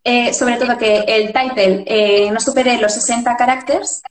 Eh, 0.03 0.34
sobre 0.34 0.57
todo 0.57 0.78
que 0.78 0.99
el 1.07 1.34
title 1.34 2.30
no 2.32 2.39
supere 2.39 2.78
los 2.78 2.93
60 2.93 3.36
caracteres 3.38 4.03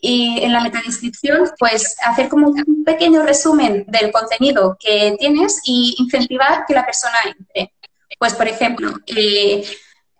y 0.00 0.40
en 0.42 0.52
la 0.52 0.62
metadescripción, 0.62 1.50
pues 1.58 1.96
hacer 2.02 2.28
como 2.28 2.48
un 2.48 2.84
pequeño 2.84 3.22
resumen 3.22 3.84
del 3.86 4.10
contenido 4.10 4.76
que 4.80 5.16
tienes 5.18 5.60
y 5.64 5.94
incentivar 5.98 6.64
que 6.66 6.74
la 6.74 6.86
persona 6.86 7.16
entre. 7.26 7.74
Pues, 8.18 8.34
por 8.34 8.48
ejemplo, 8.48 8.92
eh, 9.06 9.64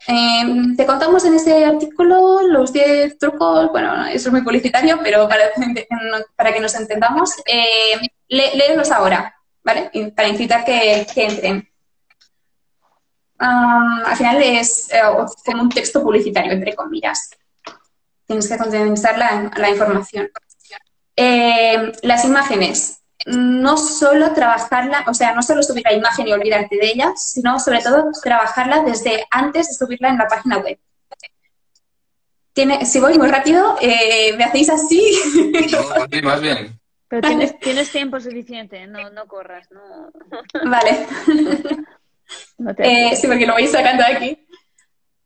em, 0.06 0.76
te 0.76 0.86
contamos 0.86 1.24
en 1.24 1.34
ese 1.34 1.64
artículo 1.64 2.42
los 2.42 2.72
10 2.72 3.18
trucos, 3.18 3.70
bueno, 3.70 4.06
eso 4.06 4.28
es 4.28 4.32
muy 4.32 4.42
publicitario, 4.42 4.98
pero 5.02 5.28
para, 5.28 5.50
que 6.54 6.60
nos 6.60 6.74
entendamos, 6.74 7.36
eh, 7.46 8.00
léelos 8.28 8.90
ahora, 8.90 9.34
¿vale? 9.62 9.90
Para 10.14 10.28
incitar 10.28 10.64
que, 10.64 11.06
entren. 11.16 11.68
Al 13.38 14.16
final 14.16 14.42
es 14.42 14.92
eh, 14.92 15.00
como 15.46 15.62
un 15.62 15.70
texto 15.70 16.02
publicitario, 16.02 16.52
entre 16.52 16.74
comillas 16.74 17.30
tienes 18.30 18.48
que 18.48 18.58
condensar 18.58 19.18
la, 19.18 19.70
información. 19.70 20.30
Eh, 21.16 21.90
las 22.02 22.24
imágenes, 22.24 22.99
no 23.26 23.76
solo 23.76 24.32
trabajarla, 24.32 25.04
o 25.06 25.14
sea, 25.14 25.34
no 25.34 25.42
solo 25.42 25.62
subir 25.62 25.84
la 25.84 25.92
imagen 25.92 26.26
y 26.26 26.32
olvidarte 26.32 26.76
de 26.76 26.86
ella, 26.86 27.12
sino 27.16 27.58
sobre 27.58 27.80
todo 27.82 28.10
trabajarla 28.22 28.82
desde 28.82 29.26
antes 29.30 29.68
de 29.68 29.74
subirla 29.74 30.08
en 30.08 30.18
la 30.18 30.26
página 30.26 30.58
web. 30.58 30.78
Tiene, 32.52 32.84
si 32.84 32.98
voy 32.98 33.16
muy 33.18 33.28
rápido, 33.28 33.76
eh, 33.80 34.34
me 34.36 34.44
hacéis 34.44 34.70
así. 34.70 35.18
No, 35.70 36.22
más 36.22 36.40
bien. 36.40 36.80
Pero 37.08 37.22
tienes, 37.22 37.58
tienes 37.58 37.90
tiempo 37.90 38.20
suficiente, 38.20 38.86
no, 38.86 39.10
no 39.10 39.26
corras, 39.26 39.68
no. 39.70 40.10
Vale. 40.70 41.06
eh, 42.78 43.16
sí, 43.16 43.26
porque 43.26 43.46
lo 43.46 43.54
vais 43.54 43.70
sacando 43.70 44.04
aquí 44.04 44.39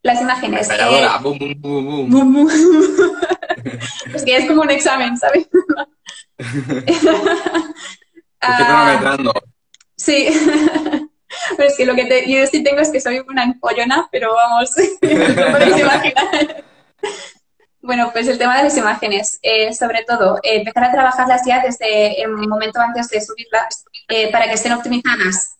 las 0.05 0.21
imágenes. 0.21 0.71
Eh, 0.71 0.75
es 4.15 4.23
que 4.23 4.37
es 4.37 4.47
como 4.47 4.63
un 4.63 4.71
examen, 4.71 5.17
¿sabes? 5.17 5.49
Estoy 6.39 6.87
cronometrando. 8.41 9.33
Sí. 9.97 10.29
Pero 11.57 11.69
es 11.69 11.77
que 11.77 11.87
lo 11.87 11.95
que 11.95 12.25
yo 12.29 12.47
sí 12.47 12.63
tengo 12.63 12.81
es 12.81 12.91
que 12.91 13.01
soy 13.01 13.19
una 13.19 13.43
empollona, 13.43 14.09
pero 14.13 14.35
vamos, 14.35 14.71
no 15.03 15.53
podéis 15.53 15.79
imaginar. 15.79 16.65
Bueno, 17.83 18.11
pues 18.13 18.29
el 18.29 18.39
tema 18.39 18.59
de 18.59 18.65
las 18.65 18.77
imágenes, 18.77 19.41
eh, 19.43 19.75
sobre 19.75 20.05
todo, 20.05 20.37
eh, 20.45 20.59
empezar 20.59 20.85
a 20.85 20.93
trabajarlas 20.93 21.43
ya 21.45 21.61
desde 21.61 22.23
el 22.23 22.31
momento 22.31 22.79
antes 22.79 23.09
de 23.09 23.21
subirlas 23.21 23.85
para 24.31 24.45
que 24.45 24.53
estén 24.53 24.75
optimizadas 24.75 25.57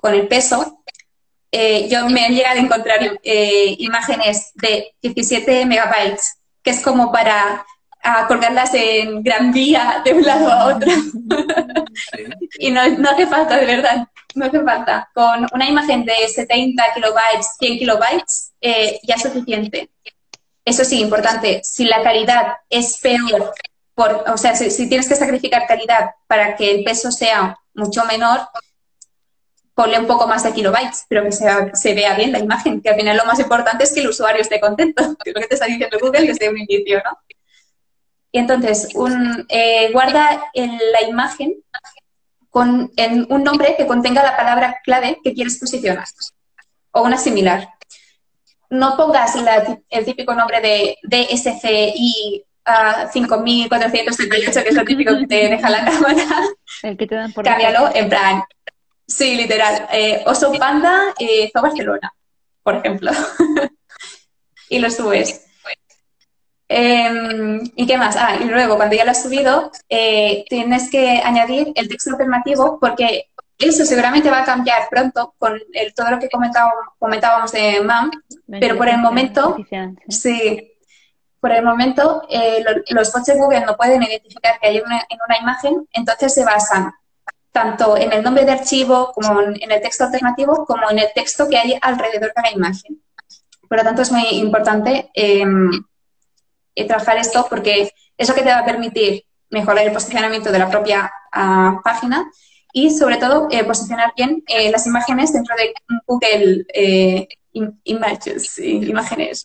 con 0.00 0.14
el 0.14 0.26
peso 0.26 0.82
eh, 1.54 1.86
yo 1.90 2.08
me 2.08 2.26
he 2.26 2.30
llegado 2.30 2.58
a 2.58 2.62
encontrar 2.62 3.20
eh, 3.22 3.76
imágenes 3.78 4.52
de 4.54 4.94
17 5.02 5.66
megabytes, 5.66 6.38
que 6.62 6.70
es 6.70 6.80
como 6.80 7.12
para 7.12 7.64
colgarlas 8.26 8.72
en 8.74 9.22
Gran 9.22 9.52
Vía 9.52 10.02
de 10.04 10.14
un 10.14 10.22
lado 10.22 10.50
a 10.50 10.74
otro. 10.74 10.90
y 12.58 12.70
no, 12.70 12.80
hace 12.80 13.26
falta, 13.26 13.58
de 13.58 13.66
verdad, 13.66 14.08
no 14.34 14.46
hace 14.46 14.60
falta. 14.60 15.10
Con 15.14 15.46
una 15.52 15.68
imagen 15.68 16.04
de 16.04 16.14
70 16.26 16.82
kilobytes, 16.94 17.56
100 17.58 17.78
kilobytes, 17.78 18.52
eh, 18.60 18.98
ya 19.02 19.16
es 19.16 19.22
suficiente. 19.22 19.90
Eso 20.64 20.84
sí, 20.84 21.00
importante, 21.00 21.60
si 21.64 21.84
la 21.84 22.02
calidad 22.02 22.54
es 22.70 22.98
peor, 22.98 23.52
por, 23.94 24.24
o 24.26 24.38
sea, 24.38 24.54
si 24.54 24.88
tienes 24.88 25.08
que 25.08 25.16
sacrificar 25.16 25.66
calidad 25.66 26.12
para 26.26 26.56
que 26.56 26.70
el 26.70 26.84
peso 26.84 27.12
sea 27.12 27.58
mucho 27.74 28.04
menor, 28.06 28.40
ponle 29.74 29.98
un 29.98 30.06
poco 30.06 30.26
más 30.26 30.42
de 30.42 30.52
kilobytes, 30.52 31.06
pero 31.08 31.24
que 31.24 31.32
se 31.32 31.94
vea 31.94 32.14
bien 32.14 32.32
la 32.32 32.38
imagen, 32.38 32.80
que 32.80 32.90
al 32.90 32.96
final 32.96 33.16
lo 33.16 33.24
más 33.24 33.38
importante 33.38 33.84
es 33.84 33.92
que 33.92 34.00
el 34.00 34.08
usuario 34.08 34.42
esté 34.42 34.60
contento, 34.60 35.02
que 35.24 35.30
es 35.30 35.34
lo 35.34 35.40
que 35.40 35.48
te 35.48 35.54
está 35.54 35.66
diciendo 35.66 35.98
Google 36.00 36.26
desde 36.26 36.48
un 36.50 36.58
inicio, 36.58 37.02
¿no? 37.04 37.18
Y 38.34 38.38
entonces, 38.38 38.88
un, 38.94 39.44
eh, 39.48 39.90
guarda 39.92 40.42
en 40.54 40.78
la 40.78 41.06
imagen 41.06 41.62
con 42.48 42.90
en 42.96 43.26
un 43.30 43.44
nombre 43.44 43.76
que 43.76 43.86
contenga 43.86 44.22
la 44.22 44.36
palabra 44.36 44.80
clave 44.84 45.18
que 45.22 45.34
quieres 45.34 45.58
posicionar, 45.58 46.04
o 46.92 47.02
una 47.02 47.18
similar. 47.18 47.68
No 48.70 48.96
pongas 48.96 49.34
el 49.90 50.04
típico 50.04 50.34
nombre 50.34 50.60
de 50.60 50.96
DSCI 51.02 52.42
a 52.64 53.08
5438, 53.12 54.62
que 54.62 54.68
es 54.68 54.74
lo 54.74 54.84
típico 54.84 55.18
que 55.18 55.26
te 55.26 55.48
deja 55.50 55.68
la 55.68 55.84
cámara. 55.90 56.24
El 56.82 56.96
que 56.96 57.06
te 57.06 57.14
dan 57.14 57.32
por 57.32 57.44
Cámbialo 57.44 57.90
en 57.94 58.08
plan 58.08 58.44
Sí, 59.06 59.34
literal. 59.34 59.88
Eh, 59.92 60.22
Oso 60.26 60.52
Panda, 60.52 61.14
eh, 61.18 61.50
Barcelona, 61.54 62.12
por 62.62 62.76
ejemplo. 62.76 63.10
y 64.68 64.78
lo 64.78 64.90
subes. 64.90 65.44
Em, 66.68 67.60
¿Y 67.76 67.86
qué 67.86 67.98
más? 67.98 68.16
Ah, 68.16 68.36
y 68.40 68.44
luego, 68.44 68.76
cuando 68.76 68.96
ya 68.96 69.04
lo 69.04 69.10
has 69.10 69.22
subido, 69.22 69.70
eh, 69.90 70.44
tienes 70.48 70.90
que 70.90 71.20
añadir 71.22 71.70
el 71.74 71.86
texto 71.86 72.10
alternativo 72.10 72.78
porque 72.80 73.26
eso 73.58 73.84
seguramente 73.84 74.30
va 74.30 74.40
a 74.40 74.44
cambiar 74.44 74.88
pronto 74.88 75.34
con 75.38 75.60
el, 75.72 75.94
todo 75.94 76.10
lo 76.10 76.18
que 76.18 76.30
comentábamos 76.30 77.52
de 77.52 77.80
MAM, 77.82 78.10
pero 78.48 78.76
por 78.76 78.88
el 78.88 78.98
momento, 78.98 79.56
sí, 80.08 80.72
por 81.38 81.52
el 81.52 81.64
momento 81.64 82.22
eh, 82.30 82.64
los 82.88 83.12
bots 83.12 83.26
de 83.26 83.34
Google 83.34 83.66
no 83.66 83.76
pueden 83.76 84.02
identificar 84.02 84.58
que 84.58 84.68
hay 84.68 84.80
una, 84.80 85.04
en 85.08 85.18
una 85.26 85.38
imagen, 85.38 85.88
entonces 85.92 86.32
se 86.32 86.44
basan 86.44 86.92
tanto 87.52 87.96
en 87.98 88.12
el 88.12 88.22
nombre 88.22 88.44
de 88.44 88.52
archivo 88.52 89.12
como 89.14 89.40
en 89.40 89.70
el 89.70 89.80
texto 89.82 90.04
alternativo, 90.04 90.64
como 90.66 90.90
en 90.90 90.98
el 90.98 91.08
texto 91.14 91.48
que 91.48 91.58
hay 91.58 91.78
alrededor 91.80 92.32
de 92.34 92.42
la 92.42 92.50
imagen. 92.50 93.00
Por 93.68 93.78
lo 93.78 93.84
tanto, 93.84 94.02
es 94.02 94.10
muy 94.10 94.26
importante 94.30 95.10
em, 95.14 95.70
eh, 96.74 96.86
trabajar 96.86 97.18
esto 97.18 97.46
porque 97.48 97.92
es 98.16 98.28
lo 98.28 98.34
que 98.34 98.42
te 98.42 98.50
va 98.50 98.58
a 98.60 98.64
permitir 98.64 99.24
mejorar 99.50 99.86
el 99.86 99.92
posicionamiento 99.92 100.50
de 100.50 100.58
la 100.58 100.70
propia 100.70 101.12
ah, 101.30 101.78
página 101.84 102.30
y, 102.72 102.90
sobre 102.90 103.18
todo, 103.18 103.48
eh, 103.50 103.64
posicionar 103.64 104.14
bien 104.16 104.42
eh, 104.46 104.70
las 104.70 104.86
imágenes 104.86 105.32
dentro 105.32 105.54
de 105.56 105.74
Google 106.06 106.64
Images, 107.84 108.58
imágenes, 108.58 109.44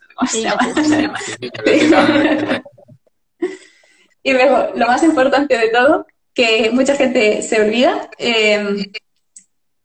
y 4.23 4.31
luego, 4.31 4.69
lo 4.75 4.87
más 4.87 5.03
importante 5.03 5.57
de 5.57 5.67
todo 5.69 6.05
que 6.37 6.69
mucha 6.69 6.95
gente 6.95 7.41
se 7.41 7.59
olvida, 7.59 8.11
em, 8.19 8.91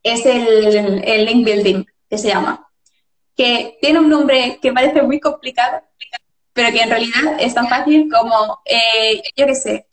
es 0.03 0.27
el, 0.27 1.25
link 1.25 1.47
building, 1.47 1.85
que 2.11 2.19
se 2.19 2.29
llama, 2.29 2.69
que 3.35 3.79
tiene 3.81 4.01
un 4.01 4.11
nombre 4.11 4.59
que 4.61 4.71
parece 4.71 5.01
muy 5.01 5.19
complicado, 5.19 5.81
pero 6.53 6.71
que 6.71 6.83
en 6.83 6.91
realidad 6.91 7.39
es 7.41 7.55
tan 7.55 7.69
fácil 7.69 8.07
como, 8.13 8.61
eh, 8.67 9.23
yo 9.35 9.47
qué 9.47 9.55
sé, 9.55 9.87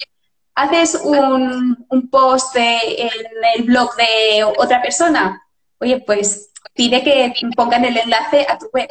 haces 0.54 0.96
un, 1.02 1.86
un 1.90 2.10
post 2.10 2.54
en 2.58 3.10
el 3.56 3.64
blog 3.64 3.96
de 3.96 4.44
otra 4.44 4.82
persona, 4.82 5.42
oye, 5.80 6.02
pues 6.02 6.52
pide 6.74 7.02
que 7.06 7.34
pongan 7.56 7.86
el 7.86 7.96
enlace 7.96 8.46
a 8.50 8.58
tu 8.58 8.70
web 8.74 8.90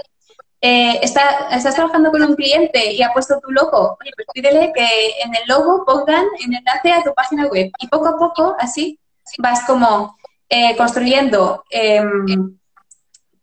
eh, 0.60 0.98
estás 1.02 1.74
trabajando 1.74 2.10
con 2.10 2.22
un 2.22 2.34
cliente 2.34 2.92
y 2.92 3.02
ha 3.02 3.12
puesto 3.12 3.38
tu 3.40 3.50
logo, 3.52 3.96
oye, 4.00 4.10
pues 4.16 4.26
pídele 4.32 4.72
que 4.74 4.88
en 5.24 5.34
el 5.34 5.42
logo 5.46 5.84
pongan 5.84 6.26
el 6.40 6.54
enlace 6.54 6.92
a 6.92 7.02
tu 7.02 7.14
página 7.14 7.46
web. 7.46 7.70
Y 7.78 7.86
poco 7.86 8.08
a 8.08 8.18
poco, 8.18 8.56
así, 8.58 8.98
vas 9.38 9.64
como 9.66 10.16
eh, 10.48 10.76
construyendo, 10.76 11.64
em, 11.70 12.58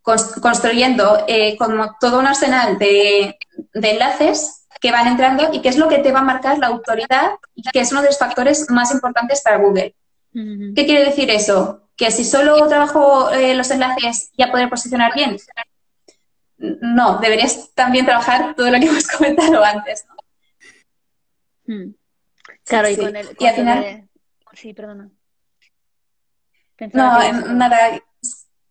construyendo 0.01 1.23
eh, 1.27 1.55
como 1.57 1.95
todo 1.99 2.19
un 2.19 2.27
arsenal 2.27 2.77
de, 2.77 3.37
enlaces 3.73 4.65
que 4.81 4.91
van 4.91 5.07
entrando 5.07 5.49
y 5.53 5.61
que 5.61 5.69
es 5.69 5.77
lo 5.77 5.87
que 5.87 5.99
te 5.99 6.11
va 6.11 6.19
a 6.19 6.23
marcar 6.23 6.57
la 6.59 6.67
autoridad 6.67 7.31
y 7.55 7.63
que 7.63 7.79
es 7.79 7.91
uno 7.91 8.01
de 8.01 8.07
los 8.07 8.19
factores 8.19 8.69
más 8.69 8.91
importantes 8.91 9.41
para 9.41 9.57
Google. 9.57 9.95
¿Qué 10.33 10.85
quiere 10.85 11.05
decir 11.05 11.29
eso? 11.29 11.87
Que 11.95 12.11
si 12.11 12.25
solo 12.25 12.67
trabajo 12.67 13.31
eh, 13.31 13.55
los 13.55 13.71
enlaces 13.71 14.31
ya 14.37 14.51
poder 14.51 14.69
posicionar 14.69 15.13
bien. 15.15 15.37
No, 16.57 17.17
deberías 17.17 17.73
también 17.73 18.05
trabajar 18.05 18.55
todo 18.55 18.69
lo 18.71 18.79
que 18.79 18.85
hemos 18.85 19.07
comentado 19.17 19.63
antes. 19.63 20.05
¿no? 20.07 20.15
Hmm. 21.67 21.95
Claro, 22.63 22.89
y 22.89 22.97
con 22.97 23.15
el. 23.15 23.35
y 23.39 23.45
al 23.45 23.55
final. 23.55 24.09
Sí, 24.53 24.73
perdona. 24.73 25.09
no, 26.93 27.31
nada. 27.53 28.01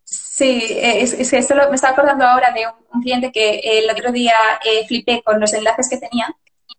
Sí, 0.04 0.66
es, 0.68 1.30
que 1.30 1.38
esto 1.38 1.54
me 1.54 1.76
estaba 1.76 1.92
acordando 1.92 2.24
ahora 2.24 2.50
de 2.52 2.66
un, 2.92 3.02
cliente 3.02 3.30
que 3.30 3.60
el 3.62 3.88
otro 3.88 4.10
día 4.10 4.34
eh, 4.64 4.86
flipé 4.86 5.22
con 5.22 5.38
los 5.38 5.52
enlaces 5.52 5.88
que 5.88 5.98
tenía, 5.98 6.34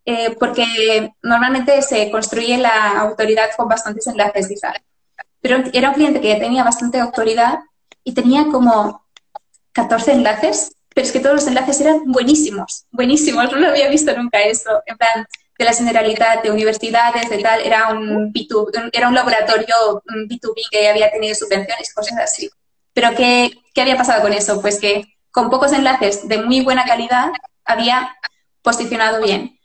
eh, 0.05 0.35
porque 0.37 1.13
normalmente 1.21 1.81
se 1.81 2.11
construye 2.11 2.57
la 2.57 2.99
autoridad 2.99 3.49
con 3.55 3.69
bastantes 3.69 4.07
enlaces, 4.07 4.47
quizás. 4.47 4.73
Pero 5.39 5.63
era 5.73 5.89
un 5.89 5.95
cliente 5.95 6.19
que 6.19 6.35
tenía 6.35 6.63
bastante 6.63 6.99
autoridad 6.99 7.59
y 8.03 8.13
tenía 8.13 8.45
como 8.51 9.05
14 9.71 10.13
enlaces, 10.13 10.75
pero 10.95 11.07
es 11.07 11.11
que 11.11 11.19
todos 11.19 11.35
los 11.35 11.47
enlaces 11.47 11.81
eran 11.81 12.03
buenísimos, 12.05 12.85
buenísimos. 12.89 13.51
No 13.51 13.57
lo 13.57 13.67
había 13.67 13.89
visto 13.89 14.15
nunca 14.15 14.39
eso. 14.39 14.81
En 14.85 14.97
plan, 14.97 15.27
de 15.59 15.65
la 15.65 15.73
Generalitat, 15.73 16.41
de 16.41 16.51
universidades, 16.51 17.29
de 17.29 17.39
tal, 17.39 17.59
era 17.59 17.89
un, 17.89 18.31
B2, 18.31 18.91
era 18.93 19.09
un 19.09 19.13
laboratorio 19.13 19.75
B2B 20.05 20.69
que 20.71 20.87
había 20.87 21.11
tenido 21.11 21.35
subvenciones, 21.35 21.93
cosas 21.93 22.17
así. 22.19 22.49
Pero 22.93 23.13
¿qué, 23.13 23.51
¿qué 23.73 23.81
había 23.81 23.97
pasado 23.97 24.21
con 24.21 24.31
eso? 24.31 24.61
Pues 24.61 24.79
que 24.79 25.03
con 25.31 25.49
pocos 25.49 25.73
enlaces 25.73 26.29
de 26.29 26.41
muy 26.41 26.61
buena 26.61 26.85
calidad 26.85 27.27
había 27.65 28.15
posicionado 28.61 29.21
bien. 29.21 29.59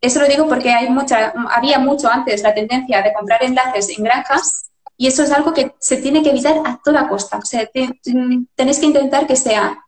Eso 0.00 0.20
lo 0.20 0.28
digo 0.28 0.46
porque 0.46 0.70
hay 0.70 0.88
mucha, 0.90 1.32
había 1.50 1.80
mucho 1.80 2.08
antes 2.08 2.42
la 2.42 2.54
tendencia 2.54 3.02
de 3.02 3.12
comprar 3.12 3.42
enlaces 3.42 3.88
en 3.98 4.04
granjas 4.04 4.70
y 4.96 5.08
eso 5.08 5.24
es 5.24 5.32
algo 5.32 5.52
que 5.52 5.74
se 5.80 5.96
tiene 5.96 6.22
que 6.22 6.30
evitar 6.30 6.54
a 6.64 6.80
toda 6.84 7.08
costa. 7.08 7.38
O 7.38 7.44
sea, 7.44 7.66
tenéis 7.66 8.78
que 8.78 8.86
intentar 8.86 9.26
que 9.26 9.34
sea 9.34 9.82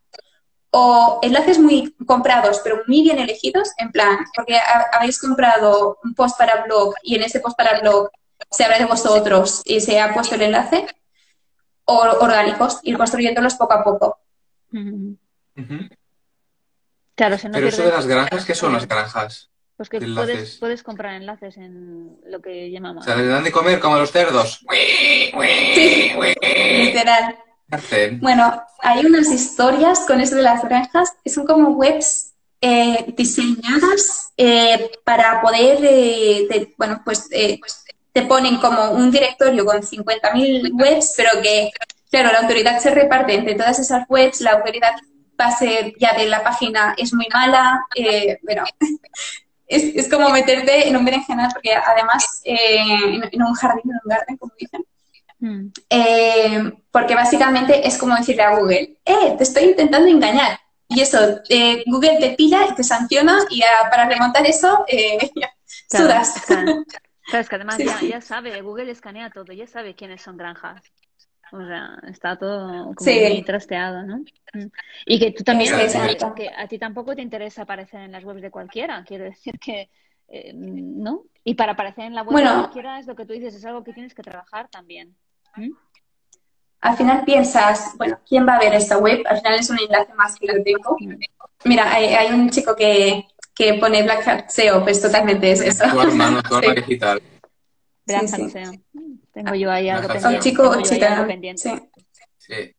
o 0.76 1.20
enlaces 1.22 1.60
muy 1.60 1.94
comprados, 2.04 2.60
pero 2.64 2.82
muy 2.88 3.02
bien 3.02 3.20
elegidos, 3.20 3.70
en 3.78 3.92
plan, 3.92 4.18
porque 4.34 4.58
habéis 4.92 5.20
comprado 5.20 6.00
un 6.02 6.14
post 6.14 6.36
para 6.36 6.64
blog 6.64 6.94
y 7.04 7.14
en 7.14 7.22
ese 7.22 7.38
post 7.38 7.56
para 7.56 7.78
blog 7.78 8.10
se 8.50 8.64
habla 8.64 8.80
de 8.80 8.86
vosotros 8.86 9.62
y 9.64 9.80
se 9.80 10.00
ha 10.00 10.12
puesto 10.12 10.34
el 10.34 10.42
enlace, 10.42 10.84
o 11.84 11.94
orgánicos, 12.20 12.80
ir 12.82 12.98
construyéndolos 12.98 13.54
poco 13.54 13.72
a 13.72 13.84
poco. 13.84 14.18
Claro, 17.14 17.36
Pero 17.52 17.68
eso 17.68 17.84
de 17.84 17.90
las 17.90 18.06
granjas, 18.08 18.44
¿qué 18.44 18.56
son 18.56 18.72
las 18.72 18.88
granjas? 18.88 19.50
Pues 19.76 19.88
que 19.88 20.00
puedes, 20.00 20.56
puedes, 20.58 20.82
comprar 20.82 21.14
enlaces 21.14 21.56
en 21.56 22.18
lo 22.26 22.40
que 22.40 22.72
llamamos. 22.72 23.04
O 23.04 23.06
sea, 23.06 23.14
le 23.14 23.26
dan 23.28 23.44
de 23.44 23.52
comer 23.52 23.78
como 23.78 23.94
a 23.94 24.00
los 24.00 24.10
cerdos. 24.10 24.64
Sí, 24.68 26.12
literal. 26.82 27.38
Bueno, 28.20 28.62
hay 28.80 29.04
unas 29.06 29.30
historias 29.30 30.00
con 30.00 30.20
eso 30.20 30.36
de 30.36 30.42
las 30.42 30.62
granjas 30.62 31.12
que 31.22 31.30
son 31.30 31.46
como 31.46 31.70
webs 31.70 32.34
eh, 32.60 33.12
diseñadas 33.16 34.32
eh, 34.36 34.90
para 35.04 35.42
poder, 35.42 35.78
eh, 35.82 36.72
bueno, 36.78 37.02
pues, 37.04 37.28
pues 37.60 37.84
te 38.12 38.22
ponen 38.22 38.56
como 38.56 38.92
un 38.92 39.10
directorio 39.10 39.66
con 39.66 39.82
50.000 39.82 40.72
webs, 40.72 41.12
pero 41.16 41.42
que, 41.42 41.70
claro, 42.10 42.32
la 42.32 42.40
autoridad 42.40 42.78
se 42.78 42.90
reparte 42.90 43.34
entre 43.34 43.54
todas 43.54 43.78
esas 43.78 44.06
webs, 44.08 44.40
la 44.40 44.52
autoridad 44.52 44.94
base 45.36 45.92
ya 45.98 46.14
de 46.14 46.26
la 46.26 46.42
página 46.42 46.94
es 46.96 47.12
muy 47.12 47.26
mala, 47.32 47.84
bueno, 48.42 48.64
es, 49.66 49.96
es, 49.96 50.08
como 50.08 50.30
meterte 50.30 50.88
en 50.88 50.96
un 50.96 51.04
berenjenal, 51.04 51.50
porque 51.52 51.74
además 51.74 52.40
en, 52.44 53.42
un 53.42 53.54
jardín, 53.54 53.90
en 53.90 54.00
un 54.04 54.08
garden, 54.10 54.36
como 54.38 54.52
dicen, 54.58 54.86
mm. 55.46 56.82
porque 56.90 57.14
básicamente 57.14 57.86
es 57.86 57.98
como 57.98 58.16
decirle 58.16 58.42
a 58.42 58.58
Google, 58.58 58.98
eh, 59.04 59.34
te 59.36 59.42
estoy 59.42 59.64
intentando 59.64 60.08
engañar. 60.08 60.58
Y 60.88 61.00
eso, 61.00 61.18
eh, 61.48 61.82
Google 61.86 62.18
te 62.20 62.30
pilla 62.30 62.66
y 62.70 62.74
te 62.74 62.84
sanciona 62.84 63.38
y 63.50 63.62
para 63.90 64.08
remontar 64.08 64.46
eso, 64.46 64.84
eh, 64.88 65.30
sudas. 65.88 66.44
Claro, 66.46 67.48
que 67.48 67.54
además 67.56 67.78
ya, 67.78 68.20
sabe, 68.20 68.60
Google 68.60 68.90
escanea 68.90 69.30
todo, 69.30 69.52
ya 69.52 69.66
sabe 69.66 69.94
quiénes 69.94 70.22
son 70.22 70.36
granjas. 70.36 70.82
O 71.52 71.64
sea, 71.64 71.98
está 72.08 72.36
todo 72.36 72.94
como 72.94 73.10
muy 73.10 73.42
trasteado, 73.42 74.02
¿no? 74.02 74.18
Mm. 74.54 74.66
Y 75.06 75.18
que 75.18 75.30
tú 75.32 75.44
también, 75.44 75.72
que 76.36 76.50
a 76.54 76.68
ti 76.68 76.78
tampoco 76.78 77.14
te 77.14 77.22
interesa 77.22 77.62
aparecer 77.62 78.00
en 78.00 78.12
las 78.12 78.24
webs 78.24 78.42
de 78.42 78.50
cualquiera, 78.50 79.04
quiero 79.04 79.24
decir 79.24 79.58
que, 79.58 79.88
eh, 80.28 80.52
¿no? 80.54 81.24
Y 81.44 81.54
para 81.54 81.72
aparecer 81.72 82.04
en 82.04 82.14
la 82.14 82.22
web 82.22 82.44
de 82.44 82.50
cualquiera 82.50 82.98
es 82.98 83.06
lo 83.06 83.14
que 83.14 83.24
tú 83.24 83.32
dices, 83.32 83.54
es 83.54 83.64
algo 83.64 83.84
que 83.84 83.92
tienes 83.92 84.14
que 84.14 84.22
trabajar 84.22 84.68
también. 84.68 85.14
Al 86.80 86.96
final 86.96 87.24
piensas, 87.24 87.92
bueno, 87.96 88.20
¿quién 88.28 88.46
va 88.46 88.56
a 88.56 88.60
ver 88.60 88.74
esta 88.74 88.98
web? 88.98 89.22
Al 89.26 89.38
final 89.38 89.54
es 89.58 89.70
un 89.70 89.78
enlace 89.78 90.12
más 90.14 90.34
que 90.38 90.46
lo 90.46 90.62
tengo. 90.62 90.96
Mira, 91.64 91.92
hay 91.92 92.28
un 92.32 92.50
chico 92.50 92.76
que, 92.76 93.24
que 93.54 93.74
pone 93.74 94.02
Black 94.02 94.26
Hat 94.26 94.48
SEO, 94.50 94.82
pues 94.82 95.00
totalmente 95.00 95.50
es 95.50 95.60
eso. 95.60 95.84
Tu 95.90 96.00
hermano, 96.00 96.42
tu 96.42 96.58
sí. 96.60 96.74
digital. 96.74 97.22
Black 98.06 98.22
Hat 98.24 98.50
SEO. 98.50 98.72
Tengo 99.32 99.54
yo 99.54 99.70
ahí 99.70 99.88
algo 99.88 100.08
pendiente. 100.08 100.36
Un 100.36 100.42
chico 100.42 100.68
o 100.68 100.82
chica. 100.82 101.26
Sí. 101.56 101.70
sí. 102.38 102.74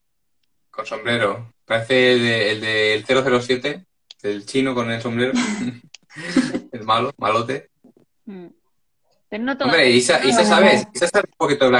Con 0.69 0.85
sombrero. 0.85 1.53
Parece 1.65 2.13
el, 2.13 2.19
de, 2.19 2.51
el 2.51 2.61
del 2.61 3.41
007, 3.41 3.85
el 4.21 4.45
chino 4.45 4.75
con 4.75 4.91
el 4.91 5.01
sombrero. 5.01 5.33
el 6.71 6.83
malo, 6.83 7.13
malote. 7.17 7.69
Mm. 8.25 8.47
Pero 9.35 9.43
no 9.43 9.51
Hombre, 9.65 9.89
Isa, 9.89 10.23
Isa 10.23 10.45
sabes, 10.45 10.87
Isa 10.93 11.07
sabe 11.07 11.27
un 11.27 11.37
poquito 11.37 11.65
de 11.65 11.71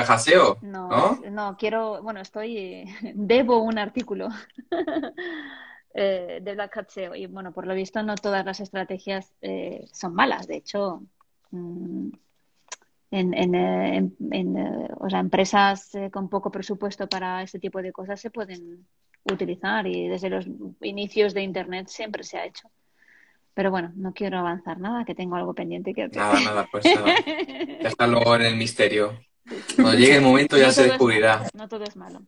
no, 0.61 0.89
¿no? 0.89 1.21
No, 1.31 1.55
quiero, 1.57 2.01
bueno, 2.03 2.19
estoy, 2.19 2.83
debo 3.15 3.59
un 3.59 3.77
artículo. 3.79 4.29
Eh, 5.97 6.41
de 6.43 6.55
Black 6.55 6.75
Hat 6.75 6.89
SEO. 6.89 7.15
Y 7.15 7.25
bueno, 7.27 7.53
por 7.53 7.65
lo 7.65 7.73
visto 7.73 8.03
no 8.03 8.15
todas 8.15 8.45
las 8.45 8.59
estrategias 8.59 9.31
eh, 9.41 9.87
son 9.93 10.13
malas. 10.13 10.45
De 10.45 10.57
hecho, 10.57 11.03
mm, 11.51 12.09
en, 13.11 13.33
en, 13.33 13.55
eh, 13.55 14.11
en, 14.31 14.89
o 14.99 15.09
sea, 15.09 15.19
empresas 15.21 15.91
con 16.11 16.27
poco 16.27 16.51
presupuesto 16.51 17.07
para 17.07 17.43
este 17.43 17.59
tipo 17.59 17.81
de 17.81 17.93
cosas 17.93 18.19
se 18.19 18.29
pueden 18.29 18.85
utilizar 19.23 19.87
y 19.87 20.09
desde 20.09 20.29
los 20.29 20.45
inicios 20.81 21.33
de 21.33 21.43
Internet 21.43 21.87
siempre 21.87 22.25
se 22.25 22.39
ha 22.39 22.45
hecho. 22.45 22.69
Pero 23.55 23.71
bueno, 23.71 23.91
no 23.95 24.13
quiero 24.13 24.37
avanzar 24.37 24.79
nada, 24.79 25.05
que 25.05 25.15
tengo 25.15 25.37
algo 25.37 25.53
pendiente 25.53 25.93
que 25.93 26.09
Nada, 26.09 26.39
nada, 26.41 26.67
pues 26.71 26.85
nada. 26.85 27.15
Ya 27.81 27.87
está 27.87 28.05
luego 28.05 28.35
en 28.35 28.41
el 28.43 28.55
misterio. 28.57 29.17
Cuando 29.75 29.93
llegue 29.93 30.17
el 30.17 30.21
momento 30.21 30.57
ya 30.57 30.71
se 30.71 30.83
descubrirá. 30.83 31.47
no 31.53 31.67
todo 31.67 31.83
es 31.85 31.95
malo. 31.95 32.21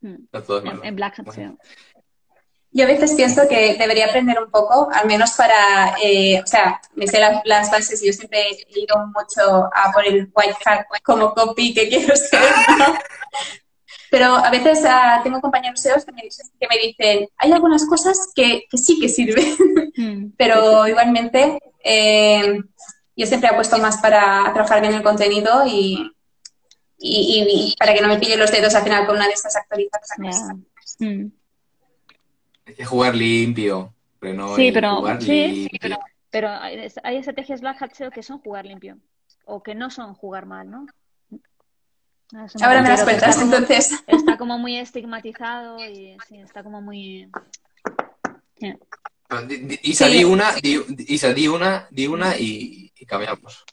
No 0.00 0.42
todo 0.42 0.58
es 0.58 0.64
malo. 0.64 0.84
En, 0.84 0.94
Black 0.94 1.18
Hat 1.18 1.32
SEO. 1.32 1.58
Yo 2.70 2.84
a 2.84 2.86
veces 2.86 3.14
pienso 3.14 3.48
que 3.48 3.74
debería 3.76 4.06
aprender 4.06 4.38
un 4.40 4.50
poco, 4.50 4.88
al 4.92 5.06
menos 5.08 5.32
para, 5.32 5.96
eh, 6.02 6.40
o 6.40 6.46
sea, 6.46 6.80
me 6.94 7.08
sé 7.08 7.18
las, 7.44 7.70
bases 7.70 8.00
y 8.02 8.06
yo 8.06 8.12
siempre 8.12 8.40
he 8.50 8.80
ido 8.80 8.96
mucho 9.06 9.68
a 9.74 9.90
por 9.92 10.06
el 10.06 10.30
white 10.34 10.54
hat 10.64 10.84
como 11.02 11.32
copy 11.34 11.74
que 11.74 11.88
quiero 11.88 12.14
ser, 12.14 12.38
Pero 14.10 14.26
a 14.34 14.50
veces 14.50 14.84
ah, 14.86 15.20
tengo 15.22 15.40
compañeros 15.40 15.80
SEOs 15.80 16.04
que 16.04 16.12
me, 16.12 16.22
dicen, 16.82 17.28
hay 17.36 17.52
algunas 17.52 17.86
cosas 17.86 18.32
que, 18.34 18.64
sí 18.72 18.98
que 19.00 19.08
sirven, 19.08 19.54
mm. 19.96 20.32
pero 20.38 20.86
igualmente 20.88 21.58
eh, 21.84 22.60
yo 23.16 23.26
siempre 23.26 23.50
apuesto 23.50 23.78
más 23.78 23.98
para 23.98 24.50
trabajar 24.54 24.80
bien 24.80 24.94
el 24.94 25.02
contenido 25.02 25.66
y, 25.66 26.10
y, 26.98 27.74
para 27.78 27.94
que 27.94 28.00
no 28.00 28.08
me 28.08 28.18
pille 28.18 28.36
los 28.36 28.50
dedos 28.50 28.74
al 28.74 28.84
final 28.84 29.06
con 29.06 29.16
una 29.16 29.26
de 29.26 29.32
estas 29.32 29.56
actualizaciones. 29.56 30.36
Hay 32.66 32.74
que 32.74 32.84
jugar 32.84 33.14
limpio. 33.14 33.94
Pero 34.20 34.34
no 34.34 34.56
sí, 34.56 34.72
pero, 34.72 35.20
sí, 35.20 35.70
pero, 36.30 36.50
hay 36.50 37.16
estrategias 37.16 37.60
Black 37.60 37.80
Hat 37.80 37.92
SEO 37.92 38.10
que 38.10 38.22
son 38.22 38.40
jugar 38.40 38.66
limpio 38.66 38.98
o 39.44 39.62
que 39.62 39.74
no 39.74 39.90
son 39.90 40.14
jugar 40.14 40.44
mal, 40.46 40.68
¿no? 40.70 40.86
Ahora 42.62 42.82
me 42.82 42.88
las 42.88 43.04
cuentas, 43.04 43.40
entonces. 43.40 44.04
Está 44.06 44.36
como 44.36 44.58
muy 44.58 44.76
estigmatizado 44.76 45.78
y 45.78 46.16
sí, 46.28 46.38
está 46.38 46.62
como 46.62 46.80
muy... 46.80 47.30
Isa, 49.82 50.08
di 50.08 50.24
una, 50.24 50.52
di, 50.54 50.80
Isa, 51.08 51.32
di 51.32 51.48
una, 51.48 51.86
di 51.90 52.06
una 52.06 52.36
y, 52.36 52.92
y 52.96 53.06
cambiamos. 53.06 53.64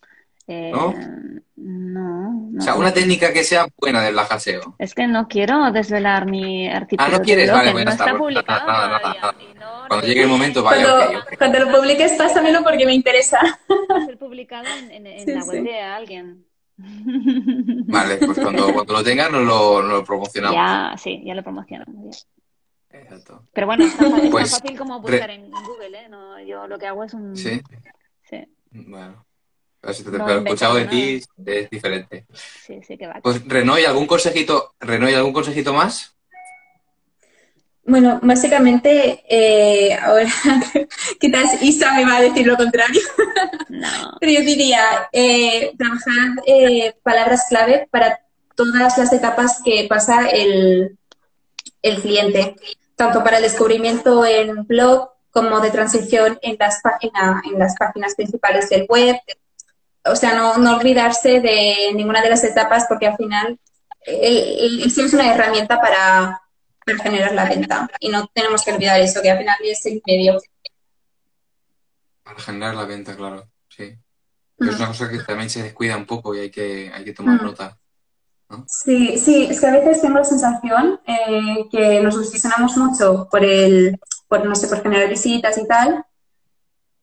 Eh, 0.47 0.71
¿No? 0.71 0.93
No, 1.55 2.51
O 2.59 2.61
sea, 2.61 2.75
una 2.75 2.93
técnica 2.93 3.33
que 3.33 3.43
sea 3.43 3.67
buena 3.77 4.03
del 4.03 4.15
lajaseo. 4.15 4.75
Es 4.77 4.93
que 4.93 5.07
no 5.07 5.27
quiero 5.27 5.71
desvelar 5.71 6.25
mi 6.27 6.69
artículo. 6.69 7.07
Ah, 7.07 7.17
no 7.17 7.23
quieres, 7.23 7.51
vale, 7.51 7.71
bueno, 7.71 7.89
no 7.89 7.91
está, 7.91 8.15
publicado. 8.15 8.67
Nada, 8.67 8.99
nada, 8.99 9.35
cuando 9.87 10.05
llegue 10.05 10.23
el 10.23 10.27
momento, 10.27 10.61
vaya. 10.61 10.85
Cuando, 10.85 11.23
cuando 11.37 11.59
lo 11.59 11.77
publiques, 11.77 12.11
pásamelo 12.13 12.63
porque 12.63 12.85
me 12.85 12.93
interesa. 12.93 13.39
Va 13.91 14.05
ser 14.05 14.17
publicado 14.17 14.65
en, 14.91 15.07
en, 15.07 15.33
la 15.33 15.45
web 15.45 15.63
de 15.63 15.81
alguien. 15.81 16.44
Vale, 17.87 18.17
pues 18.17 18.37
cuando, 18.39 18.73
cuando 18.73 18.93
lo 18.93 19.03
tengas 19.03 19.31
nos 19.31 19.43
lo, 19.45 19.81
nos 19.81 19.91
lo 19.91 20.03
promocionamos. 20.03 20.55
Ya, 20.55 20.95
sí, 20.97 21.21
ya 21.25 21.33
lo 21.35 21.43
promocionamos. 21.43 22.27
Exacto. 22.89 23.43
Pero 23.53 23.67
bueno, 23.67 23.83
es 23.85 23.95
tan, 23.97 24.11
fa- 24.11 24.17
es 24.17 24.21
tan 24.23 24.31
Pues, 24.31 24.51
fácil 24.51 24.77
como 24.77 24.99
buscar 25.01 25.29
en 25.29 25.49
Google, 25.51 25.99
¿eh? 25.99 26.09
No, 26.09 26.39
yo 26.41 26.67
lo 26.67 26.77
que 26.77 26.87
hago 26.87 27.03
es 27.03 27.13
un... 27.13 27.35
Sí, 27.35 27.61
Sí, 28.29 28.37
bueno. 28.71 29.25
Pero 29.81 29.93
si 29.93 30.03
te, 30.03 30.11
No 30.11 30.25
pero 30.25 30.39
he 30.39 30.43
escuchado 30.43 30.75
de 30.75 30.85
ti 30.87 31.21
es 31.45 31.69
diferente. 31.69 32.25
sí, 32.33 32.79
sí 32.81 32.97
que 32.97 33.05
va. 33.07 33.19
Pues 33.21 33.45
Renoy, 33.47 33.85
¿algún 33.85 34.07
consejito, 34.07 34.73
Renoy, 34.79 35.13
algún 35.13 35.33
consejito 35.33 35.73
más? 35.73 36.14
Bueno, 37.87 38.19
básicamente, 38.23 39.23
eh, 39.29 39.93
ahora 39.93 40.25
quizás 41.19 41.61
Isa 41.61 41.93
me 41.93 42.03
va 42.05 42.17
a 42.17 42.21
decir 42.21 42.47
lo 42.47 42.57
contrario, 42.57 42.99
No. 43.69 43.87
pero 44.19 44.31
yo 44.31 44.39
diría 44.41 45.07
eh, 45.11 45.71
trabajar 45.77 46.43
eh, 46.47 46.95
palabras 47.03 47.45
clave 47.47 47.87
para 47.91 48.19
todas 48.55 48.97
las 48.97 49.13
etapas 49.13 49.61
que 49.63 49.85
pasa 49.87 50.27
el, 50.29 50.97
el 51.83 52.01
cliente, 52.01 52.55
tanto 52.95 53.23
para 53.23 53.37
el 53.37 53.43
descubrimiento 53.43 54.25
en 54.25 54.65
blog 54.65 55.09
como 55.29 55.59
de 55.59 55.69
transición 55.69 56.39
en 56.41 56.55
las, 56.59 56.81
página- 56.81 57.41
en 57.45 57.59
las 57.59 57.75
páginas 57.77 58.15
principales 58.15 58.67
del 58.69 58.87
web. 58.89 59.17
O 60.05 60.15
sea, 60.15 60.33
no, 60.33 60.57
no 60.57 60.77
olvidarse 60.77 61.39
de 61.39 61.91
ninguna 61.93 62.21
de 62.23 62.29
las 62.29 62.43
etapas 62.43 62.85
porque 62.89 63.07
al 63.07 63.17
final 63.17 63.59
el, 64.07 64.37
el 64.59 64.83
es 64.83 64.97
una 65.13 65.31
herramienta 65.33 65.79
para, 65.81 66.41
para 66.85 66.99
generar 66.99 67.33
la 67.33 67.45
venta 67.49 67.89
y 67.99 68.09
no 68.09 68.27
tenemos 68.33 68.63
que 68.63 68.71
olvidar 68.73 68.99
eso, 69.01 69.21
que 69.21 69.31
al 69.31 69.39
final 69.39 69.57
es 69.63 69.85
el 69.85 70.01
medio. 70.05 70.39
Para 72.23 72.39
generar 72.39 72.75
la 72.75 72.85
venta, 72.85 73.15
claro, 73.15 73.47
sí. 73.69 73.95
Pero 74.57 74.71
es 74.71 74.77
una 74.77 74.87
cosa 74.87 75.09
que 75.09 75.19
también 75.19 75.49
se 75.49 75.63
descuida 75.63 75.97
un 75.97 76.05
poco 76.05 76.33
y 76.35 76.39
hay 76.39 76.51
que, 76.51 76.91
hay 76.93 77.03
que 77.03 77.13
tomar 77.13 77.41
Mm. 77.41 77.45
nota. 77.45 77.77
Sí, 78.67 79.17
sí, 79.17 79.47
es 79.49 79.59
que 79.59 79.65
a 79.67 79.71
veces 79.71 80.01
tengo 80.01 80.19
la 80.19 80.23
sensación 80.23 81.01
eh, 81.07 81.65
que 81.71 81.99
nos 82.01 82.15
obsesionamos 82.15 82.77
mucho 82.77 83.27
por 83.29 83.43
el, 83.43 83.99
por, 84.27 84.45
no 84.45 84.55
sé, 84.55 84.67
por 84.67 84.81
generar 84.83 85.09
visitas 85.09 85.57
y 85.57 85.67
tal, 85.67 86.05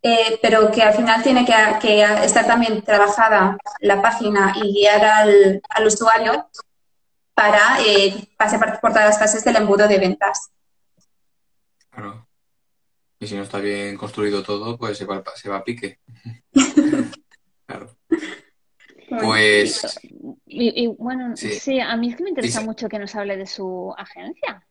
eh, 0.03 0.39
pero 0.41 0.71
que 0.71 0.83
al 0.83 0.95
final 0.95 1.23
tiene 1.23 1.45
que, 1.45 1.53
que 1.81 2.03
estar 2.25 2.47
también 2.47 2.83
trabajada 2.83 3.59
la 3.81 4.01
página 4.01 4.55
y 4.63 4.73
guiar 4.73 5.05
al, 5.05 5.61
al 5.69 5.87
usuario 5.87 6.49
para 7.35 7.79
eh, 7.87 8.29
por 8.81 8.93
todas 8.93 9.07
las 9.07 9.19
fases 9.19 9.45
del 9.45 9.57
embudo 9.57 9.89
de 9.89 9.99
ventas. 9.99 10.51
Claro. 11.91 12.27
Y 13.19 13.27
si 13.27 13.37
no 13.37 13.43
está 13.43 13.59
bien 13.59 13.97
construido 13.97 14.43
todo, 14.43 14.77
pues 14.77 14.99
se 14.99 15.05
va, 15.05 15.23
se 15.37 15.49
va 15.49 15.57
a 15.59 15.65
pique. 15.65 15.99
Claro. 17.65 17.97
Pues 19.09 19.99
Y, 20.47 20.85
y, 20.85 20.87
bueno, 20.89 21.37
Sí. 21.37 21.53
sí. 21.53 21.81
a 21.81 21.97
mí 21.97 22.11
es 22.11 22.17
que 22.17 22.23
me 22.25 22.31
interesa 22.31 22.61
mucho 22.61 22.89
que 22.89 22.99
nos 22.99 23.15
hable 23.15 23.37
de 23.37 23.47
su 23.47 23.95
agencia. 23.97 24.67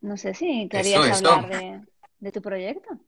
No 0.00 0.16
sé 0.16 0.32
si 0.32 0.62
Eso, 0.62 0.68
querías 0.70 1.22
hablar 1.22 1.48
de, 1.50 1.82
de 2.18 2.32
tu 2.32 2.40
proyecto. 2.40 2.98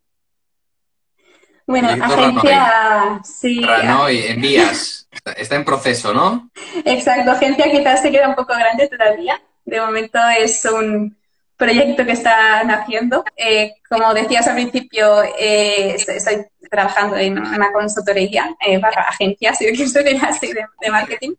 Bueno, 1.67 1.89
Proyecto 1.89 2.05
agencia, 2.05 3.21
sí, 3.25 3.65
Ranoy, 3.65 4.19
envías. 4.27 5.02
Está 5.37 5.57
en 5.57 5.65
proceso, 5.65 6.13
¿no? 6.13 6.51
Exacto, 6.85 7.31
agencia 7.31 7.71
quizás 7.71 8.03
se 8.03 8.11
queda 8.11 8.29
un 8.29 8.35
poco 8.35 8.55
grande 8.55 8.89
todavía. 8.89 9.41
De 9.65 9.81
momento 9.81 10.19
es 10.39 10.65
un 10.65 11.17
proyecto 11.57 12.05
que 12.05 12.13
están 12.13 12.71
haciendo. 12.71 13.25
Eh, 13.37 13.75
como 13.89 14.13
decías 14.15 14.47
al 14.49 14.55
principio, 14.55 15.23
eh, 15.39 15.95
estoy, 15.95 16.17
estoy 16.17 16.47
trabajando 16.71 17.17
en 17.17 17.39
una 17.39 17.73
consultoría 17.73 18.57
eh, 18.67 18.81
para 18.81 19.03
agencias, 19.03 19.59
si 19.59 19.67
yo 19.67 19.73
quiero 19.73 19.93
decir 19.93 20.25
así, 20.29 20.53
de, 20.53 20.65
de 20.81 20.91
marketing. 20.91 21.35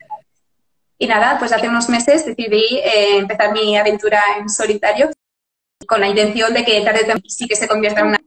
Y 0.98 1.08
nada, 1.08 1.38
pues 1.40 1.52
hace 1.52 1.68
unos 1.68 1.90
meses 1.90 2.26
decidí 2.26 2.80
eh, 2.84 3.18
empezar 3.18 3.52
mi 3.52 3.76
aventura 3.76 4.22
en 4.40 4.48
solitario 4.48 5.10
con 5.88 6.00
la 6.00 6.08
intención 6.08 6.54
de 6.54 6.64
que 6.64 6.80
tarde 6.82 7.00
o 7.00 7.06
temprano 7.06 7.22
sí 7.28 7.48
que 7.48 7.56
se 7.56 7.68
convierta 7.68 8.02
en 8.02 8.08
una 8.08 8.20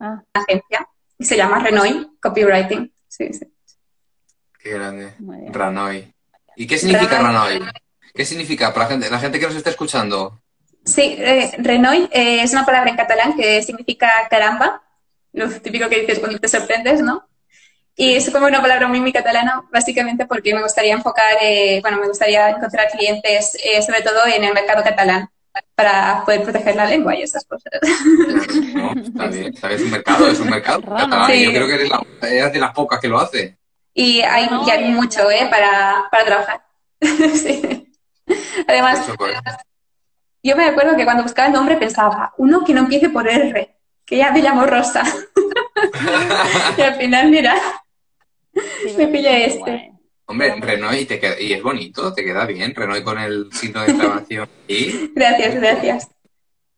Ah, 0.00 0.22
agencia. 0.34 0.86
Y 1.18 1.24
se 1.24 1.36
llama 1.36 1.60
Renoy 1.60 2.10
Copywriting. 2.20 2.92
Sí, 3.08 3.32
sí. 3.32 3.46
Qué 4.64 4.70
grande. 4.70 5.12
Ranoy. 5.52 6.10
¿Y 6.56 6.66
qué 6.66 6.78
significa. 6.78 7.18
Ranoy? 7.18 7.60
¿Qué 8.14 8.24
significa 8.24 8.72
para 8.72 8.86
la 8.86 8.90
gente, 8.92 9.10
la 9.10 9.18
gente 9.18 9.38
que 9.38 9.46
nos 9.46 9.56
está 9.56 9.68
escuchando? 9.70 10.40
Sí, 10.86 11.16
eh, 11.18 11.52
Renoy 11.58 12.08
eh, 12.12 12.40
es 12.42 12.52
una 12.52 12.64
palabra 12.64 12.88
en 12.90 12.96
catalán 12.96 13.36
que 13.36 13.62
significa 13.62 14.08
caramba, 14.30 14.82
lo 15.32 15.48
típico 15.50 15.88
que 15.88 16.00
dices 16.00 16.18
cuando 16.18 16.38
te 16.38 16.48
sorprendes, 16.48 17.02
¿no? 17.02 17.26
Y 17.96 18.14
es 18.14 18.30
como 18.30 18.46
una 18.46 18.60
palabra 18.62 18.86
muy, 18.88 19.00
muy 19.00 19.12
catalana, 19.12 19.62
básicamente 19.70 20.26
porque 20.26 20.54
me 20.54 20.62
gustaría 20.62 20.94
enfocar, 20.94 21.36
eh, 21.42 21.80
bueno, 21.82 21.98
me 22.00 22.08
gustaría 22.08 22.48
encontrar 22.50 22.88
clientes, 22.90 23.56
eh, 23.64 23.82
sobre 23.82 24.00
todo 24.02 24.26
en 24.26 24.44
el 24.44 24.54
mercado 24.54 24.82
catalán, 24.82 25.28
para 25.74 26.22
poder 26.24 26.42
proteger 26.42 26.76
la 26.76 26.86
lengua 26.86 27.14
y 27.14 27.22
esas 27.22 27.44
cosas. 27.44 27.72
No, 28.74 28.92
está 28.92 29.26
bien, 29.26 29.54
está 29.54 29.68
bien, 29.68 29.80
es 29.80 29.84
un 29.84 29.90
mercado, 29.90 30.28
es 30.28 30.40
un 30.40 30.50
mercado. 30.50 30.80
Catalán, 30.82 31.32
Yo 31.40 31.50
creo 31.50 31.66
que 31.66 31.74
eres, 31.74 31.88
la- 31.90 32.28
eres 32.28 32.52
de 32.52 32.58
las 32.60 32.72
pocas 32.72 33.00
que 33.00 33.08
lo 33.08 33.18
hace. 33.18 33.56
Y 33.94 34.20
hay, 34.22 34.48
y 34.66 34.70
hay 34.70 34.84
mucho, 34.90 35.30
¿eh? 35.30 35.46
Para, 35.50 36.04
para 36.10 36.24
trabajar. 36.24 36.64
Sí. 37.34 37.92
Además, 38.66 39.06
yo 40.42 40.56
me 40.56 40.64
acuerdo 40.64 40.96
que 40.96 41.04
cuando 41.04 41.22
buscaba 41.22 41.48
el 41.48 41.54
nombre 41.54 41.76
pensaba, 41.76 42.32
uno 42.38 42.64
que 42.64 42.72
no 42.72 42.80
empiece 42.80 43.10
por 43.10 43.28
R, 43.28 43.76
que 44.06 44.16
ya 44.16 44.32
me 44.32 44.40
llamo 44.42 44.64
Rosa. 44.66 45.02
y 46.78 46.80
al 46.80 46.94
final, 46.96 47.30
mira, 47.30 47.56
Sí, 48.54 48.94
me 48.96 49.08
pilla 49.08 49.30
muy 49.32 49.42
este. 49.42 49.58
guay. 49.58 49.90
Hombre, 50.26 50.54
Renoy, 50.60 51.04
te 51.04 51.20
queda- 51.20 51.38
y 51.40 51.52
es 51.52 51.62
bonito, 51.62 52.14
te 52.14 52.24
queda 52.24 52.46
bien. 52.46 52.74
Renoy 52.74 53.02
con 53.04 53.18
el 53.18 53.52
signo 53.52 53.82
de 53.82 53.86
exclamación. 53.90 54.48
Y 54.68 55.10
Gracias, 55.14 55.54
gracias. 55.56 56.08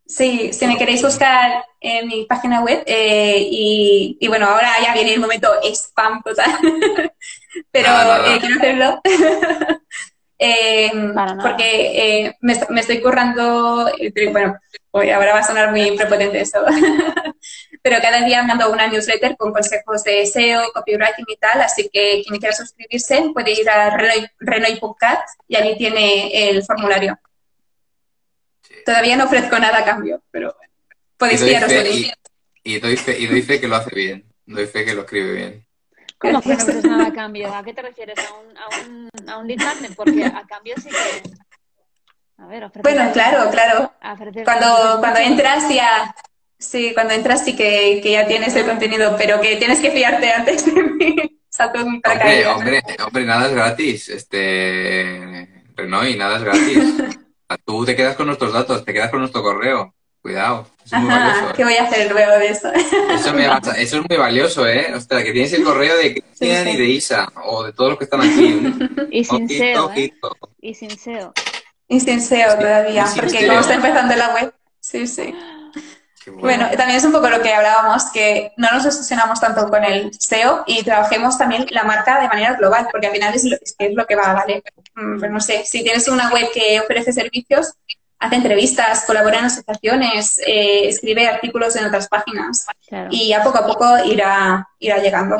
Sí, 0.09 0.53
si 0.53 0.66
me 0.69 0.77
queréis 0.78 1.03
buscar 1.03 1.65
en 1.81 2.07
mi 2.07 2.24
página 2.27 2.61
web, 2.62 2.83
eh, 2.87 3.39
y, 3.51 4.16
y 4.20 4.28
bueno, 4.28 4.47
ahora 4.47 4.70
ya 4.81 4.93
viene 4.95 5.15
el 5.15 5.20
momento 5.20 5.49
spam 5.65 6.23
total, 6.23 6.51
pero 7.73 7.89
Nada, 7.89 8.19
nada. 8.19 8.35
eh, 8.37 8.39
quiero 8.41 8.57
hacerlo 8.57 9.01
eh, 10.39 10.91
Para 11.15 11.35
nada. 11.35 11.43
porque 11.51 12.27
eh, 12.27 12.37
me, 12.41 12.55
me 12.70 12.81
estoy 12.83 13.01
currando, 13.01 13.89
eh, 13.99 14.12
bueno, 14.31 14.57
hoy 14.93 15.11
ahora 15.11 15.33
va 15.35 15.41
a 15.41 15.43
sonar 15.43 15.70
muy 15.73 15.97
prepotente 15.97 16.41
eso, 16.41 16.65
pero 17.83 17.99
cada 18.01 18.24
día 18.24 18.43
mando 18.43 18.70
una 18.70 18.87
newsletter 18.87 19.37
con 19.37 19.53
consejos 19.53 20.05
de 20.05 20.23
SEO, 20.27 20.70
copywriting 20.73 21.24
y 21.28 21.37
tal, 21.37 21.62
así 21.62 21.89
que 21.93 22.23
quien 22.27 22.39
quiera 22.39 22.55
suscribirse 22.55 23.31
puede 23.35 23.53
ir 23.53 23.69
a 23.69 23.91
Renoy- 23.97 24.31
Renoy.cat 24.39 25.20
y 25.49 25.57
allí 25.57 25.77
tiene 25.77 26.49
el 26.51 26.62
formulario. 26.65 27.19
Todavía 28.85 29.16
no 29.16 29.24
ofrezco 29.24 29.59
nada 29.59 29.78
a 29.78 29.85
cambio, 29.85 30.23
pero 30.31 30.55
bueno, 30.57 30.73
podéis 31.16 31.40
doy, 31.40 31.51
fiaros 31.51 31.70
de 31.70 31.90
y, 31.90 32.12
y 32.65 32.78
doy 32.81 32.97
fe, 32.97 33.19
y 33.19 33.27
doy 33.27 33.43
fe 33.43 33.61
que 33.61 33.69
lo 33.69 33.77
hace 33.77 33.94
bien. 33.94 34.24
Doy 34.47 34.66
fe 34.66 34.85
que 34.85 34.94
lo 34.94 35.03
escribe 35.03 35.32
bien. 35.32 35.66
¿Cómo 36.19 36.40
que 36.40 36.48
no 36.48 36.55
ofreces 36.55 36.85
nada 36.85 37.07
a 37.07 37.12
cambio? 37.12 37.53
¿A 37.53 37.62
qué 37.62 37.74
te 37.74 37.82
refieres? 37.82 38.19
¿A 38.19 38.35
un, 38.35 38.57
a 38.57 38.69
un, 38.81 39.28
a 39.28 39.39
un 39.39 39.47
lead 39.47 39.59
magnet? 39.59 39.94
Porque 39.94 40.24
a 40.24 40.44
cambio 40.47 40.74
sí 40.77 40.89
que... 40.89 41.31
A 42.39 42.47
ver, 42.47 42.65
ofreces... 42.65 42.82
Bueno, 42.82 43.12
claro, 43.12 43.51
claro. 43.51 43.93
Cuando, 44.44 44.98
cuando 45.01 45.20
entras 45.20 45.69
ya, 45.69 46.15
sí, 46.59 46.93
cuando 46.94 47.15
entras 47.15 47.44
sí 47.44 47.57
que, 47.57 48.01
que 48.03 48.12
ya 48.12 48.27
tienes 48.27 48.55
el 48.57 48.66
contenido, 48.66 49.16
pero 49.19 49.40
que 49.40 49.57
tienes 49.57 49.81
que 49.81 49.90
fiarte 49.90 50.31
antes 50.31 50.65
de 50.66 50.82
mí. 50.82 51.16
Hombre, 51.59 52.01
paracaídas. 52.03 52.55
hombre, 52.55 52.82
hombre, 53.03 53.24
nada 53.24 53.47
es 53.47 53.55
gratis. 53.55 54.09
Este, 54.11 55.65
Renoy, 55.74 56.15
nada 56.16 56.36
es 56.36 56.43
gratis. 56.43 56.94
Tú 57.64 57.85
te 57.85 57.94
quedas 57.94 58.16
con 58.16 58.27
nuestros 58.27 58.52
datos, 58.52 58.85
te 58.85 58.93
quedas 58.93 59.10
con 59.10 59.20
nuestro 59.20 59.43
correo. 59.43 59.93
Cuidado, 60.20 60.66
eso 60.85 60.97
es 60.97 61.02
muy 61.02 61.10
Ajá, 61.12 61.28
valioso. 61.28 61.55
¿qué 61.55 61.62
¿eh? 61.62 61.64
voy 61.66 61.74
a 61.77 61.82
hacer 61.85 62.10
luego 62.10 62.32
de 62.32 62.48
eso? 62.48 62.73
Eso, 62.73 63.32
me 63.32 63.47
eso 63.47 63.97
es 63.98 64.09
muy 64.09 64.16
valioso, 64.16 64.66
¿eh? 64.66 64.93
Ostras, 64.93 65.23
que 65.23 65.32
tienes 65.32 65.52
el 65.52 65.62
correo 65.62 65.97
de 65.97 66.14
Cristian 66.14 66.64
Sí, 66.64 66.70
sí. 66.73 66.77
y 66.77 66.81
de 66.81 66.85
Isa, 66.86 67.32
o 67.44 67.62
de 67.62 67.73
todos 67.73 67.90
los 67.90 67.98
que 67.98 68.05
están 68.05 68.23
aquí. 68.23 68.60
Y 69.12 69.24
sin 69.24 69.48
SEO, 69.48 69.93
¿eh? 69.94 70.12
Y 70.60 70.74
sin 70.74 70.90
SEO. 70.98 71.32
Y 71.86 72.01
sin 72.01 72.20
SEO 72.20 72.59
todavía, 72.59 73.06
porque 73.14 73.47
como 73.47 73.60
está 73.60 73.74
empezando 73.74 74.16
la 74.16 74.35
web. 74.35 74.55
Sí, 74.81 75.06
sí. 75.06 75.32
Bueno, 76.32 76.69
también 76.77 76.98
es 76.98 77.05
un 77.05 77.12
poco 77.12 77.28
lo 77.28 77.40
que 77.40 77.53
hablábamos, 77.53 78.05
que 78.12 78.53
no 78.57 78.70
nos 78.73 78.85
obsesionamos 78.85 79.40
tanto 79.40 79.69
con 79.69 79.85
el 79.85 80.11
SEO 80.19 80.65
y 80.66 80.82
trabajemos 80.82 81.39
también 81.39 81.66
la 81.70 81.85
marca 81.85 82.20
de 82.20 82.28
manera 82.28 82.55
global, 82.55 82.89
porque 82.90 83.07
al 83.07 83.12
final 83.12 83.35
es 83.35 83.44
lo, 83.44 83.57
es 83.61 83.74
que, 83.78 83.86
es 83.86 83.94
lo 83.94 84.07
que 84.07 84.16
va, 84.16 84.32
¿vale? 84.32 84.62
Mm, 84.94 85.19
pues 85.19 85.31
no 85.31 85.40
sé, 85.40 85.65
si 85.65 85.82
tienes 85.82 86.09
una 86.09 86.31
web 86.31 86.48
que 86.53 86.81
ofrece 86.81 87.12
servicios, 87.12 87.74
hace 88.19 88.36
entrevistas, 88.36 89.05
colabora 89.07 89.39
en 89.39 89.44
asociaciones, 89.44 90.39
eh, 90.47 90.89
escribe 90.89 91.28
artículos 91.28 91.77
en 91.77 91.85
otras 91.85 92.09
páginas 92.09 92.66
Claro. 92.89 93.09
y 93.11 93.32
a 93.32 93.43
poco 93.43 93.59
a 93.59 93.66
poco 93.66 94.05
irá, 94.05 94.69
irá 94.78 94.98
llegando. 94.98 95.36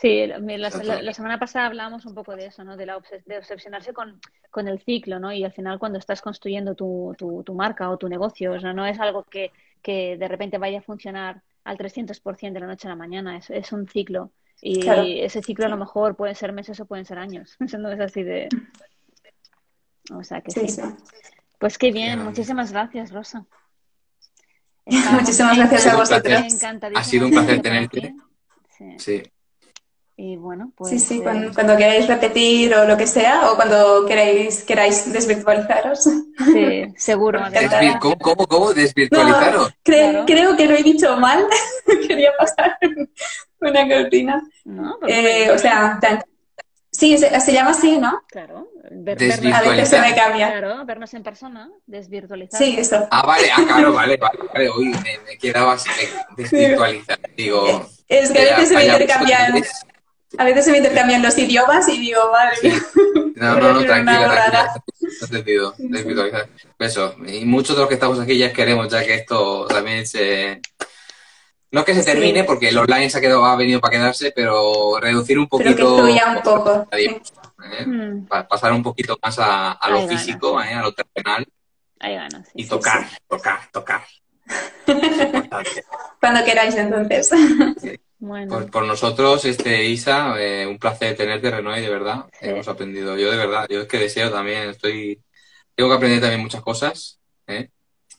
Sí, 0.00 0.26
la, 0.26 1.12
semana 1.12 1.38
pasada 1.38 1.66
hablábamos 1.66 2.06
un 2.06 2.14
poco 2.14 2.34
de 2.34 2.46
eso, 2.46 2.64
¿no? 2.64 2.74
De, 2.78 2.86
la 2.86 2.96
obses- 2.96 3.22
de 3.26 3.36
obsesionarse 3.36 3.92
con, 3.92 4.18
con 4.50 4.66
el 4.66 4.80
ciclo, 4.80 5.20
¿no? 5.20 5.30
Y 5.30 5.44
al 5.44 5.52
final 5.52 5.78
cuando 5.78 5.98
estás 5.98 6.22
construyendo 6.22 6.74
tu, 6.74 7.14
tu, 7.18 7.42
tu 7.42 7.52
marca 7.52 7.90
o 7.90 7.98
tu 7.98 8.08
negocio, 8.08 8.52
o 8.52 8.60
sea, 8.60 8.72
no 8.72 8.86
es 8.86 8.98
algo 8.98 9.24
que, 9.24 9.52
que 9.82 10.16
de 10.16 10.26
repente 10.26 10.56
vaya 10.56 10.78
a 10.78 10.82
funcionar 10.82 11.42
al 11.64 11.76
300% 11.76 12.52
de 12.54 12.60
la 12.60 12.66
noche 12.66 12.88
a 12.88 12.90
la 12.92 12.96
mañana, 12.96 13.36
es, 13.36 13.50
es 13.50 13.72
un 13.72 13.86
ciclo. 13.86 14.30
Y 14.62 14.80
Claro. 14.80 15.02
ese 15.02 15.42
ciclo 15.42 15.66
a 15.66 15.68
lo 15.68 15.76
mejor 15.76 16.16
pueden 16.16 16.34
ser 16.34 16.52
meses 16.52 16.80
o 16.80 16.86
pueden 16.86 17.04
ser 17.04 17.18
años. 17.18 17.56
Eso 17.60 17.76
no 17.76 17.92
es 17.92 18.00
así 18.00 18.22
de... 18.22 18.48
O 20.14 20.24
sea 20.24 20.40
que 20.40 20.50
sí. 20.50 20.60
Sí, 20.60 20.68
sí. 20.68 20.82
Pues 21.58 21.76
qué 21.76 21.92
bien, 21.92 22.24
muchísimas 22.24 22.72
gracias, 22.72 23.12
Rosa. 23.12 23.44
Muchísimas 24.86 25.58
gracias 25.58 25.86
a 25.88 25.96
vosotros. 25.96 26.42
Ha 26.94 27.04
sido 27.04 27.26
un 27.26 27.32
placer 27.32 27.60
tenerte. 27.60 28.14
Sí. 28.78 28.98
Sí. 28.98 29.22
Y 30.22 30.36
bueno, 30.36 30.70
pues. 30.76 30.90
Sí, 30.90 30.98
sí, 30.98 31.18
eh, 31.18 31.22
cuando, 31.22 31.54
cuando 31.54 31.76
queráis 31.78 32.06
repetir 32.06 32.74
o 32.74 32.84
lo 32.84 32.94
que 32.98 33.06
sea, 33.06 33.50
o 33.50 33.56
cuando 33.56 34.04
queráis, 34.06 34.64
queráis 34.64 35.10
desvirtualizaros. 35.10 36.04
Sí, 36.52 36.84
seguro. 36.98 37.40
¿Cómo, 38.00 38.18
cómo, 38.18 38.46
cómo? 38.46 38.74
¿Desvirtualizaros? 38.74 39.68
Cre- 39.82 40.10
Claro. 40.10 40.24
Creo 40.26 40.56
que 40.58 40.66
lo 40.66 40.74
he 40.74 40.82
dicho 40.82 41.16
mal. 41.16 41.46
Quería 42.06 42.32
pasar 42.38 42.76
una 43.62 43.88
cortina. 43.88 44.42
¿No? 44.66 44.98
Pues 45.00 45.10
Eh, 45.16 45.50
o 45.52 45.56
sea, 45.58 45.96
tan- 46.02 46.22
sí, 46.90 47.16
se, 47.16 47.40
se 47.40 47.52
llama 47.54 47.70
así, 47.70 47.96
¿no? 47.96 48.20
Claro. 48.28 48.68
ver- 48.90 49.16
Desvirtualizar. 49.16 49.64
A 49.64 49.70
veces 49.70 49.88
se 49.88 50.00
me 50.02 50.14
cambia. 50.14 50.50
claro, 50.50 50.84
vernos 50.84 51.14
en 51.14 51.22
persona, 51.22 51.70
desvirtualizar. 51.86 52.58
Sí, 52.60 52.76
eso. 52.78 53.08
Ah, 53.10 53.24
vale, 53.26 53.48
ah, 53.56 53.62
claro, 53.66 53.92
vale, 53.94 54.18
vale, 54.18 54.38
vale. 54.52 54.70
Uy, 54.70 54.88
me, 54.88 55.18
me 55.26 55.38
quedaba 55.38 55.72
así, 55.72 55.88
desvirtualizar. 56.36 57.18
Digo. 57.34 57.86
Es 58.06 58.30
que 58.32 58.40
a 58.50 58.56
veces 58.58 58.68
se 58.70 58.74
me 58.74 58.84
intercambian, 58.86 59.52
pues, 59.52 59.70
a 60.38 60.44
veces 60.44 60.64
se 60.64 60.70
me 60.70 60.78
intercambian 60.78 61.22
los 61.22 61.36
idiomas 61.38 61.88
y 61.88 61.98
digo, 61.98 62.20
madre 62.32 62.56
Sí. 62.60 62.68
mía. 62.68 62.82
No, 63.40 63.54
no, 63.58 63.72
no, 63.72 63.80
tranquila, 63.84 64.20
una 64.26 64.34
tranquila. 64.50 64.82
No 65.62 65.74
desvirtualizar. 65.78 66.48
Eso. 66.78 67.14
Y 67.26 67.46
muchos 67.46 67.74
de 67.74 67.80
los 67.80 67.88
que 67.88 67.94
estamos 67.94 68.20
aquí 68.20 68.36
ya 68.36 68.52
queremos 68.52 68.88
ya 68.88 69.02
que 69.02 69.14
esto 69.14 69.66
también 69.66 70.06
se... 70.06 70.60
No 71.70 71.84
que 71.84 71.94
se 71.94 72.00
Sí. 72.02 72.06
termine, 72.06 72.44
porque 72.44 72.68
el 72.68 72.76
online 72.76 73.08
se 73.08 73.16
ha, 73.16 73.20
quedado, 73.22 73.46
ha 73.46 73.56
venido 73.56 73.80
para 73.80 73.92
quedarse, 73.92 74.32
pero 74.36 74.98
reducir 75.00 75.38
un 75.38 75.48
Pero 75.48 75.58
que 75.64 75.70
poquito... 75.70 75.98
fluya 76.00 76.26
un 76.36 76.42
poco. 76.42 76.86
sí. 76.92 77.04
¿eh? 77.78 77.86
Mm, 77.86 78.26
Pa- 78.26 78.46
Pasar 78.46 78.72
un 78.72 78.82
poquito 78.82 79.18
más 79.22 79.38
a, 79.38 79.72
a 79.72 79.88
lo 79.90 79.98
Ahí 80.00 80.08
físico, 80.08 80.60
sí. 80.60 80.68
¿eh? 80.68 80.74
a 80.74 80.82
lo 80.82 80.92
terrenal 80.92 81.46
ahí 82.00 82.14
ganas. 82.16 82.46
sí, 82.48 82.52
y 82.56 82.66
tocar, 82.66 83.08
sí. 83.08 83.16
tocar, 83.28 83.60
tocar. 83.72 84.02
Importante. 84.86 85.84
Cuando 86.20 86.44
queráis, 86.44 86.74
entonces. 86.74 87.30
Bueno, 88.22 88.52
Por, 88.52 88.70
por 88.70 88.84
nosotros, 88.84 89.44
este 89.46 89.84
Isa, 89.86 90.34
eh, 90.38 90.66
un 90.66 90.78
placer 90.78 91.16
tenerte, 91.16 91.50
Renoy, 91.50 91.80
de 91.80 91.88
verdad. 91.88 92.26
Sí. 92.38 92.48
Hemos 92.50 92.68
aprendido, 92.68 93.16
yo 93.16 93.30
de 93.30 93.36
verdad, 93.38 93.66
yo 93.68 93.80
es 93.80 93.88
que 93.88 93.98
deseo 93.98 94.30
también, 94.30 94.68
estoy, 94.68 95.18
tengo 95.74 95.88
que 95.88 95.96
aprender 95.96 96.20
también 96.20 96.42
muchas 96.42 96.60
cosas, 96.62 97.18
¿eh? 97.46 97.70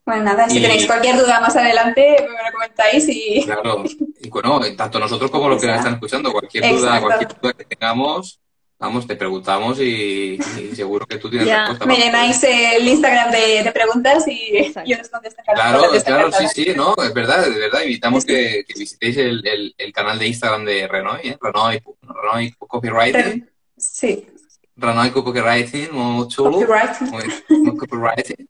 Bueno, 0.03 0.23
nada, 0.23 0.49
si 0.49 0.57
Y- 0.57 0.61
tenéis 0.64 0.88
cualquier 0.88 1.18
duda 1.18 1.40
más 1.40 1.56
adelante, 1.56 2.18
me 2.19 2.28
lo 2.28 2.52
comentáis 2.52 3.07
y 3.07 3.44
Claro, 3.45 3.84
y 4.19 4.30
bueno, 4.30 4.60
tanto 4.76 4.99
nosotros 4.99 5.30
como 5.30 5.48
los 5.48 5.61
que 5.61 5.68
nos 5.68 5.78
están 5.78 5.94
escuchando, 5.94 6.32
cualquier 6.32 6.64
duda, 6.64 6.98
Exacto. 6.98 7.06
cualquier 7.06 7.40
duda 7.40 7.53
que 7.53 7.65
tengamos, 7.65 8.41
vamos, 8.82 9.08
te 9.08 9.16
preguntamos 9.16 9.80
y, 9.80 10.38
y 10.60 10.76
seguro 10.76 11.06
que 11.06 11.18
tú 11.18 11.30
tienes 11.30 11.48
respuesta. 11.48 11.86
me 11.86 11.95
llenáis 11.95 12.44
el 12.44 12.86
Instagram 12.86 13.32
de, 13.32 13.64
de 13.64 13.72
preguntas 13.72 14.28
y 14.28 14.58
Exacto. 14.58 14.90
yo 14.90 14.98
os 14.99 15.08
contesto. 15.08 15.41
Claro, 15.53 15.84
claro, 16.03 16.32
sí, 16.34 16.48
sí, 16.53 16.74
no, 16.76 16.94
es 17.02 17.14
verdad, 17.14 17.44
de 17.48 17.58
verdad. 17.60 17.82
Invitamos 17.84 18.26
que, 18.26 18.66
que 18.68 18.78
visitéis 18.78 19.16
el, 19.18 19.48
el, 19.48 19.74
el 19.78 19.94
canal 19.94 20.20
de 20.20 20.28
Instagram 20.28 20.66
de 20.66 20.88
Renoy, 20.88 21.20
¿eh? 21.24 21.38
Renoy, 21.40 21.82
Renoy 22.02 22.52
Copywriting, 22.58 23.48
Sí, 23.78 24.28
Renoy 24.76 25.12
Copywriting, 25.12 25.91
muy 25.94 26.28
chulo, 26.28 26.52
copyright. 26.52 27.02
muy, 27.02 27.24
muy 27.49 27.78
copywriting. 27.78 28.49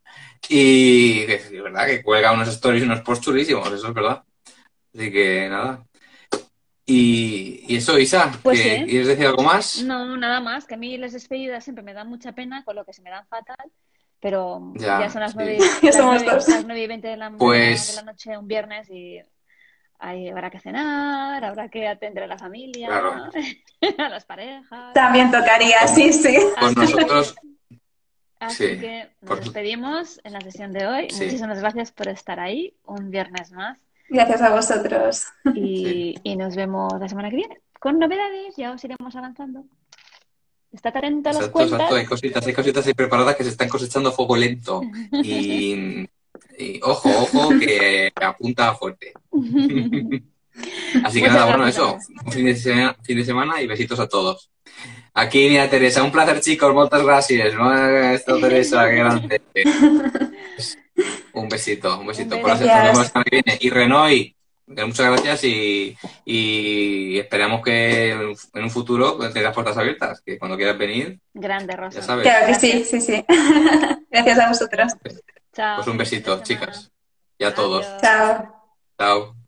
Y 0.49 1.26
que 1.26 1.36
es 1.36 1.52
verdad 1.52 1.86
que 1.86 2.02
cuelga 2.02 2.32
unos 2.32 2.48
stories 2.49 2.82
y 2.84 2.86
unos 2.86 3.02
posts 3.02 3.26
chulísimos, 3.26 3.72
eso 3.72 3.88
es 3.90 3.94
verdad. 3.94 4.24
Así 4.95 5.12
que 5.12 5.48
nada. 5.49 5.86
Y, 6.92 7.64
y 7.68 7.76
eso, 7.78 7.98
Isa, 8.00 8.32
Pues 8.44 8.62
¿que- 8.62 8.80
sí. 8.80 8.86
¿quieres 8.86 9.08
decir 9.08 9.26
algo 9.28 9.44
más? 9.44 9.82
no, 9.84 10.18
nada 10.18 10.40
más, 10.40 10.66
que 10.66 10.76
a 10.76 10.78
mí 10.78 10.98
las 10.98 11.14
despedidas 11.14 11.64
siempre 11.64 11.84
me 11.84 11.94
dan 11.94 12.08
mucha 12.10 12.34
pena, 12.34 12.64
con 12.64 12.76
lo 12.76 12.86
que 12.86 12.94
se 12.94 13.02
me 13.02 13.10
dan 13.10 13.26
fatal, 13.28 13.72
pero 14.20 14.74
Ya, 14.76 15.00
ya, 15.02 15.10
son 15.10 15.22
las 15.22 15.32
sí. 15.32 15.38
nueve, 15.40 15.58
Ya 15.82 15.88
las 15.88 15.96
somos 15.96 16.16
nueve- 16.24 16.32
dos. 16.36 16.48
las 16.50 16.66
nueve 16.66 16.82
y 16.84 16.88
veinte 16.88 17.08
de 17.08 17.18
la, 17.18 17.32
Pues- 17.32 17.88
de 17.90 17.96
la 17.96 18.12
noche 18.12 18.38
un 18.38 18.48
viernes 18.48 18.90
y 18.90 19.20
ahí 20.00 20.30
habrá 20.30 20.50
que 20.50 20.60
cenar, 20.60 21.44
habrá 21.46 21.70
que 21.70 21.88
atender 21.88 22.24
a 22.24 22.28
la 22.28 22.38
familia, 22.38 22.88
Claro. 22.88 23.30
a 23.98 24.10
las 24.10 24.26
parejas. 24.26 24.94
También 24.94 25.32
tocaría, 25.32 25.88
sí, 25.88 26.12
sí. 26.12 26.38
Pues 26.60 26.76
nosotros, 26.76 27.36
Así 28.40 28.70
Sí, 28.70 28.80
que 28.80 29.08
nos 29.22 29.28
por- 29.30 29.40
despedimos 29.42 30.20
en 30.24 30.34
la 30.34 30.42
sesión 30.42 30.74
de 30.74 30.88
hoy. 30.88 31.08
Sí. 31.12 31.26
Muchísimas 31.26 31.60
gracias 31.60 31.92
por 31.92 32.08
estar 32.08 32.40
ahí 32.40 32.74
un 32.86 33.12
viernes 33.12 33.52
más 33.52 33.78
Gracias 34.12 34.42
a 34.42 34.54
vosotros. 34.54 35.26
y, 35.56 36.16
y 36.22 36.36
nos 36.36 36.56
vemos 36.56 36.92
la 37.00 37.08
semana 37.08 37.30
que 37.30 37.38
viene 37.38 37.62
con 37.80 37.98
novedades. 37.98 38.56
Ya 38.58 38.72
os 38.72 38.84
iremos 38.84 39.16
avanzando. 39.16 39.64
Estad 40.74 40.98
atento 40.98 41.30
a 41.30 41.34
las 41.34 41.42
exacto, 41.44 41.64
exacto, 41.64 41.84
hay 41.84 41.90
cuentas. 41.90 42.10
cositas, 42.10 42.48
hay 42.48 42.54
cositas 42.54 42.88
ahí 42.88 42.94
preparadas 42.94 43.36
que 43.36 43.44
se 43.44 43.50
están 43.50 43.70
cosechando 43.70 44.10
a 44.10 44.12
fuego 44.12 44.36
lento. 44.36 44.82
Y, 45.24 46.08
y 46.58 46.80
ojo, 46.84 47.10
ojo, 47.10 47.50
que 47.60 48.12
apunta 48.16 48.74
fuerte. 48.76 49.14
Así 51.04 51.22
que 51.22 51.30
Muchas 51.30 51.34
nada, 51.34 51.46
bueno, 51.46 51.68
eso. 51.68 51.98
Un 52.26 52.32
fin 52.32 52.46
de, 52.46 52.56
semana, 52.56 52.96
fin 53.02 53.18
de 53.18 53.26
semana 53.26 53.62
y 53.62 53.68
besitos 53.68 54.00
a 54.00 54.08
todos. 54.08 54.52
Aquí, 55.14 55.50
mira, 55.50 55.70
Teresa, 55.70 56.04
un 56.04 56.12
placer, 56.12 56.42
chicos. 56.42 56.74
Muchas 56.74 57.04
gracias. 57.04 57.54
¿no? 57.54 57.74
Esto, 58.12 58.38
Teresa, 58.42 58.90
qué 58.90 58.96
grande. 58.96 59.42
Un 61.34 61.48
besito, 61.49 61.99
un 61.99 62.07
besito. 62.07 62.40
Por 62.40 62.49
la 62.49 62.56
beso. 62.56 62.65
nos 62.68 62.84
vemos 62.84 62.98
la 62.99 63.06
semana 63.06 63.23
que 63.30 63.41
viene. 63.44 63.57
Y 63.61 63.69
Renoy, 63.69 64.36
que 64.76 64.86
muchas 64.86 65.06
gracias 65.11 65.44
y, 65.45 65.98
y 66.26 67.18
esperamos 67.19 67.61
que 67.64 68.11
en 68.11 68.64
un- 68.64 68.69
futuro 68.69 69.18
tengas 69.34 69.53
puertas 69.53 69.78
abiertas, 69.78 70.22
que 70.22 70.38
cuando 70.38 70.57
quieras 70.57 70.78
venir, 70.78 71.19
Grande, 71.34 71.76
Rosa. 71.76 71.99
ya 71.99 72.06
sabes. 72.06 72.23
Claro 72.23 72.48
que 72.48 72.56
sí, 72.56 72.84
sí, 72.86 73.02
sí. 73.02 73.26
Gracias 74.11 74.40
a 74.40 74.48
vosotros. 74.49 74.94
Chao. 75.53 75.76
Pues 75.78 75.88
un 75.88 75.98
besito, 75.98 76.41
chicas. 76.44 76.91
Y 77.38 77.44
a 77.44 77.53
todos. 77.53 77.86
Chao. 78.02 78.53
Chao. 78.99 79.41